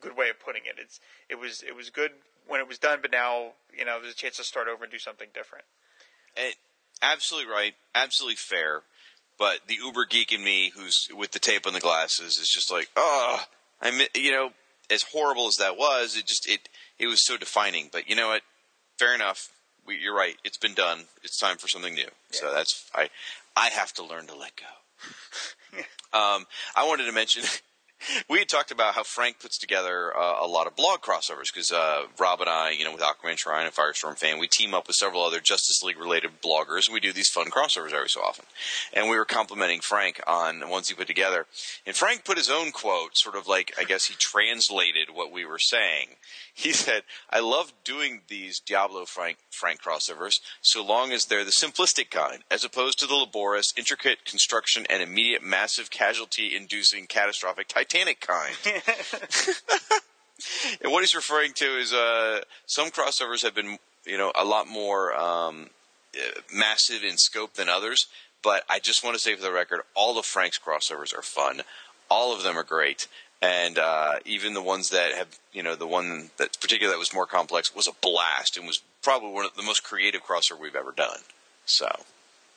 good 0.00 0.16
way 0.16 0.30
of 0.30 0.38
putting 0.38 0.62
it. 0.66 0.78
It's 0.78 1.00
it 1.28 1.38
was 1.38 1.62
it 1.62 1.74
was 1.74 1.90
good 1.90 2.12
when 2.48 2.60
it 2.60 2.68
was 2.68 2.78
done, 2.78 2.98
but 3.00 3.12
now 3.12 3.52
you 3.76 3.84
know 3.84 4.00
there's 4.00 4.14
a 4.14 4.16
chance 4.16 4.36
to 4.38 4.44
start 4.44 4.66
over 4.68 4.84
and 4.84 4.92
do 4.92 4.98
something 4.98 5.28
different. 5.32 5.64
Eh, 6.36 6.52
absolutely 7.02 7.50
right, 7.50 7.74
absolutely 7.94 8.36
fair. 8.36 8.82
But 9.38 9.60
the 9.68 9.76
uber 9.76 10.04
geek 10.04 10.32
in 10.32 10.42
me, 10.42 10.72
who's 10.74 11.06
with 11.16 11.30
the 11.30 11.38
tape 11.38 11.66
on 11.66 11.72
the 11.72 11.80
glasses, 11.80 12.38
is 12.38 12.48
just 12.48 12.72
like, 12.72 12.88
oh, 12.96 13.40
I, 13.80 13.92
mi- 13.92 14.08
you 14.16 14.32
know, 14.32 14.50
as 14.90 15.04
horrible 15.12 15.46
as 15.46 15.58
that 15.58 15.76
was, 15.76 16.16
it 16.16 16.26
just 16.26 16.48
it 16.48 16.68
it 16.98 17.06
was 17.06 17.24
so 17.24 17.36
defining. 17.36 17.88
But 17.92 18.08
you 18.08 18.16
know 18.16 18.28
what? 18.28 18.42
Fair 18.98 19.14
enough. 19.14 19.50
We, 19.86 19.96
you're 19.98 20.16
right. 20.16 20.34
It's 20.44 20.58
been 20.58 20.74
done. 20.74 21.04
It's 21.22 21.38
time 21.38 21.56
for 21.56 21.68
something 21.68 21.94
new. 21.94 22.08
So 22.30 22.52
that's 22.52 22.90
I 22.94 23.10
I 23.56 23.68
have 23.68 23.92
to 23.94 24.04
learn 24.04 24.26
to 24.26 24.36
let 24.36 24.52
go. 24.56 25.78
um, 26.18 26.46
I 26.74 26.86
wanted 26.86 27.04
to 27.06 27.12
mention. 27.12 27.44
We 28.28 28.38
had 28.38 28.48
talked 28.48 28.70
about 28.70 28.94
how 28.94 29.02
Frank 29.02 29.40
puts 29.40 29.58
together 29.58 30.16
uh, 30.16 30.36
a 30.40 30.46
lot 30.46 30.66
of 30.66 30.76
blog 30.76 31.00
crossovers 31.00 31.52
because 31.52 31.72
uh, 31.72 32.02
Rob 32.18 32.40
and 32.40 32.48
I, 32.48 32.70
you 32.70 32.84
know, 32.84 32.92
with 32.92 33.00
Aquaman 33.00 33.36
Shrine 33.36 33.66
and 33.66 33.74
Firestorm 33.74 34.18
fan, 34.18 34.38
we 34.38 34.46
team 34.48 34.74
up 34.74 34.86
with 34.86 34.96
several 34.96 35.22
other 35.22 35.40
Justice 35.40 35.82
League 35.82 35.98
related 35.98 36.42
bloggers 36.42 36.86
and 36.86 36.94
we 36.94 37.00
do 37.00 37.12
these 37.12 37.30
fun 37.30 37.50
crossovers 37.50 37.92
every 37.92 38.08
so 38.08 38.20
often. 38.20 38.44
And 38.92 39.08
we 39.08 39.16
were 39.16 39.24
complimenting 39.24 39.80
Frank 39.80 40.20
on 40.26 40.60
the 40.60 40.68
ones 40.68 40.88
he 40.88 40.94
put 40.94 41.06
together. 41.06 41.46
And 41.86 41.96
Frank 41.96 42.24
put 42.24 42.38
his 42.38 42.50
own 42.50 42.70
quote, 42.70 43.16
sort 43.16 43.36
of 43.36 43.46
like, 43.46 43.72
I 43.78 43.84
guess 43.84 44.06
he 44.06 44.14
translated 44.14 45.08
what 45.12 45.32
we 45.32 45.44
were 45.44 45.58
saying. 45.58 46.08
He 46.58 46.72
said, 46.72 47.04
I 47.30 47.38
love 47.38 47.72
doing 47.84 48.22
these 48.26 48.58
Diablo 48.58 49.04
Frank, 49.04 49.38
Frank 49.48 49.80
crossovers 49.80 50.40
so 50.60 50.84
long 50.84 51.12
as 51.12 51.26
they're 51.26 51.44
the 51.44 51.52
simplistic 51.52 52.10
kind, 52.10 52.42
as 52.50 52.64
opposed 52.64 52.98
to 52.98 53.06
the 53.06 53.14
laborious, 53.14 53.72
intricate 53.76 54.24
construction 54.24 54.84
and 54.90 55.00
immediate 55.00 55.40
massive 55.40 55.88
casualty 55.88 56.56
inducing 56.56 57.06
catastrophic 57.06 57.68
Titanic 57.68 58.18
kind. 58.18 58.56
and 60.82 60.90
what 60.90 61.04
he's 61.04 61.14
referring 61.14 61.52
to 61.52 61.78
is 61.78 61.92
uh, 61.92 62.40
some 62.66 62.90
crossovers 62.90 63.44
have 63.44 63.54
been, 63.54 63.78
you 64.04 64.18
know, 64.18 64.32
a 64.34 64.44
lot 64.44 64.66
more 64.66 65.14
um, 65.14 65.70
uh, 66.16 66.40
massive 66.52 67.04
in 67.04 67.18
scope 67.18 67.54
than 67.54 67.68
others. 67.68 68.08
But 68.42 68.64
I 68.68 68.80
just 68.80 69.04
want 69.04 69.14
to 69.14 69.20
say 69.20 69.36
for 69.36 69.42
the 69.42 69.52
record, 69.52 69.82
all 69.94 70.18
of 70.18 70.26
Frank's 70.26 70.58
crossovers 70.58 71.16
are 71.16 71.22
fun. 71.22 71.62
All 72.10 72.34
of 72.34 72.42
them 72.42 72.58
are 72.58 72.64
great, 72.64 73.06
and 73.40 73.78
uh, 73.78 74.14
even 74.24 74.54
the 74.54 74.62
ones 74.62 74.90
that 74.90 75.12
have, 75.12 75.38
you 75.52 75.62
know, 75.62 75.76
the 75.76 75.86
one 75.86 76.30
that 76.38 76.60
particular 76.60 76.92
that 76.92 76.98
was 76.98 77.14
more 77.14 77.26
complex 77.26 77.74
was 77.74 77.86
a 77.86 77.92
blast 78.00 78.56
and 78.56 78.66
was 78.66 78.82
probably 79.02 79.30
one 79.30 79.44
of 79.44 79.54
the 79.54 79.62
most 79.62 79.84
creative 79.84 80.24
crossover 80.24 80.60
we've 80.60 80.74
ever 80.74 80.92
done. 80.92 81.20
So, 81.64 81.88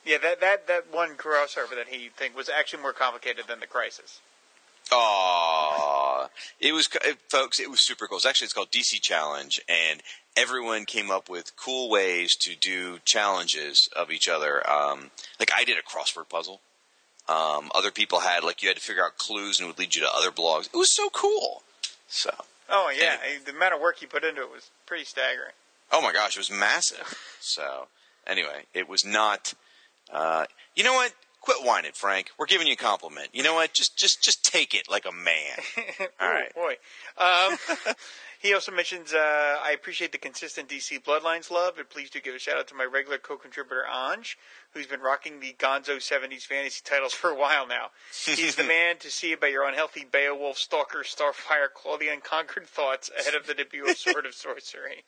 Yeah, 0.04 0.18
that 0.22 0.40
that 0.40 0.66
that 0.66 0.92
one 0.92 1.16
crossover 1.16 1.76
that 1.76 1.88
he 1.88 2.08
think 2.08 2.36
was 2.36 2.48
actually 2.48 2.82
more 2.82 2.92
complicated 2.92 3.46
than 3.46 3.60
the 3.60 3.66
Crisis. 3.66 4.20
Aw, 4.90 6.28
it 6.60 6.72
was, 6.72 6.88
folks. 7.28 7.60
It 7.60 7.70
was 7.70 7.80
super 7.80 8.06
cool. 8.06 8.18
It's 8.18 8.26
actually 8.26 8.46
it's 8.46 8.52
called 8.52 8.70
DC 8.70 9.00
Challenge, 9.00 9.60
and 9.68 10.02
everyone 10.36 10.84
came 10.84 11.10
up 11.10 11.28
with 11.28 11.56
cool 11.56 11.88
ways 11.88 12.34
to 12.36 12.56
do 12.56 12.98
challenges 13.04 13.88
of 13.94 14.10
each 14.10 14.28
other. 14.28 14.68
Um, 14.68 15.10
like 15.38 15.50
I 15.54 15.64
did 15.64 15.78
a 15.78 15.82
crossword 15.82 16.28
puzzle. 16.28 16.60
Um, 17.28 17.70
other 17.74 17.90
people 17.90 18.20
had 18.20 18.42
like 18.44 18.62
you 18.62 18.68
had 18.68 18.76
to 18.76 18.82
figure 18.82 19.04
out 19.04 19.16
clues 19.16 19.58
and 19.60 19.66
it 19.66 19.70
would 19.70 19.78
lead 19.78 19.94
you 19.94 20.02
to 20.02 20.10
other 20.12 20.30
blogs. 20.30 20.66
It 20.66 20.76
was 20.76 20.94
so 20.94 21.08
cool. 21.10 21.62
So, 22.08 22.30
Oh 22.68 22.92
yeah, 22.96 23.16
the 23.44 23.52
amount 23.52 23.74
of 23.74 23.80
work 23.80 23.98
he 23.98 24.06
put 24.06 24.24
into 24.24 24.42
it 24.42 24.50
was 24.50 24.70
pretty 24.86 25.04
staggering. 25.04 25.52
oh 25.92 26.00
my 26.02 26.12
gosh, 26.12 26.36
it 26.36 26.40
was 26.40 26.50
massive. 26.50 27.14
So, 27.44 27.88
anyway, 28.26 28.66
it 28.72 28.88
was 28.88 29.04
not. 29.04 29.54
Uh, 30.12 30.44
you 30.76 30.84
know 30.84 30.92
what? 30.94 31.12
Quit 31.40 31.56
whining, 31.64 31.90
Frank. 31.92 32.28
We're 32.38 32.46
giving 32.46 32.68
you 32.68 32.74
a 32.74 32.76
compliment. 32.76 33.30
You 33.32 33.42
know 33.42 33.54
what? 33.54 33.72
Just, 33.74 33.96
just, 33.98 34.22
just 34.22 34.44
take 34.44 34.74
it 34.74 34.88
like 34.88 35.06
a 35.06 35.10
man. 35.10 35.58
All 36.00 36.06
Oh, 36.20 36.28
right. 36.32 36.54
boy. 36.54 36.76
Um, 37.18 37.56
he 38.42 38.52
also 38.52 38.72
mentions, 38.72 39.14
uh, 39.14 39.56
I 39.62 39.70
appreciate 39.70 40.10
the 40.10 40.18
consistent 40.18 40.68
DC 40.68 41.04
Bloodlines 41.04 41.48
love, 41.48 41.78
and 41.78 41.88
please 41.88 42.10
do 42.10 42.20
give 42.20 42.34
a 42.34 42.40
shout 42.40 42.58
out 42.58 42.66
to 42.68 42.74
my 42.74 42.84
regular 42.84 43.16
co-contributor 43.16 43.84
Anj, 43.88 44.34
who's 44.72 44.88
been 44.88 45.00
rocking 45.00 45.38
the 45.38 45.54
Gonzo 45.56 45.98
70s 45.98 46.42
fantasy 46.42 46.82
titles 46.84 47.12
for 47.12 47.30
a 47.30 47.36
while 47.36 47.68
now. 47.68 47.90
He's 48.26 48.56
the 48.56 48.64
man 48.68 48.98
to 48.98 49.12
see 49.12 49.32
about 49.32 49.52
your 49.52 49.68
unhealthy 49.68 50.04
Beowulf, 50.04 50.58
Stalker, 50.58 51.04
Starfire, 51.04 51.72
Claw 51.72 51.98
the 51.98 52.08
Unconquered 52.08 52.66
thoughts 52.66 53.12
ahead 53.16 53.36
of 53.36 53.46
the 53.46 53.54
debut 53.54 53.88
of 53.88 53.96
Sword 53.96 54.26
of 54.26 54.34
Sorcery. 54.34 55.04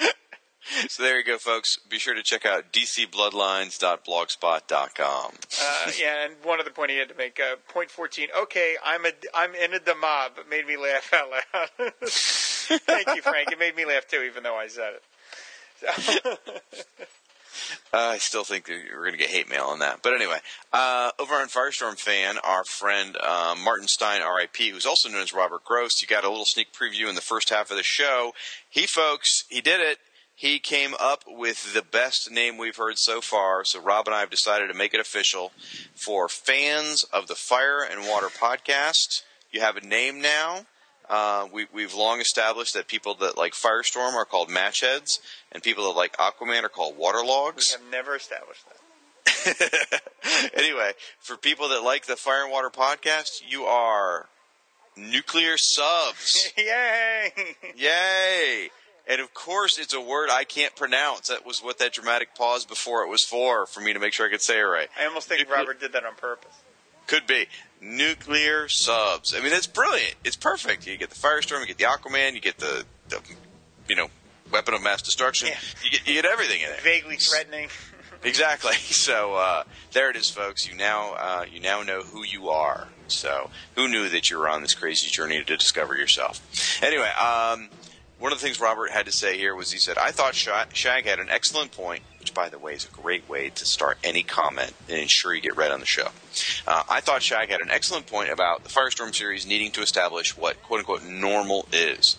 So 0.88 1.02
there 1.02 1.18
you 1.18 1.24
go, 1.24 1.38
folks. 1.38 1.78
Be 1.88 1.98
sure 1.98 2.14
to 2.14 2.22
check 2.22 2.46
out 2.46 2.72
dcbloodlines.blogspot.com. 2.72 5.32
Uh, 5.62 5.90
yeah, 5.98 6.24
and 6.24 6.34
one 6.42 6.60
other 6.60 6.70
point 6.70 6.90
he 6.90 6.98
had 6.98 7.08
to 7.08 7.14
make. 7.16 7.40
Uh, 7.40 7.56
point 7.68 7.90
fourteen. 7.90 8.28
Okay, 8.36 8.76
I'm 8.84 9.06
a 9.06 9.12
I'm 9.34 9.54
in 9.54 9.70
the 9.72 9.94
mob. 9.94 10.32
It 10.38 10.50
made 10.50 10.66
me 10.66 10.76
laugh 10.76 11.10
out 11.14 11.30
loud. 11.30 11.70
Thank 12.02 13.06
you, 13.14 13.22
Frank. 13.22 13.50
It 13.50 13.58
made 13.58 13.74
me 13.76 13.86
laugh 13.86 14.06
too, 14.06 14.20
even 14.22 14.42
though 14.42 14.56
I 14.56 14.66
said 14.68 14.94
it. 14.94 15.02
Uh, 15.86 16.34
I 18.14 18.18
still 18.18 18.44
think 18.44 18.66
that 18.66 18.78
we're 18.92 19.00
going 19.00 19.12
to 19.12 19.18
get 19.18 19.30
hate 19.30 19.48
mail 19.48 19.64
on 19.64 19.80
that. 19.80 20.00
But 20.02 20.14
anyway, 20.14 20.38
uh, 20.72 21.10
over 21.18 21.34
on 21.34 21.48
Firestorm 21.48 21.98
fan, 21.98 22.36
our 22.44 22.64
friend 22.64 23.16
uh, 23.20 23.54
Martin 23.62 23.88
Stein, 23.88 24.20
RIP, 24.22 24.72
who's 24.72 24.86
also 24.86 25.08
known 25.08 25.22
as 25.22 25.32
Robert 25.32 25.64
Gross, 25.64 26.00
you 26.02 26.08
got 26.08 26.24
a 26.24 26.28
little 26.28 26.44
sneak 26.44 26.68
preview 26.72 27.08
in 27.08 27.14
the 27.14 27.20
first 27.20 27.50
half 27.50 27.70
of 27.70 27.76
the 27.76 27.82
show. 27.82 28.32
He, 28.68 28.86
folks, 28.86 29.44
he 29.48 29.60
did 29.60 29.80
it. 29.80 29.98
He 30.38 30.60
came 30.60 30.94
up 31.00 31.24
with 31.26 31.74
the 31.74 31.82
best 31.82 32.30
name 32.30 32.58
we've 32.58 32.76
heard 32.76 32.96
so 32.96 33.20
far. 33.20 33.64
So 33.64 33.80
Rob 33.80 34.06
and 34.06 34.14
I 34.14 34.20
have 34.20 34.30
decided 34.30 34.68
to 34.68 34.74
make 34.74 34.94
it 34.94 35.00
official 35.00 35.50
for 35.96 36.28
fans 36.28 37.02
of 37.12 37.26
the 37.26 37.34
Fire 37.34 37.80
and 37.82 38.08
Water 38.08 38.28
podcast. 38.28 39.22
You 39.50 39.62
have 39.62 39.76
a 39.76 39.80
name 39.80 40.20
now. 40.20 40.66
Uh, 41.10 41.48
we, 41.52 41.66
we've 41.74 41.92
long 41.92 42.20
established 42.20 42.74
that 42.74 42.86
people 42.86 43.16
that 43.16 43.36
like 43.36 43.52
Firestorm 43.52 44.14
are 44.14 44.24
called 44.24 44.48
matchheads, 44.48 45.18
and 45.50 45.60
people 45.60 45.82
that 45.92 45.98
like 45.98 46.16
Aquaman 46.18 46.62
are 46.62 46.68
called 46.68 46.96
waterlogs. 46.96 47.76
We 47.76 47.82
have 47.82 47.90
never 47.90 48.14
established 48.14 48.62
that. 48.68 50.02
anyway, 50.54 50.92
for 51.18 51.36
people 51.36 51.70
that 51.70 51.82
like 51.82 52.06
the 52.06 52.14
Fire 52.14 52.44
and 52.44 52.52
Water 52.52 52.70
podcast, 52.70 53.42
you 53.44 53.64
are 53.64 54.26
nuclear 54.96 55.56
subs. 55.56 56.52
Yay! 56.56 57.32
Yay! 57.74 58.70
And 59.08 59.20
of 59.20 59.32
course, 59.32 59.78
it's 59.78 59.94
a 59.94 60.00
word 60.00 60.28
I 60.30 60.44
can't 60.44 60.76
pronounce. 60.76 61.28
That 61.28 61.46
was 61.46 61.60
what 61.60 61.78
that 61.78 61.92
dramatic 61.92 62.34
pause 62.34 62.66
before 62.66 63.02
it 63.04 63.08
was 63.08 63.24
for, 63.24 63.66
for 63.66 63.80
me 63.80 63.94
to 63.94 63.98
make 63.98 64.12
sure 64.12 64.26
I 64.26 64.30
could 64.30 64.42
say 64.42 64.58
it 64.58 64.62
right. 64.62 64.88
I 65.00 65.06
almost 65.06 65.28
think 65.28 65.50
Robert 65.50 65.80
did 65.80 65.92
that 65.92 66.04
on 66.04 66.14
purpose. 66.14 66.52
Could 67.06 67.26
be. 67.26 67.46
Nuclear 67.80 68.68
subs. 68.68 69.34
I 69.34 69.40
mean, 69.40 69.52
it's 69.52 69.66
brilliant. 69.66 70.14
It's 70.24 70.36
perfect. 70.36 70.86
You 70.86 70.96
get 70.98 71.08
the 71.08 71.16
Firestorm, 71.16 71.60
you 71.60 71.66
get 71.66 71.78
the 71.78 71.84
Aquaman, 71.84 72.34
you 72.34 72.40
get 72.40 72.58
the, 72.58 72.84
the 73.08 73.20
you 73.88 73.96
know, 73.96 74.08
weapon 74.52 74.74
of 74.74 74.82
mass 74.82 75.00
destruction. 75.00 75.48
Yeah. 75.48 75.58
You, 75.84 75.90
get, 75.90 76.06
you 76.06 76.14
get 76.14 76.24
everything 76.26 76.60
in 76.60 76.68
it. 76.68 76.80
Vaguely 76.80 77.16
threatening. 77.16 77.68
Exactly. 78.24 78.72
So 78.98 79.34
uh, 79.34 79.62
there 79.92 80.10
it 80.10 80.16
is, 80.16 80.28
folks. 80.28 80.68
You 80.68 80.74
now 80.74 81.14
uh, 81.14 81.44
you 81.50 81.60
now 81.60 81.82
know 81.82 82.02
who 82.02 82.24
you 82.24 82.48
are. 82.48 82.88
So 83.06 83.48
who 83.76 83.86
knew 83.86 84.08
that 84.08 84.28
you 84.28 84.38
were 84.38 84.48
on 84.48 84.60
this 84.60 84.74
crazy 84.74 85.08
journey 85.08 85.42
to 85.42 85.56
discover 85.56 85.94
yourself? 85.94 86.40
Anyway, 86.82 87.08
um, 87.10 87.68
one 88.18 88.32
of 88.32 88.40
the 88.40 88.44
things 88.44 88.60
Robert 88.60 88.90
had 88.90 89.06
to 89.06 89.12
say 89.12 89.38
here 89.38 89.54
was 89.54 89.72
he 89.72 89.78
said, 89.78 89.96
"I 89.98 90.10
thought 90.10 90.34
Shag 90.34 91.06
had 91.06 91.20
an 91.20 91.28
excellent 91.30 91.72
point." 91.72 92.02
Which, 92.18 92.34
by 92.34 92.48
the 92.48 92.58
way, 92.58 92.74
is 92.74 92.84
a 92.84 92.88
great 92.88 93.28
way 93.28 93.48
to 93.50 93.64
start 93.64 93.96
any 94.02 94.22
comment 94.22 94.74
and 94.88 94.98
ensure 94.98 95.34
you 95.34 95.40
get 95.40 95.56
read 95.56 95.70
on 95.70 95.80
the 95.80 95.86
show. 95.86 96.08
Uh, 96.66 96.82
I 96.88 97.00
thought 97.00 97.22
Shag 97.22 97.48
had 97.48 97.60
an 97.60 97.70
excellent 97.70 98.06
point 98.06 98.30
about 98.30 98.64
the 98.64 98.68
Firestorm 98.68 99.14
series 99.14 99.46
needing 99.46 99.70
to 99.72 99.82
establish 99.82 100.36
what 100.36 100.62
"quote 100.62 100.80
unquote" 100.80 101.04
normal 101.04 101.66
is. 101.72 102.16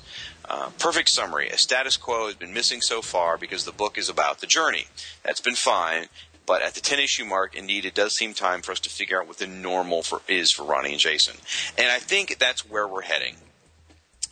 Uh, 0.50 0.72
perfect 0.80 1.10
summary. 1.10 1.50
A 1.50 1.58
status 1.58 1.96
quo 1.96 2.26
has 2.26 2.36
been 2.36 2.54
missing 2.54 2.82
so 2.82 3.04
far 3.04 3.38
because 3.38 3.66
the 3.66 3.72
book 3.72 3.98
is 4.00 4.10
about 4.10 4.40
the 4.40 4.48
journey. 4.48 4.88
That's 5.24 5.42
been 5.42 5.54
fine, 5.54 6.08
but 6.48 6.64
at 6.64 6.74
the 6.74 6.82
10 6.82 6.98
issue 7.00 7.26
mark, 7.26 7.56
indeed, 7.56 7.86
it 7.86 7.94
does 7.94 8.16
seem 8.16 8.34
time 8.34 8.64
for 8.64 8.72
us 8.72 8.80
to 8.80 8.90
figure 8.90 9.22
out 9.22 9.28
what 9.28 9.38
the 9.38 9.46
normal 9.46 10.02
for 10.02 10.24
is 10.28 10.52
for 10.52 10.64
Ronnie 10.64 10.94
and 10.94 11.00
Jason. 11.00 11.36
And 11.78 11.92
I 11.92 12.00
think 12.00 12.40
that's 12.40 12.68
where 12.68 12.88
we're 12.88 13.04
heading. 13.04 13.36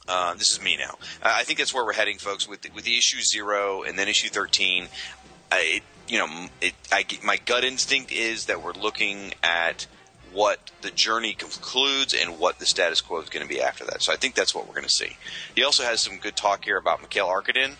Uh, 0.07 0.33
this 0.35 0.51
is 0.51 0.61
me 0.61 0.77
now. 0.77 0.95
I 1.21 1.43
think 1.43 1.59
that's 1.59 1.73
where 1.73 1.83
we're 1.83 1.93
heading, 1.93 2.17
folks. 2.17 2.47
With 2.47 2.61
the, 2.61 2.69
with 2.73 2.85
the 2.85 2.97
issue 2.97 3.21
zero 3.21 3.83
and 3.83 3.99
then 3.99 4.07
issue 4.07 4.29
13, 4.29 4.87
I, 5.51 5.81
you 6.07 6.19
know, 6.19 6.47
it, 6.61 6.73
I, 6.91 7.05
my 7.23 7.37
gut 7.45 7.63
instinct 7.63 8.11
is 8.11 8.45
that 8.45 8.63
we're 8.63 8.73
looking 8.73 9.33
at 9.43 9.87
what 10.31 10.71
the 10.81 10.91
journey 10.91 11.33
concludes 11.33 12.13
and 12.13 12.39
what 12.39 12.59
the 12.59 12.65
status 12.65 13.01
quo 13.01 13.21
is 13.21 13.29
going 13.29 13.45
to 13.45 13.53
be 13.53 13.61
after 13.61 13.85
that. 13.85 14.01
So 14.01 14.13
I 14.13 14.17
think 14.17 14.35
that's 14.35 14.53
what 14.53 14.67
we're 14.67 14.75
going 14.75 14.83
to 14.83 14.89
see. 14.89 15.17
He 15.55 15.63
also 15.63 15.83
has 15.83 16.01
some 16.01 16.17
good 16.17 16.35
talk 16.35 16.65
here 16.65 16.77
about 16.77 17.01
Mikhail 17.01 17.27
Arkadin 17.27 17.73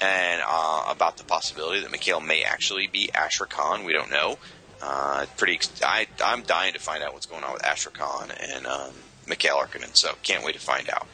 and 0.00 0.42
uh, 0.46 0.84
about 0.88 1.16
the 1.16 1.24
possibility 1.24 1.80
that 1.80 1.90
Mikhail 1.90 2.20
may 2.20 2.42
actually 2.42 2.86
be 2.86 3.10
Ashra 3.14 3.48
Khan. 3.48 3.84
We 3.84 3.92
don't 3.92 4.10
know. 4.10 4.36
Uh, 4.82 5.26
pretty. 5.36 5.60
I, 5.82 6.06
I'm 6.22 6.42
dying 6.42 6.72
to 6.72 6.80
find 6.80 7.02
out 7.04 7.14
what's 7.14 7.26
going 7.26 7.44
on 7.44 7.52
with 7.52 7.62
Ashra 7.62 7.92
Khan 7.92 8.30
and 8.30 8.66
um, 8.66 8.92
Mikhail 9.28 9.56
Arkadin. 9.56 9.96
So 9.96 10.12
can't 10.22 10.44
wait 10.44 10.54
to 10.54 10.60
find 10.60 10.90
out. 10.90 11.06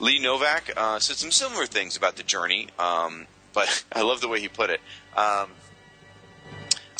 Lee 0.00 0.18
Novak 0.18 0.72
uh, 0.76 0.98
said 0.98 1.16
some 1.16 1.30
similar 1.30 1.66
things 1.66 1.94
about 1.96 2.16
the 2.16 2.22
journey, 2.22 2.68
um, 2.78 3.26
but 3.52 3.84
I 3.92 4.02
love 4.02 4.20
the 4.20 4.28
way 4.28 4.40
he 4.40 4.48
put 4.48 4.70
it. 4.70 4.80
Um, 5.16 5.50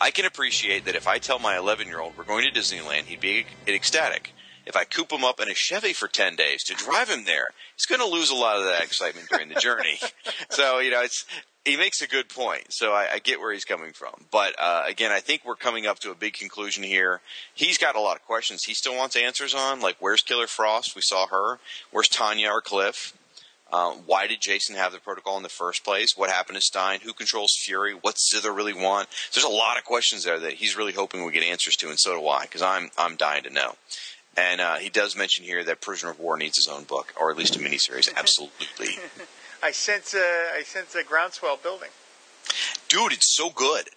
I 0.00 0.10
can 0.10 0.26
appreciate 0.26 0.84
that 0.84 0.94
if 0.94 1.08
I 1.08 1.18
tell 1.18 1.38
my 1.38 1.56
11 1.56 1.86
year 1.86 2.00
old 2.00 2.16
we're 2.16 2.24
going 2.24 2.44
to 2.44 2.58
Disneyland, 2.58 3.04
he'd 3.04 3.20
be 3.20 3.46
ecstatic. 3.66 4.34
If 4.66 4.76
I 4.76 4.84
coop 4.84 5.10
him 5.10 5.24
up 5.24 5.40
in 5.40 5.48
a 5.48 5.54
Chevy 5.54 5.94
for 5.94 6.06
10 6.06 6.36
days 6.36 6.62
to 6.64 6.74
drive 6.74 7.08
him 7.08 7.24
there, 7.24 7.48
he's 7.74 7.86
going 7.86 8.00
to 8.00 8.06
lose 8.06 8.30
a 8.30 8.34
lot 8.34 8.58
of 8.58 8.64
that 8.64 8.82
excitement 8.82 9.28
during 9.28 9.48
the 9.48 9.56
journey. 9.56 9.98
so, 10.50 10.78
you 10.78 10.90
know, 10.90 11.02
it's, 11.02 11.24
he 11.64 11.76
makes 11.76 12.00
a 12.00 12.06
good 12.06 12.28
point. 12.28 12.72
So 12.72 12.92
I, 12.92 13.14
I 13.14 13.18
get 13.18 13.40
where 13.40 13.52
he's 13.52 13.64
coming 13.64 13.92
from. 13.92 14.26
But 14.30 14.54
uh, 14.58 14.84
again, 14.86 15.12
I 15.12 15.20
think 15.20 15.42
we're 15.44 15.56
coming 15.56 15.86
up 15.86 15.98
to 16.00 16.10
a 16.10 16.14
big 16.14 16.34
conclusion 16.34 16.82
here. 16.82 17.20
He's 17.54 17.78
got 17.78 17.96
a 17.96 18.00
lot 18.00 18.16
of 18.16 18.24
questions 18.24 18.64
he 18.64 18.74
still 18.74 18.96
wants 18.96 19.16
answers 19.16 19.54
on, 19.54 19.80
like 19.80 19.96
where's 20.00 20.22
Killer 20.22 20.46
Frost? 20.46 20.96
We 20.96 21.02
saw 21.02 21.26
her. 21.26 21.58
Where's 21.90 22.08
Tanya 22.08 22.50
or 22.50 22.60
Cliff? 22.60 23.14
Um, 23.72 23.98
why 24.06 24.26
did 24.26 24.40
Jason 24.40 24.74
have 24.76 24.92
the 24.92 24.98
protocol 24.98 25.36
in 25.36 25.44
the 25.44 25.48
first 25.48 25.84
place? 25.84 26.16
What 26.16 26.30
happened 26.30 26.56
to 26.56 26.60
Stein? 26.60 27.00
Who 27.04 27.12
controls 27.12 27.56
Fury? 27.56 27.92
What's 27.92 28.32
Zither 28.32 28.52
really 28.52 28.74
want? 28.74 29.08
There's 29.32 29.44
a 29.44 29.48
lot 29.48 29.78
of 29.78 29.84
questions 29.84 30.24
there 30.24 30.40
that 30.40 30.54
he's 30.54 30.76
really 30.76 30.92
hoping 30.92 31.24
we 31.24 31.30
get 31.30 31.44
answers 31.44 31.76
to, 31.76 31.88
and 31.88 31.98
so 31.98 32.18
do 32.18 32.26
I, 32.26 32.42
because 32.42 32.62
I'm 32.62 32.90
I'm 32.98 33.14
dying 33.14 33.44
to 33.44 33.50
know. 33.50 33.76
And 34.36 34.60
uh, 34.60 34.76
he 34.76 34.88
does 34.88 35.16
mention 35.16 35.44
here 35.44 35.62
that 35.64 35.80
Prisoner 35.80 36.10
of 36.10 36.18
War 36.18 36.36
needs 36.36 36.56
his 36.56 36.68
own 36.68 36.84
book, 36.84 37.14
or 37.20 37.30
at 37.30 37.36
least 37.36 37.56
a 37.56 37.58
miniseries. 37.60 38.12
Absolutely, 38.16 38.98
I 39.62 39.72
sense 39.72 40.14
a, 40.14 40.48
I 40.56 40.62
sense 40.62 40.94
a 40.94 41.04
groundswell 41.04 41.58
building. 41.62 41.90
dude, 42.88 43.12
it's 43.12 43.36
so 43.36 43.50
good. 43.50 43.88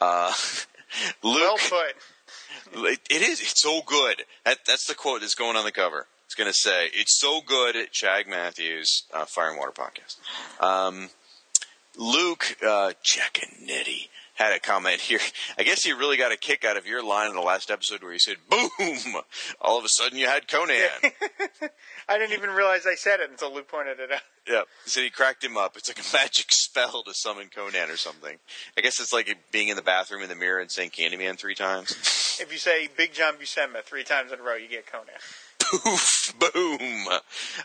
Uh, 0.00 0.32
Luke, 1.22 1.40
Well 1.40 1.58
put. 1.58 2.86
It, 2.86 3.00
it 3.10 3.22
is. 3.22 3.40
It's 3.40 3.60
so 3.60 3.80
good. 3.84 4.22
That, 4.44 4.58
that's 4.66 4.86
the 4.86 4.94
quote 4.94 5.20
that's 5.20 5.34
going 5.34 5.56
on 5.56 5.64
the 5.64 5.72
cover. 5.72 6.06
It's 6.26 6.34
going 6.34 6.50
to 6.50 6.58
say, 6.58 6.88
"It's 6.92 7.18
so 7.18 7.40
good." 7.40 7.74
At 7.76 7.94
Shag 7.94 8.28
Matthews, 8.28 9.04
uh, 9.12 9.24
Fire 9.24 9.48
and 9.48 9.58
Water 9.58 9.72
podcast. 9.72 10.16
Um, 10.62 11.10
Luke 11.96 12.56
uh, 12.62 12.92
Giaconetti 13.02 14.08
had 14.38 14.52
a 14.52 14.60
comment 14.60 15.00
here. 15.00 15.18
I 15.58 15.64
guess 15.64 15.82
he 15.82 15.92
really 15.92 16.16
got 16.16 16.32
a 16.32 16.36
kick 16.36 16.64
out 16.64 16.76
of 16.76 16.86
your 16.86 17.04
line 17.04 17.28
in 17.28 17.36
the 17.36 17.42
last 17.42 17.70
episode 17.70 18.02
where 18.02 18.12
you 18.12 18.18
said, 18.18 18.36
"Boom!" 18.48 19.22
All 19.60 19.78
of 19.78 19.84
a 19.84 19.88
sudden, 19.88 20.16
you 20.16 20.26
had 20.26 20.48
Conan. 20.48 20.76
I 22.08 22.18
didn't 22.18 22.32
even 22.32 22.50
realize 22.50 22.86
I 22.86 22.94
said 22.94 23.20
it 23.20 23.30
until 23.30 23.52
Luke 23.52 23.68
pointed 23.68 24.00
it 24.00 24.12
out. 24.12 24.22
Yeah, 24.48 24.62
he 24.84 24.90
said 24.90 25.02
he 25.02 25.10
cracked 25.10 25.44
him 25.44 25.56
up. 25.56 25.76
It's 25.76 25.88
like 25.88 25.98
a 25.98 26.16
magic 26.16 26.52
spell 26.52 27.02
to 27.02 27.12
summon 27.12 27.48
Conan 27.54 27.90
or 27.90 27.96
something. 27.96 28.38
I 28.76 28.80
guess 28.80 29.00
it's 29.00 29.12
like 29.12 29.36
being 29.50 29.68
in 29.68 29.76
the 29.76 29.82
bathroom 29.82 30.22
in 30.22 30.28
the 30.28 30.36
mirror 30.36 30.60
and 30.60 30.70
saying 30.70 30.90
Candyman 30.90 31.36
three 31.36 31.54
times. 31.54 31.90
If 32.40 32.48
you 32.52 32.58
say 32.58 32.88
Big 32.96 33.12
John 33.12 33.34
Buscema 33.34 33.82
three 33.82 34.04
times 34.04 34.32
in 34.32 34.38
a 34.38 34.42
row, 34.42 34.54
you 34.54 34.68
get 34.68 34.86
Conan. 34.86 35.08
Poof, 35.58 36.32
boom. 36.38 37.08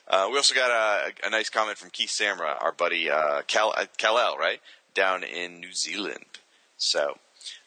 Uh, 0.07 0.27
we 0.29 0.35
also 0.35 0.55
got 0.55 0.71
a, 0.71 1.27
a 1.27 1.29
nice 1.29 1.49
comment 1.49 1.77
from 1.77 1.89
Keith 1.91 2.09
Samra, 2.09 2.61
our 2.61 2.71
buddy 2.71 3.09
uh, 3.09 3.43
Cal, 3.47 3.73
uh, 3.77 3.85
Kal-El, 3.97 4.35
right? 4.37 4.59
Down 4.93 5.23
in 5.23 5.59
New 5.59 5.71
Zealand. 5.71 6.25
So, 6.83 7.17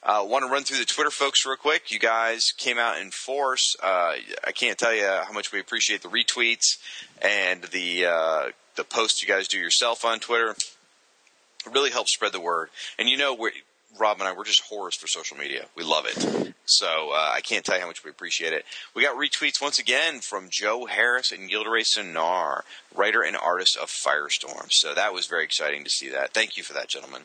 uh, 0.03 0.25
want 0.27 0.45
to 0.45 0.51
run 0.51 0.63
through 0.63 0.79
the 0.79 0.85
Twitter 0.85 1.11
folks 1.11 1.45
real 1.45 1.57
quick. 1.57 1.91
You 1.91 1.99
guys 1.99 2.53
came 2.57 2.79
out 2.79 3.01
in 3.01 3.11
force. 3.11 3.77
Uh, 3.83 4.15
I 4.45 4.53
can't 4.53 4.79
tell 4.79 4.95
you 4.95 5.07
how 5.07 5.33
much 5.33 5.53
we 5.53 5.61
appreciate 5.61 6.03
the 6.03 6.09
retweets 6.09 6.79
and 7.21 7.63
the 7.65 8.07
uh, 8.07 8.51
the 8.77 8.85
posts 8.85 9.23
you 9.23 9.29
guys 9.29 9.49
do 9.49 9.59
yourself 9.59 10.05
on 10.05 10.21
Twitter. 10.21 10.51
It 10.51 11.73
really 11.73 11.91
helps 11.91 12.15
spread 12.15 12.33
the 12.33 12.41
word. 12.41 12.69
And 12.99 13.09
you 13.09 13.17
know, 13.17 13.35
we're, 13.35 13.51
Rob 13.99 14.21
and 14.21 14.29
I, 14.29 14.33
we're 14.33 14.45
just 14.45 14.71
whores 14.71 14.95
for 14.95 15.07
social 15.07 15.37
media. 15.37 15.67
We 15.75 15.83
love 15.83 16.07
it. 16.07 16.53
So 16.67 16.87
uh, 17.13 17.33
I 17.35 17.41
can't 17.41 17.65
tell 17.65 17.77
you 17.77 17.81
how 17.81 17.87
much 17.87 18.05
we 18.05 18.11
appreciate 18.11 18.53
it. 18.53 18.65
We 18.95 19.03
got 19.03 19.17
retweets 19.17 19.63
once 19.63 19.79
again 19.79 20.21
from 20.21 20.49
Joe 20.51 20.87
Harris 20.87 21.33
and 21.33 21.51
Yildiray 21.51 21.85
Cinar, 21.85 22.65
writer 22.95 23.23
and 23.23 23.37
artist 23.37 23.77
of 23.77 23.89
Firestorm. 23.89 24.69
So 24.71 24.95
that 24.95 25.15
was 25.15 25.27
very 25.27 25.45
exciting 25.45 25.85
to 25.85 25.91
see 25.91 26.09
that. 26.11 26.33
Thank 26.33 26.57
you 26.57 26.63
for 26.63 26.75
that, 26.75 26.89
gentlemen. 26.89 27.23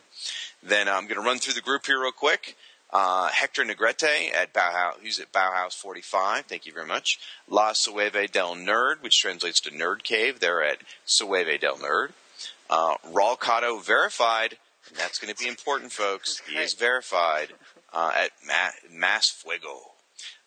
Then 0.62 0.88
I'm 0.88 1.04
going 1.04 1.20
to 1.20 1.26
run 1.26 1.38
through 1.38 1.54
the 1.54 1.60
group 1.60 1.86
here 1.86 2.00
real 2.00 2.12
quick. 2.12 2.56
Uh, 2.92 3.28
Hector 3.28 3.64
Negrete 3.64 4.34
at 4.34 4.52
Bauhaus, 4.52 5.00
who's 5.02 5.18
at 5.18 5.32
Bauhaus 5.32 5.72
45. 5.72 6.44
Thank 6.44 6.66
you 6.66 6.72
very 6.72 6.86
much. 6.86 7.18
La 7.48 7.72
Cueva 7.72 8.28
del 8.28 8.54
Nerd, 8.54 9.02
which 9.02 9.18
translates 9.18 9.60
to 9.60 9.70
Nerd 9.70 10.02
Cave. 10.02 10.40
They're 10.40 10.62
at 10.62 10.78
Cueva 11.18 11.56
del 11.56 11.78
Nerd. 11.78 12.10
Uh, 12.68 12.96
Raul 13.10 13.38
Cotto 13.38 13.82
verified. 13.82 14.58
And 14.88 14.98
that's 14.98 15.18
going 15.18 15.34
to 15.34 15.42
be 15.42 15.48
important, 15.48 15.90
folks. 15.92 16.40
He 16.46 16.56
is 16.56 16.74
verified 16.74 17.48
uh, 17.92 18.12
at 18.14 18.30
Ma- 18.46 18.98
Mass 18.98 19.30
Fuego. 19.30 19.92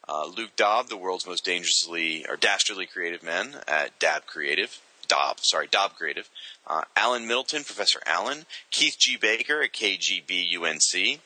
Uh, 0.08 0.28
Luke 0.28 0.56
Dobb, 0.56 0.88
the 0.88 0.98
world's 0.98 1.26
most 1.26 1.46
dangerously 1.46 2.26
or 2.30 2.36
dastardly 2.36 2.86
creative 2.86 3.24
men 3.24 3.56
at 3.68 3.98
Dab 3.98 4.28
Creative. 4.28 4.80
Dobb, 5.08 5.40
sorry, 5.42 5.68
Dobb 5.68 5.96
Creative. 5.96 6.30
Uh, 6.68 6.84
Alan 6.96 7.28
Middleton, 7.28 7.64
Professor 7.64 8.02
Allen. 8.06 8.46
Keith 8.72 8.96
G. 9.00 9.18
Baker 9.18 9.62
at 9.62 9.74
KGB 9.74 10.56
UNC. 10.56 11.20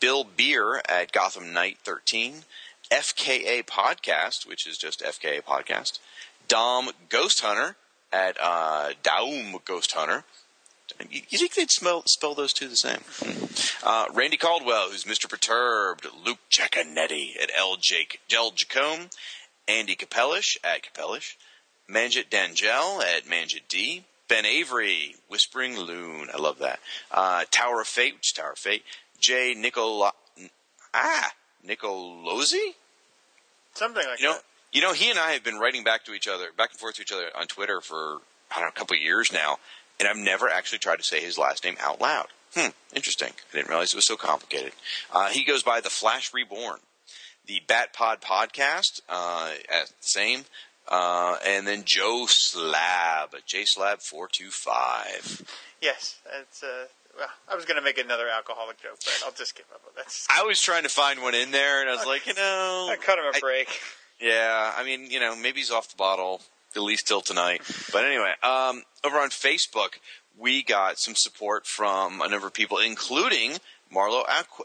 Bill 0.00 0.24
Beer 0.24 0.82
at 0.88 1.12
Gotham 1.12 1.52
Knight 1.52 1.78
13. 1.84 2.44
FKA 2.90 3.64
Podcast, 3.64 4.46
which 4.46 4.66
is 4.66 4.76
just 4.76 5.00
FKA 5.00 5.42
Podcast. 5.42 5.98
Dom 6.48 6.90
Ghost 7.08 7.40
Hunter 7.40 7.76
at 8.12 8.36
uh, 8.40 8.90
Daum 9.02 9.64
Ghost 9.64 9.92
Hunter. 9.92 10.24
You 11.08 11.22
you 11.30 11.38
think 11.38 11.54
they'd 11.54 11.70
spell, 11.70 12.02
spell 12.06 12.34
those 12.34 12.52
two 12.52 12.68
the 12.68 12.76
same? 12.76 13.00
Hmm. 13.20 13.46
Uh, 13.82 14.06
Randy 14.12 14.36
Caldwell, 14.36 14.90
who's 14.90 15.04
Mr. 15.04 15.28
Perturbed. 15.28 16.06
Luke 16.24 16.38
Giaconetti 16.50 17.42
at 17.42 17.50
L. 17.56 17.76
Jake, 17.80 18.20
L. 18.34 18.52
Jacome. 18.52 19.10
Andy 19.68 19.94
Capellish 19.94 20.56
at 20.64 20.82
Capellish. 20.82 21.36
Manjit 21.92 22.30
Dangel 22.30 23.02
at 23.02 23.26
Manjit 23.26 23.68
D. 23.68 24.04
Ben 24.28 24.46
Avery, 24.46 25.16
Whispering 25.28 25.76
Loon. 25.76 26.28
I 26.32 26.38
love 26.38 26.58
that. 26.60 26.80
Uh, 27.10 27.44
Tower 27.50 27.82
of 27.82 27.86
Fate, 27.86 28.14
which 28.14 28.28
is 28.28 28.32
Tower 28.32 28.52
of 28.52 28.58
Fate. 28.58 28.82
Jay 29.20 29.54
Nicola, 29.54 30.12
ah, 30.94 31.32
Nicolozzi? 31.66 32.74
Something 33.74 34.06
like 34.06 34.20
You 34.20 34.28
know, 34.28 34.32
that. 34.34 34.42
You 34.72 34.80
know, 34.80 34.94
he 34.94 35.10
and 35.10 35.18
I 35.18 35.32
have 35.32 35.44
been 35.44 35.58
writing 35.58 35.84
back 35.84 36.04
to 36.06 36.14
each 36.14 36.26
other, 36.26 36.46
back 36.56 36.70
and 36.70 36.80
forth 36.80 36.94
to 36.94 37.02
each 37.02 37.12
other 37.12 37.28
on 37.38 37.46
Twitter 37.46 37.80
for 37.82 38.20
I 38.50 38.56
don't 38.56 38.64
know 38.64 38.68
a 38.68 38.72
couple 38.72 38.96
of 38.96 39.02
years 39.02 39.32
now, 39.32 39.58
and 40.00 40.08
I've 40.08 40.16
never 40.16 40.48
actually 40.48 40.78
tried 40.78 40.96
to 40.96 41.02
say 41.04 41.20
his 41.20 41.36
last 41.38 41.64
name 41.64 41.76
out 41.80 42.00
loud. 42.00 42.28
Hmm, 42.54 42.70
interesting. 42.94 43.32
I 43.52 43.56
didn't 43.56 43.68
realize 43.68 43.92
it 43.92 43.96
was 43.96 44.06
so 44.06 44.16
complicated. 44.16 44.72
Uh, 45.10 45.28
he 45.28 45.44
goes 45.44 45.62
by 45.62 45.80
the 45.80 45.90
Flash 45.90 46.32
Reborn, 46.34 46.80
the 47.46 47.60
Bat 47.66 47.92
Pod 47.92 48.20
podcast, 48.20 49.00
uh, 49.08 49.52
same, 50.00 50.44
uh, 50.88 51.36
and 51.46 51.66
then 51.66 51.82
Joe 51.84 52.26
Slab, 52.28 53.34
J 53.46 53.64
Slab 53.64 54.00
four 54.00 54.28
two 54.30 54.50
five. 54.50 55.42
Yes, 55.80 56.20
it's. 56.40 56.62
Uh, 56.62 56.86
well, 57.16 57.28
I 57.50 57.54
was 57.54 57.66
going 57.66 57.76
to 57.76 57.82
make 57.82 57.98
another 57.98 58.26
alcoholic 58.28 58.82
joke, 58.82 58.98
but 59.04 59.22
I'll 59.26 59.32
just 59.32 59.54
give 59.54 59.66
up. 59.74 59.82
That's. 59.96 60.26
I 60.30 60.44
was 60.44 60.60
trying 60.60 60.84
to 60.84 60.88
find 60.88 61.20
one 61.20 61.34
in 61.34 61.50
there, 61.50 61.82
and 61.82 61.90
I 61.90 61.94
was 61.94 62.06
like, 62.06 62.26
you 62.26 62.34
know, 62.34 62.88
I 62.90 62.96
cut 62.96 63.18
him 63.18 63.24
a 63.34 63.38
break. 63.38 63.68
Yeah, 64.20 64.72
I 64.76 64.84
mean, 64.84 65.10
you 65.10 65.20
know, 65.20 65.36
maybe 65.36 65.58
he's 65.58 65.70
off 65.70 65.90
the 65.90 65.96
bottle 65.96 66.40
at 66.74 66.82
least 66.82 67.06
till 67.06 67.20
tonight. 67.20 67.62
But 67.92 68.04
anyway, 68.04 68.32
um, 68.42 68.82
over 69.04 69.18
on 69.18 69.28
Facebook, 69.30 69.98
we 70.38 70.62
got 70.62 70.98
some 70.98 71.14
support 71.14 71.66
from 71.66 72.20
a 72.20 72.28
number 72.28 72.46
of 72.46 72.54
people, 72.54 72.78
including 72.78 73.58
Marlo 73.94 74.24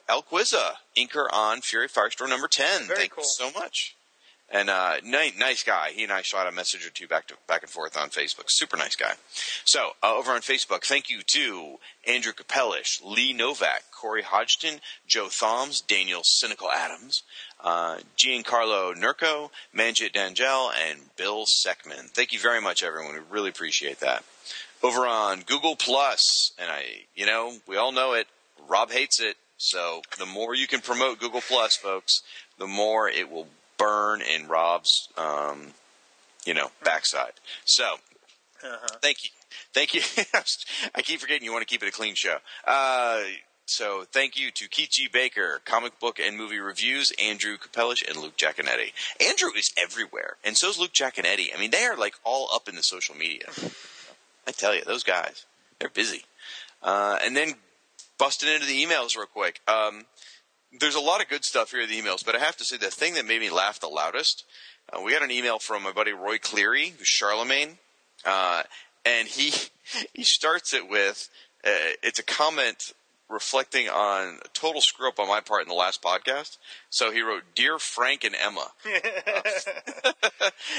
Alquiza, 0.10 0.74
inker 0.98 1.26
on 1.32 1.62
Fury 1.62 1.88
Firestorm 1.88 2.30
number 2.30 2.48
10. 2.48 2.88
Very 2.88 3.00
Thank 3.00 3.16
cool. 3.16 3.24
you 3.24 3.52
so 3.52 3.60
much. 3.60 3.97
And 4.50 4.70
uh, 4.70 4.96
nice, 5.04 5.64
guy. 5.64 5.90
He 5.94 6.04
and 6.04 6.12
I 6.12 6.22
shot 6.22 6.48
a 6.48 6.54
message 6.54 6.86
or 6.88 6.90
two 6.90 7.08
back 7.08 7.28
to 7.28 7.36
back 7.48 7.64
and 7.64 7.70
forth 7.70 7.98
on 7.98 8.10
Facebook. 8.10 8.46
Super 8.48 8.78
nice 8.78 8.96
guy. 8.96 9.14
So 9.66 9.92
uh, 10.02 10.16
over 10.16 10.32
on 10.32 10.40
Facebook, 10.40 10.86
thank 10.86 11.10
you 11.10 11.22
to 11.34 11.76
Andrew 12.08 12.32
Capellish, 12.32 13.02
Lee 13.04 13.34
Novak, 13.34 13.84
Corey 13.92 14.22
Hodgson, 14.22 14.80
Joe 15.06 15.28
Thoms, 15.28 15.82
Daniel 15.82 16.22
Cynical 16.24 16.72
Adams, 16.72 17.24
uh, 17.62 17.98
Giancarlo 18.18 18.96
Nurko, 18.96 19.50
Manjit 19.76 20.14
Dangel, 20.14 20.72
and 20.74 21.16
Bill 21.18 21.46
Seckman. 21.46 22.10
Thank 22.12 22.32
you 22.32 22.40
very 22.40 22.62
much, 22.62 22.84
everyone. 22.84 23.16
We 23.16 23.22
really 23.30 23.50
appreciate 23.50 24.00
that. 24.00 24.24
Over 24.82 25.06
on 25.06 25.42
Google 25.42 25.76
Plus, 25.76 26.54
and 26.58 26.72
I, 26.72 27.08
you 27.16 27.26
know, 27.26 27.58
we 27.68 27.76
all 27.76 27.92
know 27.92 28.14
it. 28.14 28.28
Rob 28.70 28.92
hates 28.92 29.20
it. 29.20 29.36
So 29.58 30.04
the 30.20 30.26
more 30.26 30.56
you 30.56 30.68
can 30.68 30.82
promote 30.82 31.20
Google 31.20 31.42
Plus, 31.42 31.76
folks, 31.76 32.22
the 32.60 32.68
more 32.68 33.10
it 33.10 33.30
will 33.30 33.48
burn 33.78 34.22
in 34.22 34.48
Rob's, 34.48 35.10
um, 35.18 35.74
you 36.46 36.54
know, 36.54 36.72
backside. 36.84 37.34
So, 37.66 37.96
thank 39.02 39.24
you, 39.24 39.30
thank 39.74 39.94
you. 39.94 40.02
I 40.96 41.02
keep 41.02 41.20
forgetting 41.20 41.44
you 41.44 41.52
want 41.52 41.68
to 41.68 41.72
keep 41.72 41.84
it 41.84 41.90
a 41.90 41.92
clean 41.92 42.16
show. 42.16 42.38
Uh, 42.66 43.22
so 43.68 44.06
thank 44.14 44.40
you 44.40 44.50
to 44.52 44.70
Keith 44.70 44.92
G. 44.92 45.10
Baker, 45.12 45.62
comic 45.66 46.00
book 46.00 46.20
and 46.20 46.38
movie 46.38 46.60
reviews, 46.60 47.12
Andrew 47.22 47.58
Capellish, 47.58 48.02
and 48.08 48.18
Luke 48.18 48.38
Giaconetti. 48.38 48.94
Andrew 49.20 49.50
is 49.58 49.74
everywhere, 49.78 50.38
and 50.46 50.56
so 50.56 50.70
is 50.70 50.80
Luke 50.80 50.94
Giaconetti. 50.94 51.54
I 51.54 51.60
mean, 51.60 51.72
they 51.72 51.84
are 51.84 51.98
like 51.98 52.16
all 52.24 52.48
up 52.54 52.70
in 52.70 52.76
the 52.76 52.82
social 52.82 53.14
media. 53.14 53.48
I 54.48 54.52
tell 54.52 54.74
you, 54.74 54.84
those 54.86 55.04
guys, 55.04 55.46
they're 55.80 55.90
busy. 55.90 56.24
Uh, 56.82 57.20
and 57.22 57.36
then 57.36 57.56
busting 58.18 58.48
into 58.48 58.66
the 58.66 58.86
emails 58.86 59.18
real 59.18 59.26
quick. 59.26 59.60
Um, 59.68 60.06
there's 60.80 60.96
a 60.96 61.00
lot 61.00 61.22
of 61.22 61.30
good 61.30 61.46
stuff 61.46 61.72
here 61.72 61.82
in 61.82 61.90
the 61.90 62.00
emails, 62.00 62.26
but 62.26 62.36
I 62.36 62.40
have 62.40 62.58
to 62.58 62.66
say 62.66 62.78
the 62.78 62.88
thing 62.88 63.14
that 63.16 63.26
made 63.26 63.42
me 63.42 63.50
laugh 63.50 63.80
the 63.80 63.88
loudest, 63.88 64.44
uh, 64.92 65.02
we 65.02 65.14
got 65.14 65.24
an 65.24 65.32
email 65.32 65.60
from 65.60 65.84
my 65.84 65.92
buddy 65.92 66.12
Roy 66.12 66.38
Cleary, 66.38 66.94
who's 66.98 67.08
Charlemagne, 67.08 67.78
uh, 68.26 68.64
and 69.06 69.28
he 69.28 69.54
he 70.14 70.24
starts 70.24 70.74
it 70.74 70.90
with 70.90 71.30
uh, 71.64 71.96
it's 72.04 72.20
a 72.20 72.24
comment 72.24 72.94
reflecting 73.30 73.90
on 73.90 74.40
a 74.44 74.48
total 74.54 74.82
screw 74.82 75.10
up 75.10 75.20
on 75.20 75.28
my 75.28 75.42
part 75.42 75.64
in 75.64 75.68
the 75.68 75.74
last 75.74 76.02
podcast. 76.02 76.58
So 76.90 77.12
he 77.12 77.22
wrote, 77.22 77.44
"Dear 77.56 77.80
Frank 77.80 78.24
and 78.24 78.36
Emma," 78.36 78.68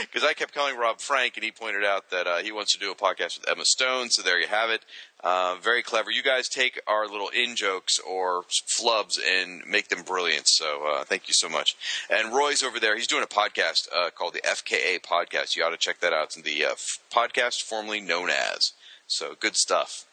because 0.01 0.25
I 0.25 0.33
kept 0.35 0.55
calling 0.55 0.77
Rob 0.77 1.01
Frank, 1.01 1.37
and 1.37 1.45
he 1.45 1.51
pointed 1.51 1.85
out 1.85 2.11
that 2.11 2.27
uh, 2.27 2.39
he 2.39 2.53
wants 2.53 2.73
to 2.73 2.79
do 2.79 2.91
a 2.91 2.95
podcast 2.95 3.39
with 3.39 3.49
Emma 3.49 3.65
Stone. 3.65 4.11
So 4.11 4.23
there 4.23 4.41
you 4.41 4.47
have 4.47 4.71
it. 4.71 4.85
Uh, 5.23 5.57
very 5.61 5.83
clever. 5.83 6.11
You 6.11 6.23
guys 6.23 6.49
take 6.49 6.81
our 6.87 7.07
little 7.07 7.29
in 7.29 7.57
jokes 7.57 7.99
or 7.99 8.45
flubs 8.45 9.19
and 9.19 9.63
make 9.67 9.89
them 9.89 10.03
brilliant. 10.03 10.47
So 10.47 10.87
uh, 10.87 11.05
thank 11.05 11.27
you 11.27 11.35
so 11.35 11.49
much. 11.49 11.77
And 12.09 12.33
Roy's 12.33 12.63
over 12.63 12.79
there. 12.79 12.97
He's 12.97 13.09
doing 13.09 13.25
a 13.25 13.27
podcast 13.27 13.89
uh, 13.95 14.11
called 14.11 14.35
the 14.35 14.43
FKA 14.43 15.01
Podcast. 15.01 15.57
You 15.57 15.65
ought 15.65 15.71
to 15.71 15.77
check 15.77 16.01
that 16.01 16.13
out. 16.13 16.37
It's 16.37 16.37
the 16.37 16.65
uh, 16.65 16.75
podcast 17.13 17.63
formerly 17.63 18.01
known 18.01 18.31
as. 18.31 18.73
So 19.09 19.35
good 19.41 19.57
stuff. 19.57 20.05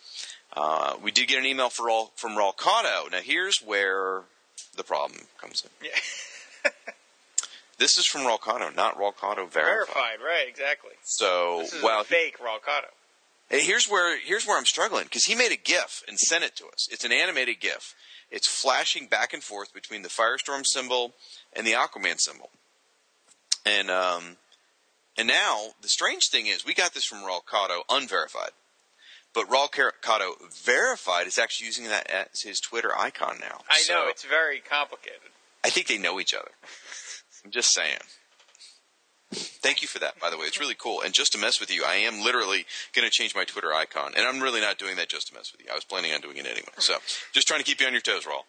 Uh, 0.55 0.95
we 1.03 1.11
did 1.11 1.27
get 1.27 1.39
an 1.39 1.45
email 1.45 1.69
for 1.69 1.89
all, 1.89 2.11
from 2.15 2.31
Rolcano. 2.31 3.11
Now 3.11 3.19
here's 3.21 3.59
where 3.59 4.23
the 4.75 4.83
problem 4.83 5.21
comes 5.39 5.63
in. 5.63 5.87
Yeah. 5.87 6.71
This 7.77 7.97
is 7.97 8.05
from 8.05 8.21
Rolcano, 8.21 8.73
not 8.73 8.97
Rolcano 8.97 9.49
verified. 9.49 9.51
Verified, 9.51 10.19
right? 10.25 10.47
Exactly. 10.47 10.91
So, 11.03 11.59
This 11.61 11.73
is 11.73 11.83
well, 11.83 12.03
fake 12.03 12.37
Rolcado. 12.39 12.87
Hey, 13.49 13.61
here's 13.61 13.85
where 13.87 14.17
here's 14.17 14.47
where 14.47 14.57
I'm 14.57 14.65
struggling 14.65 15.03
because 15.03 15.25
he 15.25 15.35
made 15.35 15.51
a 15.51 15.57
GIF 15.57 16.03
and 16.07 16.17
sent 16.17 16.43
it 16.43 16.55
to 16.55 16.67
us. 16.67 16.87
It's 16.89 17.03
an 17.03 17.11
animated 17.11 17.59
GIF. 17.59 17.93
It's 18.31 18.47
flashing 18.47 19.07
back 19.07 19.33
and 19.33 19.43
forth 19.43 19.73
between 19.73 20.01
the 20.01 20.09
Firestorm 20.09 20.65
symbol 20.65 21.13
and 21.53 21.67
the 21.67 21.73
Aquaman 21.73 22.19
symbol. 22.19 22.49
And 23.65 23.91
um, 23.91 24.37
and 25.17 25.27
now 25.27 25.67
the 25.81 25.89
strange 25.89 26.29
thing 26.29 26.47
is 26.47 26.65
we 26.65 26.73
got 26.73 26.93
this 26.93 27.05
from 27.05 27.19
Raul 27.19 27.41
Cotto 27.43 27.81
unverified, 27.89 28.51
but 29.35 29.47
Raul 29.49 29.69
Cotto 30.01 30.31
verified 30.65 31.27
is 31.27 31.37
actually 31.37 31.67
using 31.67 31.85
that 31.89 32.09
as 32.09 32.41
his 32.41 32.59
Twitter 32.59 32.97
icon 32.97 33.37
now. 33.39 33.59
I 33.69 33.79
So, 33.81 33.93
know 33.93 34.07
it's 34.07 34.23
very 34.25 34.59
complicated. 34.59 35.19
I 35.63 35.69
think 35.69 35.87
they 35.87 35.97
know 35.97 36.19
each 36.19 36.33
other. 36.33 36.51
I'm 37.45 37.51
just 37.51 37.73
saying. 37.73 37.97
Thank 39.33 39.81
you 39.81 39.87
for 39.87 39.99
that, 39.99 40.19
by 40.19 40.29
the 40.29 40.37
way. 40.37 40.45
It's 40.45 40.59
really 40.59 40.75
cool. 40.75 41.01
And 41.01 41.13
just 41.13 41.33
to 41.33 41.37
mess 41.37 41.59
with 41.59 41.73
you, 41.73 41.83
I 41.85 41.95
am 41.95 42.21
literally 42.23 42.65
going 42.93 43.05
to 43.05 43.11
change 43.11 43.35
my 43.35 43.43
Twitter 43.43 43.73
icon. 43.73 44.13
And 44.15 44.25
I'm 44.25 44.39
really 44.39 44.61
not 44.61 44.77
doing 44.77 44.95
that 44.95 45.09
just 45.09 45.27
to 45.27 45.33
mess 45.33 45.51
with 45.51 45.61
you. 45.61 45.67
I 45.71 45.75
was 45.75 45.83
planning 45.83 46.13
on 46.13 46.21
doing 46.21 46.37
it 46.37 46.45
anyway. 46.45 46.69
So 46.77 46.95
just 47.33 47.47
trying 47.47 47.59
to 47.59 47.65
keep 47.65 47.81
you 47.81 47.87
on 47.87 47.91
your 47.93 48.01
toes, 48.01 48.23
Raul. 48.23 48.43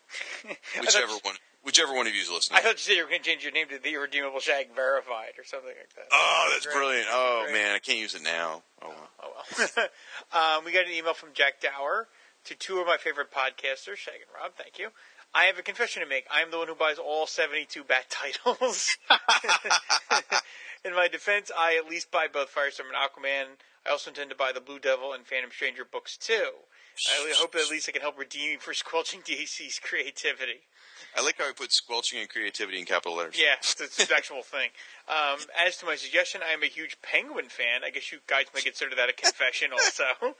Whichever 0.80 1.12
one, 1.22 1.34
whichever 1.66 1.92
one 1.92 2.06
of 2.06 2.14
you 2.14 2.22
is 2.22 2.30
listening. 2.30 2.58
I 2.58 2.62
thought 2.62 2.72
you 2.74 2.78
said 2.78 2.96
you 2.96 3.02
were 3.02 3.10
going 3.10 3.20
to 3.22 3.28
change 3.28 3.42
your 3.42 3.52
name 3.52 3.66
to 3.68 3.78
the 3.78 3.92
Irredeemable 3.92 4.40
Shag 4.40 4.74
Verified 4.74 5.34
or 5.36 5.44
something 5.44 5.68
like 5.68 5.92
that. 5.96 6.06
Oh, 6.12 6.48
that's 6.52 6.64
Great. 6.64 6.76
brilliant. 6.76 7.06
Oh, 7.10 7.42
Great. 7.44 7.52
man, 7.54 7.74
I 7.74 7.78
can't 7.80 7.98
use 7.98 8.14
it 8.14 8.22
now. 8.22 8.62
Oh, 8.80 8.88
well. 8.88 9.10
Oh 9.22 9.30
well. 9.58 10.56
um, 10.58 10.64
we 10.64 10.72
got 10.72 10.86
an 10.86 10.92
email 10.92 11.12
from 11.12 11.30
Jack 11.34 11.60
Dower 11.60 12.08
to 12.44 12.54
two 12.54 12.78
of 12.78 12.86
my 12.86 12.96
favorite 12.96 13.30
podcasters, 13.32 13.96
Shag 13.96 14.14
and 14.14 14.30
Rob. 14.40 14.52
Thank 14.56 14.78
you. 14.78 14.88
I 15.34 15.44
have 15.44 15.58
a 15.58 15.62
confession 15.62 16.02
to 16.02 16.08
make. 16.08 16.24
I 16.32 16.40
am 16.40 16.50
the 16.50 16.56
one 16.56 16.68
who 16.68 16.74
buys 16.74 16.96
all 16.98 17.26
72 17.26 17.84
bat 17.84 18.06
titles. 18.10 18.96
In 20.84 20.94
my 20.94 21.08
defense, 21.08 21.50
I 21.56 21.76
at 21.76 21.90
least 21.90 22.12
buy 22.12 22.26
both 22.32 22.54
Firestorm 22.54 22.86
and 22.88 22.96
Aquaman. 22.96 23.58
I 23.84 23.90
also 23.90 24.10
intend 24.10 24.30
to 24.30 24.36
buy 24.36 24.52
the 24.54 24.60
Blue 24.60 24.78
Devil 24.78 25.12
and 25.12 25.26
Phantom 25.26 25.50
Stranger 25.52 25.84
books 25.84 26.16
too. 26.16 26.50
I 27.10 27.32
hope 27.36 27.52
that 27.52 27.62
at 27.62 27.70
least 27.70 27.88
I 27.88 27.92
can 27.92 28.02
help 28.02 28.18
redeem 28.18 28.52
you 28.52 28.58
for 28.58 28.72
squelching 28.72 29.20
DC's 29.20 29.78
creativity. 29.78 30.62
I 31.16 31.22
like 31.22 31.38
how 31.38 31.48
I 31.48 31.52
put 31.52 31.72
squelching 31.72 32.20
and 32.20 32.28
creativity 32.28 32.78
in 32.78 32.84
capital 32.84 33.16
letters. 33.16 33.36
Yeah, 33.38 33.56
it's 33.60 33.98
an 33.98 34.06
actual 34.16 34.42
thing. 34.42 34.70
Um, 35.08 35.38
as 35.66 35.76
to 35.78 35.86
my 35.86 35.96
suggestion, 35.96 36.40
I 36.46 36.52
am 36.52 36.62
a 36.62 36.66
huge 36.66 36.96
Penguin 37.02 37.48
fan. 37.48 37.82
I 37.84 37.90
guess 37.90 38.12
you 38.12 38.18
guys 38.26 38.46
may 38.54 38.60
consider 38.60 38.94
that 38.96 39.08
a 39.08 39.12
confession 39.12 39.70
also. 39.72 40.36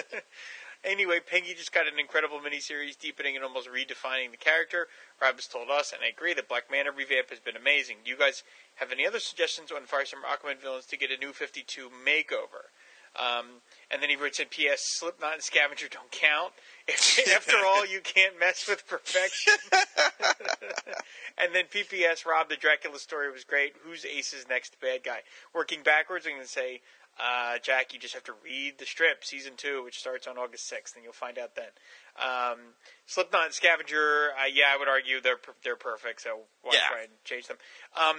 anyway, 0.84 1.20
Pengy 1.20 1.56
just 1.56 1.72
got 1.72 1.86
an 1.86 1.98
incredible 1.98 2.40
miniseries 2.40 2.98
deepening 2.98 3.36
and 3.36 3.44
almost 3.44 3.68
redefining 3.68 4.30
the 4.30 4.36
character. 4.36 4.88
Rob 5.20 5.36
has 5.36 5.46
told 5.46 5.70
us, 5.70 5.92
and 5.92 6.02
I 6.04 6.08
agree, 6.08 6.34
that 6.34 6.48
Black 6.48 6.70
Manta 6.70 6.90
revamp 6.90 7.30
has 7.30 7.40
been 7.40 7.56
amazing. 7.56 7.96
Do 8.04 8.10
you 8.10 8.16
guys 8.16 8.42
have 8.76 8.92
any 8.92 9.06
other 9.06 9.20
suggestions 9.20 9.70
on 9.70 9.82
Firestorm 9.82 10.24
Aquaman 10.24 10.60
villains 10.60 10.86
to 10.86 10.96
get 10.96 11.10
a 11.10 11.18
new 11.18 11.32
52 11.32 11.90
makeover? 12.04 12.72
Um, 13.18 13.62
and 13.90 14.00
then 14.00 14.08
he 14.08 14.16
writes 14.16 14.38
in 14.38 14.46
P.S. 14.46 14.82
Slipknot 14.98 15.34
and 15.34 15.42
Scavenger 15.42 15.88
don't 15.88 16.10
count. 16.12 16.52
After 17.36 17.56
all, 17.66 17.86
you 17.86 18.00
can't 18.00 18.38
mess 18.38 18.66
with 18.68 18.86
perfection. 18.86 19.54
and 21.38 21.54
then 21.54 21.64
P.P.S. 21.70 22.24
Rob, 22.26 22.48
the 22.48 22.56
Dracula 22.56 22.98
story 22.98 23.30
was 23.30 23.44
great. 23.44 23.74
Who's 23.82 24.04
Ace's 24.04 24.46
next 24.48 24.80
bad 24.80 25.02
guy? 25.04 25.20
Working 25.54 25.82
backwards, 25.82 26.26
I'm 26.26 26.32
going 26.32 26.42
to 26.42 26.48
say, 26.48 26.80
uh, 27.18 27.58
Jack, 27.62 27.92
you 27.92 27.98
just 27.98 28.14
have 28.14 28.24
to 28.24 28.32
read 28.44 28.78
the 28.78 28.86
strip, 28.86 29.24
season 29.24 29.52
two, 29.56 29.82
which 29.84 29.98
starts 29.98 30.26
on 30.26 30.38
August 30.38 30.72
6th, 30.72 30.94
and 30.94 31.04
you'll 31.04 31.12
find 31.12 31.38
out 31.38 31.54
then. 31.54 31.70
Um, 32.16 32.58
Slipknot 33.06 33.52
Scavenger, 33.54 34.30
uh, 34.40 34.46
yeah, 34.52 34.72
I 34.74 34.78
would 34.78 34.88
argue 34.88 35.20
they're 35.20 35.36
per- 35.36 35.54
they're 35.64 35.76
perfect, 35.76 36.22
so 36.22 36.40
why 36.62 36.72
Yeah. 36.74 36.88
try 36.88 37.00
and 37.02 37.12
change 37.24 37.46
them? 37.46 37.58
Um, 37.96 38.16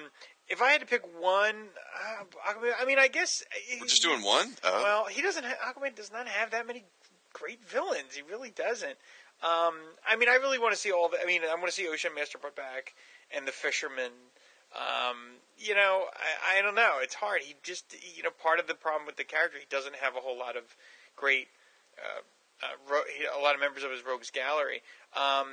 if 0.48 0.62
I 0.62 0.72
had 0.72 0.82
to 0.82 0.88
pick 0.88 1.04
one, 1.20 1.70
uh, 1.96 2.24
Aquaman, 2.50 2.74
I 2.80 2.86
mean, 2.86 3.00
I 3.00 3.08
guess 3.08 3.42
We're 3.80 3.88
just 3.88 4.02
doing 4.04 4.22
one? 4.22 4.56
Uh, 4.64 4.82
well, 4.84 5.06
he 5.06 5.22
doesn't. 5.22 5.46
Ha- 5.46 5.74
Aquaman 5.74 5.96
does 5.96 6.12
not 6.12 6.28
have 6.28 6.52
that 6.52 6.68
many 6.68 6.84
great 7.34 7.64
villains. 7.64 8.16
He 8.16 8.22
really 8.22 8.50
doesn't. 8.50 8.98
Um, 9.44 9.74
I 10.08 10.16
mean, 10.18 10.30
I 10.30 10.36
really 10.36 10.60
want 10.60 10.74
to 10.74 10.80
see 10.80 10.92
all 10.92 11.10
the. 11.10 11.18
I 11.22 11.26
mean, 11.26 11.42
I 11.44 11.56
want 11.56 11.68
to 11.68 11.72
see 11.72 11.88
Ocean 11.88 12.12
Master 12.16 12.38
put 12.38 12.56
back 12.56 12.94
and 13.36 13.48
the 13.48 13.52
Fisherman. 13.52 14.12
Um, 14.76 15.18
you 15.58 15.76
know, 15.76 16.06
I, 16.14 16.60
I 16.60 16.62
don't 16.62 16.76
know. 16.76 16.98
It's 17.02 17.16
hard. 17.16 17.42
He 17.42 17.56
just, 17.64 17.96
you 18.16 18.24
know, 18.24 18.30
part 18.30 18.60
of 18.60 18.68
the 18.68 18.74
problem 18.76 19.06
with 19.06 19.18
the 19.18 19.24
character, 19.24 19.58
he 19.60 19.66
doesn't 19.70 19.96
have 19.96 20.16
a 20.16 20.20
whole 20.20 20.38
lot 20.38 20.56
of 20.56 20.64
great. 21.16 21.48
Uh, 21.98 22.22
uh, 22.64 22.68
ro- 22.92 23.02
he, 23.18 23.26
a 23.26 23.42
lot 23.42 23.56
of 23.56 23.60
members 23.60 23.84
of 23.84 23.92
his 23.92 24.06
rogues 24.06 24.30
gallery. 24.30 24.82
Um, 25.16 25.48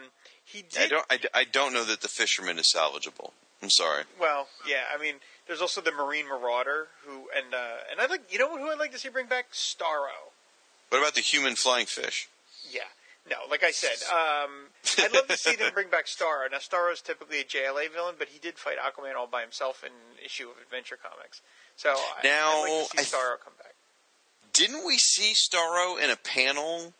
he 0.45 0.63
did. 0.63 0.83
I 0.83 0.89
don't. 0.89 1.07
I, 1.11 1.41
I 1.41 1.45
don't 1.45 1.73
know 1.73 1.85
that 1.85 2.03
the 2.03 2.09
fisherman 2.09 2.59
is 2.59 2.73
salvageable. 2.75 3.33
I'm 3.63 3.71
sorry. 3.71 4.05
Well, 4.21 4.47
yeah, 4.69 4.83
I 4.95 5.03
mean, 5.03 5.15
There's 5.49 5.61
also 5.61 5.81
the 5.81 5.91
Marine 5.91 6.29
Marauder, 6.29 6.89
who 7.05 7.29
and 7.35 7.55
uh, 7.55 7.91
and 7.91 8.01
I 8.01 8.07
like 8.07 8.33
you 8.33 8.39
know 8.39 8.57
who 8.57 8.71
I'd 8.71 8.79
like 8.79 8.93
to 8.93 8.99
see 8.99 9.09
bring 9.09 9.27
back 9.27 9.53
Starro. 9.53 10.28
What 10.89 10.98
about 10.98 11.15
the 11.15 11.20
human 11.20 11.55
flying 11.55 11.86
fish? 11.86 12.28
Yeah. 12.70 12.81
No, 13.28 13.36
like 13.51 13.62
I 13.62 13.73
said, 13.73 13.97
um, 14.10 14.69
I'd 14.98 15.12
love 15.12 15.28
to 15.28 15.36
see 15.36 15.55
them 15.55 15.70
bring 15.74 15.90
back 15.90 16.06
Starro. 16.06 16.51
Now, 16.51 16.59
Starro's 16.59 17.02
typically 17.02 17.40
a 17.40 17.44
JLA 17.44 17.93
villain, 17.93 18.15
but 18.19 18.28
he 18.28 18.39
did 18.39 18.56
fight 18.59 18.78
Aquaman 18.78 19.15
all 19.16 19.27
by 19.27 19.43
himself 19.43 19.85
in 19.85 19.90
an 19.93 20.24
issue 20.24 20.48
of 20.48 20.56
Adventure 20.62 20.97
Comics. 20.97 21.43
So 21.77 21.90
I- 21.90 22.20
Now, 22.24 22.62
I'd 22.62 22.81
like 22.81 22.90
to 22.90 22.97
see 23.05 23.16
Starro 23.16 23.39
come 23.39 23.52
back. 23.59 23.74
Didn't 24.55 24.86
we 24.86 24.97
see 24.97 25.35
Starro 25.35 26.02
in 26.02 26.09
a 26.09 26.16
panel 26.16 26.94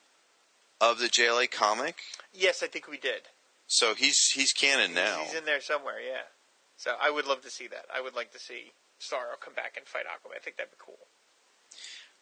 of 0.82 0.98
the 0.98 1.06
JLA 1.09 1.47
comic? 1.51 1.97
Yes, 2.35 2.62
I 2.62 2.66
think 2.66 2.89
we 2.89 2.98
did. 2.98 3.23
So 3.66 3.94
he's 3.94 4.31
he's 4.31 4.52
canon 4.52 4.93
now. 4.94 5.24
He's 5.24 5.35
in 5.35 5.44
there 5.47 5.60
somewhere, 5.62 6.01
yeah. 6.01 6.23
So 6.77 6.94
I 7.01 7.10
would 7.10 7.27
love 7.27 7.40
to 7.43 7.51
see 7.51 7.66
that. 7.69 7.86
I 7.94 8.01
would 8.02 8.15
like 8.15 8.32
to 8.32 8.39
see 8.39 8.73
Starro 9.01 9.40
come 9.40 9.55
back 9.55 9.77
and 9.78 9.86
fight 9.86 10.05
Aquaman. 10.06 10.36
I 10.36 10.40
think 10.40 10.56
that'd 10.59 10.70
be 10.73 10.77
cool. 10.78 10.98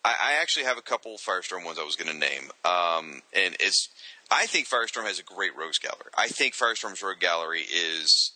I, 0.05 0.39
actually 0.41 0.67
have 0.67 0.79
a 0.79 0.83
couple 0.83 1.17
Firestorm 1.17 1.65
ones 1.65 1.79
I 1.79 1.85
was 1.85 1.97
going 1.97 2.13
to 2.13 2.19
name, 2.19 2.51
um, 2.65 3.23
and 3.33 3.57
it's. 3.61 3.89
I 4.31 4.47
think 4.47 4.69
Firestorm 4.69 5.05
has 5.05 5.19
a 5.19 5.23
great 5.23 5.57
rogues 5.57 5.79
gallery. 5.79 6.11
I 6.17 6.29
think 6.29 6.55
Firestorm's 6.55 7.03
rogue 7.03 7.21
gallery 7.21 7.63
is 7.63 8.33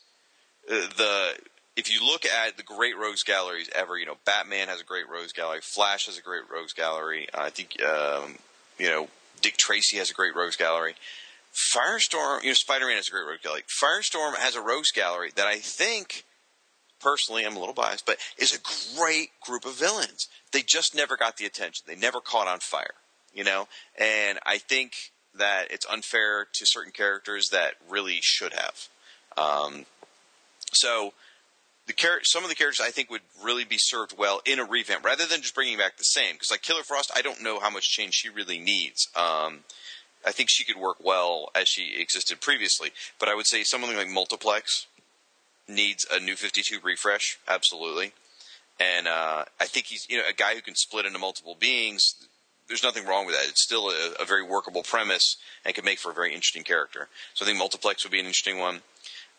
uh, 0.70 0.86
the. 0.96 1.34
If 1.76 1.92
you 1.92 2.04
look 2.04 2.26
at 2.26 2.56
the 2.56 2.62
great 2.62 2.96
rogues 2.98 3.22
galleries 3.22 3.70
ever, 3.74 3.96
you 3.96 4.06
know 4.06 4.16
Batman 4.24 4.68
has 4.68 4.80
a 4.80 4.84
great 4.84 5.08
rogues 5.08 5.32
gallery, 5.32 5.60
Flash 5.62 6.06
has 6.06 6.18
a 6.18 6.22
great 6.22 6.42
rogues 6.52 6.72
gallery. 6.72 7.28
I 7.32 7.50
think 7.50 7.80
um, 7.82 8.36
you 8.78 8.88
know 8.88 9.08
Dick 9.40 9.56
Tracy 9.56 9.96
has 9.98 10.10
a 10.10 10.14
great 10.14 10.34
rogues 10.34 10.56
gallery. 10.56 10.94
Firestorm, 11.52 12.42
you 12.42 12.50
know 12.50 12.54
Spider-Man 12.54 12.96
has 12.96 13.08
a 13.08 13.10
great 13.10 13.26
rogues 13.26 13.42
gallery. 13.42 13.62
Firestorm 13.82 14.36
has 14.36 14.54
a 14.54 14.60
rogues 14.60 14.92
gallery 14.92 15.30
that 15.36 15.46
I 15.46 15.58
think 15.58 16.24
personally, 17.00 17.44
I'm 17.44 17.56
a 17.56 17.60
little 17.60 17.74
biased, 17.74 18.06
but 18.06 18.18
is 18.38 18.54
a 18.54 18.98
great 18.98 19.30
group 19.40 19.64
of 19.64 19.74
villains. 19.74 20.28
They 20.52 20.62
just 20.62 20.94
never 20.94 21.16
got 21.16 21.36
the 21.36 21.46
attention. 21.46 21.84
They 21.86 21.96
never 21.96 22.20
caught 22.20 22.48
on 22.48 22.60
fire, 22.60 22.94
you 23.34 23.44
know? 23.44 23.68
And 23.98 24.38
I 24.44 24.58
think 24.58 24.92
that 25.34 25.66
it's 25.70 25.86
unfair 25.86 26.46
to 26.52 26.66
certain 26.66 26.92
characters 26.92 27.48
that 27.50 27.74
really 27.88 28.18
should 28.20 28.52
have. 28.52 28.88
Um, 29.36 29.86
so 30.72 31.12
the 31.86 31.92
char- 31.92 32.20
some 32.22 32.44
of 32.44 32.50
the 32.50 32.56
characters 32.56 32.84
I 32.84 32.90
think 32.90 33.10
would 33.10 33.22
really 33.42 33.64
be 33.64 33.78
served 33.78 34.16
well 34.16 34.40
in 34.44 34.58
a 34.58 34.64
revamp 34.64 35.04
rather 35.04 35.26
than 35.26 35.40
just 35.40 35.54
bringing 35.54 35.78
back 35.78 35.96
the 35.96 36.04
same. 36.04 36.34
Because 36.34 36.50
like 36.50 36.62
Killer 36.62 36.82
Frost, 36.82 37.10
I 37.14 37.22
don't 37.22 37.42
know 37.42 37.58
how 37.58 37.70
much 37.70 37.90
change 37.90 38.14
she 38.14 38.28
really 38.28 38.58
needs. 38.58 39.08
Um, 39.16 39.60
I 40.24 40.32
think 40.32 40.50
she 40.50 40.64
could 40.64 40.76
work 40.76 40.98
well 41.02 41.48
as 41.54 41.68
she 41.68 41.94
existed 41.98 42.40
previously. 42.40 42.90
But 43.18 43.28
I 43.28 43.34
would 43.34 43.46
say 43.46 43.62
something 43.62 43.96
like 43.96 44.08
Multiplex 44.08 44.86
needs 45.70 46.06
a 46.10 46.20
new 46.20 46.36
52 46.36 46.80
refresh, 46.82 47.38
absolutely. 47.48 48.12
And 48.78 49.06
uh, 49.06 49.44
I 49.60 49.66
think 49.66 49.86
he's 49.86 50.06
you 50.08 50.16
know 50.16 50.24
a 50.28 50.32
guy 50.32 50.54
who 50.54 50.62
can 50.62 50.74
split 50.74 51.06
into 51.06 51.18
multiple 51.18 51.56
beings. 51.58 52.14
There's 52.68 52.82
nothing 52.82 53.06
wrong 53.06 53.26
with 53.26 53.34
that. 53.34 53.48
It's 53.48 53.62
still 53.62 53.90
a, 53.90 54.14
a 54.20 54.24
very 54.24 54.42
workable 54.42 54.82
premise 54.82 55.36
and 55.64 55.74
can 55.74 55.84
make 55.84 55.98
for 55.98 56.12
a 56.12 56.14
very 56.14 56.32
interesting 56.32 56.62
character. 56.62 57.08
So 57.34 57.44
I 57.44 57.46
think 57.46 57.58
Multiplex 57.58 58.04
would 58.04 58.12
be 58.12 58.20
an 58.20 58.26
interesting 58.26 58.58
one. 58.58 58.80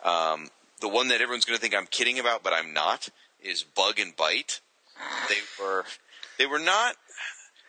Um, 0.04 0.50
the 0.82 0.90
one 0.90 1.08
that 1.08 1.22
everyone's 1.22 1.46
going 1.46 1.56
to 1.56 1.62
think 1.62 1.76
I'm 1.76 1.88
kidding 1.88 2.20
about, 2.20 2.44
but 2.44 2.54
I'm 2.54 2.74
not, 2.74 3.10
is 3.42 3.64
Bug 3.64 4.00
and 4.00 4.16
Byte. 4.18 4.60
They 5.30 5.36
were 5.60 5.86
they 6.38 6.46
were 6.46 6.60
not. 6.60 6.96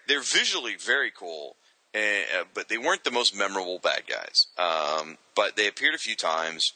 They're 0.09 0.20
visually 0.20 0.74
very 0.76 1.10
cool, 1.10 1.56
uh, 1.94 2.44
but 2.55 2.68
they 2.68 2.78
weren't 2.78 3.05
the 3.05 3.10
most 3.10 3.34
memorable 3.36 3.78
bad 3.78 4.02
guys. 4.06 4.47
Um, 4.59 5.18
but 5.34 5.56
they 5.56 5.68
appeared 5.68 5.94
a 5.94 5.98
few 5.98 6.16
times, 6.16 6.72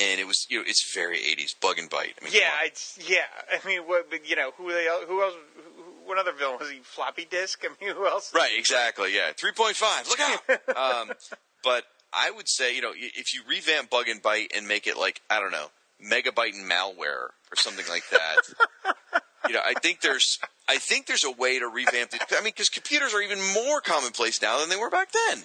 and 0.00 0.20
it 0.20 0.26
was 0.26 0.46
you 0.48 0.58
know 0.58 0.64
it's 0.66 0.92
very 0.94 1.18
80s 1.18 1.54
Bug 1.60 1.78
and 1.78 1.90
Byte. 1.90 2.14
I 2.20 2.24
mean, 2.24 2.32
Yeah, 2.32 2.50
it's 2.64 2.98
yeah. 3.06 3.26
I 3.52 3.66
mean, 3.66 3.82
what, 3.82 4.10
but, 4.10 4.28
you 4.28 4.36
know, 4.36 4.52
who 4.56 4.72
they 4.72 4.88
who 5.06 5.22
else? 5.22 5.34
Who, 5.56 5.82
what 6.06 6.18
other 6.18 6.32
villain 6.32 6.56
was 6.58 6.70
he? 6.70 6.80
Floppy 6.82 7.26
disk? 7.30 7.64
I 7.64 7.84
mean, 7.84 7.94
who 7.96 8.06
else? 8.06 8.32
Right, 8.34 8.52
exactly. 8.56 9.14
Yeah, 9.14 9.32
three 9.36 9.52
point 9.52 9.76
five. 9.76 10.08
Look 10.08 10.20
out. 10.20 10.76
um, 10.76 11.12
but 11.62 11.84
I 12.12 12.30
would 12.30 12.48
say, 12.48 12.74
you 12.74 12.82
know, 12.82 12.92
if 12.94 13.34
you 13.34 13.42
revamp 13.48 13.90
Bug 13.90 14.08
and 14.08 14.22
Byte 14.22 14.56
and 14.56 14.66
make 14.66 14.86
it 14.86 14.96
like 14.96 15.20
I 15.30 15.38
don't 15.40 15.52
know, 15.52 15.70
Megabyte 16.02 16.54
and 16.54 16.70
malware 16.70 17.28
or 17.50 17.56
something 17.56 17.86
like 17.88 18.08
that, 18.10 18.36
you 19.48 19.54
know, 19.54 19.60
I 19.64 19.74
think 19.80 20.00
there's, 20.00 20.38
I 20.68 20.78
think 20.78 21.06
there's 21.06 21.24
a 21.24 21.30
way 21.30 21.58
to 21.58 21.66
revamp 21.66 22.14
it. 22.14 22.22
I 22.30 22.36
mean, 22.36 22.44
because 22.44 22.68
computers 22.68 23.14
are 23.14 23.22
even 23.22 23.38
more 23.54 23.80
commonplace 23.80 24.40
now 24.40 24.60
than 24.60 24.68
they 24.68 24.76
were 24.76 24.90
back 24.90 25.08
then. 25.12 25.42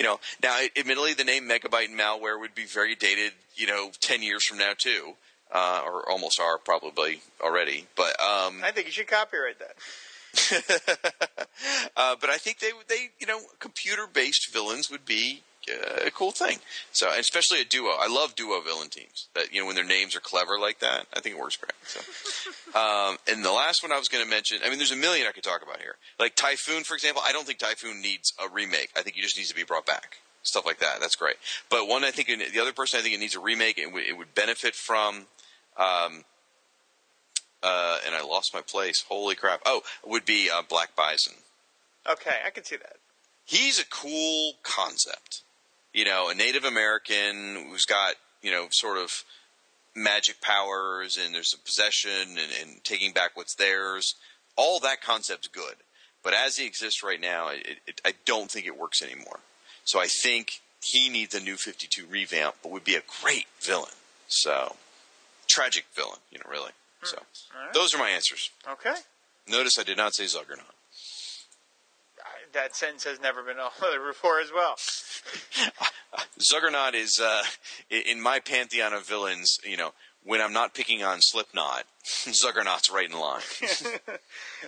You 0.00 0.06
know, 0.06 0.18
now 0.42 0.58
admittedly, 0.78 1.12
the 1.12 1.24
name 1.24 1.46
Megabyte 1.46 1.90
and 1.90 2.00
malware 2.00 2.40
would 2.40 2.54
be 2.54 2.64
very 2.64 2.94
dated. 2.94 3.32
You 3.54 3.66
know, 3.66 3.90
ten 4.00 4.22
years 4.22 4.46
from 4.46 4.56
now 4.56 4.72
too. 4.74 5.12
Uh, 5.52 5.82
or 5.84 6.08
almost 6.08 6.40
are 6.40 6.56
probably 6.56 7.20
already, 7.38 7.86
but 7.96 8.18
um, 8.18 8.62
I 8.64 8.70
think 8.72 8.86
you 8.86 8.92
should 8.92 9.08
copyright 9.08 9.56
that. 9.58 9.76
uh, 11.98 12.16
but 12.18 12.30
I 12.30 12.38
think 12.38 12.60
they 12.60 12.70
they 12.88 13.10
you 13.18 13.26
know 13.26 13.40
computer 13.58 14.06
based 14.06 14.50
villains 14.50 14.90
would 14.90 15.04
be 15.04 15.42
uh, 15.68 16.06
a 16.06 16.10
cool 16.10 16.30
thing. 16.30 16.58
So 16.92 17.10
especially 17.18 17.60
a 17.60 17.64
duo. 17.64 17.90
I 17.98 18.08
love 18.08 18.34
duo 18.34 18.60
villain 18.60 18.88
teams. 18.88 19.28
That 19.34 19.52
you 19.52 19.60
know 19.60 19.66
when 19.66 19.76
their 19.76 19.84
names 19.84 20.16
are 20.16 20.20
clever 20.20 20.58
like 20.58 20.80
that. 20.80 21.06
I 21.12 21.20
think 21.20 21.36
it 21.36 21.40
works 21.40 21.56
great. 21.56 21.72
So, 21.84 22.00
um, 22.78 23.18
and 23.28 23.44
the 23.44 23.52
last 23.52 23.82
one 23.82 23.92
I 23.92 23.98
was 23.98 24.08
going 24.08 24.24
to 24.24 24.30
mention. 24.30 24.58
I 24.64 24.68
mean, 24.68 24.78
there's 24.78 24.92
a 24.92 24.96
million 24.96 25.26
I 25.26 25.32
could 25.32 25.44
talk 25.44 25.62
about 25.62 25.80
here. 25.80 25.96
Like 26.18 26.34
Typhoon, 26.36 26.84
for 26.84 26.94
example. 26.94 27.22
I 27.24 27.32
don't 27.32 27.46
think 27.46 27.58
Typhoon 27.58 28.00
needs 28.00 28.32
a 28.42 28.48
remake. 28.48 28.90
I 28.96 29.02
think 29.02 29.16
he 29.16 29.22
just 29.22 29.36
needs 29.36 29.48
to 29.50 29.56
be 29.56 29.64
brought 29.64 29.86
back. 29.86 30.18
Stuff 30.42 30.64
like 30.64 30.78
that. 30.78 31.00
That's 31.00 31.16
great. 31.16 31.36
But 31.68 31.86
one 31.86 32.02
I 32.02 32.10
think 32.10 32.28
the 32.28 32.60
other 32.60 32.72
person 32.72 32.98
I 32.98 33.02
think 33.02 33.14
it 33.14 33.20
needs 33.20 33.34
a 33.34 33.40
remake. 33.40 33.78
It 33.78 33.92
would, 33.92 34.04
it 34.04 34.16
would 34.16 34.34
benefit 34.34 34.74
from. 34.74 35.26
Um, 35.76 36.24
uh, 37.62 37.98
and 38.06 38.14
I 38.14 38.22
lost 38.22 38.54
my 38.54 38.62
place. 38.62 39.04
Holy 39.06 39.34
crap! 39.34 39.60
Oh, 39.66 39.82
would 40.06 40.24
be 40.24 40.48
uh, 40.50 40.62
Black 40.66 40.96
Bison 40.96 41.34
Okay, 42.10 42.36
I 42.46 42.50
can 42.50 42.64
see 42.64 42.76
that. 42.76 42.96
he's 43.44 43.78
a 43.78 43.86
cool 43.86 44.54
concept. 44.62 45.42
You 45.92 46.04
know, 46.04 46.28
a 46.30 46.34
Native 46.34 46.64
American 46.64 47.66
who's 47.70 47.84
got, 47.84 48.14
you 48.42 48.50
know, 48.50 48.68
sort 48.70 48.98
of 48.98 49.24
magic 49.94 50.40
powers 50.40 51.18
and 51.18 51.34
there's 51.34 51.52
a 51.54 51.58
possession 51.58 52.28
and, 52.30 52.52
and 52.60 52.84
taking 52.84 53.12
back 53.12 53.36
what's 53.36 53.54
theirs. 53.54 54.14
All 54.56 54.78
that 54.80 55.02
concept's 55.02 55.48
good. 55.48 55.74
But 56.22 56.34
as 56.34 56.56
he 56.56 56.66
exists 56.66 57.02
right 57.02 57.20
now, 57.20 57.48
it, 57.48 57.78
it, 57.86 58.00
I 58.04 58.14
don't 58.24 58.50
think 58.50 58.66
it 58.66 58.78
works 58.78 59.02
anymore. 59.02 59.40
So 59.84 60.00
I 60.00 60.06
think 60.06 60.60
he 60.82 61.08
needs 61.08 61.34
a 61.34 61.40
new 61.40 61.56
52 61.56 62.06
revamp, 62.06 62.56
but 62.62 62.72
would 62.72 62.84
be 62.84 62.94
a 62.94 63.02
great 63.22 63.46
villain. 63.60 63.92
So, 64.28 64.76
tragic 65.48 65.86
villain, 65.94 66.18
you 66.30 66.38
know, 66.38 66.50
really. 66.50 66.70
Hmm. 67.00 67.06
So, 67.06 67.16
All 67.56 67.64
right. 67.64 67.74
those 67.74 67.94
are 67.94 67.98
my 67.98 68.10
answers. 68.10 68.50
Okay. 68.70 68.94
Notice 69.48 69.78
I 69.78 69.82
did 69.82 69.96
not 69.96 70.14
say 70.14 70.24
Zuggernaut. 70.24 70.74
That 72.52 72.74
sentence 72.74 73.04
has 73.04 73.20
never 73.20 73.42
been 73.42 73.56
uttered 73.58 74.06
before 74.08 74.40
as 74.40 74.50
well. 74.52 74.76
Zuggernaut 76.38 76.94
is 76.94 77.20
uh, 77.22 77.42
in 77.90 78.20
my 78.20 78.40
pantheon 78.40 78.92
of 78.92 79.06
villains. 79.06 79.58
You 79.64 79.76
know, 79.76 79.92
when 80.24 80.40
I'm 80.40 80.52
not 80.52 80.74
picking 80.74 81.02
on 81.02 81.20
Slipknot, 81.20 81.84
Zuggernaut's 82.04 82.90
right 82.90 83.10
in 83.10 83.18
line. 83.18 83.42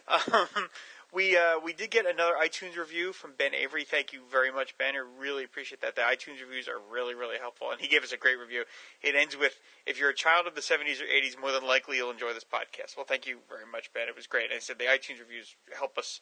Um, 0.09 0.69
we 1.13 1.37
uh, 1.37 1.61
we 1.63 1.75
did 1.75 1.91
get 1.91 2.07
another 2.07 2.33
iTunes 2.43 2.77
review 2.77 3.13
from 3.13 3.33
Ben 3.37 3.55
Avery. 3.55 3.85
Thank 3.85 4.15
you 4.15 4.21
very 4.31 4.51
much, 4.51 4.77
Ben. 4.79 4.95
I 4.95 5.05
really 5.21 5.45
appreciate 5.45 5.83
that. 5.83 5.95
The 5.95 6.03
iTunes 6.03 6.41
reviews 6.41 6.69
are 6.69 6.81
really 6.91 7.15
really 7.15 7.37
helpful, 7.39 7.71
and 7.71 7.81
he 7.81 7.87
gave 7.87 8.03
us 8.03 8.13
a 8.13 8.17
great 8.17 8.39
review. 8.39 8.65
It 9.03 9.15
ends 9.15 9.37
with, 9.37 9.61
"If 9.85 9.99
you're 9.99 10.09
a 10.09 10.15
child 10.15 10.47
of 10.47 10.55
the 10.55 10.63
'70s 10.63 11.03
or 11.03 11.05
'80s, 11.05 11.39
more 11.39 11.53
than 11.53 11.67
likely 11.67 11.99
you'll 11.99 12.11
enjoy 12.11 12.33
this 12.33 12.45
podcast." 12.45 12.97
Well, 12.97 13.05
thank 13.05 13.27
you 13.27 13.41
very 13.49 13.67
much, 13.71 13.93
Ben. 13.93 14.09
It 14.09 14.17
was 14.17 14.27
great. 14.27 14.47
And 14.51 14.55
I 14.55 14.59
said 14.59 14.79
the 14.79 14.87
iTunes 14.87 15.21
reviews 15.21 15.55
help 15.77 15.99
us, 15.99 16.21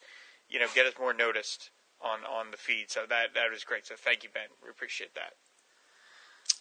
you 0.50 0.58
know, 0.58 0.66
get 0.74 0.86
us 0.86 0.94
more 0.98 1.12
noticed 1.14 1.70
on 2.02 2.20
on 2.24 2.50
the 2.50 2.56
feed. 2.56 2.90
So 2.90 3.00
that 3.08 3.34
that 3.34 3.50
was 3.52 3.64
great. 3.64 3.86
So 3.86 3.94
thank 3.96 4.22
you, 4.22 4.28
Ben. 4.32 4.48
We 4.62 4.68
appreciate 4.68 5.14
that. 5.14 5.32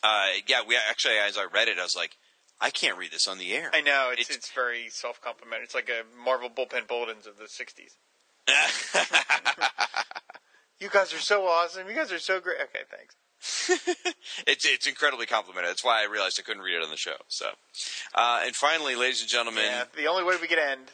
Uh, 0.02 0.28
yeah, 0.48 0.62
we 0.66 0.78
actually, 0.78 1.16
as 1.18 1.38
I 1.38 1.46
read 1.46 1.68
it, 1.68 1.78
I 1.78 1.84
was 1.84 1.96
like, 1.96 2.16
I 2.62 2.70
can't 2.70 2.98
read 2.98 3.12
this 3.12 3.28
on 3.28 3.38
the 3.38 3.54
air. 3.54 3.70
I 3.74 3.82
know 3.82 4.10
it's 4.12 4.22
It's- 4.22 4.38
it's, 4.38 4.52
very 4.52 4.88
self 4.90 5.20
complimentary. 5.22 5.66
It's 5.66 5.76
like 5.76 5.90
a 5.90 6.04
Marvel 6.18 6.50
bullpen 6.50 6.88
bulletins 6.88 7.28
of 7.28 7.38
the 7.38 7.46
'60s. 7.46 7.96
You 10.80 10.90
guys 10.90 11.14
are 11.14 11.20
so 11.20 11.46
awesome. 11.46 11.90
You 11.90 11.96
guys 11.96 12.12
are 12.12 12.20
so 12.20 12.40
great. 12.40 12.58
Okay, 12.62 12.84
thanks. 12.90 13.16
it's 14.48 14.66
it's 14.66 14.88
incredibly 14.88 15.26
complimentary. 15.26 15.70
That's 15.70 15.84
why 15.84 16.02
I 16.02 16.06
realized 16.06 16.40
I 16.40 16.44
couldn't 16.44 16.64
read 16.64 16.76
it 16.76 16.84
on 16.84 16.90
the 16.90 16.98
show. 16.98 17.16
So, 17.28 17.48
uh, 18.16 18.42
and 18.46 18.56
finally, 18.56 18.96
ladies 18.96 19.22
and 19.22 19.30
gentlemen, 19.30 19.64
Yeah, 19.66 19.84
the 19.96 20.08
only 20.08 20.24
way 20.24 20.36
we 20.42 20.48
could 20.48 20.60
end. 20.60 20.88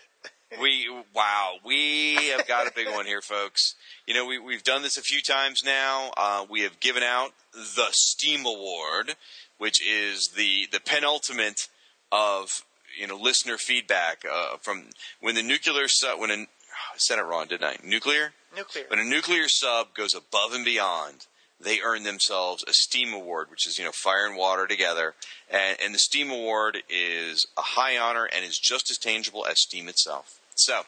We 0.62 0.90
wow, 1.14 1.56
we 1.66 2.16
have 2.36 2.48
got 2.48 2.68
a 2.68 2.72
big 2.74 2.88
one 2.90 3.06
here, 3.06 3.22
folks. 3.22 3.76
You 4.08 4.14
know, 4.14 4.26
we 4.26 4.40
we've 4.40 4.64
done 4.64 4.82
this 4.82 4.98
a 4.98 5.02
few 5.02 5.22
times 5.22 5.64
now. 5.64 6.12
Uh, 6.18 6.46
we 6.50 6.62
have 6.62 6.80
given 6.80 7.04
out 7.04 7.32
the 7.54 7.88
Steam 7.92 8.46
Award, 8.46 9.16
which 9.58 9.86
is 9.86 10.30
the 10.30 10.68
the 10.72 10.80
penultimate 10.80 11.68
of 12.12 12.64
you 13.00 13.08
know 13.08 13.16
listener 13.16 13.58
feedback 13.58 14.24
uh, 14.32 14.58
from 14.62 14.90
when 15.22 15.36
the 15.36 15.44
nuclear 15.44 15.88
sub 15.88 16.20
when 16.20 16.32
a 16.32 16.36
I 16.36 16.98
said 16.98 17.20
it 17.20 17.24
wrong, 17.24 17.48
didn't 17.48 17.66
I? 17.66 17.78
Nuclear 17.84 18.34
Nuclear. 18.56 18.86
when 18.90 19.00
a 19.00 19.04
nuclear 19.04 19.48
sub 19.48 19.94
goes 19.94 20.14
above 20.14 20.54
and 20.54 20.66
beyond 20.66 21.28
they 21.60 21.80
earn 21.82 22.04
themselves 22.04 22.64
a 22.68 22.74
Steam 22.74 23.14
Award, 23.14 23.50
which 23.50 23.66
is, 23.66 23.78
you 23.78 23.86
know, 23.86 23.92
fire 23.92 24.28
and 24.28 24.36
water 24.36 24.68
together. 24.68 25.16
And, 25.50 25.78
and 25.84 25.96
the 25.96 26.00
Steam 26.00 26.30
Award 26.30 26.80
is 26.90 27.48
a 27.58 27.62
high 27.62 27.98
honor 27.98 28.26
and 28.26 28.44
is 28.44 28.60
just 28.60 28.92
as 28.92 28.98
tangible 28.98 29.46
as 29.46 29.62
Steam 29.62 29.88
itself. 29.88 30.40
So, 30.56 30.84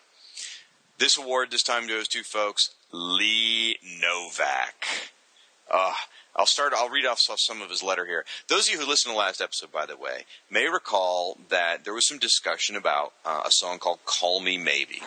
this 0.98 1.18
award 1.18 1.52
this 1.52 1.62
time 1.62 1.88
goes 1.88 2.08
to 2.10 2.24
folks 2.24 2.72
Lee 2.94 3.78
Novak. 4.02 4.86
Uh, 5.70 5.94
I'll 6.38 6.46
start. 6.46 6.72
I'll 6.74 6.90
read 6.90 7.06
off 7.06 7.20
some 7.20 7.62
of 7.62 7.70
his 7.70 7.84
letter 7.84 8.06
here. 8.06 8.24
Those 8.48 8.68
of 8.68 8.74
you 8.74 8.80
who 8.80 8.88
listened 8.88 9.12
to 9.12 9.16
the 9.16 9.20
last 9.20 9.42
episode, 9.42 9.72
by 9.72 9.86
the 9.86 9.98
way, 9.98 10.26
may 10.50 10.68
recall 10.70 11.38
that 11.50 11.84
there 11.84 11.94
was 11.94 12.08
some 12.08 12.18
discussion 12.18 12.78
about 12.78 13.12
uh, 13.26 13.42
a 13.46 13.52
song 13.52 13.78
called 13.78 14.00
"Call 14.06 14.40
Me 14.40 14.58
Maybe." 14.58 15.02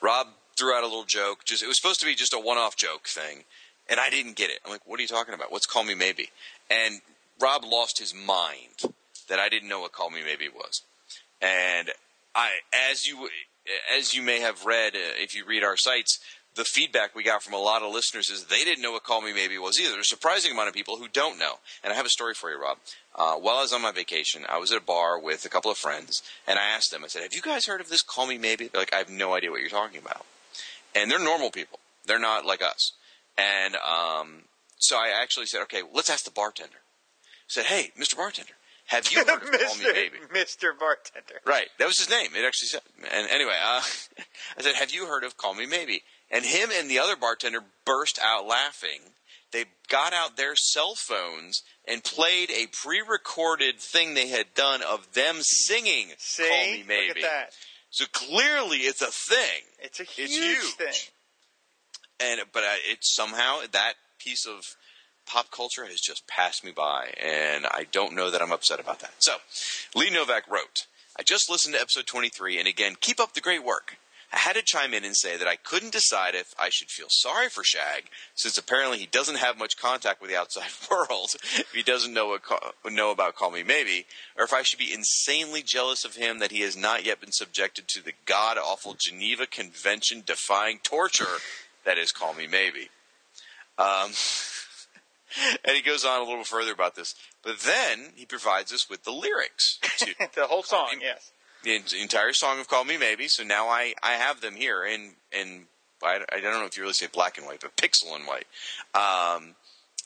Rob 0.00 0.26
threw 0.56 0.74
out 0.74 0.82
a 0.82 0.86
little 0.86 1.04
joke. 1.04 1.44
Just 1.44 1.62
it 1.62 1.68
was 1.68 1.76
supposed 1.76 2.00
to 2.00 2.06
be 2.06 2.16
just 2.16 2.34
a 2.34 2.40
one-off 2.40 2.76
joke 2.76 3.06
thing, 3.06 3.44
and 3.88 4.00
I 4.00 4.10
didn't 4.10 4.34
get 4.34 4.50
it. 4.50 4.58
I'm 4.64 4.72
like, 4.72 4.86
"What 4.88 4.98
are 4.98 5.02
you 5.02 5.08
talking 5.08 5.34
about? 5.34 5.52
What's 5.52 5.66
"Call 5.66 5.84
Me 5.84 5.94
Maybe"? 5.94 6.30
And 6.68 7.00
Rob 7.40 7.62
lost 7.64 8.00
his 8.00 8.12
mind 8.12 8.92
that 9.28 9.38
I 9.38 9.48
didn't 9.48 9.68
know 9.68 9.80
what 9.80 9.92
"Call 9.92 10.10
Me 10.10 10.24
Maybe" 10.24 10.48
was, 10.48 10.82
and 11.40 11.92
I, 12.34 12.50
as 12.90 13.06
you 13.06 13.28
as 13.96 14.14
you 14.14 14.22
may 14.22 14.40
have 14.40 14.64
read, 14.64 14.94
uh, 14.94 15.22
if 15.22 15.34
you 15.34 15.44
read 15.44 15.62
our 15.62 15.76
sites, 15.76 16.18
the 16.54 16.64
feedback 16.64 17.14
we 17.14 17.22
got 17.22 17.42
from 17.42 17.54
a 17.54 17.58
lot 17.58 17.82
of 17.82 17.92
listeners 17.92 18.28
is 18.28 18.44
they 18.44 18.64
didn't 18.64 18.82
know 18.82 18.92
what 18.92 19.04
Call 19.04 19.22
Me 19.22 19.32
Maybe 19.32 19.56
was 19.58 19.80
either. 19.80 19.92
There's 19.92 20.12
a 20.12 20.16
surprising 20.16 20.52
amount 20.52 20.68
of 20.68 20.74
people 20.74 20.96
who 20.96 21.08
don't 21.08 21.38
know. 21.38 21.54
And 21.82 21.92
I 21.92 21.96
have 21.96 22.04
a 22.04 22.10
story 22.10 22.34
for 22.34 22.50
you, 22.50 22.60
Rob. 22.60 22.78
Uh, 23.14 23.34
while 23.36 23.56
I 23.56 23.62
was 23.62 23.72
on 23.72 23.82
my 23.82 23.92
vacation, 23.92 24.44
I 24.48 24.58
was 24.58 24.70
at 24.70 24.78
a 24.78 24.84
bar 24.84 25.18
with 25.18 25.44
a 25.44 25.48
couple 25.48 25.70
of 25.70 25.78
friends, 25.78 26.22
and 26.46 26.58
I 26.58 26.64
asked 26.64 26.90
them, 26.90 27.04
I 27.04 27.08
said, 27.08 27.22
Have 27.22 27.34
you 27.34 27.40
guys 27.40 27.66
heard 27.66 27.80
of 27.80 27.88
this 27.88 28.02
Call 28.02 28.26
Me 28.26 28.38
Maybe? 28.38 28.68
They're 28.68 28.82
like, 28.82 28.94
I 28.94 28.98
have 28.98 29.10
no 29.10 29.34
idea 29.34 29.50
what 29.50 29.60
you're 29.60 29.70
talking 29.70 30.00
about. 30.00 30.26
And 30.94 31.10
they're 31.10 31.18
normal 31.18 31.50
people. 31.50 31.78
They're 32.06 32.18
not 32.18 32.44
like 32.44 32.62
us. 32.62 32.92
And 33.38 33.76
um, 33.76 34.42
so 34.78 34.96
I 34.96 35.08
actually 35.08 35.46
said, 35.46 35.62
Okay, 35.62 35.82
let's 35.94 36.10
ask 36.10 36.24
the 36.24 36.30
bartender. 36.30 36.76
I 36.76 37.48
said, 37.48 37.64
Hey, 37.66 37.92
Mr. 37.98 38.16
Bartender, 38.16 38.54
have 38.92 39.10
you 39.10 39.18
heard 39.26 39.42
of 39.42 39.50
Call 39.50 39.76
Me 39.76 39.84
Maybe? 39.92 40.16
Mr. 40.32 40.78
Bartender. 40.78 41.40
Right. 41.44 41.68
That 41.78 41.86
was 41.86 41.98
his 41.98 42.10
name. 42.10 42.30
It 42.36 42.44
actually 42.46 42.68
said. 42.68 42.82
And 43.12 43.28
anyway, 43.30 43.56
uh, 43.62 43.80
I 44.58 44.62
said, 44.62 44.74
Have 44.76 44.92
you 44.92 45.06
heard 45.06 45.24
of 45.24 45.36
Call 45.36 45.54
Me 45.54 45.66
Maybe? 45.66 46.02
And 46.30 46.44
him 46.44 46.70
and 46.72 46.90
the 46.90 46.98
other 46.98 47.16
bartender 47.16 47.60
burst 47.84 48.18
out 48.22 48.46
laughing. 48.46 49.00
They 49.52 49.64
got 49.88 50.14
out 50.14 50.36
their 50.38 50.56
cell 50.56 50.94
phones 50.94 51.62
and 51.86 52.02
played 52.02 52.50
a 52.50 52.68
pre-recorded 52.72 53.78
thing 53.80 54.14
they 54.14 54.28
had 54.28 54.54
done 54.54 54.80
of 54.82 55.12
them 55.12 55.36
singing 55.40 56.12
See? 56.18 56.48
"Call 56.48 56.66
Me 56.72 56.84
Maybe." 56.86 57.08
Look 57.08 57.16
at 57.18 57.22
that. 57.22 57.50
So 57.90 58.06
clearly, 58.12 58.78
it's 58.78 59.02
a 59.02 59.10
thing. 59.10 59.62
It's 59.78 60.00
a 60.00 60.04
It's 60.04 60.16
huge, 60.16 60.32
huge. 60.62 60.74
thing. 60.76 60.94
And 62.20 62.40
but 62.52 62.62
uh, 62.62 62.76
it's 62.90 63.14
somehow 63.14 63.60
that 63.72 63.94
piece 64.18 64.46
of 64.46 64.62
pop 65.26 65.50
culture 65.50 65.84
has 65.84 66.00
just 66.00 66.26
passed 66.26 66.64
me 66.64 66.72
by, 66.72 67.12
and 67.22 67.66
I 67.66 67.86
don't 67.90 68.14
know 68.14 68.30
that 68.30 68.42
I'm 68.42 68.52
upset 68.52 68.80
about 68.80 69.00
that. 69.00 69.14
So, 69.18 69.36
Lee 69.94 70.10
Novak 70.10 70.48
wrote, 70.48 70.86
"I 71.16 71.22
just 71.22 71.50
listened 71.50 71.74
to 71.74 71.80
episode 71.80 72.06
23, 72.06 72.58
and 72.58 72.68
again, 72.68 72.96
keep 73.00 73.20
up 73.20 73.34
the 73.34 73.40
great 73.40 73.62
work." 73.62 73.96
I 74.32 74.38
had 74.38 74.56
to 74.56 74.62
chime 74.62 74.94
in 74.94 75.04
and 75.04 75.14
say 75.14 75.36
that 75.36 75.46
I 75.46 75.56
couldn't 75.56 75.92
decide 75.92 76.34
if 76.34 76.54
I 76.58 76.70
should 76.70 76.90
feel 76.90 77.08
sorry 77.10 77.50
for 77.50 77.62
Shag, 77.62 78.04
since 78.34 78.56
apparently 78.56 78.96
he 78.96 79.04
doesn't 79.04 79.36
have 79.36 79.58
much 79.58 79.76
contact 79.76 80.22
with 80.22 80.30
the 80.30 80.38
outside 80.38 80.70
world 80.90 81.34
if 81.34 81.70
he 81.74 81.82
doesn't 81.82 82.14
know 82.14 82.28
what 82.28 82.42
know 82.86 83.10
about 83.10 83.36
Call 83.36 83.50
Me 83.50 83.62
Maybe, 83.62 84.06
or 84.38 84.44
if 84.44 84.54
I 84.54 84.62
should 84.62 84.78
be 84.78 84.92
insanely 84.92 85.62
jealous 85.62 86.06
of 86.06 86.16
him 86.16 86.38
that 86.38 86.50
he 86.50 86.62
has 86.62 86.76
not 86.76 87.04
yet 87.04 87.20
been 87.20 87.32
subjected 87.32 87.88
to 87.88 88.02
the 88.02 88.14
god 88.24 88.56
awful 88.56 88.96
Geneva 88.98 89.46
Convention 89.46 90.22
defying 90.24 90.78
torture 90.78 91.38
that 91.84 91.98
is 91.98 92.10
Call 92.10 92.32
Me 92.32 92.46
Maybe. 92.46 92.88
Um, 93.76 94.12
and 95.64 95.76
he 95.76 95.82
goes 95.82 96.04
on 96.04 96.20
a 96.20 96.24
little 96.24 96.44
further 96.44 96.72
about 96.72 96.94
this, 96.94 97.14
but 97.42 97.60
then 97.60 98.12
he 98.14 98.24
provides 98.26 98.72
us 98.72 98.88
with 98.88 99.04
the 99.04 99.12
lyrics 99.12 99.78
to 99.98 100.14
the 100.34 100.46
whole 100.46 100.62
song, 100.62 100.98
Me- 100.98 101.04
yes. 101.04 101.32
the 101.64 102.00
entire 102.00 102.32
song 102.32 102.60
of 102.60 102.68
"Call 102.68 102.84
Me 102.84 102.96
Maybe." 102.96 103.28
So 103.28 103.42
now 103.42 103.68
I, 103.68 103.94
I 104.02 104.12
have 104.12 104.40
them 104.40 104.54
here 104.56 104.84
in 104.84 105.12
in 105.32 105.66
I, 106.02 106.20
I 106.32 106.40
don't 106.40 106.58
know 106.58 106.66
if 106.66 106.76
you 106.76 106.82
really 106.82 106.94
say 106.94 107.06
black 107.12 107.38
and 107.38 107.46
white, 107.46 107.60
but 107.60 107.76
pixel 107.76 108.14
and 108.16 108.26
white 108.26 108.46
um, 108.94 109.54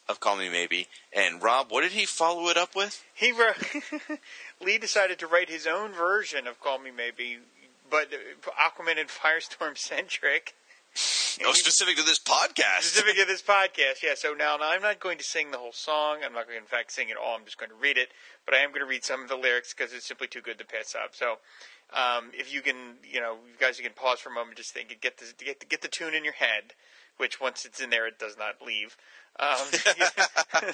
of 0.09 0.21
"Call 0.21 0.37
Me 0.37 0.49
Maybe." 0.49 0.89
And 1.13 1.43
Rob, 1.43 1.71
what 1.71 1.83
did 1.83 1.93
he 1.93 2.07
follow 2.07 2.49
it 2.49 2.57
up 2.57 2.75
with? 2.77 3.03
He 3.15 3.33
wrote. 3.33 3.57
Lee 4.61 4.79
decided 4.79 5.19
to 5.21 5.27
write 5.27 5.49
his 5.51 5.67
own 5.67 5.93
version 5.93 6.47
of 6.47 6.61
"Call 6.61 6.79
Me 6.79 6.91
Maybe," 6.91 7.39
but 7.91 8.09
uh, 8.13 8.51
Aquaman 8.61 8.99
and 9.01 9.09
Firestorm 9.09 9.77
centric. 9.77 10.55
Oh, 11.45 11.53
specific 11.53 11.97
to 11.97 12.03
this 12.03 12.19
podcast. 12.19 12.81
Specific 12.81 13.17
to 13.17 13.25
this 13.27 13.43
podcast, 13.43 14.03
yeah. 14.03 14.15
So 14.15 14.33
now, 14.33 14.57
now 14.57 14.71
I'm 14.71 14.81
not 14.81 14.99
going 14.99 15.19
to 15.19 15.25
sing 15.25 15.51
the 15.51 15.59
whole 15.59 15.73
song. 15.73 16.19
I'm 16.25 16.33
not 16.33 16.47
going 16.47 16.57
to, 16.57 16.63
in 16.63 16.67
fact, 16.67 16.93
sing 16.93 17.11
it 17.11 17.17
all. 17.17 17.37
I'm 17.37 17.45
just 17.45 17.59
going 17.59 17.71
to 17.71 17.77
read 17.77 17.99
it. 17.99 18.09
But 18.47 18.55
I 18.55 18.59
am 18.59 18.71
going 18.71 18.81
to 18.81 18.87
read 18.87 19.05
some 19.05 19.23
of 19.23 19.29
the 19.29 19.37
lyrics 19.37 19.75
because 19.75 19.93
it's 19.93 20.07
simply 20.07 20.27
too 20.27 20.41
good 20.41 20.59
to 20.59 20.65
pass 20.65 20.95
up. 20.95 21.15
So, 21.15 21.37
um, 21.93 22.31
if 22.33 22.53
you 22.53 22.63
can, 22.63 22.97
you 23.05 23.21
know, 23.21 23.37
you 23.47 23.59
guys, 23.61 23.79
you 23.79 23.85
can 23.85 23.93
pause 23.93 24.21
for 24.21 24.31
a 24.31 24.35
moment, 24.35 24.57
just 24.57 24.73
think, 24.73 24.89
get 25.01 25.19
the 25.19 25.27
get 25.45 25.61
the, 25.61 25.67
get 25.67 25.83
the 25.83 25.89
tune 25.89 26.15
in 26.15 26.25
your 26.25 26.33
head, 26.33 26.73
which 27.19 27.41
once 27.41 27.65
it's 27.65 27.81
in 27.81 27.91
there, 27.91 28.07
it 28.07 28.19
does 28.19 28.37
not 28.39 28.65
leave. 28.65 28.97
Um, 29.39 29.67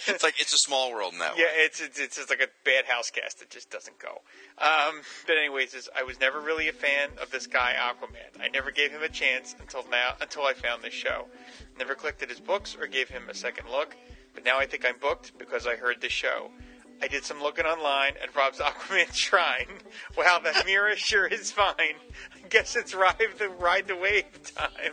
it's 0.06 0.22
like 0.22 0.40
it's 0.40 0.54
a 0.54 0.58
small 0.58 0.92
world 0.92 1.14
that 1.18 1.36
yeah, 1.36 1.44
way. 1.44 1.50
it's, 1.56 1.80
it's 1.80 1.98
it's 1.98 2.16
just 2.16 2.30
like 2.30 2.40
a 2.40 2.48
bad 2.64 2.84
house 2.84 3.10
cast 3.10 3.40
that 3.40 3.50
just 3.50 3.70
doesn't 3.70 3.98
go. 3.98 4.22
Um, 4.58 5.00
but 5.26 5.36
anyways, 5.36 5.88
I 5.96 6.04
was 6.04 6.20
never 6.20 6.40
really 6.40 6.68
a 6.68 6.72
fan 6.72 7.10
of 7.20 7.30
this 7.30 7.46
guy 7.48 7.74
Aquaman. 7.76 8.40
I 8.40 8.48
never 8.48 8.70
gave 8.70 8.92
him 8.92 9.02
a 9.02 9.08
chance 9.08 9.56
until 9.58 9.84
now, 9.90 10.14
until 10.20 10.42
I 10.44 10.52
found 10.52 10.82
this 10.84 10.94
show. 10.94 11.26
Never 11.78 11.94
collected 11.94 12.28
his 12.28 12.38
books 12.38 12.76
or 12.80 12.86
gave 12.86 13.08
him 13.08 13.24
a 13.28 13.34
second 13.34 13.68
look. 13.68 13.96
But 14.34 14.44
now 14.44 14.58
I 14.58 14.66
think 14.66 14.86
I'm 14.86 14.98
booked 14.98 15.36
because 15.38 15.66
I 15.66 15.74
heard 15.76 16.00
this 16.00 16.12
show. 16.12 16.50
I 17.02 17.08
did 17.08 17.24
some 17.24 17.42
looking 17.42 17.64
online 17.64 18.12
at 18.22 18.34
Rob's 18.36 18.58
Aquaman 18.60 19.12
shrine. 19.12 19.66
Wow, 20.16 20.40
that 20.44 20.64
mirror 20.66 20.94
sure 20.94 21.26
is 21.26 21.50
fine. 21.50 21.74
I 21.76 22.48
guess 22.48 22.76
it's 22.76 22.94
ride 22.94 23.16
the 23.38 23.48
ride 23.48 23.88
the 23.88 23.96
wave 23.96 24.24
time. 24.54 24.92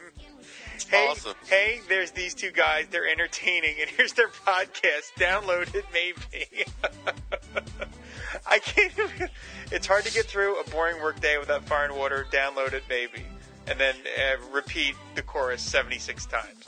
Hey, 0.87 1.07
awesome. 1.09 1.33
hey, 1.47 1.81
there's 1.89 2.11
these 2.11 2.33
two 2.33 2.51
guys. 2.51 2.87
They're 2.89 3.07
entertaining, 3.07 3.75
and 3.81 3.89
here's 3.97 4.13
their 4.13 4.29
podcast. 4.29 5.13
Download 5.17 5.73
it, 5.75 5.85
maybe. 5.93 6.65
I 8.47 8.59
can't. 8.59 8.91
Even, 8.97 9.29
it's 9.71 9.87
hard 9.87 10.05
to 10.05 10.13
get 10.13 10.25
through 10.25 10.59
a 10.59 10.63
boring 10.69 11.01
workday 11.01 11.37
without 11.37 11.65
fire 11.65 11.85
and 11.85 11.95
water. 11.95 12.25
Download 12.31 12.73
it, 12.73 12.83
maybe, 12.89 13.23
and 13.67 13.79
then 13.79 13.95
uh, 14.17 14.37
repeat 14.53 14.95
the 15.15 15.21
chorus 15.21 15.61
76 15.61 16.25
times. 16.27 16.65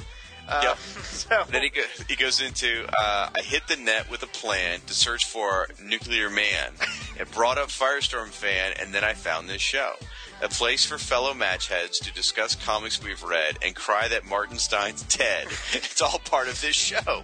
Uh, 0.48 0.62
Yep. 0.64 0.78
So 1.22 1.44
Then 1.50 1.62
he, 1.62 1.70
go, 1.70 1.84
he 2.10 2.16
goes 2.16 2.42
into 2.42 2.86
uh, 3.00 3.30
I 3.36 3.42
hit 3.42 3.68
the 3.68 3.76
net 3.78 4.10
with 4.10 4.24
a 4.24 4.28
plan 4.28 4.80
to 4.88 4.94
search 4.94 5.26
for 5.26 5.68
Nuclear 5.82 6.30
Man. 6.30 6.74
It 7.20 7.32
brought 7.32 7.58
up 7.60 7.70
Firestorm 7.70 8.30
Fan, 8.30 8.74
and 8.80 8.92
then 8.94 9.04
I 9.04 9.14
found 9.14 9.48
this 9.48 9.62
show. 9.62 9.94
A 10.44 10.50
place 10.50 10.84
for 10.84 10.98
fellow 10.98 11.36
match 11.36 11.68
heads 11.68 12.00
to 12.00 12.12
discuss 12.14 12.56
comics 12.56 13.04
we've 13.04 13.22
read 13.22 13.60
and 13.62 13.76
cry 13.76 14.08
that 14.08 14.26
Martin 14.26 14.58
Stein's 14.58 15.04
dead. 15.04 15.48
It's 15.74 16.02
all 16.02 16.18
part 16.20 16.48
of 16.48 16.60
this 16.62 16.76
show. 16.76 17.24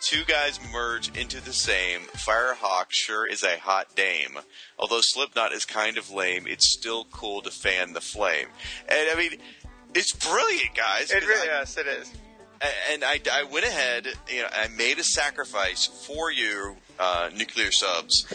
Two 0.00 0.22
guys 0.24 0.60
merge 0.72 1.16
into 1.18 1.40
the 1.40 1.52
same. 1.52 2.02
Firehawk 2.12 2.86
sure 2.90 3.26
is 3.26 3.42
a 3.42 3.58
hot 3.58 3.96
dame. 3.96 4.38
Although 4.78 5.00
Slipknot 5.00 5.52
is 5.52 5.64
kind 5.64 5.98
of 5.98 6.10
lame, 6.12 6.46
it's 6.46 6.72
still 6.72 7.06
cool 7.10 7.42
to 7.42 7.50
fan 7.50 7.92
the 7.92 8.00
flame. 8.00 8.46
And 8.88 9.08
I 9.10 9.16
mean, 9.16 9.40
it's 9.94 10.12
brilliant, 10.12 10.76
guys. 10.76 11.10
It 11.10 11.26
really, 11.26 11.48
I- 11.50 11.58
yes, 11.58 11.76
it 11.76 11.86
is. 11.88 12.12
and 12.92 13.02
I, 13.02 13.20
I 13.32 13.42
went 13.44 13.66
ahead, 13.66 14.06
you 14.32 14.42
know, 14.42 14.48
I 14.52 14.68
made 14.68 14.98
a 15.00 15.04
sacrifice 15.04 15.86
for 15.86 16.30
you, 16.30 16.76
uh, 17.00 17.30
nuclear 17.34 17.72
subs. 17.72 18.32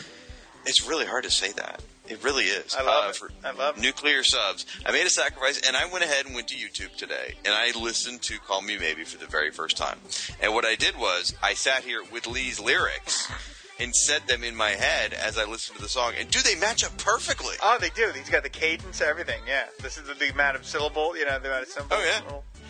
It's 0.65 0.85
really 0.85 1.05
hard 1.05 1.23
to 1.23 1.31
say 1.31 1.53
that. 1.53 1.81
It 2.09 2.23
really 2.23 2.45
is. 2.45 2.75
I 2.75 2.81
love 2.81 3.15
Uh, 3.21 3.25
it. 3.25 3.31
I 3.45 3.51
love 3.51 3.77
it. 3.77 3.81
nuclear 3.81 4.23
subs. 4.23 4.65
I 4.85 4.91
made 4.91 5.05
a 5.05 5.09
sacrifice, 5.09 5.61
and 5.65 5.77
I 5.77 5.85
went 5.85 6.03
ahead 6.03 6.25
and 6.25 6.33
went 6.35 6.47
to 6.49 6.55
YouTube 6.55 6.95
today, 6.97 7.35
and 7.45 7.53
I 7.53 7.71
listened 7.79 8.21
to 8.23 8.39
"Call 8.39 8.61
Me 8.61 8.77
Maybe" 8.77 9.03
for 9.03 9.17
the 9.17 9.27
very 9.27 9.51
first 9.51 9.77
time. 9.77 9.99
And 10.41 10.53
what 10.53 10.65
I 10.65 10.75
did 10.75 10.97
was, 10.97 11.35
I 11.41 11.53
sat 11.53 11.83
here 11.83 12.01
with 12.11 12.25
Lee's 12.27 12.59
lyrics 12.59 13.31
and 13.79 13.95
said 13.95 14.23
them 14.27 14.43
in 14.43 14.55
my 14.55 14.71
head 14.71 15.13
as 15.13 15.37
I 15.37 15.45
listened 15.45 15.77
to 15.77 15.81
the 15.83 15.87
song. 15.89 16.13
And 16.19 16.29
do 16.29 16.41
they 16.41 16.55
match 16.55 16.83
up 16.83 16.97
perfectly? 16.97 17.55
Oh, 17.61 17.77
they 17.79 17.89
do. 17.91 18.11
He's 18.15 18.29
got 18.29 18.43
the 18.43 18.49
cadence, 18.49 19.01
everything. 19.01 19.41
Yeah, 19.47 19.65
this 19.81 19.97
is 19.97 20.03
the, 20.07 20.29
amount 20.31 20.55
of 20.57 20.65
syllable. 20.65 21.15
You 21.15 21.25
know, 21.25 21.37
the 21.39 21.47
amount 21.49 21.63
of 21.63 21.69
symbols. 21.69 22.01
Oh, 22.03 22.03
yeah. 22.03 22.21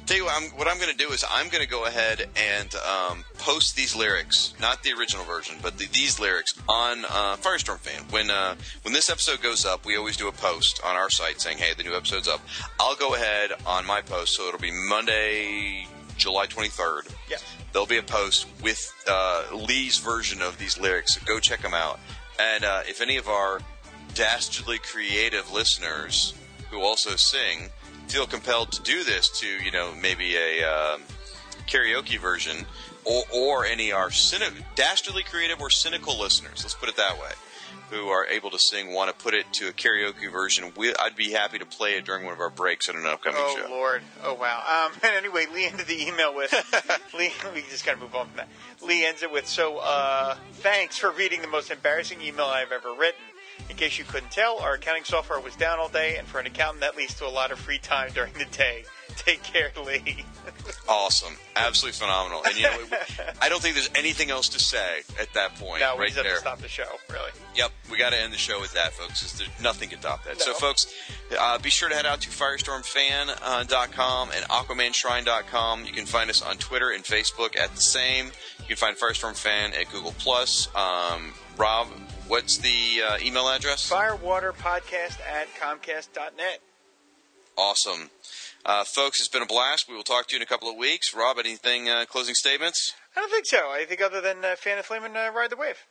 Tell 0.09 0.17
you 0.17 0.25
what 0.25 0.41
I'm, 0.41 0.49
what 0.57 0.67
I'm 0.67 0.79
going 0.79 0.89
to 0.89 0.97
do 0.97 1.11
is 1.11 1.23
I'm 1.29 1.49
going 1.49 1.63
to 1.63 1.69
go 1.69 1.85
ahead 1.85 2.27
and 2.35 2.73
um, 2.77 3.23
post 3.37 3.75
these 3.75 3.95
lyrics, 3.95 4.55
not 4.59 4.81
the 4.81 4.91
original 4.93 5.23
version, 5.23 5.57
but 5.61 5.77
the, 5.77 5.85
these 5.85 6.19
lyrics 6.19 6.55
on 6.67 7.05
uh, 7.05 7.35
Firestorm 7.35 7.77
Fan. 7.77 8.01
When 8.09 8.31
uh, 8.31 8.55
when 8.81 8.91
this 8.91 9.11
episode 9.11 9.43
goes 9.43 9.67
up, 9.67 9.85
we 9.85 9.97
always 9.97 10.17
do 10.17 10.27
a 10.27 10.31
post 10.31 10.81
on 10.83 10.95
our 10.95 11.11
site 11.11 11.39
saying, 11.39 11.59
"Hey, 11.59 11.75
the 11.77 11.83
new 11.83 11.95
episode's 11.95 12.27
up." 12.27 12.41
I'll 12.79 12.95
go 12.95 13.13
ahead 13.13 13.51
on 13.67 13.85
my 13.85 14.01
post, 14.01 14.33
so 14.33 14.47
it'll 14.47 14.59
be 14.59 14.71
Monday, 14.71 15.85
July 16.17 16.47
23rd. 16.47 17.13
Yes. 17.29 17.43
There'll 17.71 17.85
be 17.85 17.99
a 17.99 18.01
post 18.01 18.47
with 18.63 18.91
uh, 19.07 19.43
Lee's 19.53 19.99
version 19.99 20.41
of 20.41 20.57
these 20.57 20.79
lyrics. 20.79 21.13
So 21.13 21.21
go 21.23 21.39
check 21.39 21.61
them 21.61 21.75
out. 21.75 21.99
And 22.39 22.63
uh, 22.63 22.81
if 22.87 22.99
any 22.99 23.17
of 23.17 23.27
our 23.27 23.59
dastardly 24.15 24.79
creative 24.79 25.51
listeners 25.51 26.33
who 26.71 26.81
also 26.81 27.15
sing 27.15 27.69
feel 28.09 28.25
compelled 28.25 28.71
to 28.71 28.81
do 28.81 29.03
this 29.03 29.29
to, 29.29 29.47
you 29.47 29.71
know, 29.71 29.93
maybe 30.01 30.35
a 30.35 30.63
um, 30.63 31.01
karaoke 31.67 32.19
version, 32.19 32.65
or, 33.05 33.23
or 33.33 33.65
any 33.65 33.89
cyni- 33.89 34.63
dastardly 34.75 35.23
creative 35.23 35.61
or 35.61 35.69
cynical 35.69 36.19
listeners, 36.19 36.63
let's 36.63 36.73
put 36.73 36.89
it 36.89 36.97
that 36.97 37.19
way, 37.19 37.31
who 37.91 38.07
are 38.07 38.25
able 38.25 38.49
to 38.49 38.57
sing, 38.57 38.93
want 38.93 39.09
to 39.15 39.23
put 39.23 39.35
it 39.35 39.45
to 39.53 39.67
a 39.67 39.71
karaoke 39.71 40.31
version, 40.31 40.71
we, 40.75 40.93
I'd 40.99 41.15
be 41.15 41.31
happy 41.31 41.59
to 41.59 41.65
play 41.65 41.97
it 41.97 42.05
during 42.05 42.25
one 42.25 42.33
of 42.33 42.39
our 42.39 42.49
breaks 42.49 42.89
at 42.89 42.95
an 42.95 43.05
upcoming 43.05 43.41
show. 43.55 43.65
Oh. 43.67 43.69
Lord! 43.69 44.01
Oh 44.23 44.33
wow! 44.33 44.87
Um, 44.87 44.99
and 45.03 45.13
anyway, 45.15 45.45
Lee 45.53 45.67
ended 45.67 45.85
the 45.85 46.07
email 46.07 46.35
with 46.35 46.51
Lee. 47.17 47.31
We 47.53 47.61
just 47.69 47.85
gotta 47.85 47.99
move 47.99 48.15
on 48.15 48.27
from 48.27 48.37
that. 48.37 48.49
Lee 48.81 49.05
ends 49.05 49.23
it 49.23 49.31
with, 49.31 49.47
"So, 49.47 49.77
uh, 49.77 50.35
thanks 50.53 50.97
for 50.97 51.11
reading 51.11 51.41
the 51.41 51.47
most 51.47 51.69
embarrassing 51.71 52.21
email 52.21 52.45
I've 52.45 52.71
ever 52.71 52.93
written. 52.93 53.21
In 53.69 53.75
case 53.75 53.97
you 53.97 54.03
couldn't 54.05 54.31
tell, 54.31 54.59
our 54.59 54.73
accounting 54.73 55.03
software 55.03 55.39
was 55.39 55.55
down 55.55 55.79
all 55.79 55.89
day, 55.89 56.17
and 56.17 56.27
for 56.27 56.39
an 56.39 56.47
accountant, 56.47 56.81
that 56.81 56.97
leads 56.97 57.13
to 57.15 57.25
a 57.25 57.29
lot 57.29 57.51
of 57.51 57.59
free 57.59 57.77
time 57.79 58.11
during 58.13 58.33
the 58.33 58.45
day. 58.45 58.83
Take 59.15 59.43
care, 59.43 59.71
Lee." 59.85 60.23
Awesome, 60.87 61.33
absolutely 61.55 61.97
phenomenal. 61.97 62.41
And 62.45 62.55
you 62.55 62.63
know, 62.63 62.77
I 63.41 63.49
don't 63.49 63.61
think 63.61 63.75
there's 63.75 63.89
anything 63.95 64.29
else 64.31 64.49
to 64.49 64.59
say 64.59 65.01
at 65.19 65.33
that 65.33 65.55
point. 65.55 65.81
now 65.81 65.95
we 65.95 66.01
right 66.01 66.07
just 66.07 66.17
have 66.17 66.25
there. 66.25 66.35
to 66.35 66.39
stop 66.39 66.59
the 66.59 66.67
show. 66.67 66.85
Really. 67.09 67.31
Yep, 67.55 67.71
we 67.91 67.97
got 67.97 68.11
to 68.11 68.21
end 68.21 68.31
the 68.31 68.37
show 68.37 68.59
with 68.61 68.73
that, 68.73 68.93
folks. 68.93 69.33
There's 69.33 69.49
nothing 69.61 69.89
can 69.89 69.99
top 69.99 70.23
that. 70.25 70.39
So, 70.41 70.53
folks, 70.53 70.87
uh, 71.37 71.57
be 71.59 71.69
sure 71.69 71.89
to 71.89 71.95
head 71.95 72.05
out 72.05 72.21
to 72.21 72.29
firestormfan.com 72.29 74.29
and 74.35 74.45
aquamanshrine.com. 74.45 75.85
You 75.85 75.91
can 75.91 76.05
find 76.05 76.29
us 76.29 76.41
on 76.41 76.57
Twitter 76.57 76.91
and 76.91 77.03
Facebook 77.03 77.57
at 77.57 77.73
the 77.75 77.81
same. 77.81 78.27
You 78.59 78.65
can 78.67 78.77
find 78.77 78.95
Firestorm 78.95 79.35
Fan 79.35 79.73
at 79.73 79.91
Google 79.91 80.13
Plus. 80.17 80.69
Um, 80.75 81.33
Rob, 81.57 81.87
what's 82.29 82.57
the 82.57 83.01
uh, 83.05 83.17
email 83.21 83.49
address? 83.49 83.85
Firewater 83.85 84.53
Podcast 84.53 85.17
at 85.27 85.47
Comcast.net. 85.59 86.59
Awesome. 87.57 88.09
Uh, 88.65 88.83
folks, 88.85 89.19
it's 89.19 89.27
been 89.27 89.41
a 89.41 89.45
blast. 89.45 89.89
We 89.89 89.95
will 89.95 90.03
talk 90.03 90.27
to 90.27 90.35
you 90.35 90.37
in 90.37 90.43
a 90.43 90.45
couple 90.45 90.69
of 90.69 90.77
weeks. 90.77 91.13
Rob, 91.13 91.37
anything 91.39 91.89
uh, 91.89 92.05
closing 92.07 92.35
statements? 92.35 92.93
I 93.17 93.19
don't 93.19 93.29
think 93.31 93.45
so. 93.45 93.57
I 93.57 93.85
think 93.85 94.01
other 94.01 94.21
than 94.21 94.45
uh, 94.45 94.55
Fan 94.55 94.77
and 94.77 94.85
Flame 94.85 95.03
and 95.03 95.17
uh, 95.17 95.31
Ride 95.35 95.49
the 95.49 95.57
Wave. 95.57 95.85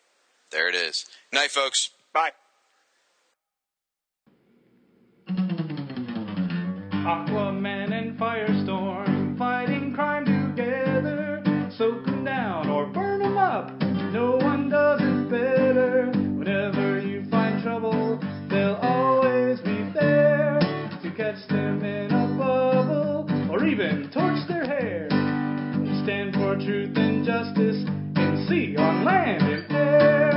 There 0.50 0.68
it 0.68 0.74
is. 0.74 1.04
Night, 1.32 1.50
folks. 1.50 1.90
Bye. 2.14 2.30
Aquaman 7.08 7.47
even 23.80 24.10
torch 24.10 24.48
their 24.48 24.66
hair. 24.66 25.06
They 25.08 26.02
stand 26.02 26.34
for 26.34 26.56
truth 26.56 26.96
and 26.96 27.24
justice 27.24 27.86
in 28.16 28.46
sea, 28.48 28.76
on 28.76 29.04
land, 29.04 29.42
and 29.44 29.72
air. 29.72 30.32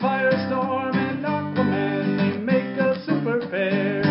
Firestorm 0.00 0.94
and 0.94 1.24
Aquaman, 1.24 2.16
they 2.16 2.38
make 2.38 2.78
a 2.78 3.04
super 3.04 3.40
pair. 3.50 4.04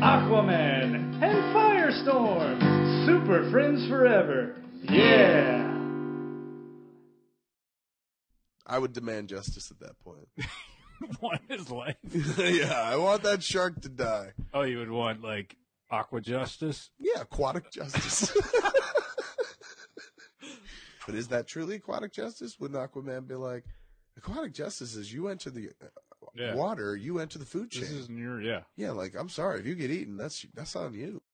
Aquaman 0.00 1.20
and 1.20 1.52
Firestorm, 1.52 3.06
super 3.06 3.50
friends 3.50 3.88
forever. 3.88 4.54
Yeah. 4.84 5.66
I 8.68 8.78
would 8.78 8.92
demand 8.92 9.30
justice 9.30 9.72
at 9.72 9.80
that 9.80 9.98
point. 10.04 10.28
want 11.20 11.40
his 11.48 11.68
life. 11.68 11.96
yeah, 12.38 12.72
I 12.72 12.94
want 12.98 13.24
that 13.24 13.42
shark 13.42 13.82
to 13.82 13.88
die. 13.88 14.34
Oh, 14.54 14.62
you 14.62 14.78
would 14.78 14.92
want 14.92 15.24
like 15.24 15.56
aqua 15.90 16.20
justice? 16.20 16.90
Yeah, 16.98 17.22
aquatic 17.22 17.70
justice. 17.70 18.32
but 21.06 21.14
is 21.14 21.28
that 21.28 21.46
truly 21.46 21.76
aquatic 21.76 22.12
justice? 22.12 22.58
Wouldn't 22.60 22.78
Aquaman 22.78 23.26
be 23.26 23.34
like, 23.34 23.64
aquatic 24.16 24.52
justice 24.52 24.94
is 24.94 25.12
you 25.12 25.28
enter 25.28 25.50
the 25.50 25.70
Yeah. 26.34 26.54
water, 26.54 26.96
you 26.96 27.18
enter 27.18 27.38
the 27.38 27.44
food 27.46 27.70
chain. 27.70 27.82
This 27.82 27.90
is 27.92 28.08
near, 28.08 28.40
yeah. 28.40 28.62
yeah, 28.76 28.90
like 28.92 29.14
I'm 29.16 29.28
sorry 29.28 29.60
if 29.60 29.66
you 29.66 29.74
get 29.74 29.90
eaten, 29.90 30.16
that's 30.16 30.46
that's 30.54 30.76
on 30.76 30.94
you. 30.94 31.22